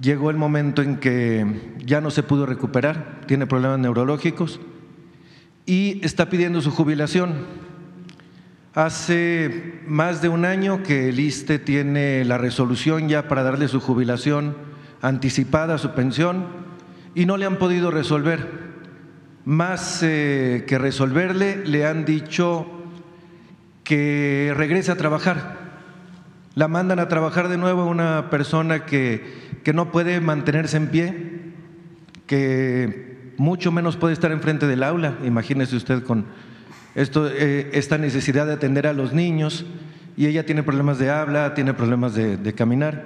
llegó 0.00 0.30
el 0.30 0.36
momento 0.36 0.82
en 0.82 0.96
que 0.96 1.74
ya 1.84 2.00
no 2.00 2.10
se 2.10 2.22
pudo 2.22 2.46
recuperar, 2.46 3.20
tiene 3.26 3.46
problemas 3.46 3.78
neurológicos 3.78 4.60
y 5.66 6.00
está 6.04 6.28
pidiendo 6.28 6.60
su 6.60 6.70
jubilación. 6.70 7.46
Hace 8.74 9.80
más 9.86 10.22
de 10.22 10.28
un 10.28 10.44
año 10.44 10.82
que 10.82 11.10
el 11.10 11.20
ISTE 11.20 11.58
tiene 11.58 12.24
la 12.24 12.38
resolución 12.38 13.08
ya 13.08 13.28
para 13.28 13.42
darle 13.42 13.68
su 13.68 13.80
jubilación 13.80 14.56
anticipada, 15.02 15.76
su 15.76 15.90
pensión, 15.90 16.46
y 17.14 17.26
no 17.26 17.36
le 17.36 17.44
han 17.44 17.56
podido 17.56 17.90
resolver. 17.90 18.72
Más 19.44 20.02
eh, 20.02 20.64
que 20.66 20.78
resolverle, 20.78 21.66
le 21.66 21.84
han 21.84 22.04
dicho 22.04 22.66
que 23.84 24.54
regrese 24.56 24.92
a 24.92 24.96
trabajar. 24.96 25.58
La 26.54 26.68
mandan 26.68 26.98
a 26.98 27.08
trabajar 27.08 27.48
de 27.48 27.58
nuevo 27.58 27.82
a 27.82 27.86
una 27.86 28.30
persona 28.30 28.86
que 28.86 29.51
que 29.62 29.72
no 29.72 29.92
puede 29.92 30.20
mantenerse 30.20 30.76
en 30.76 30.88
pie, 30.88 31.40
que 32.26 33.32
mucho 33.36 33.72
menos 33.72 33.96
puede 33.96 34.14
estar 34.14 34.32
enfrente 34.32 34.66
del 34.66 34.82
aula. 34.82 35.18
Imagínese 35.24 35.76
usted 35.76 36.02
con 36.02 36.26
esto, 36.94 37.28
eh, 37.28 37.70
esta 37.72 37.98
necesidad 37.98 38.46
de 38.46 38.52
atender 38.52 38.86
a 38.86 38.92
los 38.92 39.12
niños 39.12 39.64
y 40.16 40.26
ella 40.26 40.44
tiene 40.44 40.62
problemas 40.62 40.98
de 40.98 41.10
habla, 41.10 41.54
tiene 41.54 41.74
problemas 41.74 42.14
de, 42.14 42.54
caminar. 42.54 43.04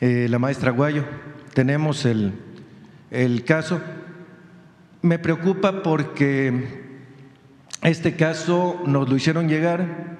Eh, 0.00 0.26
la 0.28 0.38
maestra 0.38 0.72
Guayo, 0.72 1.04
tenemos 1.54 2.04
el, 2.04 2.32
el 3.10 3.44
caso. 3.44 3.80
Me 5.00 5.18
preocupa 5.18 5.82
porque 5.82 6.82
este 7.82 8.14
caso 8.14 8.82
nos 8.86 9.08
lo 9.08 9.16
hicieron 9.16 9.48
llegar, 9.48 10.18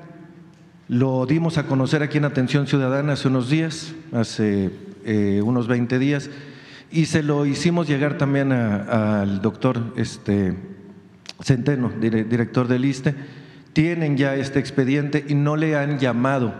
lo 0.88 1.26
dimos 1.26 1.58
a 1.58 1.66
conocer 1.66 2.02
aquí 2.02 2.18
en 2.18 2.24
Atención 2.24 2.66
Ciudadana 2.66 3.12
hace 3.12 3.28
unos 3.28 3.48
días, 3.48 3.94
hace 4.12 4.70
eh, 5.04 5.40
unos 5.44 5.68
20 5.68 5.98
días, 5.98 6.30
y 6.90 7.06
se 7.06 7.22
lo 7.22 7.46
hicimos 7.46 7.88
llegar 7.88 8.18
también 8.18 8.52
al 8.52 9.40
doctor 9.40 9.94
este, 9.96 10.54
Centeno, 11.40 11.90
director 11.98 12.68
del 12.68 12.84
ISTE. 12.84 13.14
Tienen 13.72 14.18
ya 14.18 14.36
este 14.36 14.58
expediente 14.58 15.24
y 15.26 15.34
no 15.34 15.56
le 15.56 15.76
han 15.76 15.98
llamado 15.98 16.54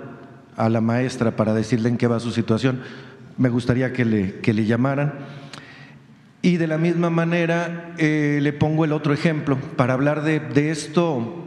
a 0.57 0.69
la 0.71 0.81
maestra 0.81 1.37
para 1.37 1.53
decirle 1.53 1.91
en 1.91 1.99
qué 1.99 2.07
va 2.07 2.19
su 2.19 2.31
situación. 2.31 2.81
Me 3.37 3.51
gustaría 3.51 3.93
que 3.93 4.07
le, 4.07 4.41
que 4.41 4.55
le 4.55 4.65
llamaran. 4.65 5.13
Y 6.41 6.57
de 6.57 6.67
la 6.67 6.79
misma 6.79 7.11
manera 7.11 7.95
eh, 7.99 8.41
le 8.43 8.53
pongo 8.53 8.85
el 8.85 8.93
otro 8.93 9.13
ejemplo 9.13 9.59
para 9.77 9.93
hablar 9.93 10.23
de, 10.23 10.41
de 10.41 10.71
esto 10.71 11.42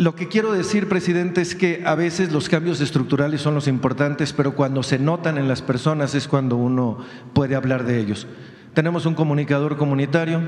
Lo 0.00 0.14
que 0.14 0.28
quiero 0.28 0.52
decir, 0.52 0.88
presidente, 0.88 1.42
es 1.42 1.54
que 1.54 1.82
a 1.84 1.94
veces 1.94 2.32
los 2.32 2.48
cambios 2.48 2.80
estructurales 2.80 3.42
son 3.42 3.54
los 3.54 3.68
importantes, 3.68 4.32
pero 4.32 4.54
cuando 4.54 4.82
se 4.82 4.98
notan 4.98 5.36
en 5.36 5.46
las 5.46 5.60
personas 5.60 6.14
es 6.14 6.26
cuando 6.26 6.56
uno 6.56 7.04
puede 7.34 7.54
hablar 7.54 7.84
de 7.84 8.00
ellos. 8.00 8.26
Tenemos 8.72 9.04
un 9.04 9.12
comunicador 9.12 9.76
comunitario 9.76 10.40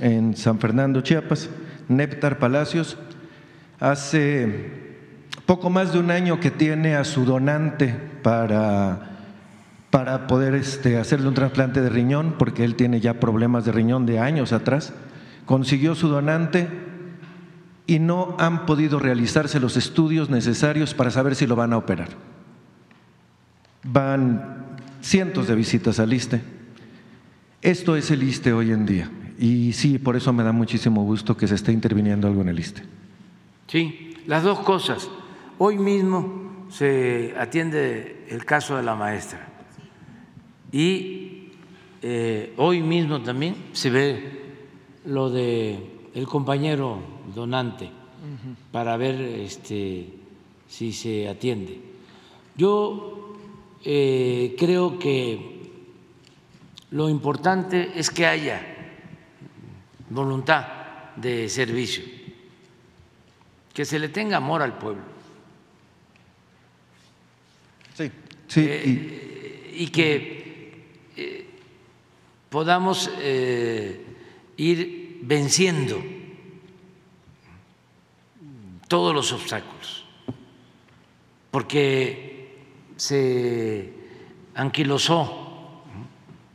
en 0.00 0.34
San 0.34 0.58
Fernando, 0.58 1.02
Chiapas, 1.02 1.50
Néptar 1.86 2.38
Palacios. 2.38 2.96
Hace 3.78 4.70
poco 5.44 5.68
más 5.68 5.92
de 5.92 5.98
un 5.98 6.10
año 6.10 6.40
que 6.40 6.50
tiene 6.50 6.96
a 6.96 7.04
su 7.04 7.26
donante 7.26 7.94
para, 8.22 9.18
para 9.90 10.26
poder 10.26 10.54
este, 10.54 10.96
hacerle 10.96 11.28
un 11.28 11.34
trasplante 11.34 11.82
de 11.82 11.90
riñón, 11.90 12.36
porque 12.38 12.64
él 12.64 12.74
tiene 12.74 13.00
ya 13.00 13.20
problemas 13.20 13.66
de 13.66 13.72
riñón 13.72 14.06
de 14.06 14.18
años 14.18 14.54
atrás. 14.54 14.94
Consiguió 15.44 15.94
su 15.94 16.08
donante 16.08 16.93
y 17.86 17.98
no 17.98 18.34
han 18.38 18.66
podido 18.66 18.98
realizarse 18.98 19.60
los 19.60 19.76
estudios 19.76 20.30
necesarios 20.30 20.94
para 20.94 21.10
saber 21.10 21.34
si 21.34 21.46
lo 21.46 21.56
van 21.56 21.72
a 21.72 21.76
operar. 21.76 22.08
Van 23.82 24.78
cientos 25.02 25.46
de 25.48 25.54
visitas 25.54 26.00
al 26.00 26.12
ISTE. 26.12 26.40
Esto 27.60 27.96
es 27.96 28.10
el 28.10 28.22
ISTE 28.22 28.52
hoy 28.52 28.70
en 28.70 28.86
día. 28.86 29.10
Y 29.38 29.72
sí, 29.72 29.98
por 29.98 30.16
eso 30.16 30.32
me 30.32 30.44
da 30.44 30.52
muchísimo 30.52 31.04
gusto 31.04 31.36
que 31.36 31.46
se 31.46 31.56
esté 31.56 31.72
interviniendo 31.72 32.26
algo 32.26 32.40
en 32.40 32.48
el 32.48 32.58
ISTE. 32.58 32.82
Sí, 33.66 34.14
las 34.26 34.42
dos 34.42 34.60
cosas. 34.60 35.10
Hoy 35.58 35.78
mismo 35.78 36.66
se 36.70 37.34
atiende 37.38 38.26
el 38.28 38.44
caso 38.44 38.76
de 38.76 38.82
la 38.82 38.94
maestra. 38.94 39.48
Y 40.72 41.50
eh, 42.02 42.52
hoy 42.56 42.82
mismo 42.82 43.20
también 43.22 43.56
se 43.72 43.90
ve 43.90 44.42
lo 45.04 45.30
de 45.30 45.93
el 46.14 46.26
compañero 46.26 47.00
donante 47.34 47.90
para 48.70 48.96
ver 48.96 49.20
este, 49.20 50.08
si 50.68 50.92
se 50.92 51.28
atiende. 51.28 51.80
Yo 52.56 53.36
eh, 53.84 54.54
creo 54.58 54.98
que 54.98 55.70
lo 56.92 57.08
importante 57.08 57.92
es 57.96 58.10
que 58.10 58.26
haya 58.26 58.62
voluntad 60.08 61.14
de 61.16 61.48
servicio, 61.48 62.04
que 63.72 63.84
se 63.84 63.98
le 63.98 64.08
tenga 64.08 64.36
amor 64.36 64.62
al 64.62 64.78
pueblo. 64.78 65.02
Sí, 67.94 68.10
sí. 68.48 68.66
Eh, 68.68 69.74
y, 69.76 69.88
que 69.88 70.84
eh, 71.16 71.46
podamos 72.48 73.10
ir 74.56 75.03
venciendo 75.26 76.02
todos 78.88 79.14
los 79.14 79.32
obstáculos, 79.32 80.04
porque 81.50 82.62
se 82.96 83.92
anquilosó, 84.54 85.82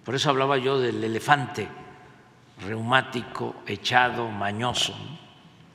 por 0.03 0.15
eso 0.15 0.29
hablaba 0.29 0.57
yo 0.57 0.79
del 0.79 1.03
elefante 1.03 1.67
reumático, 2.65 3.55
echado, 3.65 4.29
mañoso, 4.29 4.95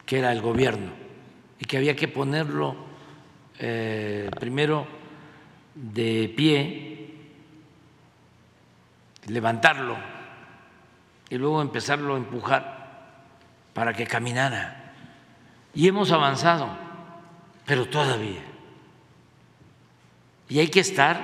que 0.07 0.19
era 0.19 0.33
el 0.33 0.41
gobierno, 0.41 0.93
y 1.59 1.65
que 1.65 1.77
había 1.77 1.97
que 1.97 2.09
ponerlo 2.09 2.77
eh, 3.59 4.31
primero 4.39 4.87
de 5.75 6.33
pie, 6.37 7.15
levantarlo 9.27 9.97
y 11.31 11.37
luego 11.37 11.63
empezarlo 11.63 12.15
a 12.15 12.19
empujar 12.19 12.74
para 13.75 13.93
que 13.93 14.07
caminara. 14.07 14.95
Y 15.75 15.89
hemos 15.89 16.13
avanzado, 16.13 16.69
pero 17.67 17.87
todavía. 17.87 18.43
Y 20.49 20.61
hay 20.61 20.69
que 20.69 20.81
estar 20.81 21.21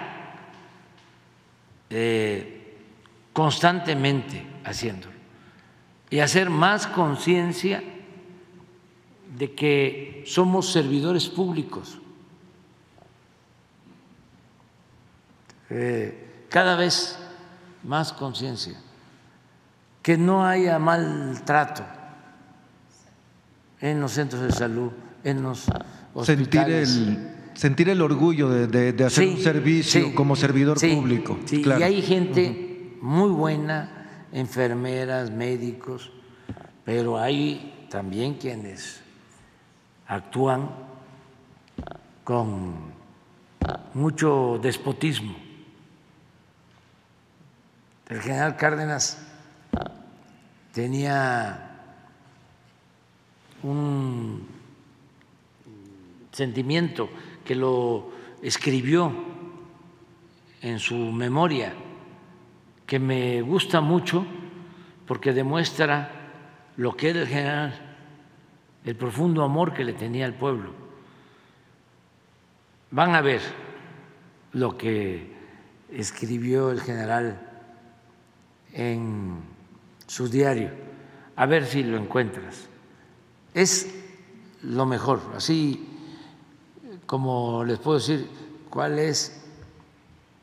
eh, 1.89 2.77
constantemente 3.33 4.45
haciéndolo 4.65 5.15
y 6.11 6.19
hacer 6.19 6.51
más 6.51 6.89
conciencia 6.89 7.83
de 9.37 9.55
que 9.55 10.25
somos 10.27 10.73
servidores 10.73 11.29
públicos. 11.29 11.99
Eh, 15.71 16.47
cada 16.49 16.75
vez 16.75 17.17
más 17.85 18.13
conciencia, 18.13 18.77
que 20.03 20.19
no 20.19 20.45
haya 20.45 20.81
maltrato 20.81 22.00
en 23.81 24.01
los 24.01 24.13
centros 24.13 24.43
de 24.43 24.53
salud, 24.53 24.91
en 25.25 25.43
los 25.43 25.67
hospitales. 26.15 26.89
Sentir 26.91 27.17
el, 27.17 27.31
sentir 27.55 27.89
el 27.89 28.03
orgullo 28.03 28.49
de, 28.49 29.05
hacer 29.05 29.29
un 29.29 29.39
servicio 29.39 30.15
como 30.15 30.37
servidor 30.37 30.79
público. 30.81 31.39
Y 31.51 31.69
hay 31.71 32.03
gente 32.03 32.97
muy 33.01 33.31
buena, 33.31 34.27
enfermeras, 34.33 35.31
médicos, 35.31 36.13
pero 36.85 37.19
hay 37.19 37.87
también 37.91 38.35
quienes 38.35 39.01
actúan 40.07 40.71
con 42.25 42.93
mucho 43.95 44.59
despotismo. 44.63 45.37
El 48.09 48.21
general 48.21 48.57
Cárdenas 48.57 49.19
tenía 50.73 51.70
un 53.63 54.47
sentimiento 56.33 57.09
que 57.45 57.55
lo 57.55 58.11
escribió 58.43 59.13
en 60.63 60.79
su 60.79 60.97
memoria, 60.97 61.73
que 62.87 62.99
me 62.99 63.43
gusta 63.43 63.81
mucho 63.81 64.25
porque 65.07 65.33
demuestra 65.33 66.11
lo 66.77 66.97
que 66.97 67.11
era 67.11 67.21
el 67.21 67.29
general 67.29 67.91
el 68.85 68.97
profundo 68.97 69.43
amor 69.43 69.75
que 69.75 69.85
le 69.85 69.93
tenía 69.93 70.25
al 70.25 70.35
pueblo. 70.35 70.73
Van 72.91 73.15
a 73.15 73.21
ver 73.21 73.41
lo 74.53 74.77
que 74.77 75.33
escribió 75.93 76.71
el 76.71 76.81
general 76.81 77.47
en 78.73 79.43
su 80.07 80.29
diario, 80.29 80.71
a 81.37 81.47
ver 81.47 81.67
si 81.67 81.83
lo 81.83 81.99
encuentras. 81.99 82.70
Es 83.55 83.89
lo 84.63 84.87
mejor, 84.87 85.21
así 85.37 85.87
como 87.07 87.65
les 87.65 87.79
puedo 87.79 87.99
decir 87.99 88.29
cuál 88.69 88.99
es 88.99 89.43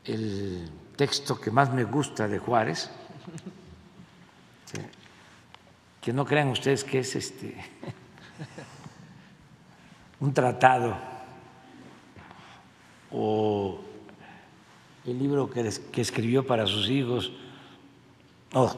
el 0.04 0.70
texto 0.96 1.40
que 1.40 1.50
más 1.50 1.72
me 1.72 1.84
gusta 1.84 2.28
de 2.28 2.38
Juárez, 2.38 2.90
que 6.00 6.12
no 6.12 6.26
crean 6.26 6.48
ustedes 6.48 6.84
que 6.84 6.98
es 6.98 7.16
este 7.16 7.56
un 10.20 10.34
tratado 10.34 10.96
o 13.10 13.80
el 15.06 15.18
libro 15.18 15.48
que, 15.48 15.66
escribió 16.00 16.46
para 16.46 16.66
sus 16.66 16.90
hijos, 16.90 17.32
o 18.52 18.70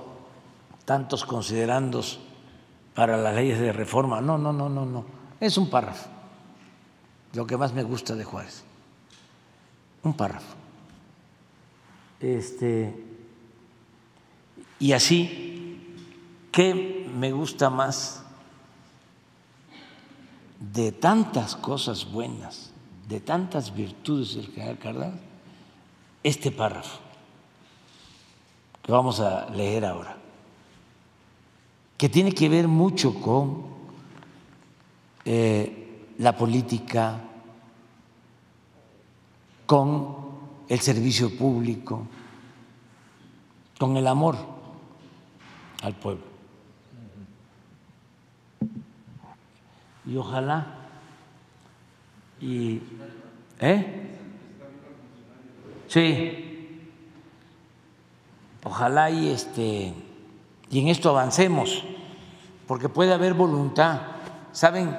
tantos 0.85 1.25
considerandos 1.25 2.21
para 2.95 3.17
las 3.17 3.35
leyes 3.35 3.61
de 3.61 3.73
reforma. 3.73 4.21
No, 4.21 4.39
no, 4.39 4.53
no, 4.53 4.69
no, 4.69 4.85
no. 4.85 5.05
Es 5.41 5.57
un 5.57 5.71
párrafo. 5.71 6.09
Lo 7.33 7.47
que 7.47 7.57
más 7.57 7.73
me 7.73 7.83
gusta 7.83 8.15
de 8.15 8.25
Juárez. 8.25 8.65
Un 10.03 10.15
párrafo. 10.15 10.55
Este, 12.21 12.95
y 14.79 14.93
así, 14.93 15.97
¿qué 16.53 17.09
me 17.15 17.33
gusta 17.33 17.71
más 17.71 18.23
de 20.61 20.93
tantas 20.93 21.57
cosas 21.57 22.11
buenas, 22.11 22.71
de 23.09 23.21
tantas 23.21 23.75
virtudes 23.75 24.35
del 24.35 24.47
general 24.49 24.79
Cárdenas, 24.79 25.21
este 26.23 26.51
párrafo 26.51 26.99
que 28.83 28.93
vamos 28.93 29.21
a 29.21 29.49
leer 29.51 29.85
ahora, 29.85 30.17
que 32.01 32.09
tiene 32.09 32.33
que 32.33 32.49
ver 32.49 32.67
mucho 32.67 33.21
con 33.21 33.63
eh, 35.27 36.15
la 36.17 36.35
política, 36.35 37.21
con 39.67 40.17
el 40.67 40.81
servicio 40.81 41.37
público, 41.37 42.07
con 43.79 43.99
el 43.99 44.07
amor 44.07 44.39
al 45.83 45.95
pueblo. 45.95 46.25
y 50.07 50.17
ojalá 50.17 50.67
y 52.41 52.81
¿eh? 53.61 54.17
Sí. 55.87 56.89
Ojalá 58.65 59.11
y 59.11 59.29
este 59.29 59.93
y 60.71 60.79
en 60.79 60.89
esto 60.89 61.11
avancemos, 61.11 61.85
porque 62.67 62.89
puede 62.89 63.13
haber 63.13 63.35
voluntad. 63.35 64.01
Saben 64.53 64.97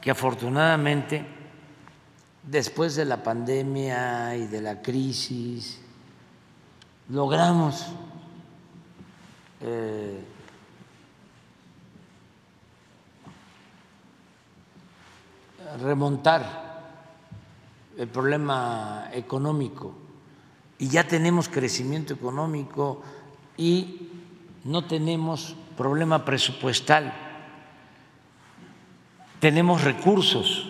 que 0.00 0.10
afortunadamente 0.10 1.26
después 2.42 2.94
de 2.94 3.04
la 3.04 3.22
pandemia 3.22 4.36
y 4.36 4.46
de 4.46 4.60
la 4.60 4.80
crisis 4.80 5.80
logramos 7.08 7.86
eh, 9.60 10.24
remontar 15.80 16.72
el 17.96 18.08
problema 18.08 19.08
económico 19.12 19.94
y 20.78 20.88
ya 20.88 21.06
tenemos 21.06 21.48
crecimiento 21.48 22.14
económico 22.14 23.02
y 23.56 24.11
no 24.64 24.84
tenemos 24.84 25.56
problema 25.76 26.24
presupuestal, 26.24 27.12
tenemos 29.40 29.82
recursos 29.82 30.68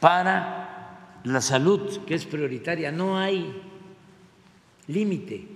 para 0.00 1.20
la 1.24 1.40
salud, 1.40 2.04
que 2.06 2.14
es 2.14 2.26
prioritaria, 2.26 2.90
no 2.90 3.18
hay 3.18 3.62
límite, 4.88 5.46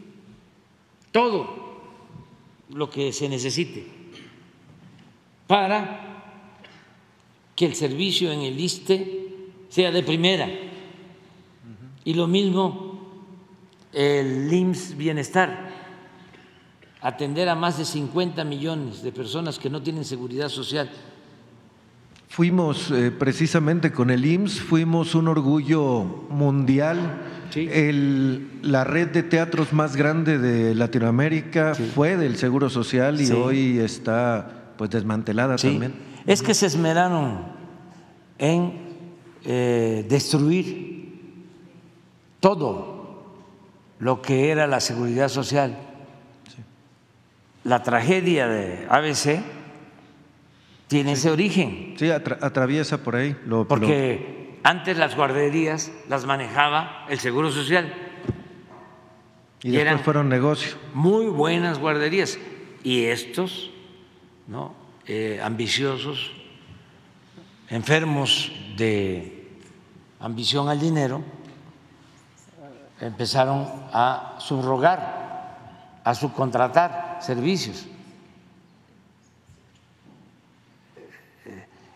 todo 1.11 1.83
lo 2.71 2.91
que 2.91 3.13
se 3.13 3.29
necesite 3.29 3.87
para 5.47 6.03
que 7.55 7.67
el 7.67 7.75
servicio 7.75 8.31
en 8.31 8.41
el 8.41 8.59
ISTE 8.59 9.27
sea 9.69 9.91
de 9.91 10.03
primera. 10.03 10.49
Y 12.05 12.15
lo 12.15 12.27
mismo 12.27 13.01
el 13.93 14.53
IMSS 14.53 14.97
Bienestar, 14.97 15.66
atender 17.07 17.49
a 17.49 17.55
más 17.55 17.79
de 17.79 17.85
50 17.85 18.43
millones 18.43 19.01
de 19.01 19.13
personas 19.13 19.61
que 19.61 19.71
no 19.71 19.81
tienen 19.81 20.05
seguridad 20.05 20.49
social. 20.49 20.91
Fuimos 22.29 22.91
eh, 22.91 23.13
precisamente 23.13 23.93
con 23.93 24.11
el 24.11 24.27
IMSS, 24.27 24.61
fuimos 24.61 25.15
un 25.15 25.29
orgullo 25.29 26.03
mundial. 26.29 27.23
la 28.63 28.83
red 28.83 29.09
de 29.11 29.23
teatros 29.23 29.73
más 29.73 29.95
grande 29.95 30.39
de 30.39 30.75
Latinoamérica 30.75 31.77
fue 31.95 32.17
del 32.17 32.37
Seguro 32.37 32.69
Social 32.69 33.21
y 33.21 33.31
hoy 33.31 33.79
está 33.79 34.73
pues 34.77 34.91
desmantelada 34.91 35.55
también. 35.57 35.95
Es 36.27 36.43
que 36.43 36.55
se 36.55 36.67
esmeraron 36.67 37.39
en 38.37 38.73
eh, 39.45 40.05
destruir 40.09 41.23
todo 42.41 43.23
lo 44.01 44.21
que 44.21 44.51
era 44.51 44.67
la 44.67 44.81
seguridad 44.81 45.29
social. 45.29 45.86
La 47.67 47.83
tragedia 47.83 48.47
de 48.47 48.87
ABC 48.89 49.43
tiene 50.87 51.13
ese 51.13 51.31
origen. 51.31 51.95
Sí, 51.99 52.11
atraviesa 52.11 53.03
por 53.03 53.17
ahí. 53.17 53.37
Porque 53.69 54.59
antes 54.63 54.97
las 54.97 55.17
guarderías 55.17 55.91
las 56.09 56.27
manejaba 56.27 57.07
el 57.09 57.19
Seguro 57.19 57.51
Social. 57.51 57.93
Y, 59.63 59.71
después 59.71 59.83
eran 59.83 59.99
fueron 60.01 60.29
negocio. 60.29 60.77
Muy 60.95 61.27
buenas 61.27 61.79
guarderías. 61.79 62.39
Y 62.85 63.05
estos, 63.05 63.71
¿no? 64.47 64.75
Eh, 65.07 65.41
ambiciosos 65.43 66.33
enfermos 67.69 68.53
de 68.77 69.49
ambición 70.21 70.69
al 70.69 70.81
dinero 70.81 71.23
empezaron 73.01 73.67
a 73.93 74.37
subrogar, 74.39 75.26
a 76.07 76.15
subcontratar 76.15 77.19
servicios. 77.21 77.85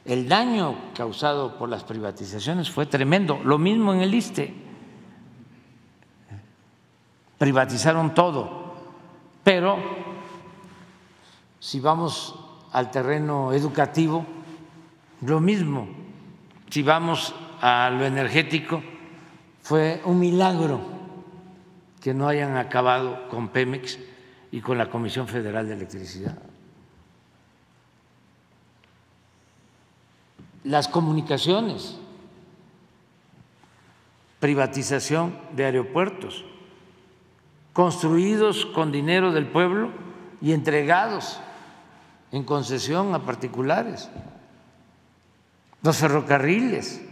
El 0.05 0.29
daño 0.29 0.75
causado 0.97 1.57
por 1.57 1.69
las 1.69 1.85
privatizaciones 1.85 2.69
fue 2.69 2.87
tremendo. 2.87 3.39
Lo 3.45 3.57
mismo 3.57 3.95
en 3.95 4.01
el 4.01 4.13
ISTE. 4.13 4.53
Privatizaron 7.39 8.13
todo. 8.13 8.75
Pero 9.45 9.79
si 11.61 11.79
vamos 11.79 12.35
al 12.73 12.91
terreno 12.91 13.53
educativo, 13.53 14.27
lo 15.21 15.39
mismo. 15.39 15.87
Si 16.69 16.83
vamos 16.83 17.33
a 17.61 17.89
lo 17.91 18.05
energético, 18.05 18.83
fue 19.63 20.03
un 20.05 20.19
milagro 20.19 21.00
que 22.01 22.15
no 22.15 22.29
hayan 22.29 22.57
acabado 22.57 23.29
con 23.29 23.49
Pemex 23.49 23.99
y 24.51 24.61
con 24.61 24.79
la 24.79 24.91
Comisión 24.91 25.29
Federal 25.29 25.67
de 25.69 25.75
Electricidad. 25.75 26.37
Las 30.65 30.89
comunicaciones, 30.89 31.99
privatización 34.41 35.39
de 35.55 35.67
aeropuertos, 35.67 36.45
construidos 37.73 38.67
con 38.67 38.93
dinero 38.93 39.33
del 39.33 39.47
pueblo 39.47 39.91
y 40.41 40.53
entregados 40.53 41.41
en 42.33 42.45
concesión 42.45 43.15
a 43.15 43.25
particulares. 43.25 44.11
Los 45.83 45.97
ferrocarriles, 45.97 47.03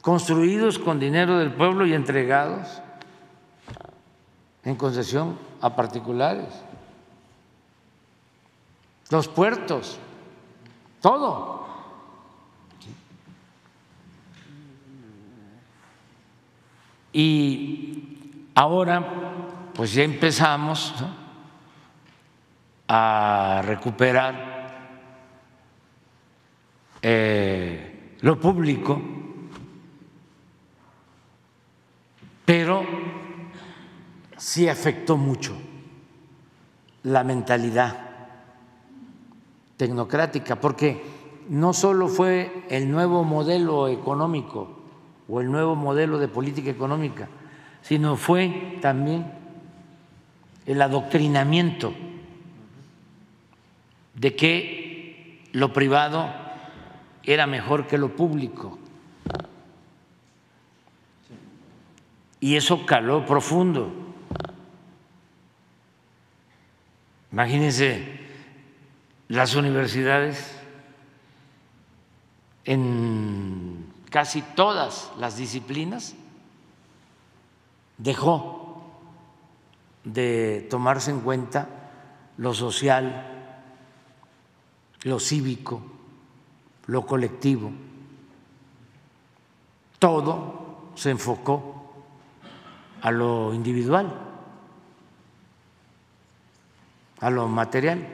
construidos 0.00 0.78
con 0.78 0.98
dinero 0.98 1.38
del 1.38 1.52
pueblo 1.52 1.86
y 1.86 1.94
entregados 1.94 2.82
en 4.64 4.76
concesión 4.76 5.38
a 5.60 5.74
particulares. 5.74 6.48
Los 9.10 9.28
puertos, 9.28 9.98
todo. 11.00 11.66
Y 17.12 18.48
ahora, 18.54 19.04
pues 19.74 19.94
ya 19.94 20.04
empezamos 20.04 20.94
a 22.86 23.62
recuperar 23.64 24.50
eh, 27.02 28.16
lo 28.20 28.38
público 28.38 29.00
pero 32.50 32.84
sí 34.40 34.68
afectó 34.68 35.18
mucho 35.18 35.52
la 37.02 37.22
mentalidad 37.24 38.08
tecnocrática, 39.76 40.56
porque 40.58 41.02
no 41.50 41.74
solo 41.74 42.08
fue 42.08 42.64
el 42.70 42.90
nuevo 42.90 43.22
modelo 43.22 43.86
económico 43.88 44.78
o 45.28 45.40
el 45.40 45.50
nuevo 45.50 45.76
modelo 45.76 46.18
de 46.18 46.28
política 46.28 46.70
económica, 46.70 47.28
sino 47.82 48.16
fue 48.16 48.78
también 48.80 49.30
el 50.64 50.80
adoctrinamiento 50.80 51.92
de 54.14 54.36
que 54.36 55.44
lo 55.52 55.72
privado 55.72 56.30
era 57.24 57.46
mejor 57.46 57.86
que 57.86 57.98
lo 57.98 58.16
público. 58.16 58.78
y 62.40 62.56
eso 62.56 62.86
caló 62.86 63.26
profundo. 63.26 63.92
Imagínense 67.32 68.20
las 69.28 69.54
universidades 69.54 70.60
en 72.64 73.86
casi 74.10 74.42
todas 74.42 75.12
las 75.18 75.36
disciplinas 75.36 76.14
dejó 77.98 78.82
de 80.04 80.66
tomarse 80.70 81.10
en 81.10 81.20
cuenta 81.20 81.68
lo 82.38 82.54
social, 82.54 83.26
lo 85.02 85.20
cívico, 85.20 85.82
lo 86.86 87.06
colectivo. 87.06 87.70
Todo 89.98 90.90
se 90.94 91.10
enfocó 91.10 92.04
a 93.02 93.10
lo 93.10 93.54
individual, 93.54 94.29
a 97.20 97.30
lo 97.30 97.48
material. 97.48 98.06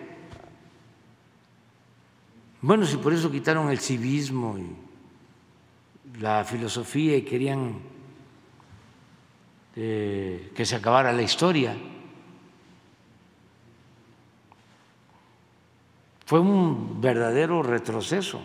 Bueno, 2.60 2.84
si 2.84 2.96
por 2.96 3.12
eso 3.12 3.30
quitaron 3.30 3.70
el 3.70 3.78
civismo 3.78 4.56
y 4.58 6.20
la 6.20 6.44
filosofía 6.44 7.16
y 7.16 7.22
querían 7.22 7.78
eh, 9.76 10.52
que 10.54 10.64
se 10.64 10.76
acabara 10.76 11.12
la 11.12 11.22
historia, 11.22 11.76
fue 16.24 16.40
un 16.40 17.00
verdadero 17.00 17.62
retroceso. 17.62 18.40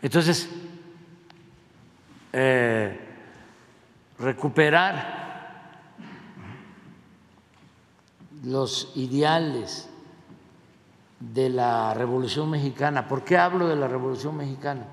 Entonces, 0.00 0.48
eh, 2.32 3.00
recuperar 4.18 5.29
los 8.42 8.92
ideales 8.94 9.88
de 11.20 11.50
la 11.50 11.92
Revolución 11.94 12.50
Mexicana. 12.50 13.06
¿Por 13.06 13.24
qué 13.24 13.36
hablo 13.36 13.68
de 13.68 13.76
la 13.76 13.88
Revolución 13.88 14.36
Mexicana? 14.36 14.86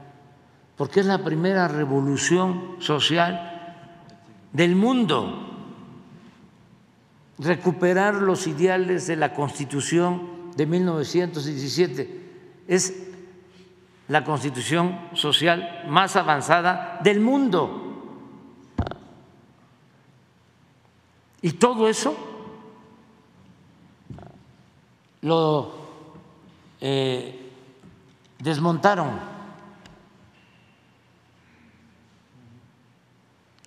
Porque 0.75 0.99
es 0.99 1.05
la 1.05 1.23
primera 1.23 1.67
revolución 1.67 2.75
social 2.79 3.85
del 4.53 4.75
mundo. 4.75 5.43
Recuperar 7.39 8.15
los 8.15 8.47
ideales 8.47 9.07
de 9.07 9.15
la 9.15 9.33
Constitución 9.33 10.51
de 10.55 10.65
1917 10.65 12.27
es 12.67 13.07
la 14.07 14.23
constitución 14.23 14.99
social 15.13 15.83
más 15.87 16.15
avanzada 16.15 16.99
del 17.03 17.19
mundo. 17.19 17.83
Y 21.41 21.51
todo 21.53 21.87
eso 21.87 22.26
lo 25.21 25.71
eh, 26.81 27.51
desmontaron. 28.39 29.09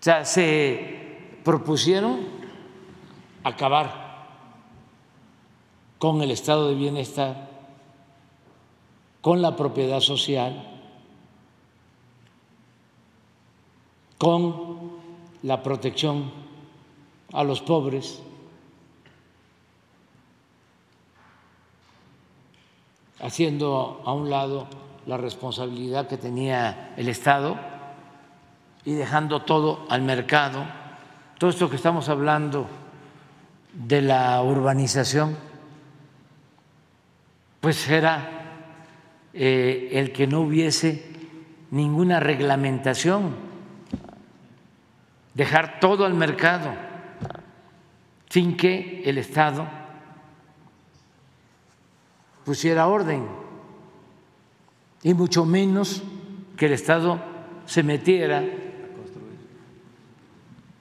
O 0.01 0.02
sea, 0.02 0.24
se 0.24 1.39
propusieron 1.44 2.20
acabar 3.44 4.10
con 5.98 6.22
el 6.22 6.31
estado 6.31 6.68
de 6.68 6.74
bienestar, 6.74 7.51
con 9.20 9.43
la 9.43 9.56
propiedad 9.56 10.01
social, 10.01 10.66
con 14.16 14.93
la 15.43 15.62
protección 15.62 16.31
a 17.32 17.44
los 17.44 17.60
pobres. 17.60 18.22
Haciendo 23.22 24.02
a 24.05 24.12
un 24.12 24.30
lado 24.30 24.66
la 25.06 25.16
responsabilidad 25.16 26.09
que 26.09 26.16
tenía 26.16 26.94
el 26.97 27.09
Estado 27.09 27.56
y 28.84 28.92
dejando 28.92 29.42
todo 29.42 29.86
al 29.88 30.02
mercado. 30.02 30.64
Todo 31.38 31.51
esto 31.51 31.70
que 31.70 31.76
estamos 31.76 32.09
hablando 32.09 32.66
de 33.72 34.02
la 34.02 34.42
urbanización, 34.42 35.36
pues 37.60 37.88
era 37.88 38.28
eh, 39.32 39.90
el 39.92 40.12
que 40.12 40.26
no 40.26 40.40
hubiese 40.40 41.10
ninguna 41.70 42.20
reglamentación, 42.20 43.34
dejar 45.34 45.80
todo 45.80 46.05
al 46.05 46.14
mercado, 46.14 46.70
sin 48.28 48.56
que 48.56 49.02
el 49.05 49.18
Estado 49.18 49.80
pusiera 52.45 52.87
orden 52.87 53.27
y 55.03 55.15
mucho 55.15 55.45
menos 55.45 56.03
que 56.57 56.67
el 56.67 56.73
Estado 56.73 57.21
se 57.67 57.83
metiera 57.83 58.45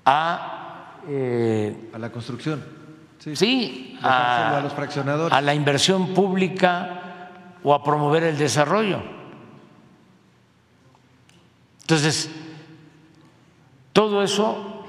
a, 0.06 0.96
eh, 1.08 1.90
a 1.94 1.98
la 2.00 2.12
construcción. 2.12 2.64
Sí, 3.20 3.98
a, 4.02 4.58
a, 4.58 4.62
los 4.62 4.74
fraccionadores. 4.74 5.38
a 5.38 5.42
la 5.42 5.54
inversión 5.54 6.14
pública 6.14 7.32
o 7.64 7.74
a 7.74 7.84
promover 7.84 8.24
el 8.24 8.38
desarrollo. 8.38 9.02
Entonces, 11.82 12.30
todo 13.94 14.24
eso 14.24 14.86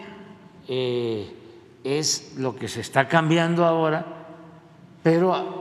eh, 0.69 1.35
es 1.83 2.35
lo 2.37 2.55
que 2.55 2.69
se 2.69 2.81
está 2.81 3.09
cambiando 3.09 3.65
ahora, 3.65 4.05
pero 5.03 5.60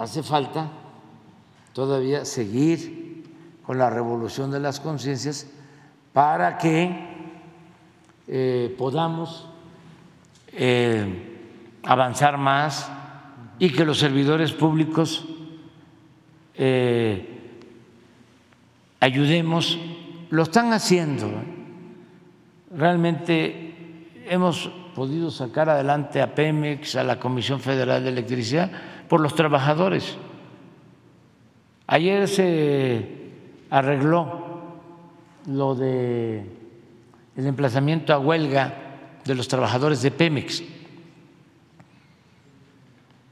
hace 0.00 0.22
falta 0.22 0.70
todavía 1.72 2.24
seguir 2.24 3.24
con 3.64 3.78
la 3.78 3.90
revolución 3.90 4.50
de 4.50 4.58
las 4.58 4.80
conciencias 4.80 5.46
para 6.12 6.58
que 6.58 7.08
eh, 8.26 8.74
podamos 8.78 9.46
eh, 10.52 11.78
avanzar 11.82 12.38
más 12.38 12.90
y 13.58 13.70
que 13.70 13.84
los 13.84 13.98
servidores 13.98 14.52
públicos 14.52 15.26
ayudemos, 19.00 19.78
lo 20.28 20.42
están 20.42 20.72
haciendo. 20.72 21.30
Realmente 22.70 24.14
hemos 24.28 24.70
podido 24.94 25.30
sacar 25.30 25.68
adelante 25.68 26.20
a 26.20 26.34
Pemex, 26.34 26.96
a 26.96 27.02
la 27.02 27.18
Comisión 27.18 27.58
Federal 27.60 28.04
de 28.04 28.10
Electricidad, 28.10 28.70
por 29.10 29.20
los 29.20 29.34
trabajadores. 29.34 30.16
Ayer 31.88 32.28
se 32.28 33.08
arregló 33.68 34.70
lo 35.46 35.74
de 35.74 36.46
el 37.34 37.46
emplazamiento 37.46 38.14
a 38.14 38.20
huelga 38.20 38.72
de 39.24 39.34
los 39.34 39.48
trabajadores 39.48 40.00
de 40.02 40.12
Pemex 40.12 40.62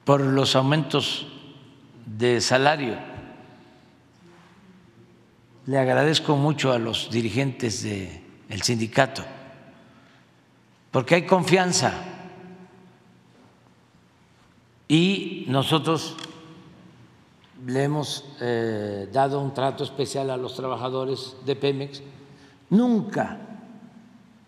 por 0.04 0.20
los 0.20 0.56
aumentos 0.56 1.28
de 2.06 2.40
salario 2.40 2.96
le 5.66 5.78
agradezco 5.78 6.36
mucho 6.36 6.72
a 6.72 6.80
los 6.80 7.08
dirigentes 7.08 7.84
del 7.84 8.62
sindicato, 8.62 9.22
porque 10.90 11.14
hay 11.14 11.22
confianza 11.22 11.92
y 14.88 15.44
nosotros 15.48 16.16
le 17.66 17.84
hemos 17.84 18.24
eh, 18.40 19.08
dado 19.12 19.40
un 19.40 19.52
trato 19.52 19.84
especial 19.84 20.30
a 20.30 20.38
los 20.38 20.54
trabajadores 20.54 21.36
de 21.44 21.54
Pemex. 21.54 22.02
Nunca 22.70 23.38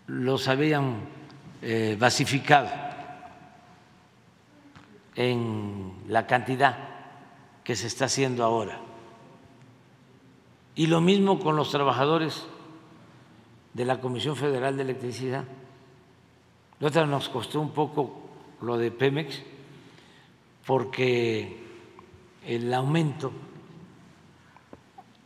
los 0.07 0.47
habían 0.47 1.01
eh, 1.61 1.95
basificado 1.99 2.69
en 5.15 5.93
la 6.07 6.25
cantidad 6.25 6.77
que 7.63 7.75
se 7.75 7.85
está 7.85 8.05
haciendo 8.05 8.43
ahora. 8.43 8.79
Y 10.73 10.87
lo 10.87 11.01
mismo 11.01 11.39
con 11.39 11.55
los 11.55 11.69
trabajadores 11.69 12.47
de 13.73 13.85
la 13.85 13.99
Comisión 14.01 14.35
Federal 14.35 14.75
de 14.75 14.83
Electricidad. 14.83 15.43
La 16.79 16.87
otra 16.87 17.05
nos 17.05 17.29
costó 17.29 17.61
un 17.61 17.71
poco 17.71 18.21
lo 18.61 18.77
de 18.77 18.89
Pemex 18.89 19.43
porque 20.71 21.57
el 22.47 22.73
aumento 22.73 23.29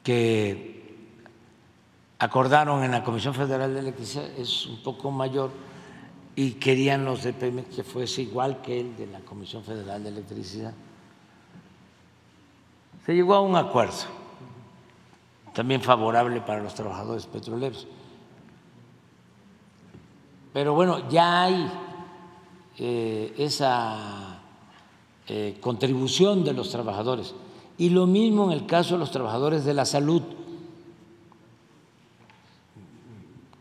que 0.01 1.05
acordaron 2.17 2.83
en 2.83 2.89
la 2.89 3.03
Comisión 3.03 3.35
Federal 3.35 3.71
de 3.71 3.81
Electricidad 3.81 4.25
es 4.39 4.65
un 4.65 4.81
poco 4.81 5.11
mayor 5.11 5.51
y 6.35 6.53
querían 6.53 7.05
los 7.05 7.21
de 7.21 7.63
que 7.65 7.83
fuese 7.83 8.23
igual 8.23 8.63
que 8.63 8.79
el 8.79 8.97
de 8.97 9.05
la 9.05 9.19
Comisión 9.19 9.63
Federal 9.63 10.01
de 10.01 10.09
Electricidad. 10.09 10.73
Se 13.05 13.13
llegó 13.13 13.35
a 13.35 13.41
un 13.41 13.55
acuerdo 13.55 14.05
también 15.53 15.79
favorable 15.79 16.41
para 16.41 16.63
los 16.63 16.73
trabajadores 16.73 17.27
petroleros. 17.27 17.87
Pero 20.53 20.73
bueno, 20.73 21.07
ya 21.07 21.43
hay 21.43 21.71
eh, 22.79 23.35
esa 23.37 24.24
eh, 25.27 25.57
contribución 25.61 26.43
de 26.43 26.53
los 26.53 26.69
trabajadores. 26.69 27.33
Y 27.77 27.89
lo 27.89 28.07
mismo 28.07 28.45
en 28.45 28.51
el 28.51 28.65
caso 28.65 28.95
de 28.95 28.99
los 28.99 29.11
trabajadores 29.11 29.65
de 29.65 29.73
la 29.73 29.85
salud. 29.85 30.21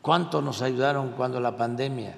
¿Cuánto 0.03 0.43
nos 0.43 0.63
ayudaron 0.63 1.13
cuando 1.13 1.41
la 1.41 1.57
pandemia? 1.57 2.17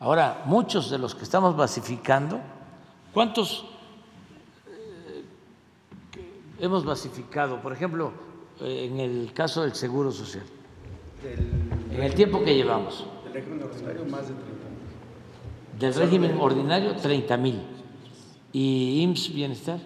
Ahora, 0.00 0.42
muchos 0.46 0.90
de 0.90 0.98
los 0.98 1.14
que 1.14 1.24
estamos 1.24 1.56
basificando, 1.56 2.40
¿cuántos 3.12 3.66
eh, 4.68 5.24
hemos 6.60 6.84
basificado? 6.84 7.60
Por 7.60 7.72
ejemplo, 7.72 8.12
en 8.60 8.98
el 8.98 9.32
caso 9.32 9.62
del 9.62 9.74
Seguro 9.74 10.10
Social? 10.10 10.44
en 11.22 12.02
el 12.02 12.14
tiempo 12.14 12.42
que 12.44 12.54
llevamos. 12.54 13.04
Del 13.24 13.32
régimen 13.34 13.62
ordinario, 13.62 14.04
más 14.06 14.28
de 14.28 14.34
30 14.34 14.48
mil. 14.68 15.78
Del 15.78 15.94
régimen 15.94 16.38
ordinario, 16.38 16.96
30 16.96 17.36
mil. 17.36 17.60
¿Y 18.52 19.02
IMSS 19.02 19.34
Bienestar? 19.34 19.80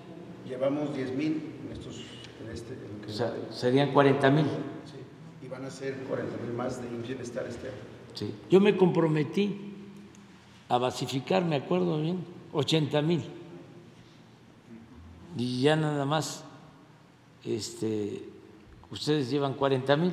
Llevamos 0.46 0.94
10 0.94 1.14
mil 1.14 1.42
en 1.64 1.72
estos. 1.72 1.96
En 2.42 2.50
este, 2.52 2.76
o 3.08 3.12
sea, 3.12 3.34
serían 3.50 3.92
40 3.92 4.30
mil. 4.30 4.44
Sí, 4.44 5.44
y 5.44 5.48
van 5.48 5.64
a 5.64 5.70
ser 5.70 5.96
40 6.08 6.36
mil 6.44 6.52
más 6.52 6.80
de 6.80 6.88
IMSS 6.88 7.08
Bienestar 7.08 7.46
este 7.46 7.68
año. 7.68 7.76
Sí. 8.14 8.34
Yo 8.50 8.60
me 8.60 8.76
comprometí 8.76 9.74
a 10.68 10.78
basificar, 10.78 11.44
me 11.44 11.56
acuerdo 11.56 12.00
bien, 12.00 12.24
80 12.52 13.02
mil. 13.02 13.22
Y 15.36 15.62
ya 15.62 15.76
nada 15.76 16.04
más 16.04 16.44
este, 17.44 18.32
Ustedes 18.92 19.30
llevan 19.30 19.54
40 19.54 19.96
mil 19.96 20.12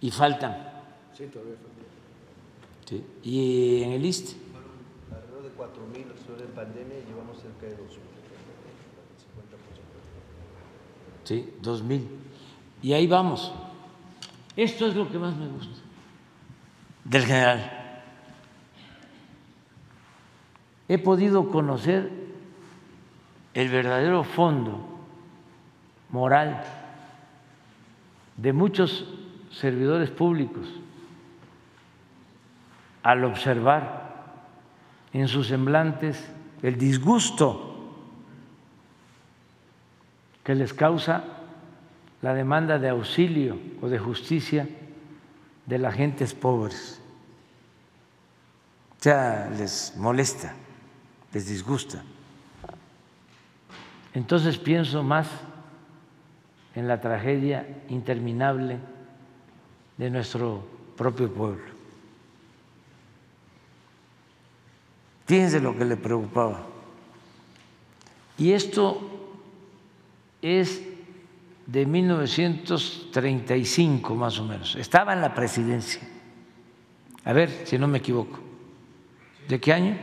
y 0.00 0.10
faltan. 0.10 0.72
Sí, 1.16 1.26
todavía 1.26 1.54
faltan. 1.54 1.70
Sí. 2.84 3.04
¿Y 3.22 3.82
en 3.84 3.92
el 3.92 4.04
ISTE? 4.04 4.34
Alrededor 5.62 5.92
de 5.92 5.94
4 5.94 6.04
mil, 6.04 6.06
sobre 6.26 6.44
en 6.44 6.50
pandemia 6.52 6.98
llevamos 7.06 7.40
cerca 7.40 7.66
de 7.66 7.76
2 7.76 7.80
mil. 7.80 7.98
Sí, 11.24 11.54
2 11.60 11.82
mil. 11.82 12.08
Y 12.82 12.92
ahí 12.92 13.06
vamos. 13.06 13.52
Esto 14.56 14.86
es 14.86 14.96
lo 14.96 15.10
que 15.10 15.18
más 15.18 15.36
me 15.36 15.48
gusta 15.48 15.80
del 17.04 17.24
general. 17.24 18.02
He 20.88 20.98
podido 20.98 21.50
conocer 21.50 22.10
el 23.54 23.68
verdadero 23.68 24.24
fondo 24.24 24.80
moral 26.10 26.64
de 28.36 28.52
muchos 28.52 29.06
servidores 29.50 30.10
públicos 30.10 30.66
al 33.02 33.24
observar 33.24 34.09
en 35.12 35.28
sus 35.28 35.48
semblantes 35.48 36.22
el 36.62 36.76
disgusto 36.76 37.66
que 40.44 40.54
les 40.54 40.72
causa 40.72 41.24
la 42.22 42.34
demanda 42.34 42.78
de 42.78 42.88
auxilio 42.88 43.58
o 43.80 43.88
de 43.88 43.98
justicia 43.98 44.68
de 45.66 45.78
las 45.78 45.94
gentes 45.94 46.34
pobres. 46.34 47.00
O 48.98 49.02
sea, 49.02 49.48
les 49.56 49.94
molesta, 49.96 50.52
les 51.32 51.46
disgusta. 51.46 52.02
Entonces 54.12 54.58
pienso 54.58 55.02
más 55.02 55.28
en 56.74 56.88
la 56.88 57.00
tragedia 57.00 57.66
interminable 57.88 58.78
de 59.96 60.10
nuestro 60.10 60.66
propio 60.96 61.32
pueblo. 61.32 61.79
Fíjense 65.30 65.60
lo 65.60 65.78
que 65.78 65.84
le 65.84 65.96
preocupaba. 65.96 66.66
Y 68.36 68.50
esto 68.50 69.00
es 70.42 70.82
de 71.66 71.86
1935 71.86 74.16
más 74.16 74.40
o 74.40 74.44
menos. 74.44 74.74
Estaba 74.74 75.12
en 75.12 75.20
la 75.20 75.32
presidencia. 75.32 76.02
A 77.24 77.32
ver 77.32 77.64
si 77.64 77.78
no 77.78 77.86
me 77.86 77.98
equivoco. 77.98 78.40
¿De 79.46 79.60
qué 79.60 79.72
año? 79.72 79.96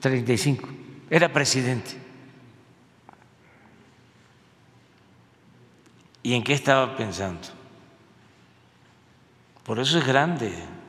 35. 0.00 0.66
Era 1.10 1.30
presidente. 1.30 1.90
¿Y 6.22 6.32
en 6.32 6.42
qué 6.42 6.54
estaba 6.54 6.96
pensando? 6.96 7.48
Por 9.64 9.78
eso 9.78 9.98
es 9.98 10.06
grande. 10.06 10.80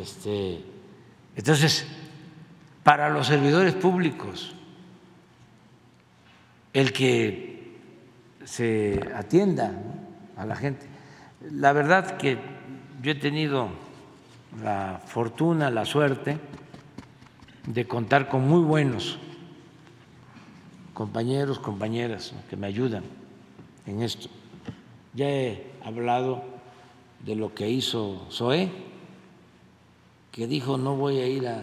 Este, 0.00 0.64
entonces, 1.36 1.86
para 2.82 3.10
los 3.10 3.26
servidores 3.26 3.74
públicos, 3.74 4.54
el 6.72 6.92
que 6.92 7.78
se 8.44 9.00
atienda 9.14 9.72
a 10.36 10.46
la 10.46 10.56
gente. 10.56 10.86
La 11.52 11.72
verdad 11.72 12.16
que 12.16 12.38
yo 13.02 13.12
he 13.12 13.14
tenido 13.14 13.68
la 14.62 15.00
fortuna, 15.06 15.70
la 15.70 15.84
suerte 15.84 16.38
de 17.66 17.86
contar 17.86 18.28
con 18.28 18.46
muy 18.48 18.62
buenos 18.62 19.18
compañeros, 20.94 21.58
compañeras 21.58 22.34
que 22.48 22.56
me 22.56 22.66
ayudan 22.66 23.04
en 23.86 24.02
esto. 24.02 24.28
Ya 25.14 25.28
he 25.28 25.72
hablado 25.84 26.42
de 27.24 27.36
lo 27.36 27.54
que 27.54 27.68
hizo 27.68 28.26
Zoé, 28.30 28.70
que 30.32 30.46
dijo 30.46 30.76
no 30.76 30.96
voy 30.96 31.18
a 31.18 31.26
ir 31.26 31.48
a, 31.48 31.62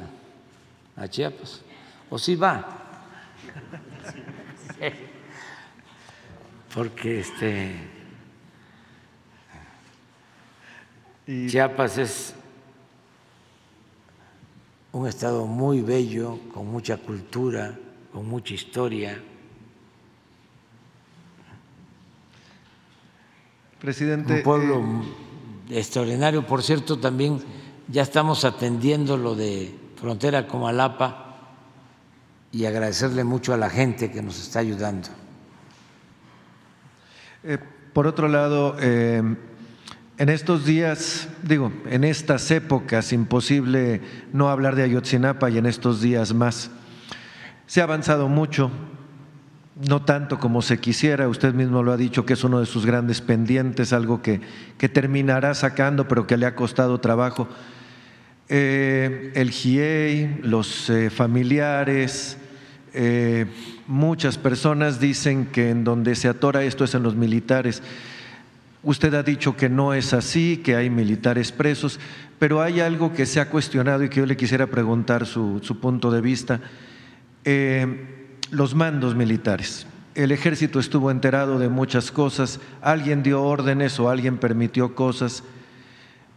a 0.95 1.07
Chiapas, 1.07 1.61
o 2.09 2.19
sí 2.19 2.35
va, 2.35 2.65
porque 6.73 7.19
este 7.21 7.97
Chiapas 11.27 11.97
es 11.97 12.35
un 14.93 15.07
estado 15.07 15.45
muy 15.45 15.81
bello, 15.81 16.39
con 16.53 16.67
mucha 16.67 16.97
cultura, 16.97 17.77
con 18.13 18.27
mucha 18.27 18.53
historia. 18.53 19.21
Presidente. 23.79 24.35
Un 24.35 24.43
pueblo 24.43 24.81
eh, 25.69 25.79
extraordinario. 25.79 26.47
Por 26.47 26.63
cierto, 26.63 26.97
también 26.97 27.39
ya 27.89 28.01
estamos 28.01 28.43
atendiendo 28.43 29.17
lo 29.17 29.35
de 29.35 29.73
frontera 29.99 30.47
con 30.47 30.63
Alapa 30.67 31.37
y 32.51 32.65
agradecerle 32.65 33.23
mucho 33.23 33.53
a 33.53 33.57
la 33.57 33.69
gente 33.69 34.11
que 34.11 34.21
nos 34.21 34.39
está 34.39 34.59
ayudando. 34.59 35.09
Eh, 37.43 37.57
por 37.93 38.07
otro 38.07 38.27
lado, 38.27 38.75
eh, 38.79 39.21
en 40.17 40.29
estos 40.29 40.65
días, 40.65 41.29
digo, 41.43 41.71
en 41.89 42.03
estas 42.03 42.49
épocas, 42.51 43.13
imposible 43.13 44.01
no 44.33 44.49
hablar 44.49 44.75
de 44.75 44.83
Ayotzinapa 44.83 45.49
y 45.49 45.57
en 45.57 45.65
estos 45.65 46.01
días 46.01 46.33
más. 46.33 46.71
Se 47.67 47.81
ha 47.81 47.83
avanzado 47.83 48.27
mucho, 48.27 48.71
no 49.87 50.03
tanto 50.03 50.39
como 50.39 50.61
se 50.61 50.79
quisiera, 50.79 51.27
usted 51.27 51.53
mismo 51.53 51.83
lo 51.83 51.91
ha 51.91 51.97
dicho 51.97 52.25
que 52.25 52.33
es 52.33 52.43
uno 52.43 52.59
de 52.59 52.65
sus 52.65 52.85
grandes 52.85 53.21
pendientes, 53.21 53.93
algo 53.93 54.21
que, 54.21 54.41
que 54.77 54.89
terminará 54.89 55.53
sacando, 55.53 56.07
pero 56.07 56.25
que 56.25 56.37
le 56.37 56.45
ha 56.45 56.55
costado 56.55 56.99
trabajo. 56.99 57.47
Eh, 58.49 59.31
el 59.35 59.51
GIEI, 59.51 60.39
los 60.41 60.89
eh, 60.89 61.09
familiares, 61.09 62.37
eh, 62.93 63.45
muchas 63.87 64.37
personas 64.37 65.01
dicen 65.01 65.47
que 65.47 65.69
en 65.69 65.83
donde 65.83 66.15
se 66.15 66.29
atora 66.29 66.63
esto 66.63 66.85
es 66.85 66.95
en 66.95 67.03
los 67.03 67.15
militares. 67.15 67.83
Usted 68.83 69.13
ha 69.15 69.23
dicho 69.23 69.57
que 69.57 69.67
no 69.67 69.93
es 69.93 70.13
así, 70.13 70.61
que 70.63 70.77
hay 70.77 70.89
militares 70.89 71.51
presos, 71.51 71.99
pero 72.39 72.61
hay 72.61 72.79
algo 72.79 73.11
que 73.11 73.25
se 73.25 73.41
ha 73.41 73.49
cuestionado 73.49 74.03
y 74.03 74.09
que 74.09 74.21
yo 74.21 74.25
le 74.25 74.37
quisiera 74.37 74.67
preguntar 74.67 75.25
su, 75.25 75.59
su 75.61 75.79
punto 75.79 76.09
de 76.11 76.21
vista. 76.21 76.61
los 78.51 78.75
mandos 78.75 79.13
militares. 79.13 79.87
El 80.15 80.31
ejército 80.31 80.79
estuvo 80.79 81.11
enterado 81.11 81.59
de 81.59 81.67
muchas 81.67 82.11
cosas, 82.11 82.59
alguien 82.81 83.23
dio 83.23 83.43
órdenes 83.43 83.99
o 83.99 84.09
alguien 84.09 84.37
permitió 84.37 84.95
cosas. 84.95 85.43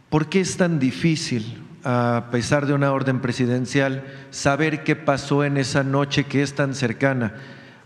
¿Por 0.09 0.27
qué 0.27 0.41
es 0.41 0.57
tan 0.57 0.77
difícil 0.77 1.57
a 1.83 2.27
pesar 2.31 2.65
de 2.65 2.73
una 2.73 2.91
orden 2.91 3.21
presidencial, 3.21 4.03
saber 4.29 4.83
qué 4.83 4.95
pasó 4.95 5.43
en 5.43 5.57
esa 5.57 5.83
noche 5.83 6.25
que 6.25 6.41
es 6.41 6.53
tan 6.53 6.75
cercana. 6.75 7.33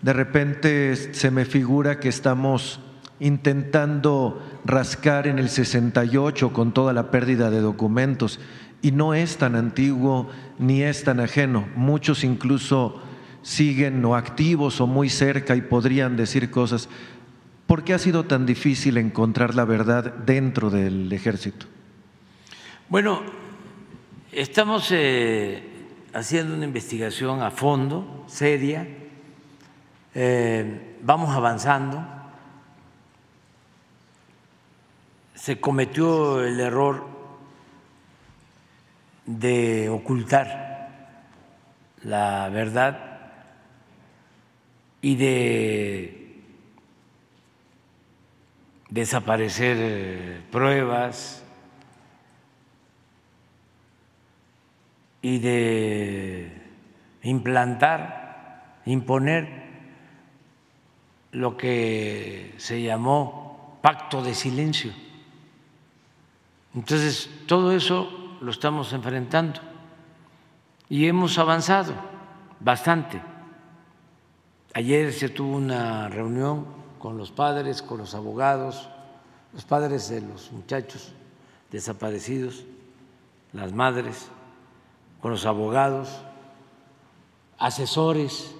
De 0.01 0.13
repente 0.13 0.95
se 0.95 1.31
me 1.31 1.45
figura 1.45 1.99
que 1.99 2.09
estamos 2.09 2.79
intentando 3.19 4.41
rascar 4.65 5.27
en 5.27 5.39
el 5.39 5.49
68 5.49 6.51
con 6.51 6.73
toda 6.73 6.93
la 6.93 7.11
pérdida 7.11 7.49
de 7.49 7.61
documentos 7.61 8.39
y 8.81 8.91
no 8.91 9.13
es 9.13 9.37
tan 9.37 9.55
antiguo 9.55 10.29
ni 10.59 10.83
es 10.83 11.03
tan 11.03 11.19
ajeno. 11.19 11.67
Muchos 11.75 12.23
incluso 12.23 13.01
siguen 13.41 14.03
o 14.03 14.15
activos 14.15 14.81
o 14.81 14.87
muy 14.87 15.09
cerca 15.09 15.55
y 15.55 15.61
podrían 15.61 16.17
decir 16.17 16.51
cosas. 16.51 16.89
¿Por 17.67 17.83
qué 17.83 17.93
ha 17.93 17.99
sido 17.99 18.25
tan 18.25 18.45
difícil 18.45 18.97
encontrar 18.97 19.55
la 19.55 19.65
verdad 19.65 20.13
dentro 20.25 20.69
del 20.69 21.11
ejército? 21.11 21.65
Bueno, 22.89 23.23
Estamos 24.35 24.91
eh, 24.91 25.63
haciendo 26.13 26.55
una 26.55 26.65
investigación 26.65 27.41
a 27.41 27.51
fondo, 27.51 28.25
seria, 28.27 28.85
eh, 30.13 30.97
vamos 31.01 31.33
avanzando. 31.33 32.05
Se 35.35 35.61
cometió 35.61 36.43
el 36.43 36.59
error 36.59 37.07
de 39.25 39.87
ocultar 39.87 41.23
la 42.03 42.49
verdad 42.49 43.31
y 45.01 45.15
de 45.15 46.41
desaparecer 48.89 50.41
pruebas 50.51 51.44
y 55.25 55.39
de 55.39 56.51
implantar, 57.23 58.81
imponer 58.85 59.63
lo 61.31 61.57
que 61.57 62.53
se 62.57 62.83
llamó 62.83 63.79
pacto 63.81 64.21
de 64.21 64.35
silencio. 64.35 64.93
Entonces, 66.75 67.27
todo 67.47 67.71
eso 67.71 68.37
lo 68.39 68.51
estamos 68.51 68.93
enfrentando 68.93 69.61
y 70.89 71.07
hemos 71.07 71.39
avanzado 71.39 71.95
bastante. 72.59 73.19
Ayer 74.75 75.11
se 75.11 75.29
tuvo 75.29 75.57
una 75.57 76.07
reunión 76.07 76.67
con 76.99 77.17
los 77.17 77.31
padres, 77.31 77.81
con 77.81 77.97
los 77.97 78.13
abogados, 78.13 78.89
los 79.53 79.65
padres 79.65 80.07
de 80.07 80.21
los 80.21 80.51
muchachos 80.51 81.13
desaparecidos, 81.71 82.63
las 83.53 83.73
madres, 83.73 84.29
con 85.25 85.31
los 85.31 85.47
abogados, 85.47 86.07
asesores 87.57 88.53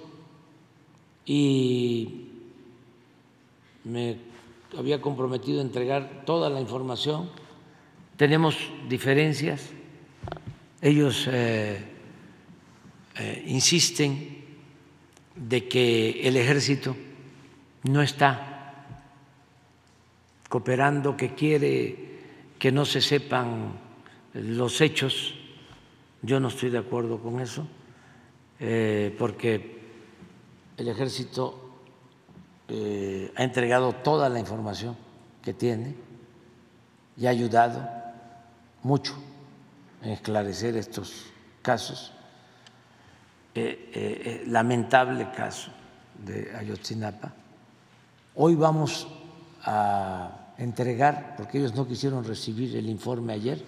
y 1.24 2.26
me 3.84 4.16
había 4.76 5.00
comprometido 5.00 5.60
a 5.60 5.62
entregar 5.62 6.24
toda 6.26 6.50
la 6.50 6.60
información. 6.60 7.30
Tenemos 8.16 8.56
diferencias, 8.88 9.70
ellos 10.82 11.28
eh, 11.30 11.84
eh, 13.14 13.44
insisten 13.46 14.44
de 15.36 15.68
que 15.68 16.26
el 16.26 16.36
ejército 16.36 16.96
no 17.84 18.02
está 18.02 18.88
cooperando, 20.48 21.16
que 21.16 21.32
quiere 21.32 21.96
que 22.58 22.72
no 22.72 22.84
se 22.84 23.00
sepan 23.00 23.78
los 24.34 24.80
hechos 24.80 25.35
yo 26.22 26.40
no 26.40 26.48
estoy 26.48 26.70
de 26.70 26.78
acuerdo 26.78 27.18
con 27.18 27.40
eso, 27.40 27.66
eh, 28.58 29.14
porque 29.18 29.80
el 30.76 30.88
ejército 30.88 31.70
eh, 32.68 33.32
ha 33.36 33.44
entregado 33.44 33.92
toda 33.92 34.28
la 34.28 34.40
información 34.40 34.96
que 35.42 35.52
tiene 35.52 35.94
y 37.16 37.26
ha 37.26 37.30
ayudado 37.30 37.88
mucho 38.82 39.14
en 40.02 40.10
esclarecer 40.12 40.76
estos 40.76 41.26
casos. 41.62 42.12
Eh, 43.54 44.44
lamentable 44.48 45.30
caso 45.30 45.70
de 46.22 46.54
Ayotzinapa. 46.54 47.32
Hoy 48.34 48.54
vamos 48.54 49.08
a 49.62 50.52
entregar, 50.58 51.34
porque 51.38 51.58
ellos 51.58 51.74
no 51.74 51.88
quisieron 51.88 52.22
recibir 52.22 52.76
el 52.76 52.86
informe 52.86 53.32
ayer, 53.32 53.64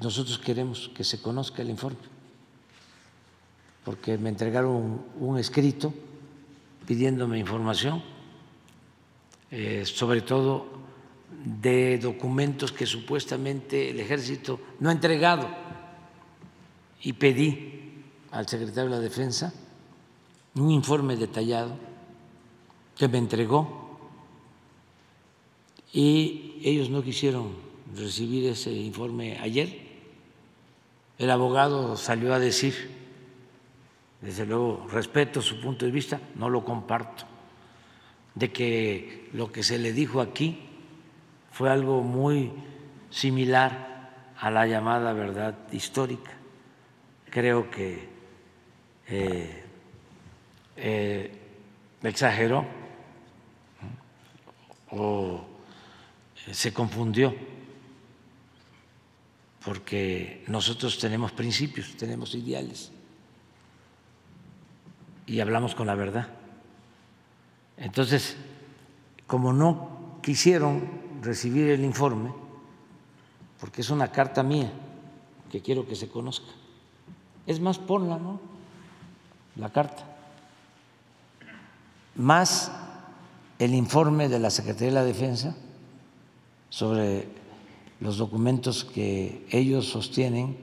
nosotros 0.00 0.38
queremos 0.38 0.90
que 0.94 1.04
se 1.04 1.20
conozca 1.22 1.62
el 1.62 1.70
informe, 1.70 1.98
porque 3.84 4.18
me 4.18 4.28
entregaron 4.28 5.00
un 5.18 5.38
escrito 5.38 5.92
pidiéndome 6.86 7.38
información, 7.38 8.02
eh, 9.50 9.84
sobre 9.86 10.20
todo 10.20 10.66
de 11.44 11.98
documentos 11.98 12.72
que 12.72 12.86
supuestamente 12.86 13.90
el 13.90 14.00
ejército 14.00 14.60
no 14.80 14.90
ha 14.90 14.92
entregado. 14.92 15.48
Y 17.02 17.12
pedí 17.12 18.02
al 18.30 18.48
secretario 18.48 18.90
de 18.90 18.96
la 18.96 19.00
Defensa 19.00 19.52
un 20.54 20.70
informe 20.70 21.16
detallado 21.16 21.76
que 22.96 23.08
me 23.08 23.18
entregó 23.18 23.98
y 25.92 26.58
ellos 26.62 26.90
no 26.90 27.02
quisieron 27.02 27.54
recibir 27.94 28.48
ese 28.48 28.72
informe 28.72 29.38
ayer 29.38 29.85
el 31.18 31.30
abogado 31.30 31.96
salió 31.96 32.34
a 32.34 32.38
decir, 32.38 32.90
desde 34.20 34.46
luego 34.46 34.86
respeto 34.90 35.40
su 35.40 35.60
punto 35.60 35.84
de 35.84 35.90
vista, 35.90 36.20
no 36.34 36.50
lo 36.50 36.64
comparto, 36.64 37.24
de 38.34 38.52
que 38.52 39.30
lo 39.32 39.50
que 39.50 39.62
se 39.62 39.78
le 39.78 39.92
dijo 39.92 40.20
aquí 40.20 40.60
fue 41.52 41.70
algo 41.70 42.02
muy 42.02 42.52
similar 43.10 44.32
a 44.38 44.50
la 44.50 44.66
llamada 44.66 45.12
verdad 45.14 45.56
histórica. 45.72 46.32
Creo 47.30 47.70
que 47.70 48.08
eh, 49.08 49.64
eh, 50.76 51.38
exageró 52.02 52.66
o 54.90 55.44
se 56.52 56.72
confundió, 56.72 57.34
porque 59.66 60.44
nosotros 60.46 60.96
tenemos 60.96 61.32
principios, 61.32 61.96
tenemos 61.96 62.36
ideales 62.36 62.92
y 65.26 65.40
hablamos 65.40 65.74
con 65.74 65.88
la 65.88 65.96
verdad. 65.96 66.28
Entonces, 67.76 68.36
como 69.26 69.52
no 69.52 70.20
quisieron 70.22 70.88
recibir 71.20 71.66
el 71.70 71.84
informe, 71.84 72.32
porque 73.58 73.80
es 73.80 73.90
una 73.90 74.12
carta 74.12 74.44
mía 74.44 74.70
que 75.50 75.60
quiero 75.60 75.84
que 75.84 75.96
se 75.96 76.08
conozca, 76.08 76.52
es 77.44 77.58
más, 77.58 77.76
ponla, 77.76 78.18
¿no? 78.18 78.38
La 79.56 79.70
carta. 79.72 80.04
Más 82.14 82.70
el 83.58 83.74
informe 83.74 84.28
de 84.28 84.38
la 84.38 84.50
Secretaría 84.50 84.90
de 84.90 84.94
la 84.94 85.04
Defensa 85.04 85.56
sobre 86.70 87.45
los 88.00 88.18
documentos 88.18 88.84
que 88.84 89.46
ellos 89.50 89.88
sostienen 89.88 90.56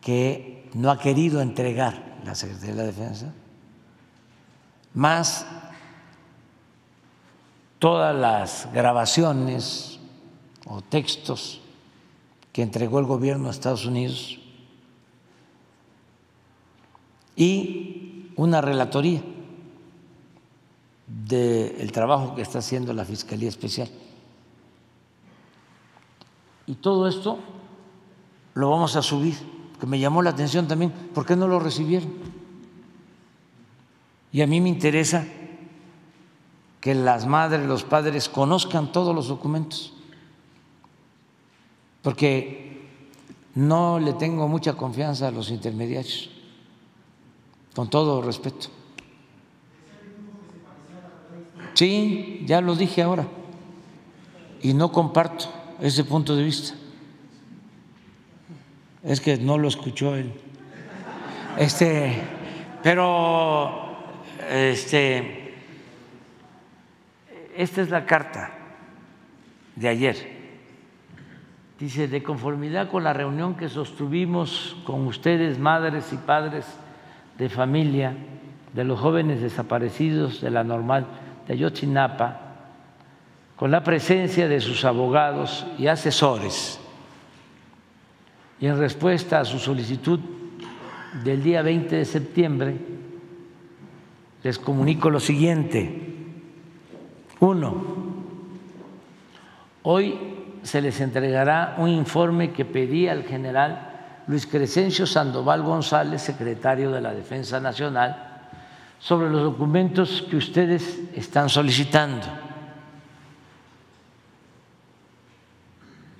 que 0.00 0.68
no 0.74 0.90
ha 0.90 0.98
querido 0.98 1.40
entregar 1.40 2.20
la 2.24 2.34
Secretaría 2.34 2.74
de 2.74 2.76
la 2.76 2.86
Defensa, 2.86 3.32
más 4.94 5.46
todas 7.78 8.14
las 8.14 8.68
grabaciones 8.72 9.98
o 10.66 10.82
textos 10.82 11.60
que 12.52 12.62
entregó 12.62 12.98
el 12.98 13.06
gobierno 13.06 13.44
de 13.44 13.50
Estados 13.50 13.86
Unidos 13.86 14.38
y 17.34 18.30
una 18.36 18.60
relatoría 18.60 19.22
del 21.06 21.90
trabajo 21.92 22.34
que 22.34 22.42
está 22.42 22.58
haciendo 22.58 22.92
la 22.92 23.04
Fiscalía 23.04 23.48
Especial. 23.48 23.88
Y 26.66 26.74
todo 26.74 27.08
esto 27.08 27.38
lo 28.54 28.70
vamos 28.70 28.96
a 28.96 29.02
subir, 29.02 29.36
que 29.80 29.86
me 29.86 29.98
llamó 29.98 30.22
la 30.22 30.30
atención 30.30 30.68
también, 30.68 30.90
¿por 30.90 31.26
qué 31.26 31.36
no 31.36 31.48
lo 31.48 31.58
recibieron? 31.58 32.10
Y 34.30 34.42
a 34.42 34.46
mí 34.46 34.60
me 34.60 34.68
interesa 34.68 35.26
que 36.80 36.94
las 36.94 37.26
madres, 37.26 37.66
los 37.66 37.84
padres 37.84 38.28
conozcan 38.28 38.92
todos 38.92 39.14
los 39.14 39.28
documentos, 39.28 39.94
porque 42.02 42.88
no 43.54 43.98
le 43.98 44.14
tengo 44.14 44.48
mucha 44.48 44.74
confianza 44.74 45.28
a 45.28 45.30
los 45.30 45.50
intermediarios, 45.50 46.30
con 47.74 47.88
todo 47.88 48.22
respeto. 48.22 48.68
Sí, 51.74 52.44
ya 52.46 52.60
lo 52.60 52.74
dije 52.74 53.02
ahora, 53.02 53.26
y 54.60 54.74
no 54.74 54.92
comparto 54.92 55.61
ese 55.82 56.04
punto 56.04 56.36
de 56.36 56.44
vista. 56.44 56.74
Es 59.02 59.20
que 59.20 59.36
no 59.36 59.58
lo 59.58 59.66
escuchó 59.66 60.14
él. 60.14 60.32
Este, 61.58 62.22
pero 62.82 63.96
este, 64.48 65.54
esta 67.56 67.82
es 67.82 67.90
la 67.90 68.06
carta 68.06 68.52
de 69.74 69.88
ayer. 69.88 70.42
Dice, 71.80 72.06
de 72.06 72.22
conformidad 72.22 72.88
con 72.88 73.02
la 73.02 73.12
reunión 73.12 73.56
que 73.56 73.68
sostuvimos 73.68 74.76
con 74.84 75.04
ustedes, 75.08 75.58
madres 75.58 76.12
y 76.12 76.16
padres 76.16 76.64
de 77.38 77.48
familia 77.48 78.14
de 78.72 78.84
los 78.84 79.00
jóvenes 79.00 79.42
desaparecidos 79.42 80.40
de 80.40 80.50
la 80.50 80.62
normal 80.62 81.06
de 81.48 81.54
Ayotzinapa, 81.54 82.51
con 83.62 83.70
la 83.70 83.84
presencia 83.84 84.48
de 84.48 84.60
sus 84.60 84.84
abogados 84.84 85.64
y 85.78 85.86
asesores. 85.86 86.80
Y 88.58 88.66
en 88.66 88.76
respuesta 88.76 89.38
a 89.38 89.44
su 89.44 89.60
solicitud 89.60 90.18
del 91.22 91.44
día 91.44 91.62
20 91.62 91.94
de 91.94 92.04
septiembre, 92.04 92.76
les 94.42 94.58
comunico 94.58 95.10
lo 95.10 95.20
siguiente. 95.20 95.96
Uno, 97.38 97.84
hoy 99.84 100.18
se 100.64 100.82
les 100.82 101.00
entregará 101.00 101.76
un 101.78 101.88
informe 101.88 102.50
que 102.50 102.64
pedía 102.64 103.12
al 103.12 103.22
general 103.22 104.22
Luis 104.26 104.44
Crescencio 104.44 105.06
Sandoval 105.06 105.62
González, 105.62 106.20
secretario 106.20 106.90
de 106.90 107.00
la 107.00 107.14
Defensa 107.14 107.60
Nacional, 107.60 108.48
sobre 108.98 109.30
los 109.30 109.44
documentos 109.44 110.26
que 110.28 110.36
ustedes 110.36 110.98
están 111.14 111.48
solicitando 111.48 112.26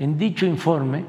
En 0.03 0.19
dicho 0.19 0.47
informe 0.47 1.05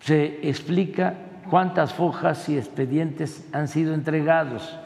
se 0.00 0.46
explica 0.46 1.14
cuántas 1.48 1.94
fojas 1.94 2.50
y 2.50 2.58
expedientes 2.58 3.48
han 3.50 3.66
sido 3.66 3.94
entregados. 3.94 4.76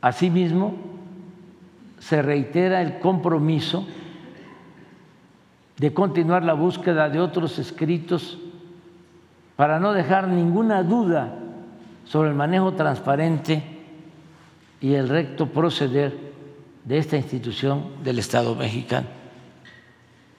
Asimismo, 0.00 0.74
se 1.98 2.22
reitera 2.22 2.80
el 2.80 2.98
compromiso 2.98 3.86
de 5.76 5.92
continuar 5.92 6.42
la 6.42 6.54
búsqueda 6.54 7.10
de 7.10 7.20
otros 7.20 7.58
escritos 7.58 8.38
para 9.56 9.78
no 9.78 9.92
dejar 9.92 10.28
ninguna 10.28 10.82
duda 10.82 11.34
sobre 12.06 12.30
el 12.30 12.34
manejo 12.34 12.72
transparente 12.72 13.62
y 14.80 14.94
el 14.94 15.10
recto 15.10 15.46
proceder 15.46 16.25
de 16.86 16.98
esta 16.98 17.16
institución 17.16 18.02
del 18.02 18.20
Estado 18.20 18.54
mexicano. 18.54 19.08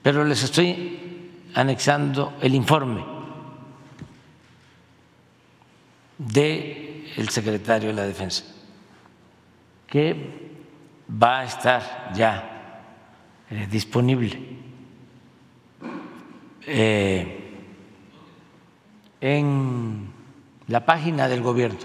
Pero 0.01 0.23
les 0.23 0.41
estoy 0.41 0.97
anexando 1.53 2.37
el 2.41 2.55
informe 2.55 3.03
del 6.17 7.29
secretario 7.29 7.89
de 7.89 7.95
la 7.95 8.03
Defensa, 8.03 8.45
que 9.87 10.15
va 11.21 11.39
a 11.39 11.43
estar 11.43 12.13
ya 12.15 12.81
eh, 13.49 13.67
disponible 13.69 14.39
eh, 16.65 17.51
en 19.19 20.07
la 20.67 20.85
página 20.85 21.27
del 21.27 21.41
gobierno, 21.41 21.79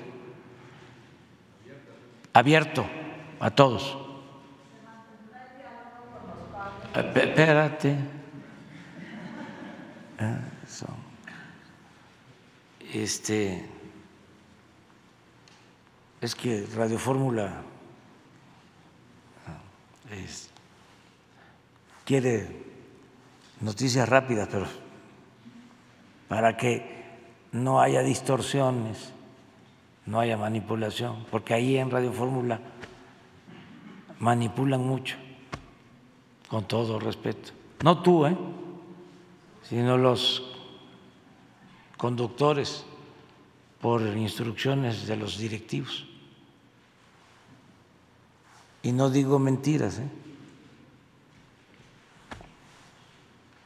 abierto 2.33 2.87
a 3.41 3.51
todos. 3.51 4.02
Espérate. 6.95 7.97
Este 12.93 13.67
es 16.21 16.35
que 16.35 16.67
Radio 16.77 16.99
Fórmula 16.99 17.62
quiere 22.05 22.47
noticias 23.62 24.07
rápidas, 24.07 24.49
pero 24.53 24.67
para 26.29 26.59
que 26.59 27.05
no 27.53 27.81
haya 27.81 28.03
distorsiones, 28.03 29.12
no 30.05 30.21
haya 30.21 30.37
manipulación, 30.37 31.25
porque 31.31 31.55
ahí 31.55 31.79
en 31.79 31.91
Radio 31.91 32.12
Fórmula 32.12 32.61
manipulan 34.19 34.83
mucho 34.83 35.17
con 36.53 36.65
todo 36.65 37.01
respeto. 37.01 37.51
No 37.83 38.03
tú, 38.03 38.27
¿eh? 38.27 38.37
sino 39.63 39.97
los 39.97 40.43
conductores 41.97 42.85
por 43.81 44.03
instrucciones 44.03 45.07
de 45.07 45.17
los 45.17 45.39
directivos. 45.39 46.05
Y 48.83 48.93
no 48.93 49.09
digo 49.09 49.39
mentiras. 49.39 49.99
¿eh? 49.99 50.09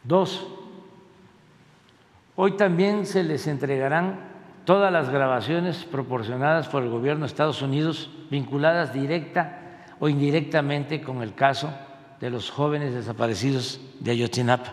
Dos, 0.05 0.47
hoy 2.37 2.53
también 2.53 3.05
se 3.05 3.25
les 3.25 3.49
entregarán 3.49 4.21
todas 4.65 4.93
las 4.93 5.11
grabaciones 5.11 5.85
proporcionadas 5.85 6.69
por 6.69 6.85
el 6.85 6.91
gobierno 6.91 7.23
de 7.23 7.33
Estados 7.33 7.63
Unidos 7.63 8.11
vinculadas 8.31 8.95
directa 8.95 9.87
o 9.99 10.09
indirectamente 10.09 11.03
con 11.03 11.21
el 11.25 11.35
caso 11.35 11.69
de 12.21 12.31
los 12.31 12.51
jóvenes 12.51 12.95
desaparecidos 12.95 13.81
de 14.01 14.11
Ayotzinapa. 14.13 14.73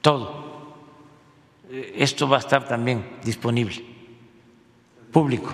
Todo. 0.00 0.44
Esto 1.70 2.28
va 2.28 2.36
a 2.36 2.40
estar 2.40 2.68
también 2.68 3.18
disponible, 3.24 3.84
público. 5.10 5.52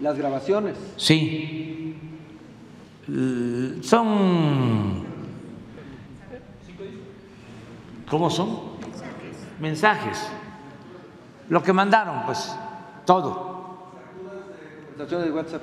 ¿Las 0.00 0.16
grabaciones? 0.16 0.76
Sí. 0.96 1.94
Son. 3.82 5.04
¿Cómo 8.08 8.30
son? 8.30 8.78
Mensajes. 9.60 10.28
lo 11.48 11.62
que 11.62 11.72
mandaron, 11.72 12.24
pues, 12.26 12.54
todo. 13.06 13.48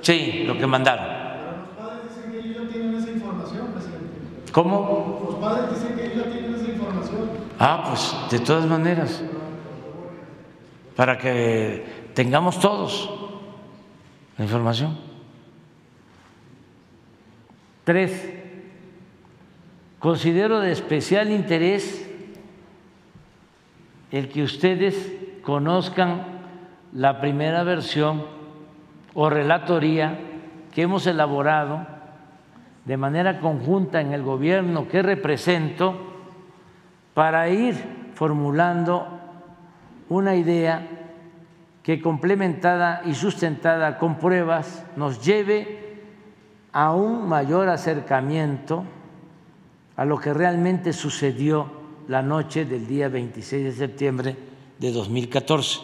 Sí, 0.02 0.44
lo 0.46 0.58
que 0.58 0.66
mandaron. 0.68 1.06
Los 1.06 1.78
padres 1.78 2.02
dicen 2.10 2.32
que 2.32 2.40
ellos 2.40 2.64
ya 2.64 2.74
tienen 2.74 2.96
esa 2.96 3.12
información, 3.12 3.68
presidente. 3.68 4.45
¿Cómo? 4.56 5.20
Los 5.32 5.36
padres 5.36 5.70
dicen 5.70 5.98
que 5.98 6.06
ellos 6.06 6.28
ya 6.28 6.32
tienen 6.32 6.56
esa 6.56 6.72
información. 6.72 7.30
Ah, 7.60 7.84
pues 7.90 8.16
de 8.32 8.40
todas 8.40 8.66
maneras, 8.66 9.22
para 10.96 11.18
que 11.18 11.86
tengamos 12.14 12.58
todos 12.62 13.14
la 14.38 14.46
información. 14.46 14.98
Tres, 17.84 18.30
considero 20.00 20.62
de 20.62 20.72
especial 20.72 21.32
interés 21.32 22.10
el 24.10 24.30
que 24.30 24.42
ustedes 24.42 25.12
conozcan 25.42 26.28
la 26.94 27.20
primera 27.20 27.64
versión 27.64 28.24
o 29.16 29.30
relatoría 29.30 30.18
que 30.74 30.84
hemos 30.84 31.06
elaborado 31.08 31.95
de 32.86 32.98
manera 32.98 33.40
conjunta 33.40 34.00
en 34.00 34.14
el 34.14 34.22
gobierno 34.22 34.88
que 34.88 35.02
represento 35.02 35.96
para 37.14 37.50
ir 37.50 37.76
formulando 38.14 39.08
una 40.10 40.36
idea 40.36 40.88
que 41.82 42.02
complementada 42.02 43.02
y 43.06 43.16
sustentada 43.16 43.98
con 43.98 44.18
pruebas 44.18 44.86
nos 44.96 45.24
lleve 45.24 46.04
a 46.72 46.94
un 46.94 47.28
mayor 47.28 47.70
acercamiento 47.70 48.84
a 49.96 50.06
lo 50.06 50.20
que 50.20 50.34
realmente 50.34 50.94
sucedió 50.94 51.72
la 52.08 52.22
noche 52.22 52.66
del 52.66 52.88
día 52.88 53.10
26 53.10 53.64
de 53.64 53.72
septiembre 53.72 54.36
de 54.78 54.92
2014 54.92 55.80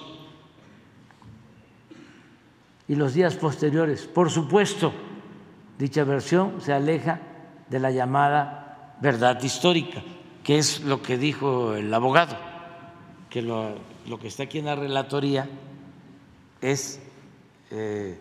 y 2.87 2.95
los 2.95 3.13
días 3.13 3.35
posteriores. 3.35 4.05
Por 4.05 4.29
supuesto, 4.29 4.91
dicha 5.81 6.03
versión 6.03 6.61
se 6.61 6.73
aleja 6.73 7.19
de 7.67 7.79
la 7.79 7.89
llamada 7.89 8.95
verdad 9.01 9.41
histórica, 9.41 10.03
que 10.43 10.59
es 10.59 10.81
lo 10.81 11.01
que 11.01 11.17
dijo 11.17 11.73
el 11.73 11.91
abogado, 11.91 12.37
que 13.31 13.41
lo, 13.41 13.73
que 14.21 14.27
está 14.27 14.43
aquí 14.43 14.59
en 14.59 14.65
la 14.65 14.75
relatoría 14.75 15.49
es 16.61 16.99
eh, 17.71 18.19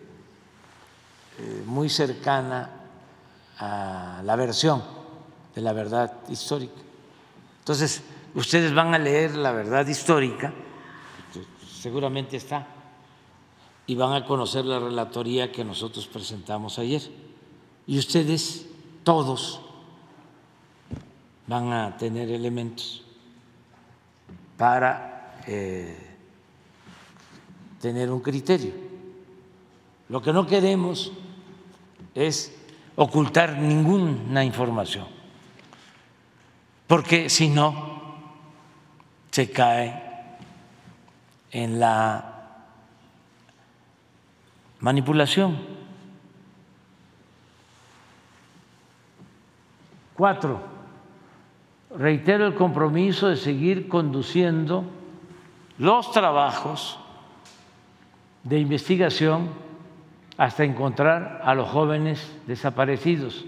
eh, 1.37 1.63
muy 1.67 1.87
cercana 1.87 2.67
a 3.59 4.21
la 4.23 4.35
versión 4.35 4.81
de 5.53 5.61
la 5.61 5.73
verdad 5.73 6.13
histórica. 6.29 6.81
Entonces, 7.59 8.01
ustedes 8.33 8.73
van 8.73 8.95
a 8.95 8.97
leer 8.97 9.35
la 9.35 9.51
verdad 9.51 9.85
histórica, 9.85 10.51
seguramente 11.79 12.37
está 12.37 12.65
y 13.85 13.93
van 13.93 14.13
a 14.13 14.25
conocer 14.25 14.65
la 14.65 14.79
relatoría 14.79 15.51
que 15.51 15.63
nosotros 15.63 16.07
presentamos 16.07 16.79
ayer. 16.79 17.30
Y 17.91 17.99
ustedes, 17.99 18.65
todos, 19.03 19.59
van 21.45 21.73
a 21.73 21.97
tener 21.97 22.31
elementos 22.31 23.03
para 24.55 25.41
eh, 25.45 25.97
tener 27.81 28.09
un 28.09 28.21
criterio. 28.21 28.71
Lo 30.07 30.21
que 30.21 30.31
no 30.31 30.47
queremos 30.47 31.11
es 32.15 32.55
ocultar 32.95 33.57
ninguna 33.57 34.45
información, 34.45 35.07
porque 36.87 37.29
si 37.29 37.49
no, 37.49 38.15
se 39.31 39.51
cae 39.51 40.37
en 41.51 41.77
la 41.77 42.53
manipulación. 44.79 45.80
Cuatro, 50.21 50.59
reitero 51.97 52.45
el 52.45 52.53
compromiso 52.53 53.29
de 53.29 53.37
seguir 53.37 53.87
conduciendo 53.87 54.83
los 55.79 56.11
trabajos 56.11 56.99
de 58.43 58.59
investigación 58.59 59.49
hasta 60.37 60.63
encontrar 60.63 61.41
a 61.43 61.55
los 61.55 61.67
jóvenes 61.69 62.39
desaparecidos, 62.45 63.45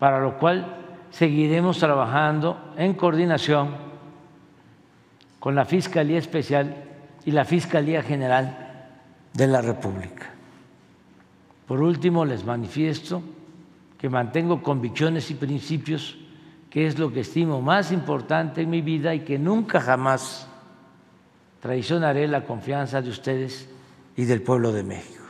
para 0.00 0.18
lo 0.18 0.38
cual 0.38 0.76
seguiremos 1.10 1.78
trabajando 1.78 2.58
en 2.76 2.94
coordinación 2.94 3.76
con 5.38 5.54
la 5.54 5.66
Fiscalía 5.66 6.18
Especial 6.18 6.82
y 7.24 7.30
la 7.30 7.44
Fiscalía 7.44 8.02
General 8.02 8.88
de 9.34 9.46
la 9.46 9.62
República. 9.62 10.32
Por 11.68 11.80
último, 11.80 12.24
les 12.24 12.44
manifiesto 12.44 13.22
que 13.98 14.08
mantengo 14.08 14.62
convicciones 14.62 15.30
y 15.30 15.34
principios, 15.34 16.16
que 16.70 16.86
es 16.86 16.98
lo 16.98 17.12
que 17.12 17.20
estimo 17.20 17.62
más 17.62 17.92
importante 17.92 18.62
en 18.62 18.70
mi 18.70 18.82
vida 18.82 19.14
y 19.14 19.20
que 19.20 19.38
nunca 19.38 19.80
jamás 19.80 20.48
traicionaré 21.60 22.28
la 22.28 22.44
confianza 22.44 23.00
de 23.00 23.10
ustedes 23.10 23.68
y 24.16 24.24
del 24.24 24.42
pueblo 24.42 24.72
de 24.72 24.82
México. 24.82 25.24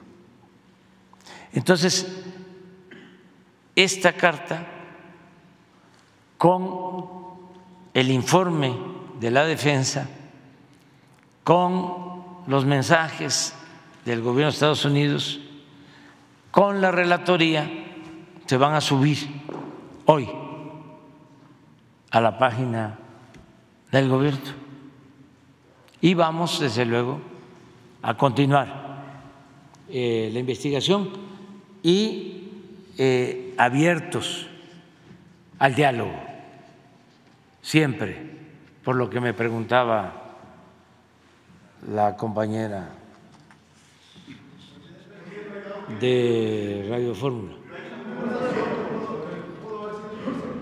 Entonces, 1.52 2.24
esta 3.74 4.12
carta, 4.12 4.66
con 6.36 6.74
el 7.94 8.10
informe 8.10 8.76
de 9.20 9.30
la 9.30 9.44
defensa, 9.44 10.08
con 11.44 12.24
los 12.46 12.64
mensajes 12.64 13.54
del 14.04 14.20
gobierno 14.22 14.50
de 14.50 14.54
Estados 14.54 14.84
Unidos 14.84 15.40
con 16.56 16.80
la 16.80 16.90
relatoría 16.90 17.70
se 18.46 18.56
van 18.56 18.74
a 18.74 18.80
subir 18.80 19.18
hoy 20.06 20.28
a 22.10 22.20
la 22.20 22.38
página 22.38 22.98
del 23.90 24.08
gobierno. 24.08 24.66
Y 26.00 26.14
vamos, 26.14 26.60
desde 26.60 26.84
luego, 26.84 27.20
a 28.02 28.16
continuar 28.16 28.86
eh, 29.88 30.30
la 30.32 30.38
investigación 30.38 31.10
y 31.82 32.48
eh, 32.96 33.54
abiertos 33.58 34.46
al 35.58 35.74
diálogo, 35.74 36.14
siempre, 37.62 38.16
por 38.84 38.94
lo 38.94 39.10
que 39.10 39.20
me 39.20 39.34
preguntaba 39.34 40.12
la 41.90 42.16
compañera 42.16 42.90
de 46.00 46.86
Radio 46.88 47.14
Fórmula. 47.14 47.55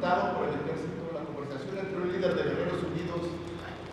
Por 0.05 0.49
el 0.49 0.61
ejército 0.61 1.17
la 1.17 1.25
conversación 1.25 1.79
entre 1.79 1.97
un 1.97 2.13
líder 2.13 2.35
de 2.35 2.43
Guerreros 2.43 2.83
Unidos 2.85 3.33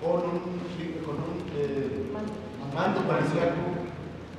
con 0.01 0.19
un, 0.27 0.59
con 1.05 1.15
un 1.15 2.73
mando 2.73 3.01
parisíaco. 3.01 3.79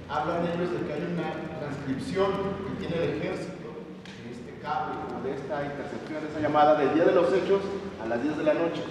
Hablan 0.09 0.45
ellos 0.53 0.71
de 0.73 0.87
que 0.87 0.93
hay 0.93 1.05
una 1.09 1.33
transcripción 1.59 2.31
que 2.69 2.85
tiene 2.85 3.03
el 3.03 3.11
ejército 3.17 3.73
de 4.05 4.31
este 4.31 4.61
cable 4.61 5.01
de 5.25 5.33
esta 5.33 5.65
intercepción, 5.65 6.21
esa 6.29 6.41
llamada 6.41 6.75
del 6.75 6.95
día 6.95 7.05
de 7.05 7.15
los 7.15 7.33
hechos 7.33 7.63
a 8.03 8.07
las 8.07 8.23
10 8.23 8.37
de 8.37 8.45
la 8.45 8.55
noche. 8.55 8.83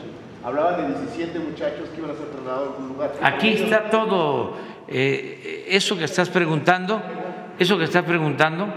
Hablaban 0.43 0.81
de 0.81 0.99
17 0.99 1.37
muchachos 1.37 1.89
que 1.89 1.99
iban 1.99 2.11
a 2.11 2.15
ser 2.15 2.27
trasladados 2.27 2.69
a 2.69 2.71
algún 2.71 2.87
lugar. 2.87 3.11
Aquí 3.21 3.49
está 3.49 3.89
todo 3.91 4.55
eh, 4.87 5.65
eso 5.69 5.95
que 5.97 6.05
estás 6.05 6.29
preguntando 6.29 6.99
eso 7.61 7.77
que 7.77 7.83
está 7.83 8.03
preguntando, 8.03 8.67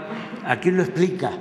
aquí 0.45 0.71
lo 0.71 0.83
explica 0.83 1.31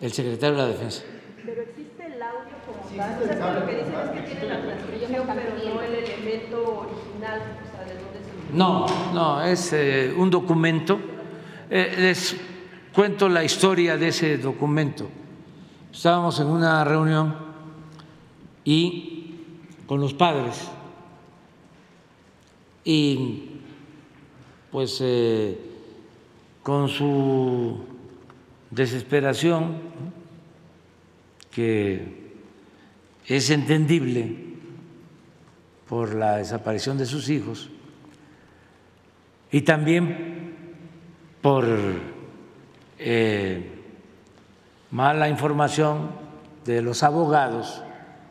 el 0.00 0.12
secretario 0.12 0.56
de 0.56 0.62
la 0.62 0.68
Defensa. 0.68 1.02
Pero 1.44 1.62
existe 1.62 2.06
el 2.06 2.22
audio 2.22 2.54
como 2.66 2.96
tal, 2.96 3.22
o 3.22 3.26
sea, 3.26 3.60
lo 3.60 3.66
que 3.66 3.72
dicen 3.76 3.94
es 3.94 4.10
que 4.10 4.30
tiene 4.30 4.54
la 4.54 4.62
transcripción, 4.62 5.26
pero 5.26 5.74
no 5.74 5.82
el 5.82 5.94
elemento 5.94 6.86
original, 6.88 7.42
o 7.62 7.70
sea, 7.70 7.84
de 7.84 7.94
dónde 7.94 8.18
se... 8.22 8.56
No, 8.56 8.86
no, 9.12 9.42
es 9.42 9.72
eh, 9.72 10.14
un 10.16 10.30
documento. 10.30 10.98
Eh, 11.70 11.94
les 11.98 12.36
cuento 12.94 13.28
la 13.28 13.44
historia 13.44 13.96
de 13.96 14.08
ese 14.08 14.38
documento. 14.38 15.08
Estábamos 15.92 16.38
en 16.40 16.46
una 16.46 16.84
reunión 16.84 17.36
y 18.64 19.34
con 19.86 20.00
los 20.00 20.14
padres 20.14 20.70
y 22.84 23.60
pues 24.70 24.98
eh, 25.00 25.73
con 26.64 26.88
su 26.88 27.84
desesperación, 28.70 29.82
que 31.52 32.32
es 33.26 33.50
entendible 33.50 34.34
por 35.86 36.14
la 36.14 36.38
desaparición 36.38 36.96
de 36.96 37.04
sus 37.04 37.28
hijos, 37.28 37.68
y 39.52 39.60
también 39.60 40.74
por 41.42 41.66
eh, 42.98 43.82
mala 44.90 45.28
información 45.28 46.12
de 46.64 46.80
los 46.80 47.02
abogados 47.02 47.82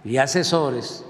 y 0.03 0.17
asesores 0.17 1.05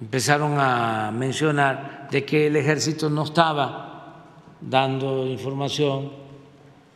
empezaron 0.00 0.60
a 0.60 1.10
mencionar 1.10 2.08
de 2.12 2.24
que 2.24 2.46
el 2.46 2.54
ejército 2.54 3.10
no 3.10 3.24
estaba 3.24 3.85
dando 4.68 5.26
información, 5.26 6.10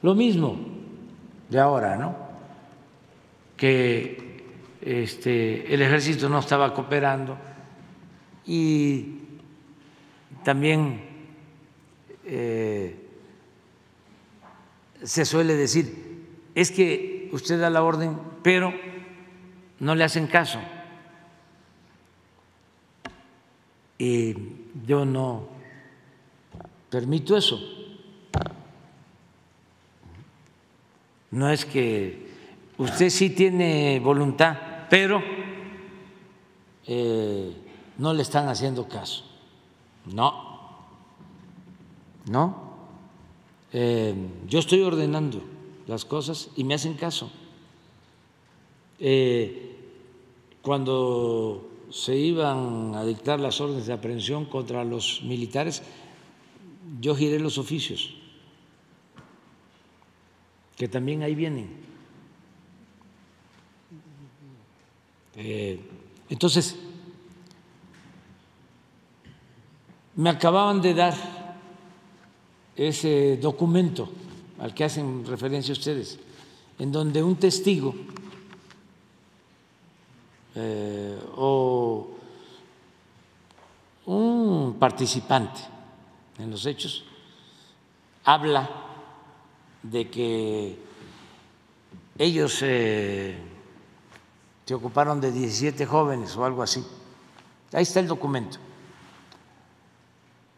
lo 0.03 0.15
mismo 0.15 0.57
de 1.49 1.59
ahora, 1.61 1.97
¿no? 1.97 2.17
Que 3.57 4.45
este, 4.81 5.73
el 5.73 5.83
ejército 5.83 6.29
no 6.29 6.41
estaba 6.41 6.75
cooperando 6.75 7.37
y 8.47 9.19
también 10.45 11.03
eh, 12.25 12.97
se 15.03 15.25
suele 15.25 15.55
decir, 15.55 16.27
es 16.55 16.71
que 16.71 17.29
usted 17.33 17.61
da 17.61 17.71
la 17.71 17.83
orden, 17.83 18.19
pero 18.43 18.73
no 19.79 19.95
le 19.95 20.05
hacen 20.05 20.27
caso. 20.27 20.59
Y 23.99 24.35
yo 24.87 25.05
no 25.05 25.60
permito 26.91 27.37
eso. 27.37 27.59
No 31.31 31.49
es 31.51 31.65
que 31.65 32.29
usted 32.77 33.09
sí 33.09 33.31
tiene 33.31 34.01
voluntad, 34.01 34.57
pero 34.91 35.23
eh, 36.87 37.55
no 37.99 38.13
le 38.13 38.23
están 38.23 38.49
haciendo 38.49 38.89
caso. 38.89 39.25
No, 40.07 40.61
no. 42.27 42.71
Eh, 43.73 44.15
yo 44.49 44.59
estoy 44.59 44.81
ordenando 44.83 45.41
las 45.87 46.05
cosas 46.05 46.51
y 46.57 46.65
me 46.65 46.75
hacen 46.75 46.95
caso. 46.95 47.31
Eh, 48.99 49.77
cuando 50.63 51.69
se 51.91 52.17
iban 52.17 52.95
a 52.95 53.05
dictar 53.05 53.41
las 53.41 53.61
órdenes 53.61 53.87
de 53.87 53.93
aprehensión 53.93 54.45
contra 54.45 54.85
los 54.85 55.23
militares, 55.23 55.83
yo 57.01 57.15
giré 57.15 57.39
los 57.39 57.59
oficios, 57.59 58.15
que 60.77 60.89
también 60.89 61.23
ahí 61.23 61.35
vienen. 61.35 61.69
Eh, 65.37 65.81
entonces, 66.29 66.77
me 70.17 70.31
acababan 70.31 70.81
de 70.81 70.95
dar 70.95 71.15
ese 72.77 73.37
documento 73.37 74.11
al 74.59 74.75
que 74.75 74.85
hacen 74.85 75.25
referencia 75.27 75.73
ustedes, 75.73 76.19
en 76.79 76.93
donde 76.93 77.23
un 77.23 77.37
testigo 77.37 77.95
eh, 80.55 81.19
o 81.37 82.11
un 84.07 84.77
participante 84.79 85.61
en 86.41 86.51
los 86.51 86.67
hechos 86.67 87.05
habla 88.25 88.69
de 89.83 90.11
que 90.11 90.79
ellos 92.19 92.53
se 92.55 93.37
ocuparon 94.73 95.21
de 95.21 95.33
17 95.33 95.87
jóvenes 95.87 96.37
o 96.37 96.45
algo 96.45 96.63
así. 96.63 96.85
Ahí 97.73 97.83
está 97.83 98.01
el 98.01 98.07
documento. 98.07 98.59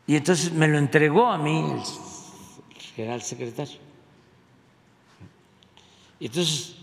Y 0.07 0.17
entonces 0.17 0.53
me 0.53 0.67
lo 0.69 0.79
entregó 0.79 1.27
a 1.27 1.39
mí 1.39 1.71
el 1.71 2.83
general 2.95 3.23
secretario. 3.23 3.79
Entonces, 6.21 6.75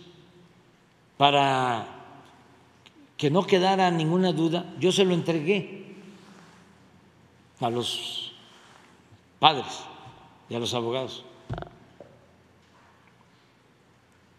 para 1.17 1.87
que 3.17 3.29
no 3.29 3.45
quedara 3.45 3.91
ninguna 3.91 4.31
duda, 4.31 4.73
yo 4.79 4.91
se 4.91 5.03
lo 5.03 5.13
entregué 5.13 5.95
a 7.59 7.69
los 7.69 8.28
padres 9.39 9.83
y 10.49 10.55
a 10.55 10.59
los 10.59 10.73
abogados. 10.73 11.23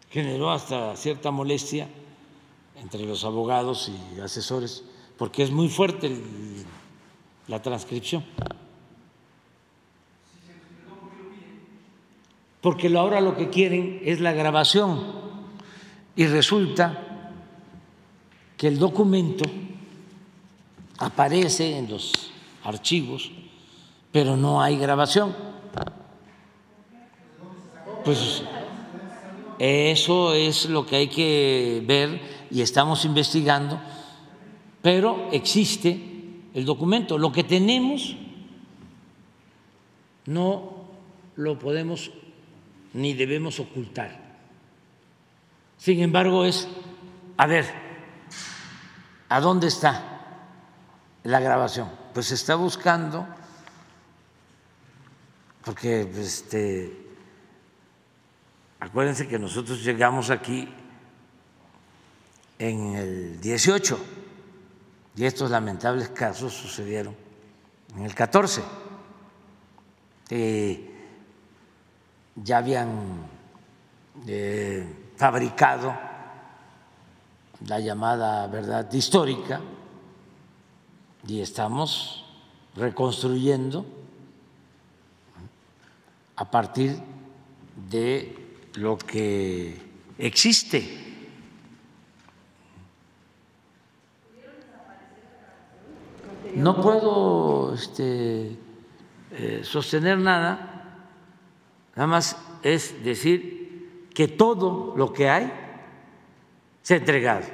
Generó 0.09 0.51
hasta 0.51 0.95
cierta 0.95 1.31
molestia 1.31 1.87
entre 2.75 3.05
los 3.05 3.23
abogados 3.23 3.89
y 4.15 4.19
asesores, 4.19 4.83
porque 5.17 5.43
es 5.43 5.51
muy 5.51 5.69
fuerte 5.69 6.15
la 7.47 7.61
transcripción. 7.61 8.23
porque 12.61 12.95
ahora 12.95 13.19
lo 13.21 13.35
que 13.35 13.49
quieren 13.49 14.01
es 14.05 14.19
la 14.21 14.31
grabación 14.31 15.03
y 16.15 16.27
resulta 16.27 17.31
que 18.55 18.67
el 18.67 18.77
documento 18.77 19.43
aparece 20.99 21.77
en 21.77 21.89
los 21.89 22.31
archivos, 22.63 23.31
pero 24.11 24.35
no 24.35 24.61
hay 24.61 24.77
grabación. 24.77 25.35
Pues 28.03 28.43
eso 29.59 30.33
es 30.33 30.65
lo 30.69 30.85
que 30.85 30.95
hay 30.95 31.07
que 31.07 31.83
ver 31.85 32.21
y 32.49 32.61
estamos 32.61 33.05
investigando, 33.05 33.79
pero 34.81 35.29
existe 35.31 35.99
el 36.53 36.65
documento. 36.65 37.17
Lo 37.17 37.31
que 37.31 37.43
tenemos 37.43 38.15
no 40.25 40.81
lo 41.35 41.59
podemos 41.59 42.11
ni 42.93 43.13
debemos 43.13 43.59
ocultar. 43.59 44.19
Sin 45.77 46.01
embargo, 46.01 46.45
es, 46.45 46.67
a 47.37 47.47
ver, 47.47 47.65
¿a 49.29 49.39
dónde 49.39 49.67
está 49.67 50.47
la 51.23 51.39
grabación? 51.39 51.89
Pues 52.13 52.27
se 52.27 52.35
está 52.35 52.55
buscando, 52.55 53.25
porque 55.63 56.01
este, 56.17 57.07
acuérdense 58.79 59.27
que 59.27 59.37
nosotros 59.37 59.83
llegamos 59.83 60.29
aquí 60.29 60.67
en 62.59 62.95
el 62.95 63.41
18 63.41 63.99
y 65.15 65.25
estos 65.25 65.51
lamentables 65.51 66.09
casos 66.09 66.53
sucedieron 66.53 67.15
en 67.95 68.03
el 68.03 68.15
14 68.15 68.61
ya 72.35 72.57
habían 72.57 73.27
eh, 74.27 75.11
fabricado 75.17 75.93
la 77.67 77.79
llamada 77.79 78.47
verdad 78.47 78.91
histórica 78.91 79.61
y 81.27 81.41
estamos 81.41 82.25
reconstruyendo 82.75 83.85
a 86.35 86.49
partir 86.49 86.97
de 87.89 88.35
lo 88.75 88.97
que 88.97 89.75
existe. 90.17 91.09
No 96.55 96.81
puedo 96.81 97.73
este, 97.73 98.57
eh, 99.31 99.61
sostener 99.63 100.17
nada 100.17 100.71
Nada 101.95 102.07
más 102.07 102.37
es 102.63 103.03
decir 103.03 104.07
que 104.13 104.27
todo 104.27 104.93
lo 104.95 105.11
que 105.11 105.29
hay 105.29 105.51
se 106.81 106.95
ha 106.95 106.97
entregado. 106.97 107.45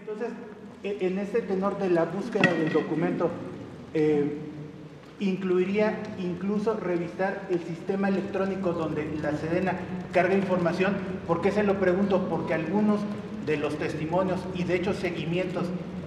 Entonces, 0.00 0.28
e, 0.82 0.98
en 1.00 1.18
este 1.18 1.42
tenor 1.42 1.78
de 1.78 1.90
la 1.90 2.04
búsqueda 2.04 2.52
del 2.52 2.72
documento, 2.72 3.30
eh, 3.92 4.38
incluiría 5.20 6.02
incluso 6.18 6.74
revisar 6.74 7.42
el 7.50 7.60
sistema 7.60 8.08
electrónico 8.08 8.72
donde 8.72 9.08
la 9.22 9.32
Sedena 9.32 9.74
carga 10.12 10.34
información. 10.34 10.94
¿Por 11.26 11.40
qué 11.40 11.52
se 11.52 11.62
lo 11.62 11.78
pregunto? 11.78 12.28
Porque 12.28 12.54
algunos 12.54 13.00
de 13.46 13.56
los 13.56 13.76
testimonios 13.76 14.40
y 14.54 14.64
de 14.64 14.76
hecho 14.76 14.92
seguimientos 14.92 15.66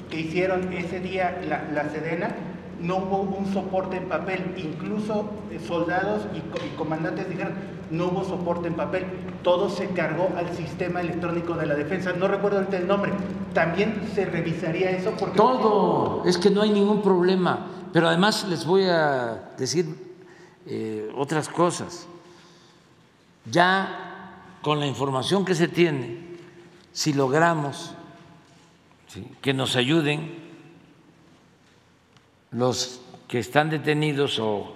que 0.10 0.22
hicieron 0.22 0.74
ese 0.74 1.00
día 1.00 1.42
la, 1.48 1.64
la 1.72 1.90
Sedena 1.90 2.36
no 2.82 2.98
hubo 2.98 3.38
un 3.38 3.52
soporte 3.53 3.98
en 3.98 4.08
papel, 4.08 4.53
incluso 4.58 5.26
eh, 5.52 5.60
soldados 5.66 6.24
y, 6.36 6.76
comandantes 6.77 7.27
dijeron, 7.30 7.53
no 7.90 8.08
hubo 8.08 8.24
soporte 8.24 8.68
en 8.68 8.76
papel, 8.76 9.06
todo 9.44 9.69
se 9.69 9.88
cargó 9.90 10.30
al 10.38 10.56
sistema 10.56 11.02
electrónico 11.02 11.53
de 11.53 11.66
la 11.66 11.76
defensa, 11.76 12.14
no 12.14 12.27
recuerdo 12.27 12.60
el 12.60 12.88
nombre, 12.88 13.11
también 13.53 14.02
se 14.14 14.26
revisaría 14.26 14.92
eso 14.92 15.14
porque... 15.18 15.38
Todo, 15.38 16.24
es 16.26 16.38
que 16.38 16.50
no 16.50 16.61
hay 16.61 16.72
ningún 16.72 17.02
problema, 17.02 17.68
pero 17.93 18.07
además 18.07 18.45
les 18.48 18.66
voy 18.66 18.83
a 18.85 19.53
decir 19.57 19.85
eh, 20.66 21.11
otras 21.16 21.49
cosas. 21.49 22.07
Ya 23.49 24.33
con 24.61 24.80
la 24.80 24.88
información 24.88 25.45
que 25.45 25.56
se 25.56 25.67
tiene, 25.67 26.38
si 26.91 27.14
logramos 27.14 27.93
que 29.41 29.53
nos 29.53 29.75
ayuden 29.75 30.35
los 32.51 33.01
que 33.27 33.40
están 33.40 33.69
detenidos 33.69 34.40
o 34.40 34.74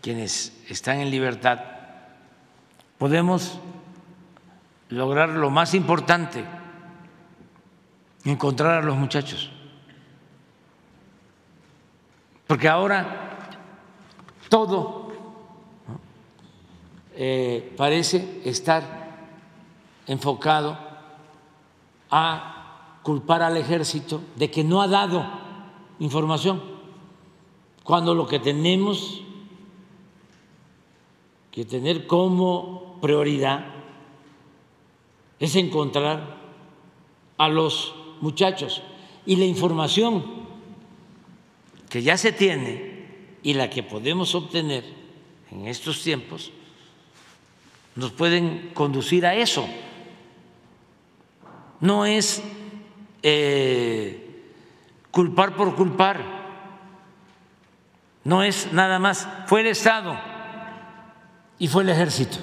quienes 0.00 0.52
están 0.68 1.00
en 1.00 1.10
libertad, 1.10 1.60
podemos 2.98 3.58
lograr 4.88 5.30
lo 5.30 5.50
más 5.50 5.74
importante, 5.74 6.44
encontrar 8.24 8.82
a 8.82 8.86
los 8.86 8.96
muchachos. 8.96 9.50
Porque 12.46 12.68
ahora 12.68 13.50
todo 14.48 15.08
eh, 17.14 17.74
parece 17.76 18.42
estar 18.44 19.06
enfocado 20.06 20.78
a 22.10 23.00
culpar 23.02 23.42
al 23.42 23.56
ejército 23.56 24.20
de 24.36 24.50
que 24.50 24.62
no 24.62 24.80
ha 24.80 24.88
dado 24.88 25.24
información, 25.98 26.62
cuando 27.82 28.14
lo 28.14 28.26
que 28.26 28.38
tenemos 28.38 29.22
que 31.50 31.64
tener 31.64 32.06
como 32.06 32.98
prioridad 33.00 33.66
es 35.38 35.56
encontrar 35.56 36.36
a 37.38 37.48
los 37.48 37.94
muchachos. 38.20 38.82
Y 39.24 39.36
la 39.36 39.44
información 39.44 40.45
que 41.88 42.02
ya 42.02 42.16
se 42.16 42.32
tiene 42.32 43.06
y 43.42 43.54
la 43.54 43.70
que 43.70 43.82
podemos 43.82 44.34
obtener 44.34 44.84
en 45.50 45.66
estos 45.68 46.02
tiempos 46.02 46.50
nos 47.94 48.12
pueden 48.12 48.70
conducir 48.74 49.24
a 49.24 49.34
eso. 49.34 49.66
No 51.80 52.04
es 52.04 52.42
eh, 53.22 54.44
culpar 55.10 55.56
por 55.56 55.74
culpar, 55.74 56.22
no 58.24 58.42
es 58.42 58.72
nada 58.72 58.98
más, 58.98 59.28
fue 59.46 59.60
el 59.60 59.68
Estado 59.68 60.18
y 61.58 61.68
fue 61.68 61.84
el 61.84 61.90
ejército. 61.90 62.38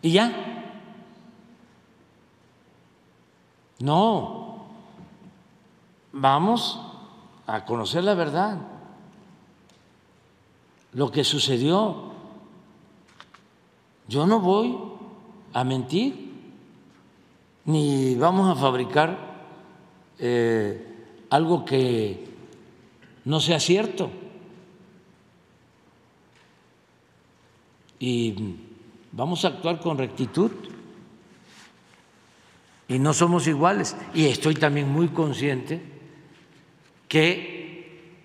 ¿Y 0.00 0.12
ya? 0.12 0.32
No, 3.78 4.66
vamos 6.12 6.91
a 7.52 7.66
conocer 7.66 8.02
la 8.02 8.14
verdad, 8.14 8.56
lo 10.94 11.10
que 11.10 11.22
sucedió. 11.22 12.10
Yo 14.08 14.26
no 14.26 14.40
voy 14.40 14.78
a 15.52 15.62
mentir, 15.62 16.32
ni 17.66 18.14
vamos 18.14 18.48
a 18.48 18.58
fabricar 18.58 19.18
eh, 20.18 21.26
algo 21.28 21.66
que 21.66 22.24
no 23.26 23.38
sea 23.38 23.60
cierto. 23.60 24.10
y 28.04 28.56
vamos 29.12 29.44
a 29.44 29.48
actuar 29.48 29.78
con 29.78 29.96
rectitud. 29.96 30.50
Y 32.88 32.98
no 32.98 33.14
somos 33.14 33.46
iguales. 33.46 33.94
Y 34.12 34.24
estoy 34.24 34.54
también 34.54 34.88
muy 34.90 35.06
consciente 35.06 35.91
que 37.12 38.16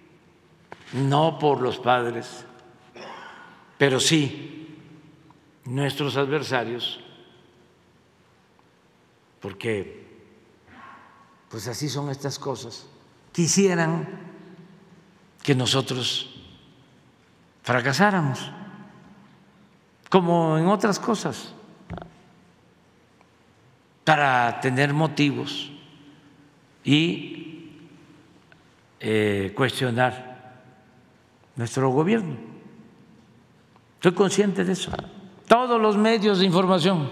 no 0.94 1.38
por 1.40 1.60
los 1.60 1.78
padres, 1.78 2.46
pero 3.78 4.00
sí 4.00 4.78
nuestros 5.66 6.16
adversarios, 6.16 7.02
porque 9.42 10.08
pues 11.50 11.68
así 11.68 11.90
son 11.90 12.10
estas 12.10 12.40
cosas, 12.40 12.88
quisieran 13.34 14.08
que 15.44 15.54
nosotros 15.54 16.34
fracasáramos 17.64 18.40
como 20.10 20.58
en 20.58 20.68
otras 20.68 20.98
cosas, 20.98 21.54
para 24.06 24.62
tener 24.62 24.94
motivos 24.94 25.74
y 26.86 27.47
eh, 29.00 29.54
cuestionar 29.56 30.38
nuestro 31.56 31.90
gobierno. 31.90 32.36
Estoy 33.96 34.14
consciente 34.14 34.64
de 34.64 34.74
eso. 34.74 34.92
Todos 35.48 35.82
los 35.82 35.98
medios 35.98 36.40
de 36.40 36.46
información, 36.46 37.10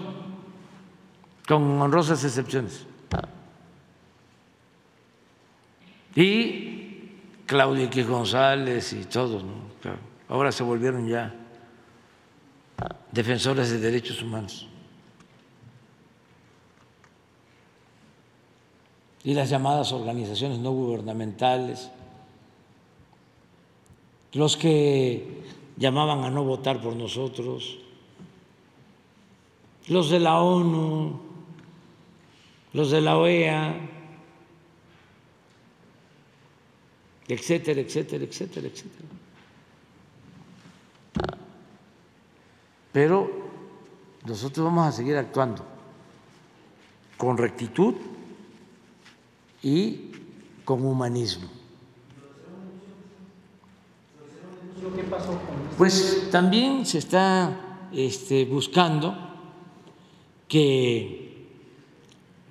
con 1.46 1.80
honrosas 1.80 2.22
excepciones. 2.24 2.86
Y 6.14 7.10
Claudia 7.46 7.90
Q. 7.90 8.04
González 8.08 8.92
y 8.92 9.04
todos, 9.04 9.44
ahora 10.28 10.50
se 10.50 10.62
volvieron 10.62 11.06
ya 11.06 11.34
defensores 13.12 13.70
de 13.70 13.78
derechos 13.78 14.22
humanos. 14.22 14.68
Y 19.26 19.34
las 19.34 19.50
llamadas 19.50 19.92
organizaciones 19.92 20.58
no 20.58 20.70
gubernamentales, 20.70 21.90
los 24.32 24.56
que 24.56 25.42
llamaban 25.76 26.24
a 26.24 26.30
no 26.30 26.44
votar 26.44 26.80
por 26.80 26.96
nosotros, 26.96 27.76
los 29.88 30.08
de 30.08 30.20
la 30.20 30.40
ONU, 30.40 31.20
los 32.72 32.90
de 32.90 33.00
la 33.02 33.18
OEA, 33.18 33.80
etcétera, 37.28 37.82
etcétera, 37.82 38.24
etcétera, 38.24 38.66
etcétera. 38.68 39.08
pero 42.96 43.30
nosotros 44.24 44.64
vamos 44.64 44.86
a 44.86 44.90
seguir 44.90 45.18
actuando 45.18 45.62
con 47.18 47.36
rectitud 47.36 47.94
y 49.66 50.12
con 50.64 50.86
humanismo. 50.86 51.48
Pues 55.76 56.28
también 56.30 56.86
se 56.86 56.98
está 56.98 57.88
este, 57.92 58.44
buscando 58.44 59.16
que 60.46 61.48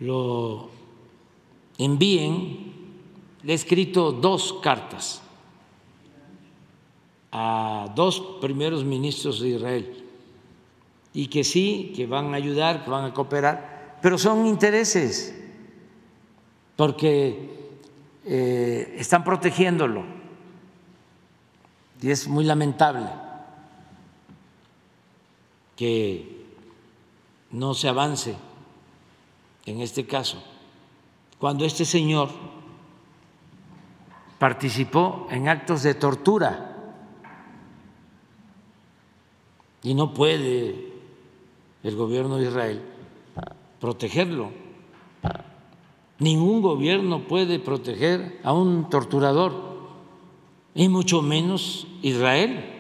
lo 0.02 0.70
envíen. 1.78 2.74
Le 3.44 3.54
he 3.54 3.56
escrito 3.56 4.12
dos 4.12 4.60
cartas 4.62 5.22
a 7.32 7.94
dos 7.96 8.20
primeros 8.42 8.84
ministros 8.84 9.40
de 9.40 9.50
Israel 9.50 10.04
y 11.14 11.28
que 11.28 11.46
sí, 11.46 11.94
que 11.96 12.08
van 12.08 12.34
a 12.34 12.38
ayudar, 12.38 12.84
que 12.84 12.90
van 12.90 13.06
a 13.06 13.14
cooperar, 13.14 14.00
pero 14.02 14.18
son 14.18 14.48
intereses, 14.48 15.45
porque 16.76 17.80
eh, 18.26 18.96
están 18.98 19.24
protegiéndolo 19.24 20.04
y 22.02 22.12
es 22.12 22.28
muy 22.28 22.44
lamentable 22.44 23.10
que 25.76 26.46
no 27.52 27.74
se 27.74 27.88
avance 27.88 28.36
en 29.66 29.82
este 29.82 30.06
caso, 30.06 30.44
cuando 31.40 31.66
este 31.66 31.86
señor 31.86 32.30
participó 34.38 35.28
en 35.32 35.50
actos 35.50 35.82
de 35.82 35.96
tortura 35.96 36.72
y 39.82 39.94
no 39.96 40.14
puede 40.14 40.94
el 41.84 41.96
gobierno 41.96 42.38
de 42.38 42.48
Israel 42.48 42.82
protegerlo. 43.80 44.52
Ningún 46.20 46.62
gobierno 46.62 47.28
puede 47.28 47.60
proteger 47.60 48.40
a 48.44 48.54
un 48.54 48.90
torturador, 48.90 49.76
y 50.74 50.90
mucho 50.90 51.22
menos 51.22 51.88
Israel. 52.02 52.72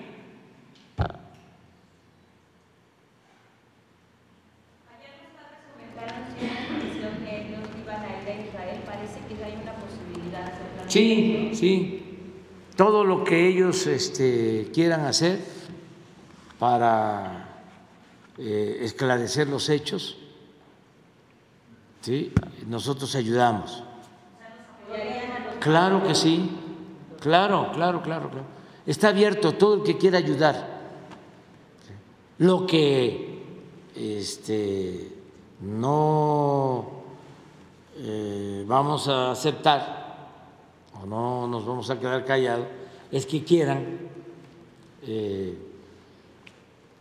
Sí, 10.88 11.52
sí, 11.54 12.04
todo 12.78 13.04
lo 13.04 13.26
que 13.26 13.50
ellos 13.50 13.86
este, 13.86 14.70
quieran 14.74 15.02
hacer 15.02 15.40
para 16.58 17.62
eh, 18.38 18.78
esclarecer 18.82 19.50
los 19.50 19.68
hechos, 19.68 20.18
nosotros 22.68 23.16
ayudamos. 23.16 23.84
Claro 25.60 26.04
que 26.04 26.14
sí, 26.14 26.52
claro, 27.20 27.72
claro, 27.74 28.02
claro, 28.02 28.30
claro. 28.30 28.46
Está 28.86 29.10
abierto 29.10 29.54
todo 29.54 29.76
el 29.76 29.84
que 29.84 29.98
quiera 29.98 30.20
ayudar. 30.20 30.76
Lo 32.38 32.68
que 32.68 33.44
este, 33.96 35.12
no 35.62 36.86
eh, 37.98 38.64
vamos 38.68 39.08
a 39.08 39.32
aceptar 39.32 40.06
o 41.02 41.06
no 41.06 41.48
nos 41.48 41.66
vamos 41.66 41.90
a 41.90 42.00
quedar 42.00 42.26
callados 42.26 42.68
es 43.12 43.26
que 43.26 43.44
quieran 43.44 43.98
eh, 45.04 45.58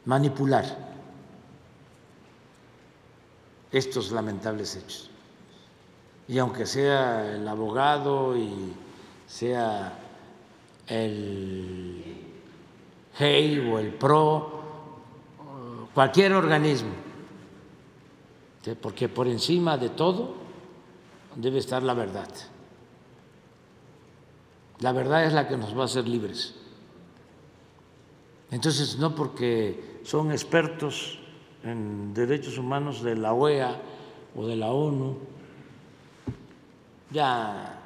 manipular 0.04 0.93
estos 3.78 4.12
lamentables 4.12 4.76
hechos. 4.76 5.10
Y 6.28 6.38
aunque 6.38 6.66
sea 6.66 7.34
el 7.34 7.46
abogado 7.46 8.36
y 8.36 8.72
sea 9.26 9.98
el 10.86 12.02
GEI 13.14 13.70
o 13.70 13.78
el 13.78 13.94
PRO, 13.94 14.62
cualquier 15.92 16.32
organismo, 16.32 16.90
porque 18.80 19.08
por 19.08 19.28
encima 19.28 19.76
de 19.76 19.90
todo 19.90 20.34
debe 21.36 21.58
estar 21.58 21.82
la 21.82 21.94
verdad. 21.94 22.28
La 24.80 24.92
verdad 24.92 25.24
es 25.24 25.32
la 25.32 25.46
que 25.46 25.56
nos 25.56 25.76
va 25.76 25.82
a 25.82 25.86
hacer 25.86 26.08
libres. 26.08 26.54
Entonces, 28.50 28.98
no 28.98 29.14
porque 29.14 30.00
son 30.04 30.30
expertos 30.30 31.18
en 31.64 32.12
derechos 32.14 32.58
humanos 32.58 33.02
de 33.02 33.16
la 33.16 33.32
OEA 33.32 33.80
o 34.36 34.46
de 34.46 34.56
la 34.56 34.70
ONU, 34.70 35.18
ya 37.10 37.80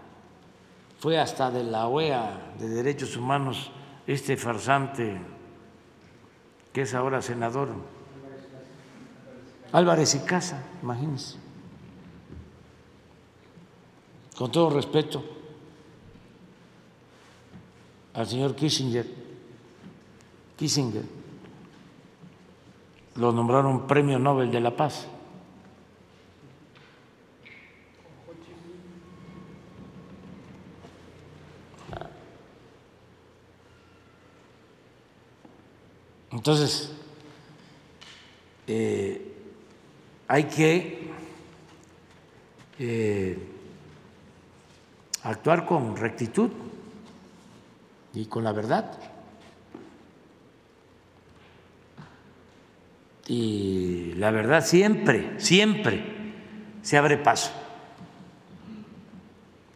fue 0.99 1.19
hasta 1.19 1.51
de 1.51 1.63
la 1.63 1.87
OEA 1.87 2.55
de 2.59 2.69
Derechos 2.69 3.17
Humanos 3.17 3.71
este 4.07 4.37
farsante 4.37 5.21
que 6.73 6.83
es 6.83 6.95
ahora 6.95 7.23
senador, 7.23 7.69
Álvarez 9.73 10.15
y 10.15 10.21
Casa, 10.21 10.63
imagínense. 10.83 11.37
Con 14.37 14.51
todo 14.51 14.71
respeto 14.71 15.23
al 18.15 18.27
señor 18.27 18.55
Kissinger, 18.55 19.07
Kissinger, 20.57 21.18
lo 23.19 23.33
nombraron 23.33 23.87
Premio 23.87 24.19
Nobel 24.19 24.51
de 24.51 24.61
la 24.61 24.77
Paz. 24.77 25.09
Entonces, 36.31 36.93
eh, 38.69 39.35
hay 40.29 40.45
que 40.45 41.11
eh, 42.79 43.39
actuar 45.25 45.67
con 45.67 45.97
rectitud 45.97 46.51
y 48.15 48.27
con 48.27 48.45
la 48.45 48.53
verdad. 48.53 49.08
Y 53.29 54.15
la 54.17 54.31
verdad 54.31 54.65
siempre, 54.65 55.39
siempre 55.39 56.03
se 56.83 56.97
abre 56.97 57.19
paso 57.19 57.53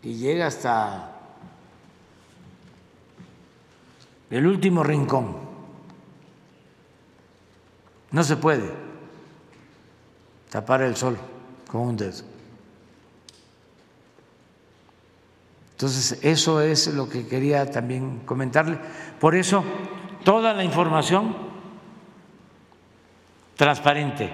y 0.02 0.14
llega 0.14 0.46
hasta 0.46 1.10
el 4.30 4.46
último 4.46 4.82
rincón. 4.82 5.36
No 8.10 8.24
se 8.24 8.36
puede 8.36 8.70
tapar 10.50 10.82
el 10.82 10.96
sol 10.96 11.16
con 11.70 11.82
un 11.82 11.96
dedo. 11.96 12.24
Entonces, 15.72 16.18
eso 16.22 16.60
es 16.60 16.88
lo 16.88 17.08
que 17.08 17.26
quería 17.26 17.70
también 17.70 18.20
comentarle. 18.20 18.78
Por 19.18 19.34
eso, 19.34 19.64
toda 20.24 20.52
la 20.52 20.62
información 20.62 21.51
transparente. 23.56 24.32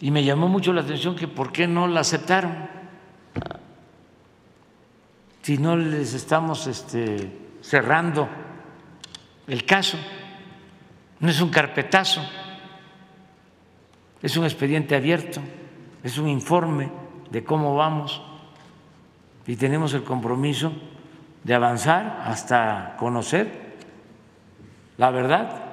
Y 0.00 0.10
me 0.10 0.22
llamó 0.24 0.48
mucho 0.48 0.72
la 0.72 0.82
atención 0.82 1.16
que 1.16 1.28
por 1.28 1.52
qué 1.52 1.66
no 1.66 1.88
la 1.88 2.00
aceptaron. 2.00 2.68
Si 5.42 5.58
no 5.58 5.76
les 5.76 6.14
estamos 6.14 6.66
este, 6.66 7.32
cerrando 7.62 8.28
el 9.48 9.64
caso 9.64 9.96
no 11.20 11.28
es 11.28 11.40
un 11.40 11.48
carpetazo, 11.48 12.22
es 14.22 14.36
un 14.36 14.44
expediente 14.44 14.94
abierto, 14.94 15.40
es 16.02 16.18
un 16.18 16.28
informe 16.28 16.90
de 17.30 17.42
cómo 17.42 17.74
vamos 17.74 18.22
y 19.46 19.56
tenemos 19.56 19.94
el 19.94 20.04
compromiso 20.04 20.72
de 21.42 21.54
avanzar 21.54 22.22
hasta 22.24 22.94
conocer 22.98 23.76
la 24.96 25.10
verdad 25.10 25.67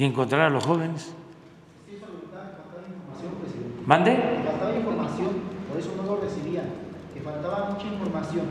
y 0.00 0.04
encontrar 0.06 0.40
a 0.40 0.48
los 0.48 0.64
jóvenes. 0.64 1.12
¿Mande? 3.84 4.16
Faltaba 4.46 4.74
información, 4.74 5.28
por 5.68 5.78
eso 5.78 5.90
no 5.94 6.04
lo 6.04 6.20
recibían, 6.22 6.64
que 7.12 7.20
faltaba 7.20 7.68
mucha 7.70 7.86
información. 7.86 8.46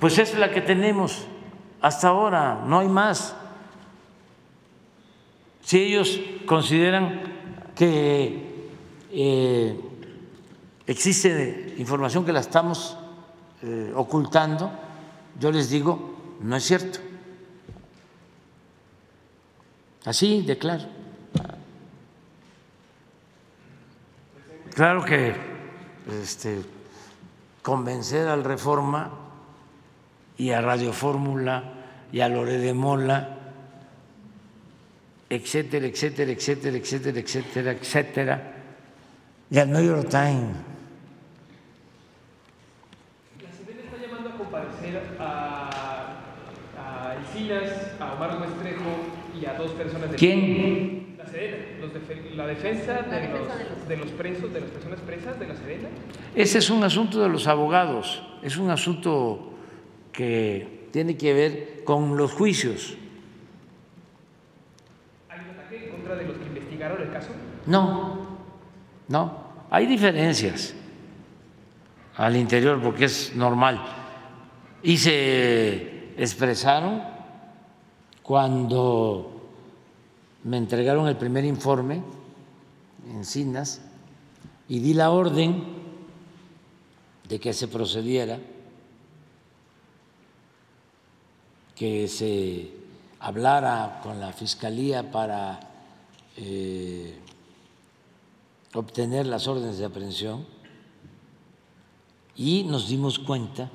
Pues 0.00 0.16
es 0.16 0.38
la 0.38 0.50
que 0.50 0.62
tenemos 0.62 1.26
hasta 1.82 2.08
ahora, 2.08 2.64
no 2.66 2.78
hay 2.78 2.88
más. 2.88 3.36
Si 5.60 5.78
ellos 5.78 6.18
consideran 6.46 7.20
que 7.74 8.70
eh, 9.10 9.78
existe 10.86 11.74
información 11.76 12.24
que 12.24 12.32
la 12.32 12.40
estamos 12.40 12.96
eh, 13.62 13.92
ocultando, 13.94 14.72
yo 15.38 15.52
les 15.52 15.68
digo, 15.68 16.16
no 16.40 16.56
es 16.56 16.64
cierto. 16.64 17.11
Así 20.04 20.42
de 20.42 20.58
claro. 20.58 20.84
Claro 24.74 25.04
que 25.04 25.34
este, 26.22 26.62
convencer 27.62 28.28
al 28.28 28.42
Reforma 28.42 29.10
y 30.38 30.50
a 30.50 30.60
Radio 30.60 30.92
Fórmula 30.92 31.74
y 32.10 32.20
a 32.20 32.28
Lore 32.28 32.58
de 32.58 32.72
Mola 32.72 33.38
etcétera, 35.32 35.86
etcétera, 35.86 36.30
etcétera, 36.30 36.76
etcétera, 36.76 37.18
etcétera, 37.18 37.72
etcétera, 37.72 38.52
y 39.50 39.58
al 39.58 39.72
New 39.72 39.82
York 39.82 40.08
Times. 40.10 40.56
La 43.40 43.48
está 43.48 43.96
llamando 43.96 44.28
a 44.28 44.36
comparecer 44.36 45.16
a, 45.18 45.70
a 46.76 47.14
Encinas, 47.16 47.70
a 47.98 48.12
Omar 48.12 48.38
dos 49.62 49.72
personas 49.72 50.10
de... 50.10 50.16
¿Quién? 50.16 51.16
La 51.18 51.24
los 51.24 51.32
de, 51.32 52.36
la 52.36 52.46
defensa, 52.46 53.02
de, 53.02 53.10
la 53.10 53.28
los, 53.28 53.48
defensa 53.48 53.56
de, 53.56 53.70
los... 53.70 53.88
de 53.88 53.96
los 53.96 54.10
presos, 54.10 54.52
de 54.52 54.60
las 54.60 54.70
personas 54.70 55.00
presas 55.00 55.38
de 55.38 55.46
la 55.46 55.54
CDN. 55.54 55.88
Ese 56.34 56.58
es 56.58 56.70
un 56.70 56.84
asunto 56.84 57.22
de 57.22 57.28
los 57.28 57.46
abogados, 57.46 58.22
es 58.42 58.56
un 58.56 58.70
asunto 58.70 59.54
que 60.12 60.88
tiene 60.90 61.16
que 61.16 61.32
ver 61.32 61.84
con 61.84 62.16
los 62.16 62.32
juicios 62.32 62.96
de 66.16 66.24
los 66.24 66.36
que 66.36 66.46
investigaron 66.46 67.00
el 67.00 67.10
caso? 67.10 67.30
No, 67.66 68.18
no, 69.08 69.36
hay 69.70 69.86
diferencias 69.86 70.74
al 72.16 72.36
interior 72.36 72.80
porque 72.82 73.06
es 73.06 73.34
normal. 73.34 73.82
Y 74.82 74.96
se 74.96 76.12
expresaron 76.16 77.02
cuando 78.22 79.31
me 80.44 80.56
entregaron 80.56 81.06
el 81.06 81.16
primer 81.16 81.44
informe 81.44 82.02
en 83.08 83.24
Cinas 83.24 83.80
y 84.68 84.80
di 84.80 84.94
la 84.94 85.10
orden 85.10 85.62
de 87.28 87.38
que 87.38 87.52
se 87.52 87.68
procediera, 87.68 88.38
que 91.76 92.08
se 92.08 92.70
hablara 93.20 94.00
con 94.02 94.18
la 94.18 94.32
Fiscalía 94.32 95.10
para 95.10 95.60
eh, 96.36 97.18
obtener 98.74 99.26
las 99.26 99.46
órdenes 99.46 99.78
de 99.78 99.84
aprehensión 99.84 100.44
y 102.36 102.64
nos 102.64 102.88
dimos 102.88 103.18
cuenta 103.18 103.70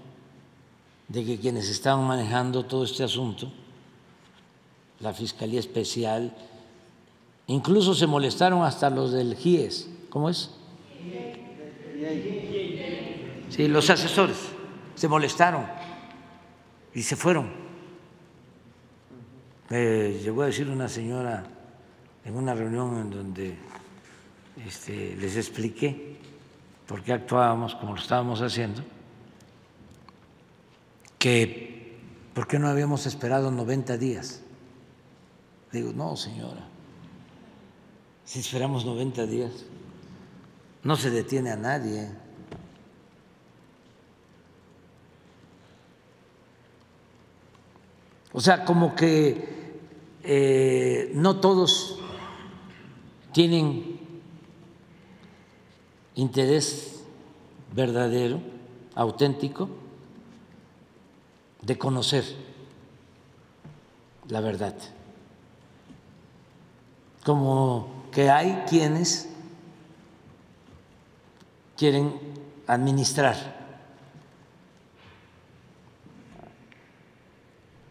de 1.07 1.23
que 1.23 1.39
quienes 1.39 1.69
estaban 1.69 2.05
manejando 2.05 2.65
todo 2.65 2.83
este 2.83 3.03
asunto, 3.03 3.49
la 4.99 5.13
Fiscalía 5.13 5.59
Especial, 5.59 6.35
incluso 7.47 7.93
se 7.95 8.07
molestaron 8.07 8.63
hasta 8.63 8.89
los 8.89 9.11
del 9.11 9.35
GIES, 9.35 9.89
¿cómo 10.09 10.29
es? 10.29 10.51
Sí, 13.49 13.67
los 13.67 13.89
asesores 13.89 14.37
se 14.95 15.07
molestaron 15.07 15.65
y 16.93 17.01
se 17.01 17.15
fueron. 17.15 17.49
Me 19.69 20.13
llegó 20.13 20.43
a 20.43 20.47
decir 20.47 20.69
una 20.69 20.87
señora 20.87 21.43
en 22.23 22.35
una 22.35 22.53
reunión 22.53 22.97
en 22.97 23.09
donde 23.09 23.55
este, 24.65 25.15
les 25.15 25.37
expliqué 25.37 26.17
por 26.87 27.03
qué 27.03 27.13
actuábamos 27.13 27.75
como 27.75 27.93
lo 27.93 28.01
estábamos 28.01 28.41
haciendo, 28.41 28.81
que 31.17 31.97
por 32.33 32.47
qué 32.47 32.59
no 32.59 32.67
habíamos 32.67 33.05
esperado 33.05 33.51
90 33.51 33.97
días. 33.97 34.41
Digo, 35.71 35.91
no, 35.93 36.15
señora, 36.15 36.67
si 38.27 38.41
esperamos 38.41 38.83
90 38.83 39.25
días, 39.25 39.51
no 40.83 40.97
se 40.97 41.09
detiene 41.09 41.49
a 41.49 41.55
nadie. 41.55 42.09
O 48.33 48.41
sea, 48.41 48.65
como 48.65 48.95
que 48.95 49.79
eh, 50.23 51.09
no 51.13 51.39
todos 51.39 51.99
tienen 53.31 53.97
interés 56.15 57.01
verdadero, 57.73 58.41
auténtico, 58.93 59.69
de 61.61 61.77
conocer 61.77 62.25
la 64.27 64.41
verdad. 64.41 64.75
Como 67.23 67.96
que 68.17 68.31
hay 68.31 68.63
quienes 68.67 69.29
quieren 71.77 72.19
administrar 72.65 73.35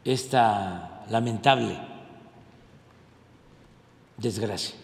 esta 0.05 1.05
lamentable 1.11 1.79
desgracia. 4.17 4.75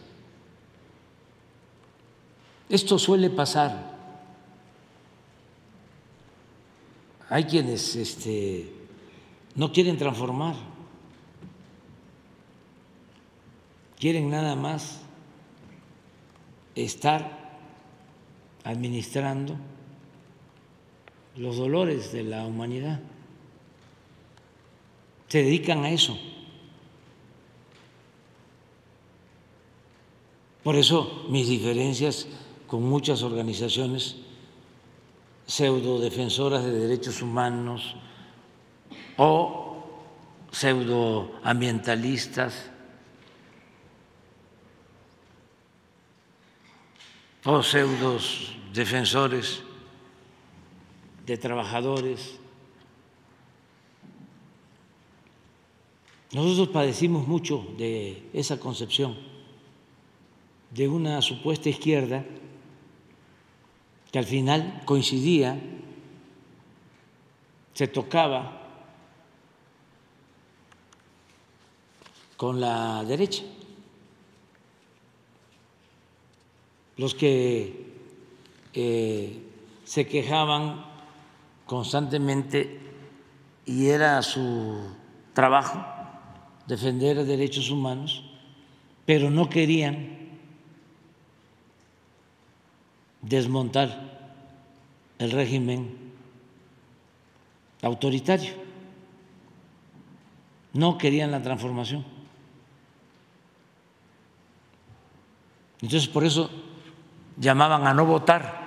Esto 2.68 2.96
suele 2.96 3.28
pasar. 3.28 3.96
Hay 7.30 7.46
quienes 7.46 7.96
este, 7.96 8.72
no 9.56 9.72
quieren 9.72 9.98
transformar, 9.98 10.54
quieren 13.98 14.30
nada 14.30 14.54
más 14.54 15.01
estar 16.74 17.42
administrando 18.64 19.56
los 21.36 21.56
dolores 21.56 22.12
de 22.12 22.24
la 22.24 22.44
humanidad 22.46 23.00
se 25.28 25.42
dedican 25.42 25.84
a 25.84 25.90
eso. 25.90 26.18
Por 30.62 30.76
eso 30.76 31.26
mis 31.30 31.48
diferencias 31.48 32.28
con 32.66 32.82
muchas 32.82 33.22
organizaciones 33.22 34.16
pseudo 35.46 35.98
defensoras 35.98 36.64
de 36.64 36.72
derechos 36.72 37.20
humanos 37.20 37.96
o 39.16 39.82
pseudoambientalistas 40.50 42.71
o 47.44 47.62
pseudos 47.62 48.56
defensores 48.72 49.62
de 51.26 51.36
trabajadores 51.36 52.42
Nosotros 56.32 56.68
padecimos 56.68 57.28
mucho 57.28 57.66
de 57.76 58.30
esa 58.32 58.58
concepción 58.58 59.14
de 60.70 60.88
una 60.88 61.20
supuesta 61.20 61.68
izquierda 61.68 62.24
que 64.10 64.18
al 64.18 64.24
final 64.24 64.80
coincidía, 64.86 65.60
se 67.74 67.86
tocaba 67.86 68.60
con 72.36 72.60
la 72.60 73.04
derecha. 73.04 73.42
Los 76.96 77.14
que 77.14 77.86
eh, 78.74 79.42
se 79.84 80.06
quejaban 80.06 80.84
constantemente 81.66 82.80
y 83.64 83.88
era 83.88 84.22
su 84.22 84.78
trabajo 85.32 85.84
defender 86.66 87.24
derechos 87.24 87.70
humanos, 87.70 88.24
pero 89.04 89.30
no 89.30 89.48
querían 89.48 90.18
desmontar 93.20 94.38
el 95.18 95.30
régimen 95.30 95.96
autoritario, 97.82 98.54
no 100.72 100.98
querían 100.98 101.30
la 101.30 101.42
transformación. 101.42 102.04
Entonces, 105.80 106.08
por 106.08 106.24
eso 106.24 106.50
llamaban 107.36 107.86
a 107.86 107.94
no 107.94 108.06
votar 108.06 108.62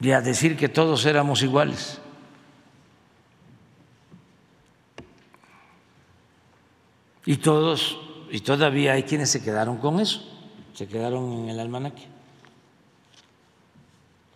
y 0.00 0.10
a 0.10 0.20
decir 0.20 0.56
que 0.56 0.68
todos 0.68 1.04
éramos 1.06 1.42
iguales. 1.42 2.00
Y 7.24 7.38
todos, 7.38 7.98
y 8.30 8.40
todavía 8.40 8.92
hay 8.92 9.02
quienes 9.02 9.30
se 9.30 9.42
quedaron 9.42 9.78
con 9.78 9.98
eso, 9.98 10.22
se 10.74 10.86
quedaron 10.86 11.32
en 11.32 11.48
el 11.48 11.58
almanaque. 11.58 12.06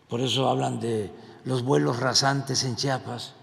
Por 0.09 0.20
eso 0.20 0.49
hablan 0.49 0.81
de 0.81 1.11
los 1.45 1.62
vuelos 1.62 2.01
rasantes 2.01 2.65
en 2.65 2.75
Chiapas, 2.75 3.35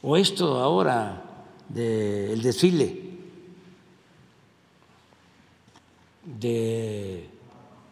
o 0.00 0.16
esto 0.16 0.60
ahora 0.60 1.22
del 1.68 2.40
desfile 2.40 3.13
de 6.24 7.30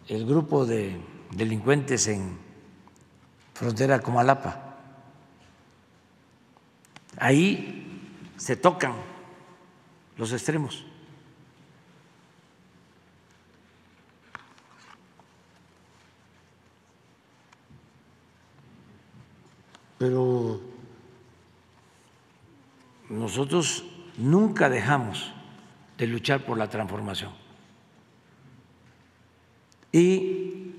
el 0.09 0.27
grupo 0.27 0.65
de 0.67 1.01
delincuentes 1.31 2.09
en 2.09 2.39
frontera 3.55 4.01
Comalapa. 4.01 4.77
Ahí 7.19 8.01
se 8.36 8.57
tocan 8.57 8.94
los 10.17 10.33
extremos. 10.33 10.85
Pero 19.99 20.61
nosotros 23.09 23.85
nunca 24.17 24.69
dejamos 24.69 25.33
de 25.97 26.09
luchar 26.09 26.44
por 26.44 26.59
la 26.59 26.69
transformación. 26.69 27.42
¿Y 29.93 30.73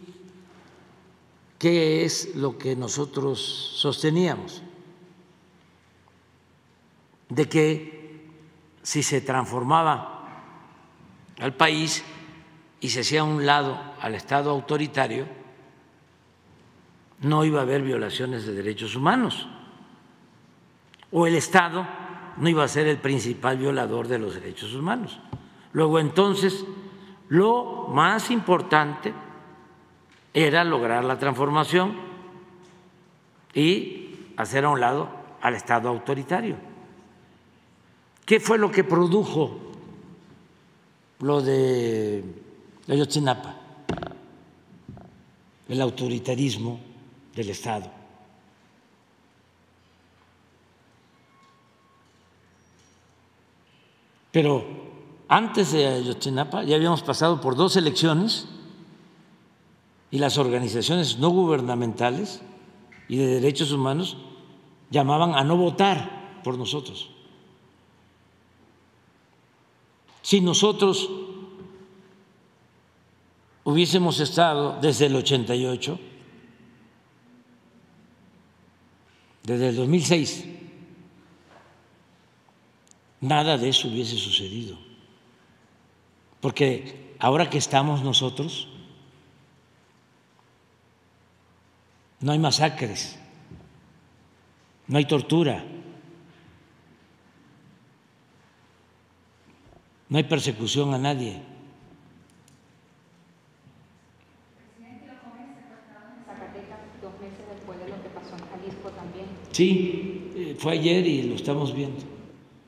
qué 1.60 2.04
es 2.04 2.36
lo 2.36 2.58
que 2.58 2.76
nosotros 2.76 3.40
sosteníamos? 3.76 4.64
De 7.30 7.48
que 7.48 8.28
si 8.82 9.04
se 9.04 9.22
transformaba 9.22 10.28
al 11.40 11.56
país 11.56 12.04
y 12.82 12.90
se 12.90 13.02
hacía 13.02 13.22
a 13.22 13.24
un 13.24 13.46
lado 13.46 13.80
al 14.02 14.16
Estado 14.16 14.50
autoritario, 14.50 15.26
no 17.22 17.46
iba 17.46 17.60
a 17.60 17.64
haber 17.64 17.82
violaciones 17.82 18.46
de 18.46 18.54
derechos 18.54 18.96
humanos. 18.96 19.48
O 21.12 21.26
el 21.28 21.36
Estado 21.36 21.88
no 22.38 22.50
iba 22.50 22.64
a 22.64 22.68
ser 22.68 22.88
el 22.88 22.98
principal 22.98 23.58
violador 23.58 24.08
de 24.08 24.20
los 24.20 24.34
derechos 24.34 24.74
humanos. 24.74 25.20
Luego 25.72 26.00
entonces, 26.00 26.66
lo 27.34 27.88
más 27.90 28.30
importante 28.30 29.12
era 30.36 30.64
lograr 30.64 31.04
la 31.04 31.18
transformación 31.18 31.96
y 33.56 34.34
hacer 34.38 34.66
a 34.66 34.70
un 34.70 34.80
lado 34.80 35.10
al 35.42 35.56
Estado 35.56 35.90
autoritario. 35.90 36.58
¿Qué 38.24 38.40
fue 38.40 38.60
lo 38.60 38.70
que 38.72 38.84
produjo 38.84 39.58
lo 41.22 41.42
de 41.42 42.24
Ayotzinapa? 42.88 43.56
El 45.70 45.82
autoritarismo 45.82 46.80
del 47.36 47.50
Estado. 47.50 47.90
Pero 54.32 54.93
antes 55.34 55.72
de 55.72 55.88
Ayotzinapa 55.88 56.64
ya 56.64 56.76
habíamos 56.76 57.02
pasado 57.02 57.42
por 57.42 57.56
dos 57.56 57.76
elecciones 57.76 58.46
y 60.12 60.20
las 60.20 60.38
organizaciones 60.38 61.18
no 61.18 61.32
gubernamentales 61.32 62.44
y 63.10 63.18
de 63.18 63.26
derechos 63.26 63.72
humanos 63.72 64.16
llamaban 64.92 65.34
a 65.34 65.44
no 65.44 65.58
votar 65.58 66.42
por 66.44 66.56
nosotros. 66.56 67.10
Si 70.22 70.40
nosotros 70.40 71.10
hubiésemos 73.64 74.20
estado 74.20 74.78
desde 74.82 75.08
el 75.08 75.16
88, 75.16 76.00
desde 79.42 79.70
el 79.70 79.76
2006, 79.78 80.46
nada 83.22 83.58
de 83.58 83.70
eso 83.70 83.88
hubiese 83.88 84.16
sucedido. 84.16 84.93
Porque 86.44 87.16
ahora 87.20 87.50
que 87.50 87.58
estamos 87.58 88.04
nosotros, 88.04 88.68
no 92.20 92.34
hay 92.34 92.38
masacres, 92.38 93.18
no 94.90 94.98
hay 94.98 95.06
tortura, 95.06 95.64
no 100.10 100.18
hay 100.18 100.26
persecución 100.26 100.94
a 100.94 100.98
nadie. 100.98 101.42
Sí, 109.54 110.30
eh, 110.36 110.58
fue 110.60 110.74
ayer 110.74 111.08
y 111.08 111.24
lo 111.24 111.36
estamos 111.36 111.74
viendo, 111.74 112.04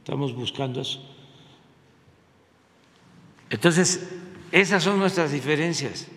estamos 0.01 0.33
buscando 0.33 0.79
eso. 0.79 1.15
Entonces, 3.49 4.07
esas 4.51 4.83
son 4.83 4.99
nuestras 4.99 5.32
diferencias 5.32 6.07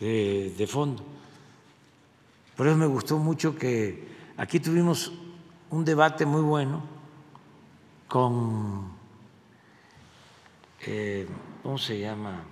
de, 0.00 0.66
fondo. 0.68 1.02
Por 2.56 2.66
eso 2.66 2.76
me 2.76 2.86
gustó 2.86 3.18
mucho 3.18 3.56
que 3.56 4.08
aquí 4.36 4.60
tuvimos 4.60 5.12
un 5.70 5.84
debate 5.84 6.26
muy 6.26 6.42
bueno 6.42 6.82
con, 8.08 8.92
eh, 10.86 11.26
¿cómo 11.62 11.78
se 11.78 11.98
llama? 11.98 12.44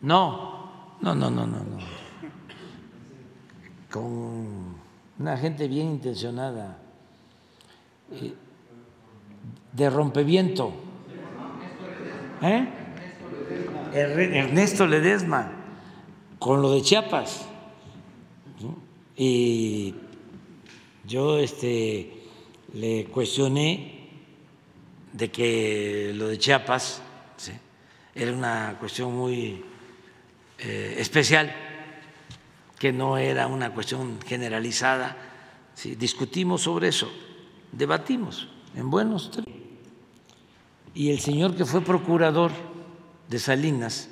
No, 0.00 0.96
no, 1.00 1.14
no, 1.14 1.30
no, 1.30 1.46
no, 1.46 1.58
no. 1.58 1.78
Con 3.90 4.76
una 5.18 5.36
gente 5.36 5.66
bien 5.66 5.88
intencionada, 5.88 6.78
eh, 8.12 8.34
de 9.72 9.90
rompeviento. 9.90 10.72
¿Eh? 12.42 12.68
Ernesto 13.92 14.86
Ledesma, 14.86 15.50
con 16.38 16.62
lo 16.62 16.72
de 16.72 16.82
Chiapas. 16.82 17.46
Y 19.16 19.94
yo 21.04 21.38
este, 21.38 22.22
le 22.74 23.06
cuestioné 23.06 24.10
de 25.12 25.30
que 25.30 26.12
lo 26.14 26.28
de 26.28 26.38
Chiapas 26.38 27.02
era 28.14 28.32
una 28.32 28.76
cuestión 28.78 29.16
muy 29.16 29.64
eh, 30.58 30.96
especial, 30.98 31.54
que 32.78 32.92
no 32.92 33.16
era 33.16 33.46
una 33.46 33.72
cuestión 33.72 34.20
generalizada. 34.26 35.16
Discutimos 35.96 36.62
sobre 36.62 36.88
eso, 36.88 37.10
debatimos 37.72 38.48
en 38.74 38.90
buenos 38.90 39.30
términos. 39.30 39.57
Y 40.98 41.12
el 41.12 41.20
señor 41.20 41.54
que 41.54 41.64
fue 41.64 41.80
procurador 41.80 42.50
de 43.28 43.38
Salinas, 43.38 44.08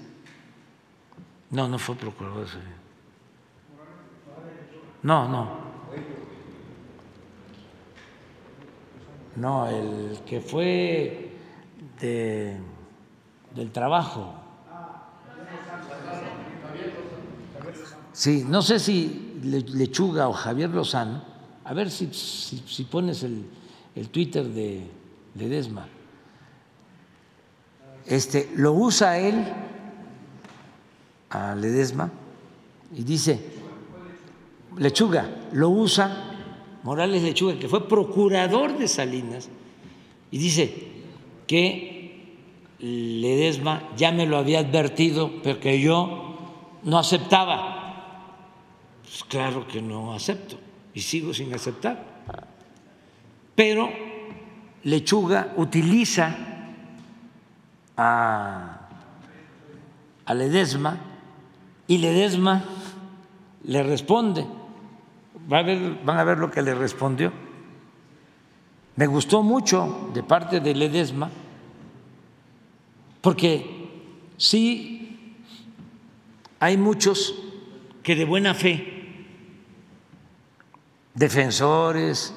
no, 1.50 1.66
no 1.66 1.80
fue 1.80 1.96
procurador 1.96 2.44
de 2.44 2.46
Salinas. 2.46 2.78
No, 5.02 5.28
no. 5.28 5.48
No, 9.34 9.66
el 9.66 10.20
que 10.24 10.40
fue 10.40 11.32
de, 12.00 12.56
del 13.52 13.72
trabajo. 13.72 14.36
Sí, 18.12 18.44
no 18.46 18.62
sé 18.62 18.78
si 18.78 19.40
Lechuga 19.42 20.28
o 20.28 20.32
Javier 20.32 20.70
Lozano, 20.70 21.24
a 21.64 21.74
ver 21.74 21.90
si, 21.90 22.06
si, 22.12 22.84
pones 22.84 23.24
el, 23.24 23.44
el, 23.96 24.08
Twitter 24.08 24.44
de, 24.44 24.88
de 25.34 25.48
Desma. 25.48 25.88
Este, 28.06 28.50
lo 28.54 28.72
usa 28.72 29.18
él 29.18 29.44
a 31.30 31.54
Ledesma 31.54 32.10
y 32.94 33.02
dice, 33.02 33.40
Lechuga, 34.78 35.48
lo 35.52 35.70
usa 35.70 36.36
Morales 36.84 37.22
Lechuga, 37.22 37.58
que 37.58 37.68
fue 37.68 37.88
procurador 37.88 38.78
de 38.78 38.86
Salinas, 38.86 39.48
y 40.30 40.38
dice 40.38 40.72
que 41.46 41.96
Ledesma 42.78 43.90
ya 43.96 44.12
me 44.12 44.26
lo 44.26 44.36
había 44.36 44.60
advertido, 44.60 45.32
pero 45.42 45.58
que 45.58 45.80
yo 45.80 46.36
no 46.84 46.98
aceptaba. 46.98 47.74
Pues 49.02 49.24
claro 49.24 49.66
que 49.66 49.82
no 49.82 50.12
acepto 50.12 50.56
y 50.94 51.00
sigo 51.00 51.34
sin 51.34 51.52
aceptar. 51.54 52.04
Pero 53.54 53.88
Lechuga 54.84 55.54
utiliza 55.56 56.45
a, 57.96 58.88
a 60.24 60.34
Ledesma 60.34 60.98
y 61.86 61.98
Ledesma 61.98 62.64
le 63.64 63.82
responde 63.82 64.46
van 65.46 66.18
a 66.18 66.24
ver 66.24 66.38
lo 66.38 66.50
que 66.50 66.62
le 66.62 66.74
respondió. 66.74 67.32
Me 68.96 69.06
gustó 69.06 69.42
mucho 69.42 70.10
de 70.14 70.22
parte 70.22 70.60
de 70.60 70.74
Ledesma, 70.74 71.30
porque 73.20 73.90
sí 74.36 75.36
hay 76.58 76.76
muchos 76.76 77.34
que 78.02 78.14
de 78.14 78.24
buena 78.24 78.54
fe, 78.54 79.26
defensores 81.14 82.34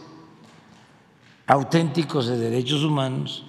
auténticos 1.48 2.28
de 2.28 2.38
derechos 2.38 2.84
humanos, 2.84 3.46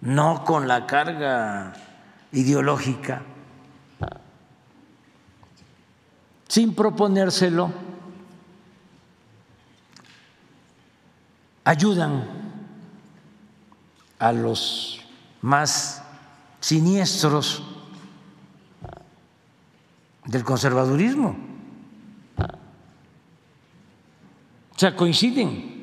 no 0.00 0.44
con 0.44 0.66
la 0.66 0.86
carga 0.86 1.74
ideológica, 2.32 3.22
sin 6.48 6.74
proponérselo, 6.74 7.72
ayudan 11.64 12.24
a 14.18 14.32
los 14.32 15.00
más 15.42 16.02
siniestros 16.60 17.62
del 20.24 20.44
conservadurismo. 20.44 21.36
O 24.74 24.78
sea, 24.78 24.96
coinciden. 24.96 25.79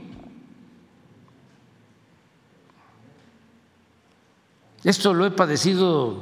Esto 4.88 5.14
lo 5.14 5.26
he 5.26 5.32
padecido 5.32 6.16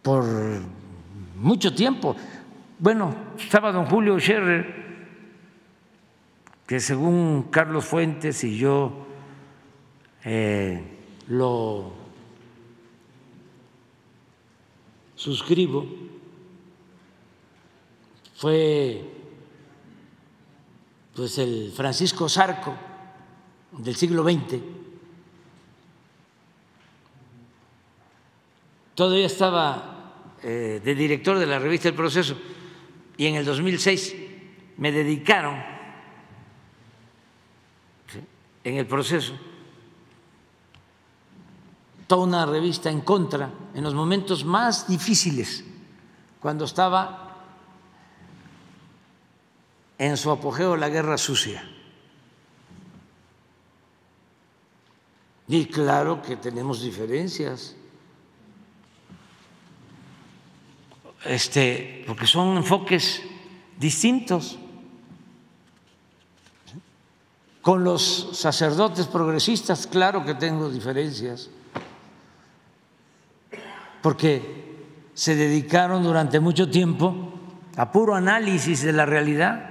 por 0.00 0.24
mucho 1.36 1.74
tiempo. 1.74 2.16
Bueno, 2.78 3.14
estaba 3.38 3.70
don 3.70 3.84
Julio 3.84 4.18
Scherer 4.18 4.80
que 6.66 6.80
según 6.80 7.48
Carlos 7.50 7.84
Fuentes 7.84 8.42
y 8.44 8.56
yo 8.56 8.92
eh, 10.24 10.82
lo 11.28 11.92
suscribo, 15.16 15.84
fue 18.36 19.04
pues 21.14 21.36
el 21.36 21.72
Francisco 21.76 22.26
Sarco 22.26 22.74
del 23.72 23.94
siglo 23.96 24.24
XX. 24.24 24.79
Todavía 28.94 29.26
estaba 29.26 30.36
eh, 30.42 30.80
de 30.82 30.94
director 30.94 31.38
de 31.38 31.46
la 31.46 31.58
revista 31.58 31.88
El 31.88 31.94
Proceso. 31.94 32.36
Y 33.16 33.26
en 33.26 33.34
el 33.34 33.44
2006 33.44 34.16
me 34.78 34.92
dedicaron 34.92 35.62
en 38.64 38.76
el 38.76 38.86
proceso, 38.86 39.32
toda 42.06 42.24
una 42.24 42.46
revista 42.46 42.90
en 42.90 43.00
contra 43.00 43.50
en 43.74 43.84
los 43.84 43.94
momentos 43.94 44.44
más 44.44 44.88
difíciles, 44.88 45.64
cuando 46.40 46.64
estaba 46.64 47.36
en 49.98 50.16
su 50.16 50.30
apogeo 50.30 50.76
la 50.76 50.88
guerra 50.88 51.16
sucia. 51.18 51.62
Y 55.48 55.66
claro 55.66 56.22
que 56.22 56.36
tenemos 56.36 56.82
diferencias, 56.82 57.76
este, 61.24 62.04
porque 62.06 62.26
son 62.26 62.56
enfoques 62.56 63.22
distintos. 63.78 64.58
Con 67.62 67.84
los 67.84 68.30
sacerdotes 68.32 69.06
progresistas, 69.06 69.86
claro 69.86 70.24
que 70.24 70.34
tengo 70.34 70.70
diferencias, 70.70 71.50
porque 74.00 74.78
se 75.12 75.36
dedicaron 75.36 76.02
durante 76.02 76.40
mucho 76.40 76.70
tiempo 76.70 77.34
a 77.76 77.92
puro 77.92 78.14
análisis 78.14 78.82
de 78.82 78.92
la 78.92 79.04
realidad 79.04 79.70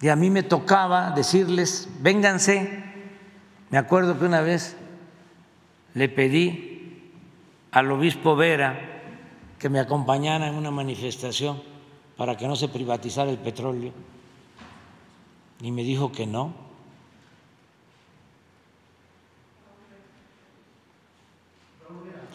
y 0.00 0.08
a 0.08 0.16
mí 0.16 0.30
me 0.30 0.42
tocaba 0.42 1.10
decirles, 1.10 1.88
vénganse. 2.00 2.82
Me 3.70 3.78
acuerdo 3.78 4.18
que 4.18 4.24
una 4.24 4.40
vez 4.40 4.76
le 5.94 6.08
pedí 6.08 7.10
al 7.72 7.90
obispo 7.90 8.36
Vera 8.36 8.93
que 9.58 9.68
me 9.68 9.80
acompañara 9.80 10.48
en 10.48 10.54
una 10.54 10.70
manifestación 10.70 11.62
para 12.16 12.36
que 12.36 12.46
no 12.46 12.56
se 12.56 12.68
privatizara 12.68 13.30
el 13.30 13.38
petróleo 13.38 13.92
y 15.60 15.70
me 15.70 15.82
dijo 15.82 16.12
que 16.12 16.26
no. 16.26 16.52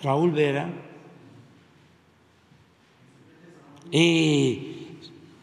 Raúl 0.01 0.31
Vera. 0.31 0.71
Y 3.91 4.87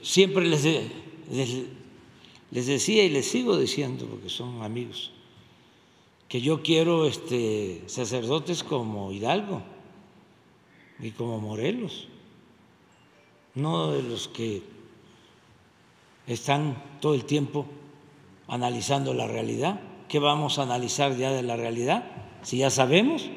siempre 0.01 0.47
les, 0.47 0.65
les, 1.31 1.65
les, 2.51 2.67
decía 2.67 3.05
y 3.05 3.11
les 3.11 3.29
sigo 3.29 3.59
diciendo, 3.59 4.07
porque 4.07 4.29
son 4.29 4.63
amigos, 4.63 5.13
que 6.29 6.41
yo 6.41 6.63
quiero 6.63 7.07
este, 7.07 7.83
sacerdotes 7.87 8.63
como 8.63 9.13
Hidalgo 9.13 9.63
y 10.99 11.11
como 11.11 11.39
Morelos, 11.41 12.09
no 13.55 13.93
de 13.93 14.03
los 14.03 14.29
que 14.29 14.63
están 16.27 16.83
todo 17.01 17.15
el 17.15 17.25
tiempo 17.25 17.67
analizando 18.49 19.15
la 19.15 19.27
realidad. 19.27 19.81
¿Qué 20.09 20.19
vamos 20.19 20.59
a 20.59 20.63
analizar 20.63 21.17
ya 21.17 21.31
de 21.33 21.43
la 21.43 21.57
realidad? 21.57 22.05
Si 22.43 22.59
ya 22.59 22.71
sabemos. 22.71 23.29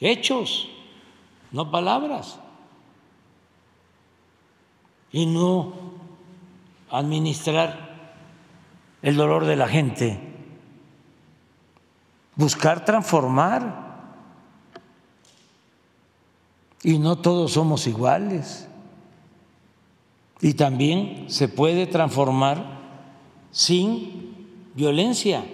Hechos, 0.00 0.68
no 1.50 1.70
palabras. 1.70 2.38
Y 5.12 5.26
no 5.26 5.72
administrar 6.90 8.14
el 9.02 9.16
dolor 9.16 9.44
de 9.44 9.56
la 9.56 9.68
gente. 9.68 10.20
Buscar 12.36 12.84
transformar. 12.84 13.83
Y 16.84 16.98
no 16.98 17.16
todos 17.16 17.52
somos 17.52 17.86
iguales. 17.86 18.68
Y 20.42 20.52
también 20.52 21.24
se 21.28 21.48
puede 21.48 21.86
transformar 21.86 22.82
sin 23.50 24.70
violencia, 24.74 25.44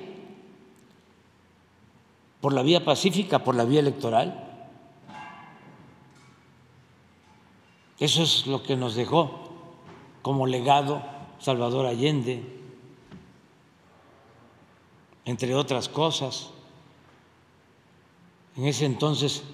por 2.40 2.52
la 2.52 2.62
vía 2.62 2.84
pacífica, 2.84 3.44
por 3.44 3.54
la 3.54 3.64
vía 3.64 3.80
electoral. 3.80 4.48
Eso 8.00 8.22
es 8.22 8.46
lo 8.46 8.62
que 8.62 8.76
nos 8.76 8.96
dejó 8.96 9.50
como 10.22 10.46
legado 10.46 11.02
Salvador 11.38 11.86
Allende, 11.86 12.42
entre 15.26 15.54
otras 15.54 15.88
cosas. 15.88 16.50
En 18.56 18.66
ese 18.66 18.86
entonces 18.86 19.44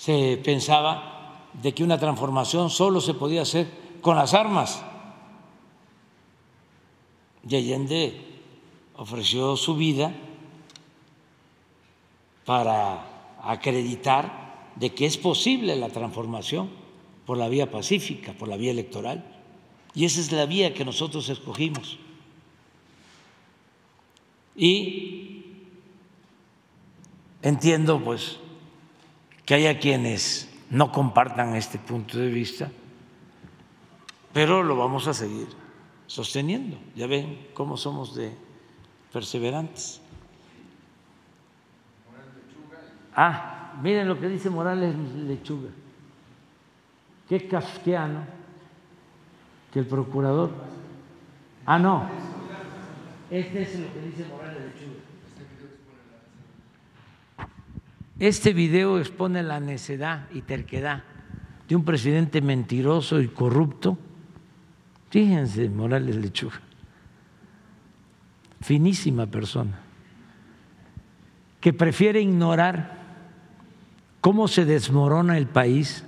se 0.00 0.40
pensaba 0.42 1.50
de 1.52 1.74
que 1.74 1.84
una 1.84 1.98
transformación 1.98 2.70
solo 2.70 3.02
se 3.02 3.12
podía 3.12 3.42
hacer 3.42 3.68
con 4.00 4.16
las 4.16 4.32
armas. 4.32 4.82
Y 7.46 7.54
Allende 7.54 8.18
ofreció 8.96 9.58
su 9.58 9.76
vida 9.76 10.14
para 12.46 13.36
acreditar 13.42 14.70
de 14.76 14.94
que 14.94 15.04
es 15.04 15.18
posible 15.18 15.76
la 15.76 15.90
transformación 15.90 16.70
por 17.26 17.36
la 17.36 17.48
vía 17.48 17.70
pacífica, 17.70 18.32
por 18.32 18.48
la 18.48 18.56
vía 18.56 18.70
electoral. 18.70 19.22
Y 19.94 20.06
esa 20.06 20.20
es 20.20 20.32
la 20.32 20.46
vía 20.46 20.72
que 20.72 20.86
nosotros 20.86 21.28
escogimos. 21.28 21.98
Y 24.56 25.44
entiendo 27.42 28.02
pues 28.02 28.38
que 29.50 29.56
haya 29.56 29.80
quienes 29.80 30.48
no 30.70 30.92
compartan 30.92 31.56
este 31.56 31.76
punto 31.76 32.16
de 32.16 32.28
vista, 32.28 32.70
pero 34.32 34.62
lo 34.62 34.76
vamos 34.76 35.08
a 35.08 35.12
seguir 35.12 35.48
sosteniendo. 36.06 36.78
Ya 36.94 37.08
ven 37.08 37.48
cómo 37.52 37.76
somos 37.76 38.14
de 38.14 38.30
perseverantes. 39.12 40.00
Ah, 43.16 43.72
miren 43.82 44.06
lo 44.06 44.20
que 44.20 44.28
dice 44.28 44.50
Morales 44.50 44.94
Lechuga. 45.16 45.70
Qué 47.28 47.48
kafkiano 47.48 48.20
que 49.72 49.80
el 49.80 49.86
procurador. 49.86 50.52
Ah, 51.66 51.80
no. 51.80 52.08
Este 53.32 53.62
es 53.62 53.80
lo 53.80 53.92
que 53.92 54.00
dice 54.00 54.26
Morales 54.26 54.49
Este 58.20 58.52
video 58.52 59.00
expone 59.00 59.42
la 59.42 59.58
necedad 59.58 60.28
y 60.32 60.42
terquedad 60.42 61.02
de 61.68 61.74
un 61.74 61.84
presidente 61.84 62.40
mentiroso 62.40 63.20
y 63.20 63.26
corrupto 63.28 63.98
Fíjense, 65.10 65.68
Morales 65.68 66.14
Lechuga, 66.14 66.60
finísima 68.60 69.26
persona, 69.26 69.80
que 71.60 71.72
prefiere 71.72 72.20
ignorar 72.20 72.96
cómo 74.20 74.46
se 74.46 74.64
desmorona 74.64 75.36
el 75.36 75.48
país, 75.48 76.04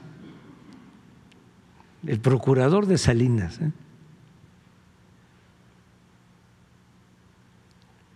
el 2.06 2.20
procurador 2.20 2.86
de 2.86 2.96
Salinas. 2.96 3.60
¿eh? 3.60 3.72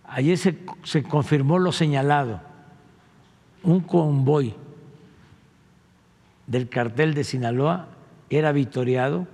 Ayer 0.05 0.37
se, 0.37 0.57
se 0.83 1.03
confirmó 1.03 1.59
lo 1.59 1.73
señalado, 1.73 2.41
un 3.67 3.81
convoy 3.81 4.55
del 6.47 6.69
cartel 6.69 7.13
de 7.13 7.25
Sinaloa 7.25 7.89
era 8.29 8.53
vitoriado 8.53 9.27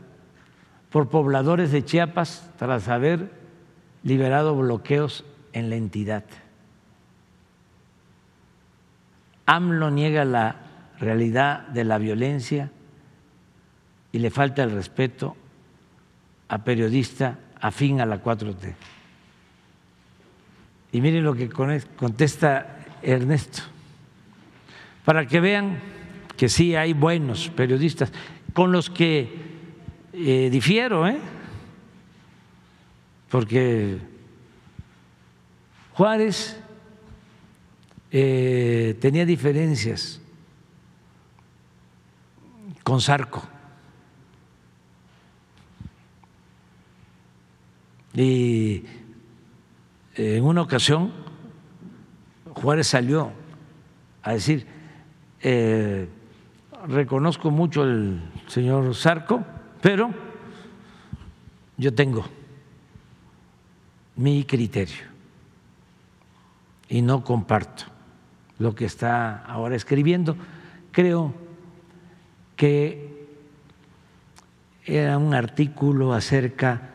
por 0.90 1.10
pobladores 1.10 1.72
de 1.72 1.86
Chiapas 1.86 2.50
tras 2.58 2.88
haber 2.88 3.32
liberado 4.02 4.56
bloqueos 4.56 5.24
en 5.54 5.70
la 5.70 5.76
entidad. 5.76 6.24
AMLO 9.46 9.92
niega 9.92 10.26
la 10.26 10.56
realidad 11.00 11.68
de 11.68 11.84
la 11.84 12.00
violencia 12.00 12.72
y 14.12 14.18
le 14.18 14.32
falta 14.32 14.64
el 14.64 14.72
respeto 14.72 15.36
a 16.48 16.64
periodista 16.64 17.38
afín 17.62 18.02
a 18.02 18.08
la 18.08 18.24
4T. 18.24 18.74
Y 20.92 21.02
miren 21.02 21.24
lo 21.24 21.36
que 21.36 21.50
contesta 21.50 22.78
Ernesto, 23.04 23.73
para 25.06 25.26
que 25.28 25.40
vean 25.40 25.80
que 26.38 26.50
sí 26.50 26.76
hay 26.76 26.94
buenos 26.94 27.50
periodistas 27.50 28.12
con 28.54 28.72
los 28.72 28.90
que 28.90 29.30
eh, 30.14 30.50
difiero, 30.52 31.08
¿eh? 31.08 31.18
porque 33.30 33.98
Juárez 35.94 36.60
eh, 38.12 38.98
tenía 39.02 39.26
diferencias 39.26 40.22
con 42.84 43.02
Sarco. 43.02 43.48
Y 48.16 48.84
en 50.16 50.44
una 50.44 50.62
ocasión 50.62 51.12
Juárez 52.54 52.88
salió 52.88 53.32
a 54.22 54.34
decir, 54.34 54.68
reconozco 56.88 57.52
mucho 57.52 57.84
al 57.84 58.22
señor 58.48 58.96
Sarco, 58.96 59.44
pero 59.82 60.10
yo 61.78 61.94
tengo 61.94 62.26
mi 64.16 64.44
criterio 64.46 65.06
y 66.88 67.02
no 67.02 67.24
comparto 67.24 67.86
lo 68.60 68.76
que 68.76 68.86
está 68.86 69.44
ahora 69.46 69.76
escribiendo. 69.76 70.38
Creo 70.92 71.34
que 72.56 73.28
era 74.86 75.18
un 75.18 75.34
artículo 75.34 76.14
acerca 76.14 76.90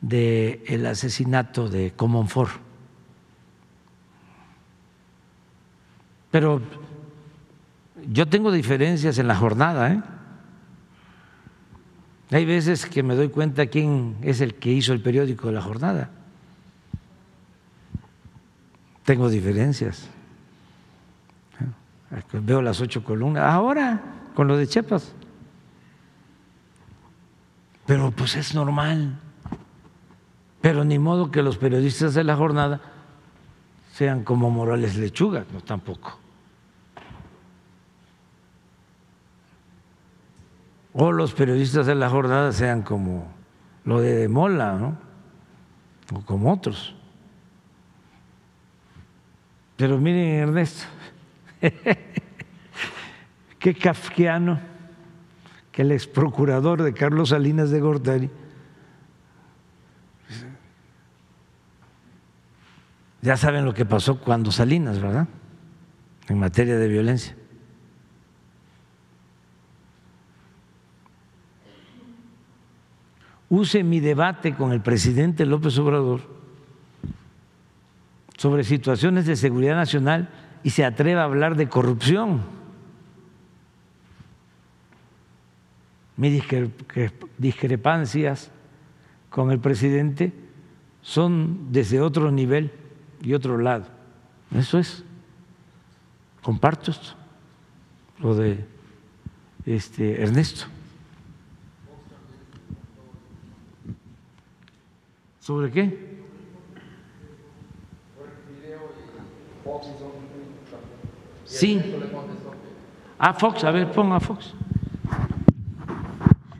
del 0.00 0.86
asesinato 0.86 1.68
de 1.68 1.92
Comonfort. 1.92 2.52
Pero 6.30 6.60
yo 8.10 8.26
tengo 8.26 8.52
diferencias 8.52 9.18
en 9.18 9.28
la 9.28 9.36
jornada, 9.36 9.92
¿eh? 9.92 10.02
Hay 12.30 12.44
veces 12.44 12.86
que 12.86 13.02
me 13.02 13.14
doy 13.14 13.28
cuenta 13.28 13.66
quién 13.66 14.16
es 14.22 14.40
el 14.40 14.54
que 14.54 14.72
hizo 14.72 14.92
el 14.92 15.00
periódico 15.00 15.46
de 15.46 15.52
la 15.52 15.62
jornada. 15.62 16.10
Tengo 19.04 19.28
diferencias. 19.28 20.08
Veo 22.32 22.62
las 22.62 22.80
ocho 22.80 23.04
columnas. 23.04 23.44
Ahora, 23.44 24.00
con 24.34 24.48
lo 24.48 24.56
de 24.56 24.66
Chiapas. 24.66 25.12
Pero 27.86 28.10
pues 28.10 28.34
es 28.34 28.54
normal. 28.54 29.20
Pero 30.60 30.84
ni 30.84 30.98
modo 30.98 31.30
que 31.30 31.42
los 31.42 31.56
periodistas 31.56 32.14
de 32.14 32.24
la 32.24 32.34
jornada 32.34 32.80
sean 33.92 34.24
como 34.24 34.50
Morales 34.50 34.96
Lechuga, 34.96 35.44
no 35.52 35.60
tampoco. 35.60 36.18
O 40.98 41.12
los 41.12 41.34
periodistas 41.34 41.84
de 41.86 41.94
la 41.94 42.08
jornada 42.08 42.52
sean 42.52 42.80
como 42.80 43.26
lo 43.84 44.00
de 44.00 44.28
Mola, 44.28 44.72
¿no? 44.76 44.96
o 46.14 46.22
como 46.22 46.50
otros. 46.50 46.94
Pero 49.76 49.98
miren, 49.98 50.48
Ernesto, 50.48 50.86
Qué 53.58 53.74
kafkiano 53.74 54.58
que 55.70 55.82
el 55.82 55.92
ex 55.92 56.06
procurador 56.06 56.82
de 56.82 56.94
Carlos 56.94 57.28
Salinas 57.30 57.70
de 57.70 57.80
Gortari 57.80 58.30
ya 63.20 63.36
saben 63.36 63.66
lo 63.66 63.74
que 63.74 63.84
pasó 63.84 64.18
cuando 64.20 64.50
Salinas, 64.50 65.00
¿verdad? 65.00 65.26
En 66.28 66.38
materia 66.38 66.78
de 66.78 66.88
violencia. 66.88 67.36
Use 73.48 73.82
mi 73.84 74.00
debate 74.00 74.54
con 74.54 74.72
el 74.72 74.80
presidente 74.80 75.46
López 75.46 75.78
Obrador 75.78 76.20
sobre 78.36 78.64
situaciones 78.64 79.26
de 79.26 79.36
seguridad 79.36 79.76
nacional 79.76 80.28
y 80.62 80.70
se 80.70 80.84
atreva 80.84 81.22
a 81.22 81.24
hablar 81.24 81.56
de 81.56 81.68
corrupción. 81.68 82.42
Mis 86.16 86.42
discrepancias 87.38 88.50
con 89.30 89.50
el 89.50 89.60
presidente 89.60 90.32
son 91.02 91.70
desde 91.70 92.00
otro 92.00 92.32
nivel 92.32 92.72
y 93.22 93.34
otro 93.34 93.58
lado. 93.58 93.86
Eso 94.54 94.78
es. 94.78 95.04
Comparto 96.42 96.90
esto, 96.90 97.14
lo 98.20 98.34
de 98.34 98.64
este 99.66 100.22
Ernesto. 100.22 100.66
¿Sobre 105.46 105.70
qué? 105.70 105.96
Sí. 111.44 111.80
Ah, 113.16 113.32
Fox, 113.32 113.62
a 113.62 113.70
ver, 113.70 113.92
ponga 113.92 114.18
Fox. 114.18 114.54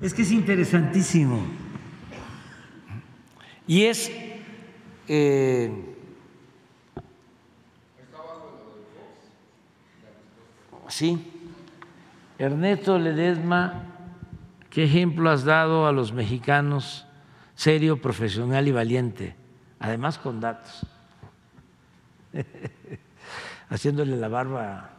Es 0.01 0.15
que 0.15 0.23
es 0.23 0.31
interesantísimo. 0.31 1.41
Y 3.67 3.87
es... 3.87 4.09
Eh, 5.09 5.97
sí. 10.87 11.33
Ernesto 12.39 13.01
Ledesma, 13.01 13.83
¿qué 14.71 14.85
ejemplo 14.85 15.29
has 15.29 15.43
dado 15.43 15.89
a 15.89 15.93
los 15.93 16.13
mexicanos 16.13 17.06
serio, 17.57 18.01
profesional 18.01 18.69
y 18.69 18.73
valiente? 18.73 19.35
Además 19.81 20.19
con 20.19 20.41
datos. 20.41 20.87
haciéndole 23.69 24.17
la 24.17 24.29
barba 24.29 24.91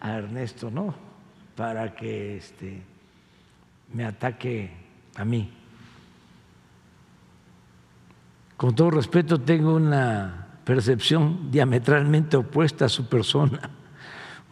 a 0.00 0.12
Ernesto, 0.12 0.70
¿no? 0.70 0.94
Para 1.56 1.94
que 1.94 2.36
este, 2.36 2.82
me 3.92 4.04
ataque 4.04 4.70
a 5.16 5.24
mí. 5.24 5.50
Con 8.56 8.74
todo 8.74 8.90
respeto, 8.90 9.40
tengo 9.40 9.74
una 9.74 10.46
percepción 10.64 11.50
diametralmente 11.50 12.36
opuesta 12.36 12.86
a 12.86 12.88
su 12.88 13.08
persona. 13.08 13.70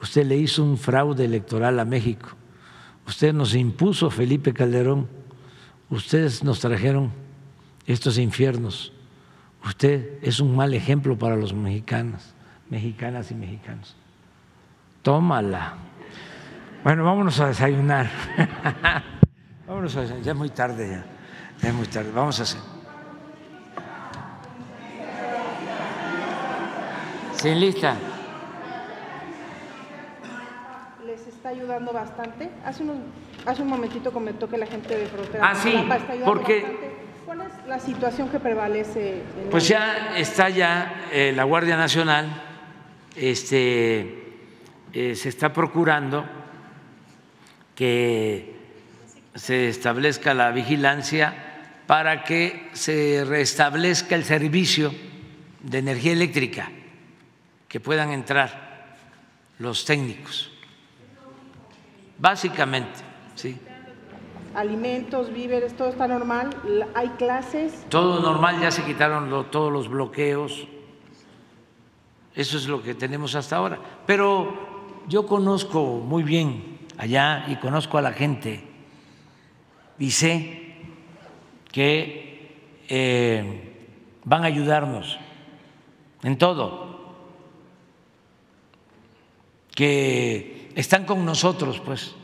Usted 0.01 0.27
le 0.27 0.37
hizo 0.37 0.65
un 0.65 0.79
fraude 0.79 1.25
electoral 1.25 1.79
a 1.79 1.85
México. 1.85 2.31
Usted 3.07 3.33
nos 3.33 3.55
impuso 3.55 4.11
Felipe 4.11 4.53
Calderón. 4.53 5.09
Ustedes 5.93 6.43
nos 6.43 6.59
trajeron 6.59 7.13
estos 7.87 8.19
infiernos. 8.19 8.93
Usted 9.65 10.19
es 10.23 10.41
un 10.41 10.57
mal 10.57 10.75
ejemplo 10.75 11.17
para 11.17 11.37
los 11.37 11.55
mexicanos 11.55 12.35
mexicanas 12.73 13.31
y 13.31 13.35
mexicanos. 13.35 13.95
Tómala. 15.03 15.75
Bueno, 16.83 17.05
vámonos 17.05 17.39
a 17.39 17.49
desayunar. 17.49 18.09
vámonos 19.69 19.95
a 19.95 20.01
desayunar. 20.01 20.25
Ya 20.25 20.33
es 20.33 20.39
muy 20.39 20.49
tarde 20.49 20.89
ya. 20.91 21.69
Es 21.69 21.75
muy 21.75 21.87
tarde. 21.87 22.11
Vamos 22.15 22.41
a 22.41 22.45
hacer. 22.45 22.61
Sin 27.35 27.61
lista. 27.61 27.95
Les 31.05 31.27
está 31.27 31.51
ayudando 31.51 31.93
bastante. 31.93 32.51
Hace, 32.65 32.85
unos, 32.85 32.97
hace 33.47 33.63
un 33.63 33.69
momentito 33.69 34.13
comentó 34.13 34.49
que 34.49 34.59
la 34.59 34.67
gente 34.67 34.97
de 34.97 35.07
frontera. 35.07 35.51
Ah, 35.51 35.55
sí, 35.55 35.75
porque. 36.25 36.93
¿Cuál 37.25 37.43
es 37.43 37.69
la 37.69 37.79
situación 37.79 38.29
que 38.29 38.41
prevalece? 38.41 39.23
pues 39.51 39.69
ya 39.69 40.19
está 40.19 40.49
ya 40.49 41.07
eh, 41.13 41.33
la 41.35 41.45
Guardia 41.45 41.77
Nacional 41.77 42.43
este, 43.17 44.35
eh, 44.93 45.15
se 45.15 45.29
está 45.29 45.53
procurando 45.53 46.25
que 47.75 48.57
se 49.35 49.69
establezca 49.69 50.35
la 50.35 50.51
vigilancia 50.51 51.35
para 51.87 52.25
que 52.25 52.71
se 52.73 53.25
restablezca 53.25 54.15
el 54.15 54.25
servicio 54.25 54.93
de 55.63 55.79
energía 55.79 56.13
eléctrica, 56.13 56.71
que 57.69 57.81
puedan 57.81 58.11
entrar 58.11 58.97
los 59.59 59.85
técnicos. 59.85 60.51
Básicamente, 62.19 63.12
sí. 63.35 63.59
Alimentos, 64.55 65.33
víveres, 65.33 65.75
todo 65.77 65.89
está 65.89 66.07
normal, 66.07 66.51
hay 66.95 67.09
clases. 67.11 67.87
Todo 67.89 68.21
normal, 68.21 68.61
ya 68.61 68.71
se 68.71 68.85
quitaron 68.85 69.51
todos 69.51 69.73
los 69.73 69.89
bloqueos, 69.89 70.67
eso 72.35 72.57
es 72.57 72.67
lo 72.67 72.83
que 72.83 72.95
tenemos 72.95 73.35
hasta 73.35 73.57
ahora. 73.57 73.79
Pero 74.07 75.03
yo 75.09 75.27
conozco 75.27 75.83
muy 75.83 76.23
bien 76.23 76.79
allá 76.99 77.47
y 77.49 77.57
conozco 77.57 77.99
a 77.99 78.03
la 78.03 78.13
gente 78.13 78.65
y 79.99 80.11
sé 80.11 80.75
que 81.71 82.57
eh, 82.89 83.89
van 84.25 84.43
a 84.45 84.47
ayudarnos 84.47 85.19
en 86.23 86.39
todo, 86.39 87.15
que 89.75 90.73
están 90.77 91.05
con 91.05 91.25
nosotros, 91.25 91.81
pues, 91.81 92.15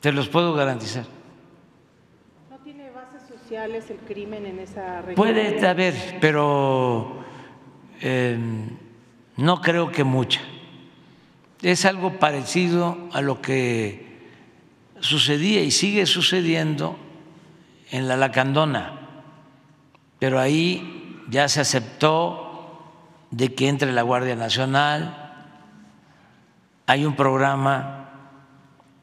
te 0.00 0.12
los 0.12 0.28
puedo 0.28 0.54
garantizar. 0.54 1.04
¿No 2.50 2.58
tiene 2.58 2.90
bases 2.90 3.22
sociales 3.28 3.90
el 3.90 3.98
crimen 3.98 4.46
en 4.46 4.58
esa 4.60 5.02
región? 5.02 5.16
Puede 5.16 5.66
haber, 5.66 6.18
pero 6.20 7.24
Em, 8.00 8.76
no 9.36 9.60
creo 9.60 9.90
que 9.90 10.04
mucha. 10.04 10.40
Es 11.62 11.84
algo 11.84 12.18
parecido 12.18 13.08
a 13.12 13.22
lo 13.22 13.40
que 13.40 14.06
sucedía 15.00 15.62
y 15.62 15.70
sigue 15.70 16.06
sucediendo 16.06 16.96
en 17.90 18.08
la 18.08 18.16
Lacandona, 18.16 19.00
pero 20.18 20.38
ahí 20.38 21.22
ya 21.28 21.48
se 21.48 21.60
aceptó 21.60 22.42
de 23.30 23.54
que 23.54 23.68
entre 23.68 23.92
la 23.92 24.02
Guardia 24.02 24.36
Nacional, 24.36 25.22
hay 26.86 27.04
un 27.04 27.16
programa 27.16 28.05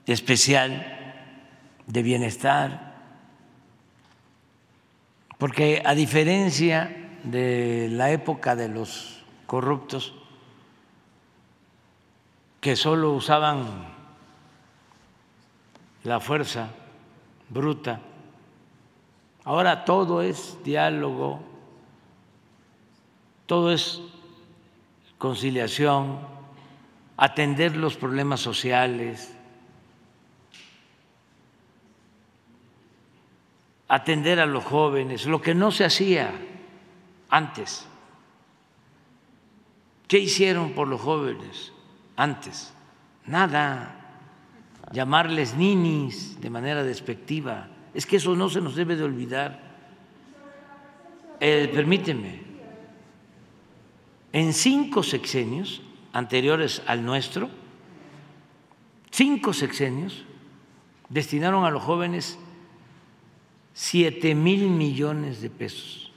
especial 0.06 1.16
de 1.88 2.04
bienestar, 2.04 2.94
porque 5.38 5.82
a 5.86 5.94
diferencia 5.94 7.20
de 7.24 7.90
la 7.92 8.12
época 8.12 8.56
de 8.56 8.70
los 8.70 9.24
corruptos 9.46 10.14
que 12.60 12.76
solo 12.76 13.12
usaban 13.12 13.94
la 16.04 16.20
fuerza 16.20 16.70
bruta. 17.50 18.00
Ahora 19.44 19.84
todo 19.84 20.22
es 20.22 20.58
diálogo, 20.64 21.42
todo 23.46 23.72
es 23.72 24.02
conciliación, 25.18 26.20
atender 27.18 27.76
los 27.76 27.96
problemas 27.98 28.40
sociales, 28.40 29.33
atender 33.94 34.40
a 34.40 34.48
los 34.48 34.64
jóvenes, 34.64 35.28
lo 35.28 35.40
que 35.40 35.54
no 35.54 35.70
se 35.70 35.86
hacía 35.86 36.32
antes? 37.30 37.86
¿Qué 40.08 40.18
hicieron 40.18 40.72
por 40.72 40.88
los 40.88 41.00
jóvenes 41.00 41.72
antes? 42.16 42.74
Nada. 43.28 44.00
Llamarles 44.92 45.56
ninis 45.56 46.42
de 46.42 46.50
manera 46.50 46.84
despectiva. 46.84 47.68
Es 47.94 48.08
que 48.08 48.18
eso 48.18 48.36
no 48.36 48.50
se 48.50 48.62
nos 48.62 48.76
debe 48.76 48.96
de 48.96 49.04
olvidar. 49.04 49.62
Eh, 51.40 51.70
permíteme. 51.72 52.42
En 54.32 54.54
cinco 54.54 55.04
sexenios 55.04 55.84
anteriores 56.14 56.82
al 56.88 57.06
nuestro, 57.06 57.48
cinco 59.12 59.54
sexenios 59.54 60.26
destinaron 61.10 61.64
a 61.66 61.70
los 61.70 61.84
jóvenes 61.84 62.40
siete 63.74 64.36
mil 64.36 64.70
millones 64.70 65.42
de 65.42 65.50
pesos 65.50 66.12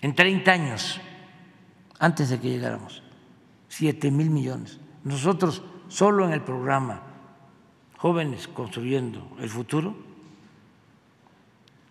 en 0.00 0.14
30 0.14 0.50
años 0.50 1.00
antes 1.98 2.30
de 2.30 2.40
que 2.40 2.48
llegáramos. 2.48 3.02
Siete 3.68 4.10
mil 4.10 4.30
millones. 4.30 4.80
Nosotros 5.04 5.62
solo 5.88 6.26
en 6.26 6.32
el 6.32 6.42
programa 6.42 7.02
Jóvenes 7.98 8.48
Construyendo 8.48 9.36
el 9.40 9.50
Futuro, 9.50 9.94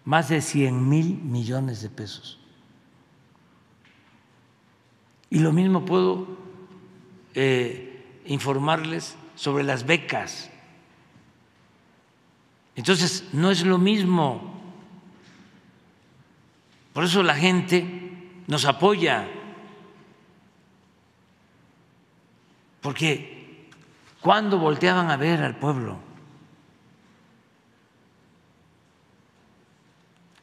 más 0.05 0.29
de 0.29 0.41
100 0.41 0.89
mil 0.89 1.21
millones 1.21 1.83
de 1.83 1.89
pesos. 1.89 2.39
Y 5.29 5.39
lo 5.39 5.53
mismo 5.53 5.85
puedo 5.85 6.27
eh, 7.35 8.21
informarles 8.25 9.15
sobre 9.35 9.63
las 9.63 9.85
becas. 9.85 10.49
Entonces, 12.75 13.25
no 13.33 13.51
es 13.51 13.65
lo 13.65 13.77
mismo. 13.77 14.59
Por 16.93 17.03
eso 17.03 17.23
la 17.23 17.35
gente 17.35 18.43
nos 18.48 18.65
apoya. 18.65 19.27
Porque 22.81 23.69
cuando 24.22 24.57
volteaban 24.57 25.11
a 25.11 25.17
ver 25.17 25.41
al 25.43 25.57
pueblo, 25.57 25.99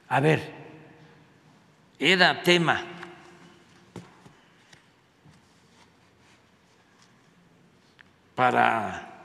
a 0.09 0.21
ver, 0.21 0.55
era 1.99 2.43
tema 2.43 2.83
para 8.35 9.25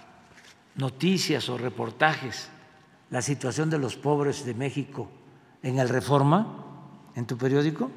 noticias 0.76 1.48
o 1.50 1.58
reportajes 1.58 2.51
la 3.12 3.22
situación 3.22 3.70
de 3.70 3.78
los 3.78 3.96
pobres 3.96 4.46
de 4.46 4.56
México 4.56 5.08
en 5.62 5.78
el 5.78 5.90
Reforma, 5.90 6.66
en 7.16 7.28
tu 7.28 7.38
periódico? 7.38 7.92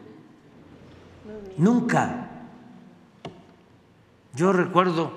Nunca. 1.57 2.31
Yo 4.35 4.53
recuerdo 4.53 5.13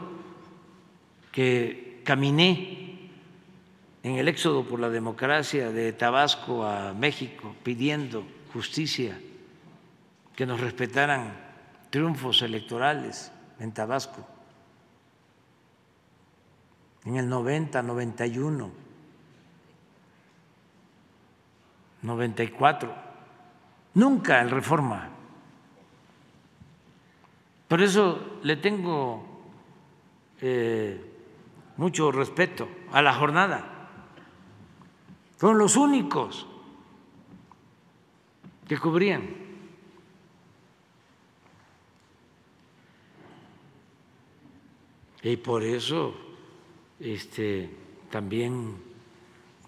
que 1.32 2.02
caminé 2.06 3.12
en 4.04 4.16
el 4.16 4.28
éxodo 4.30 4.64
por 4.64 4.80
la 4.80 4.90
democracia 4.90 5.72
de 5.72 5.92
Tabasco 5.92 6.64
a 6.64 6.94
México 6.94 7.56
pidiendo 7.64 8.26
justicia, 8.54 9.20
que 10.36 10.46
nos 10.46 10.62
respetaran 10.62 11.36
triunfos 11.90 12.42
electorales 12.44 13.32
en 13.60 13.74
Tabasco 13.74 14.26
en 17.08 17.16
el 17.16 17.30
90, 17.30 17.82
91, 17.84 18.72
94. 22.02 22.94
Nunca 23.96 24.42
el 24.42 24.52
reforma. 24.52 25.10
Por 27.68 27.82
eso 27.82 28.40
le 28.44 28.56
tengo 28.58 29.24
eh, 30.42 31.02
mucho 31.78 32.12
respeto 32.12 32.68
a 32.92 33.02
la 33.02 33.14
jornada. 33.14 33.90
Fueron 35.38 35.58
los 35.58 35.76
únicos 35.76 36.48
que 38.68 38.78
cubrían. 38.78 39.48
Y 45.24 45.36
por 45.38 45.64
eso 45.64 46.16
este, 47.00 47.70
también 48.10 48.78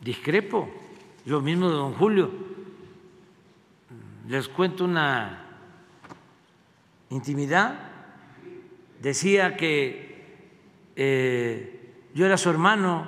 discrepo. 0.02 0.70
Lo 1.30 1.42
mismo 1.42 1.70
de 1.70 1.76
don 1.76 1.94
Julio. 1.94 2.32
Les 4.28 4.50
cuento 4.50 4.84
una 4.84 5.46
intimidad. 7.12 7.80
Decía 9.00 9.56
que 9.56 10.40
eh, 10.96 11.94
yo 12.16 12.26
era 12.26 12.36
su 12.36 12.50
hermano 12.50 13.08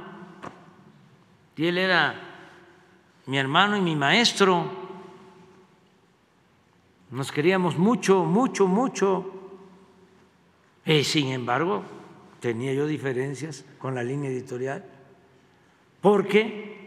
y 1.56 1.66
él 1.66 1.80
era 1.80 2.14
mi 3.26 3.40
hermano 3.40 3.76
y 3.76 3.82
mi 3.82 3.96
maestro. 3.96 4.70
Nos 7.10 7.32
queríamos 7.32 7.76
mucho, 7.76 8.24
mucho, 8.24 8.68
mucho. 8.68 9.34
Y 10.86 11.04
sin 11.06 11.30
embargo, 11.30 11.82
tenía 12.40 12.72
yo 12.72 12.86
diferencias 12.86 13.66
con 13.80 13.96
la 13.96 14.04
línea 14.04 14.30
editorial, 14.30 14.86
porque 16.02 16.81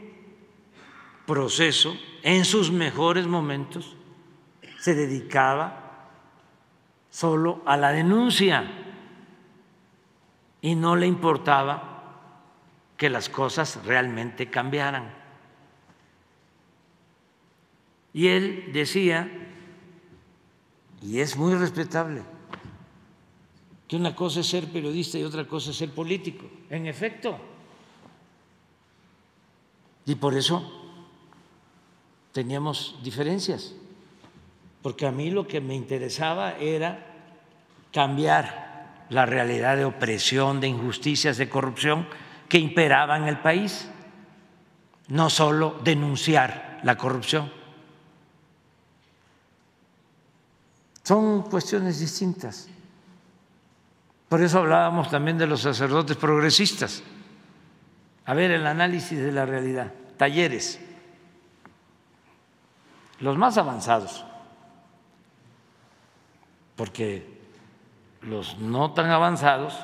proceso 1.27 1.97
en 2.23 2.45
sus 2.45 2.71
mejores 2.71 3.27
momentos 3.27 3.97
se 4.79 4.95
dedicaba 4.95 6.09
solo 7.11 7.63
a 7.65 7.77
la 7.77 7.93
denuncia 7.93 8.71
y 10.61 10.75
no 10.75 10.97
le 10.97 11.07
importaba 11.07 11.95
que 12.97 13.11
las 13.11 13.29
cosas 13.29 13.85
realmente 13.85 14.51
cambiaran. 14.51 15.15
Y 18.13 18.29
él 18.29 18.71
decía, 18.73 19.31
y 21.03 21.21
es 21.21 21.37
muy 21.37 21.55
respetable, 21.55 22.23
que 23.89 23.97
una 23.97 24.15
cosa 24.15 24.41
es 24.41 24.47
ser 24.47 24.67
periodista 24.67 25.19
y 25.19 25.25
otra 25.25 25.47
cosa 25.47 25.71
es 25.71 25.77
ser 25.77 25.91
político. 25.91 26.47
En 26.71 26.87
efecto. 26.87 27.39
Y 30.07 30.15
por 30.15 30.35
eso 30.35 30.84
teníamos 32.35 32.99
diferencias, 33.05 33.73
porque 34.83 35.07
a 35.07 35.13
mí 35.13 35.31
lo 35.31 35.47
que 35.47 35.61
me 35.61 35.77
interesaba 35.77 36.59
era 36.59 37.07
cambiar 37.93 39.05
la 39.09 39.25
realidad 39.25 39.77
de 39.77 39.85
opresión, 39.85 40.61
de 40.61 40.67
injusticias, 40.67 41.37
de 41.37 41.49
corrupción 41.49 42.09
que 42.49 42.59
imperaba 42.59 43.17
en 43.17 43.29
el 43.29 43.39
país, 43.39 43.89
no 45.09 45.31
solo 45.31 45.79
denunciar 45.85 46.81
la 46.83 46.99
corrupción. 46.99 47.53
Son 51.05 51.43
cuestiones 51.43 52.01
distintas. 52.01 52.69
Por 54.29 54.43
eso 54.43 54.59
hablábamos 54.59 55.09
también 55.09 55.39
de 55.39 55.47
los 55.47 55.61
sacerdotes 55.61 56.17
progresistas. 56.17 57.05
A 58.25 58.35
ver, 58.35 58.51
el 58.51 58.67
análisis 58.67 59.21
de 59.21 59.31
la 59.31 59.47
realidad, 59.47 59.93
talleres, 60.17 60.81
los 63.25 63.39
más 63.39 63.57
avanzados, 63.57 64.23
porque 66.77 67.41
los 68.21 68.59
no 68.59 68.93
tan 68.93 69.11
avanzados, 69.11 69.75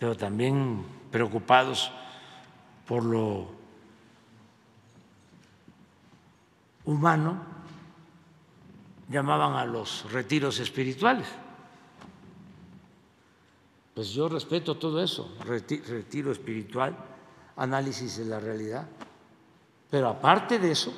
pero 0.00 0.16
también 0.16 0.84
preocupados 1.12 1.92
por 2.88 3.04
lo 3.04 3.46
humano, 6.86 7.36
llamaban 9.08 9.54
a 9.54 9.64
los 9.64 10.10
retiros 10.10 10.58
espirituales. 10.58 11.28
Pues 13.94 14.10
yo 14.10 14.28
respeto 14.28 14.76
todo 14.76 15.00
eso, 15.00 15.36
retiro 15.44 16.32
espiritual, 16.32 16.96
análisis 17.54 18.16
de 18.16 18.24
la 18.24 18.40
realidad. 18.40 18.88
Pero 19.88 20.08
aparte 20.08 20.58
de 20.58 20.72
eso, 20.72 20.92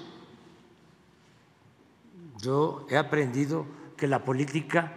yo 2.42 2.86
he 2.88 2.96
aprendido 2.96 3.66
que 3.96 4.06
la 4.06 4.24
política 4.24 4.92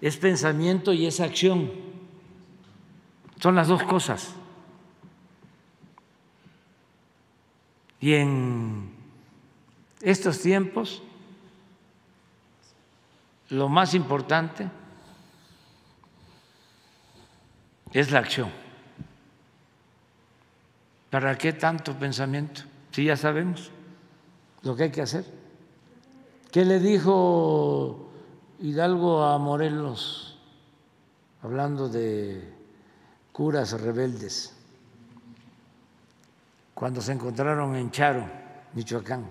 es 0.00 0.16
pensamiento 0.16 0.92
y 0.92 1.06
es 1.06 1.20
acción. 1.20 1.70
Son 3.40 3.54
las 3.54 3.68
dos 3.68 3.82
cosas. 3.84 4.34
Y 8.00 8.14
en 8.14 8.90
estos 10.00 10.40
tiempos, 10.40 11.02
lo 13.50 13.68
más 13.68 13.94
importante 13.94 14.68
es 17.92 18.10
la 18.10 18.20
acción. 18.20 18.50
¿Para 21.10 21.36
qué 21.36 21.52
tanto 21.52 21.98
pensamiento? 21.98 22.62
Si 22.92 23.04
ya 23.04 23.16
sabemos 23.16 23.70
lo 24.62 24.76
que 24.76 24.84
hay 24.84 24.90
que 24.90 25.02
hacer. 25.02 25.39
¿Qué 26.50 26.64
le 26.64 26.80
dijo 26.80 28.08
Hidalgo 28.58 29.22
a 29.22 29.38
Morelos 29.38 30.36
hablando 31.42 31.88
de 31.88 32.52
curas 33.30 33.80
rebeldes 33.80 34.56
cuando 36.74 37.00
se 37.00 37.12
encontraron 37.12 37.76
en 37.76 37.92
Charo, 37.92 38.28
Michoacán? 38.72 39.30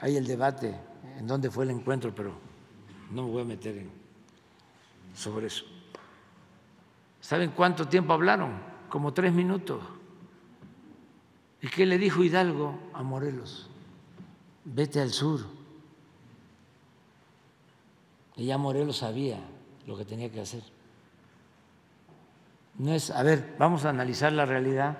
Hay 0.00 0.16
el 0.16 0.26
debate 0.26 0.74
en 1.16 1.28
dónde 1.28 1.48
fue 1.48 1.64
el 1.64 1.70
encuentro, 1.70 2.12
pero 2.12 2.32
no 3.12 3.22
me 3.22 3.30
voy 3.30 3.42
a 3.42 3.44
meter 3.44 3.86
sobre 5.14 5.46
eso. 5.46 5.64
¿Saben 7.20 7.52
cuánto 7.52 7.86
tiempo 7.86 8.12
hablaron? 8.12 8.60
Como 8.88 9.14
tres 9.14 9.32
minutos. 9.32 9.80
¿Y 11.62 11.68
qué 11.68 11.86
le 11.86 11.98
dijo 11.98 12.24
Hidalgo 12.24 12.76
a 12.92 13.04
Morelos? 13.04 13.70
Vete 14.68 15.00
al 15.00 15.10
sur. 15.12 15.40
Y 18.34 18.46
ya 18.46 18.58
Morelos 18.58 18.96
sabía 18.98 19.38
lo 19.86 19.96
que 19.96 20.04
tenía 20.04 20.28
que 20.30 20.40
hacer. 20.40 20.62
No 22.78 22.92
es, 22.92 23.10
a 23.12 23.22
ver, 23.22 23.54
vamos 23.58 23.84
a 23.84 23.90
analizar 23.90 24.32
la 24.32 24.44
realidad. 24.44 24.98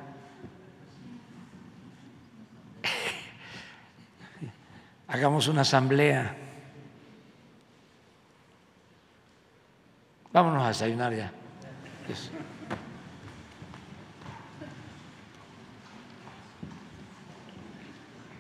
Hagamos 5.09 5.49
una 5.49 5.63
asamblea. 5.63 6.37
Vámonos 10.33 10.63
a 10.63 10.69
desayunar 10.69 11.13
ya. 11.13 11.33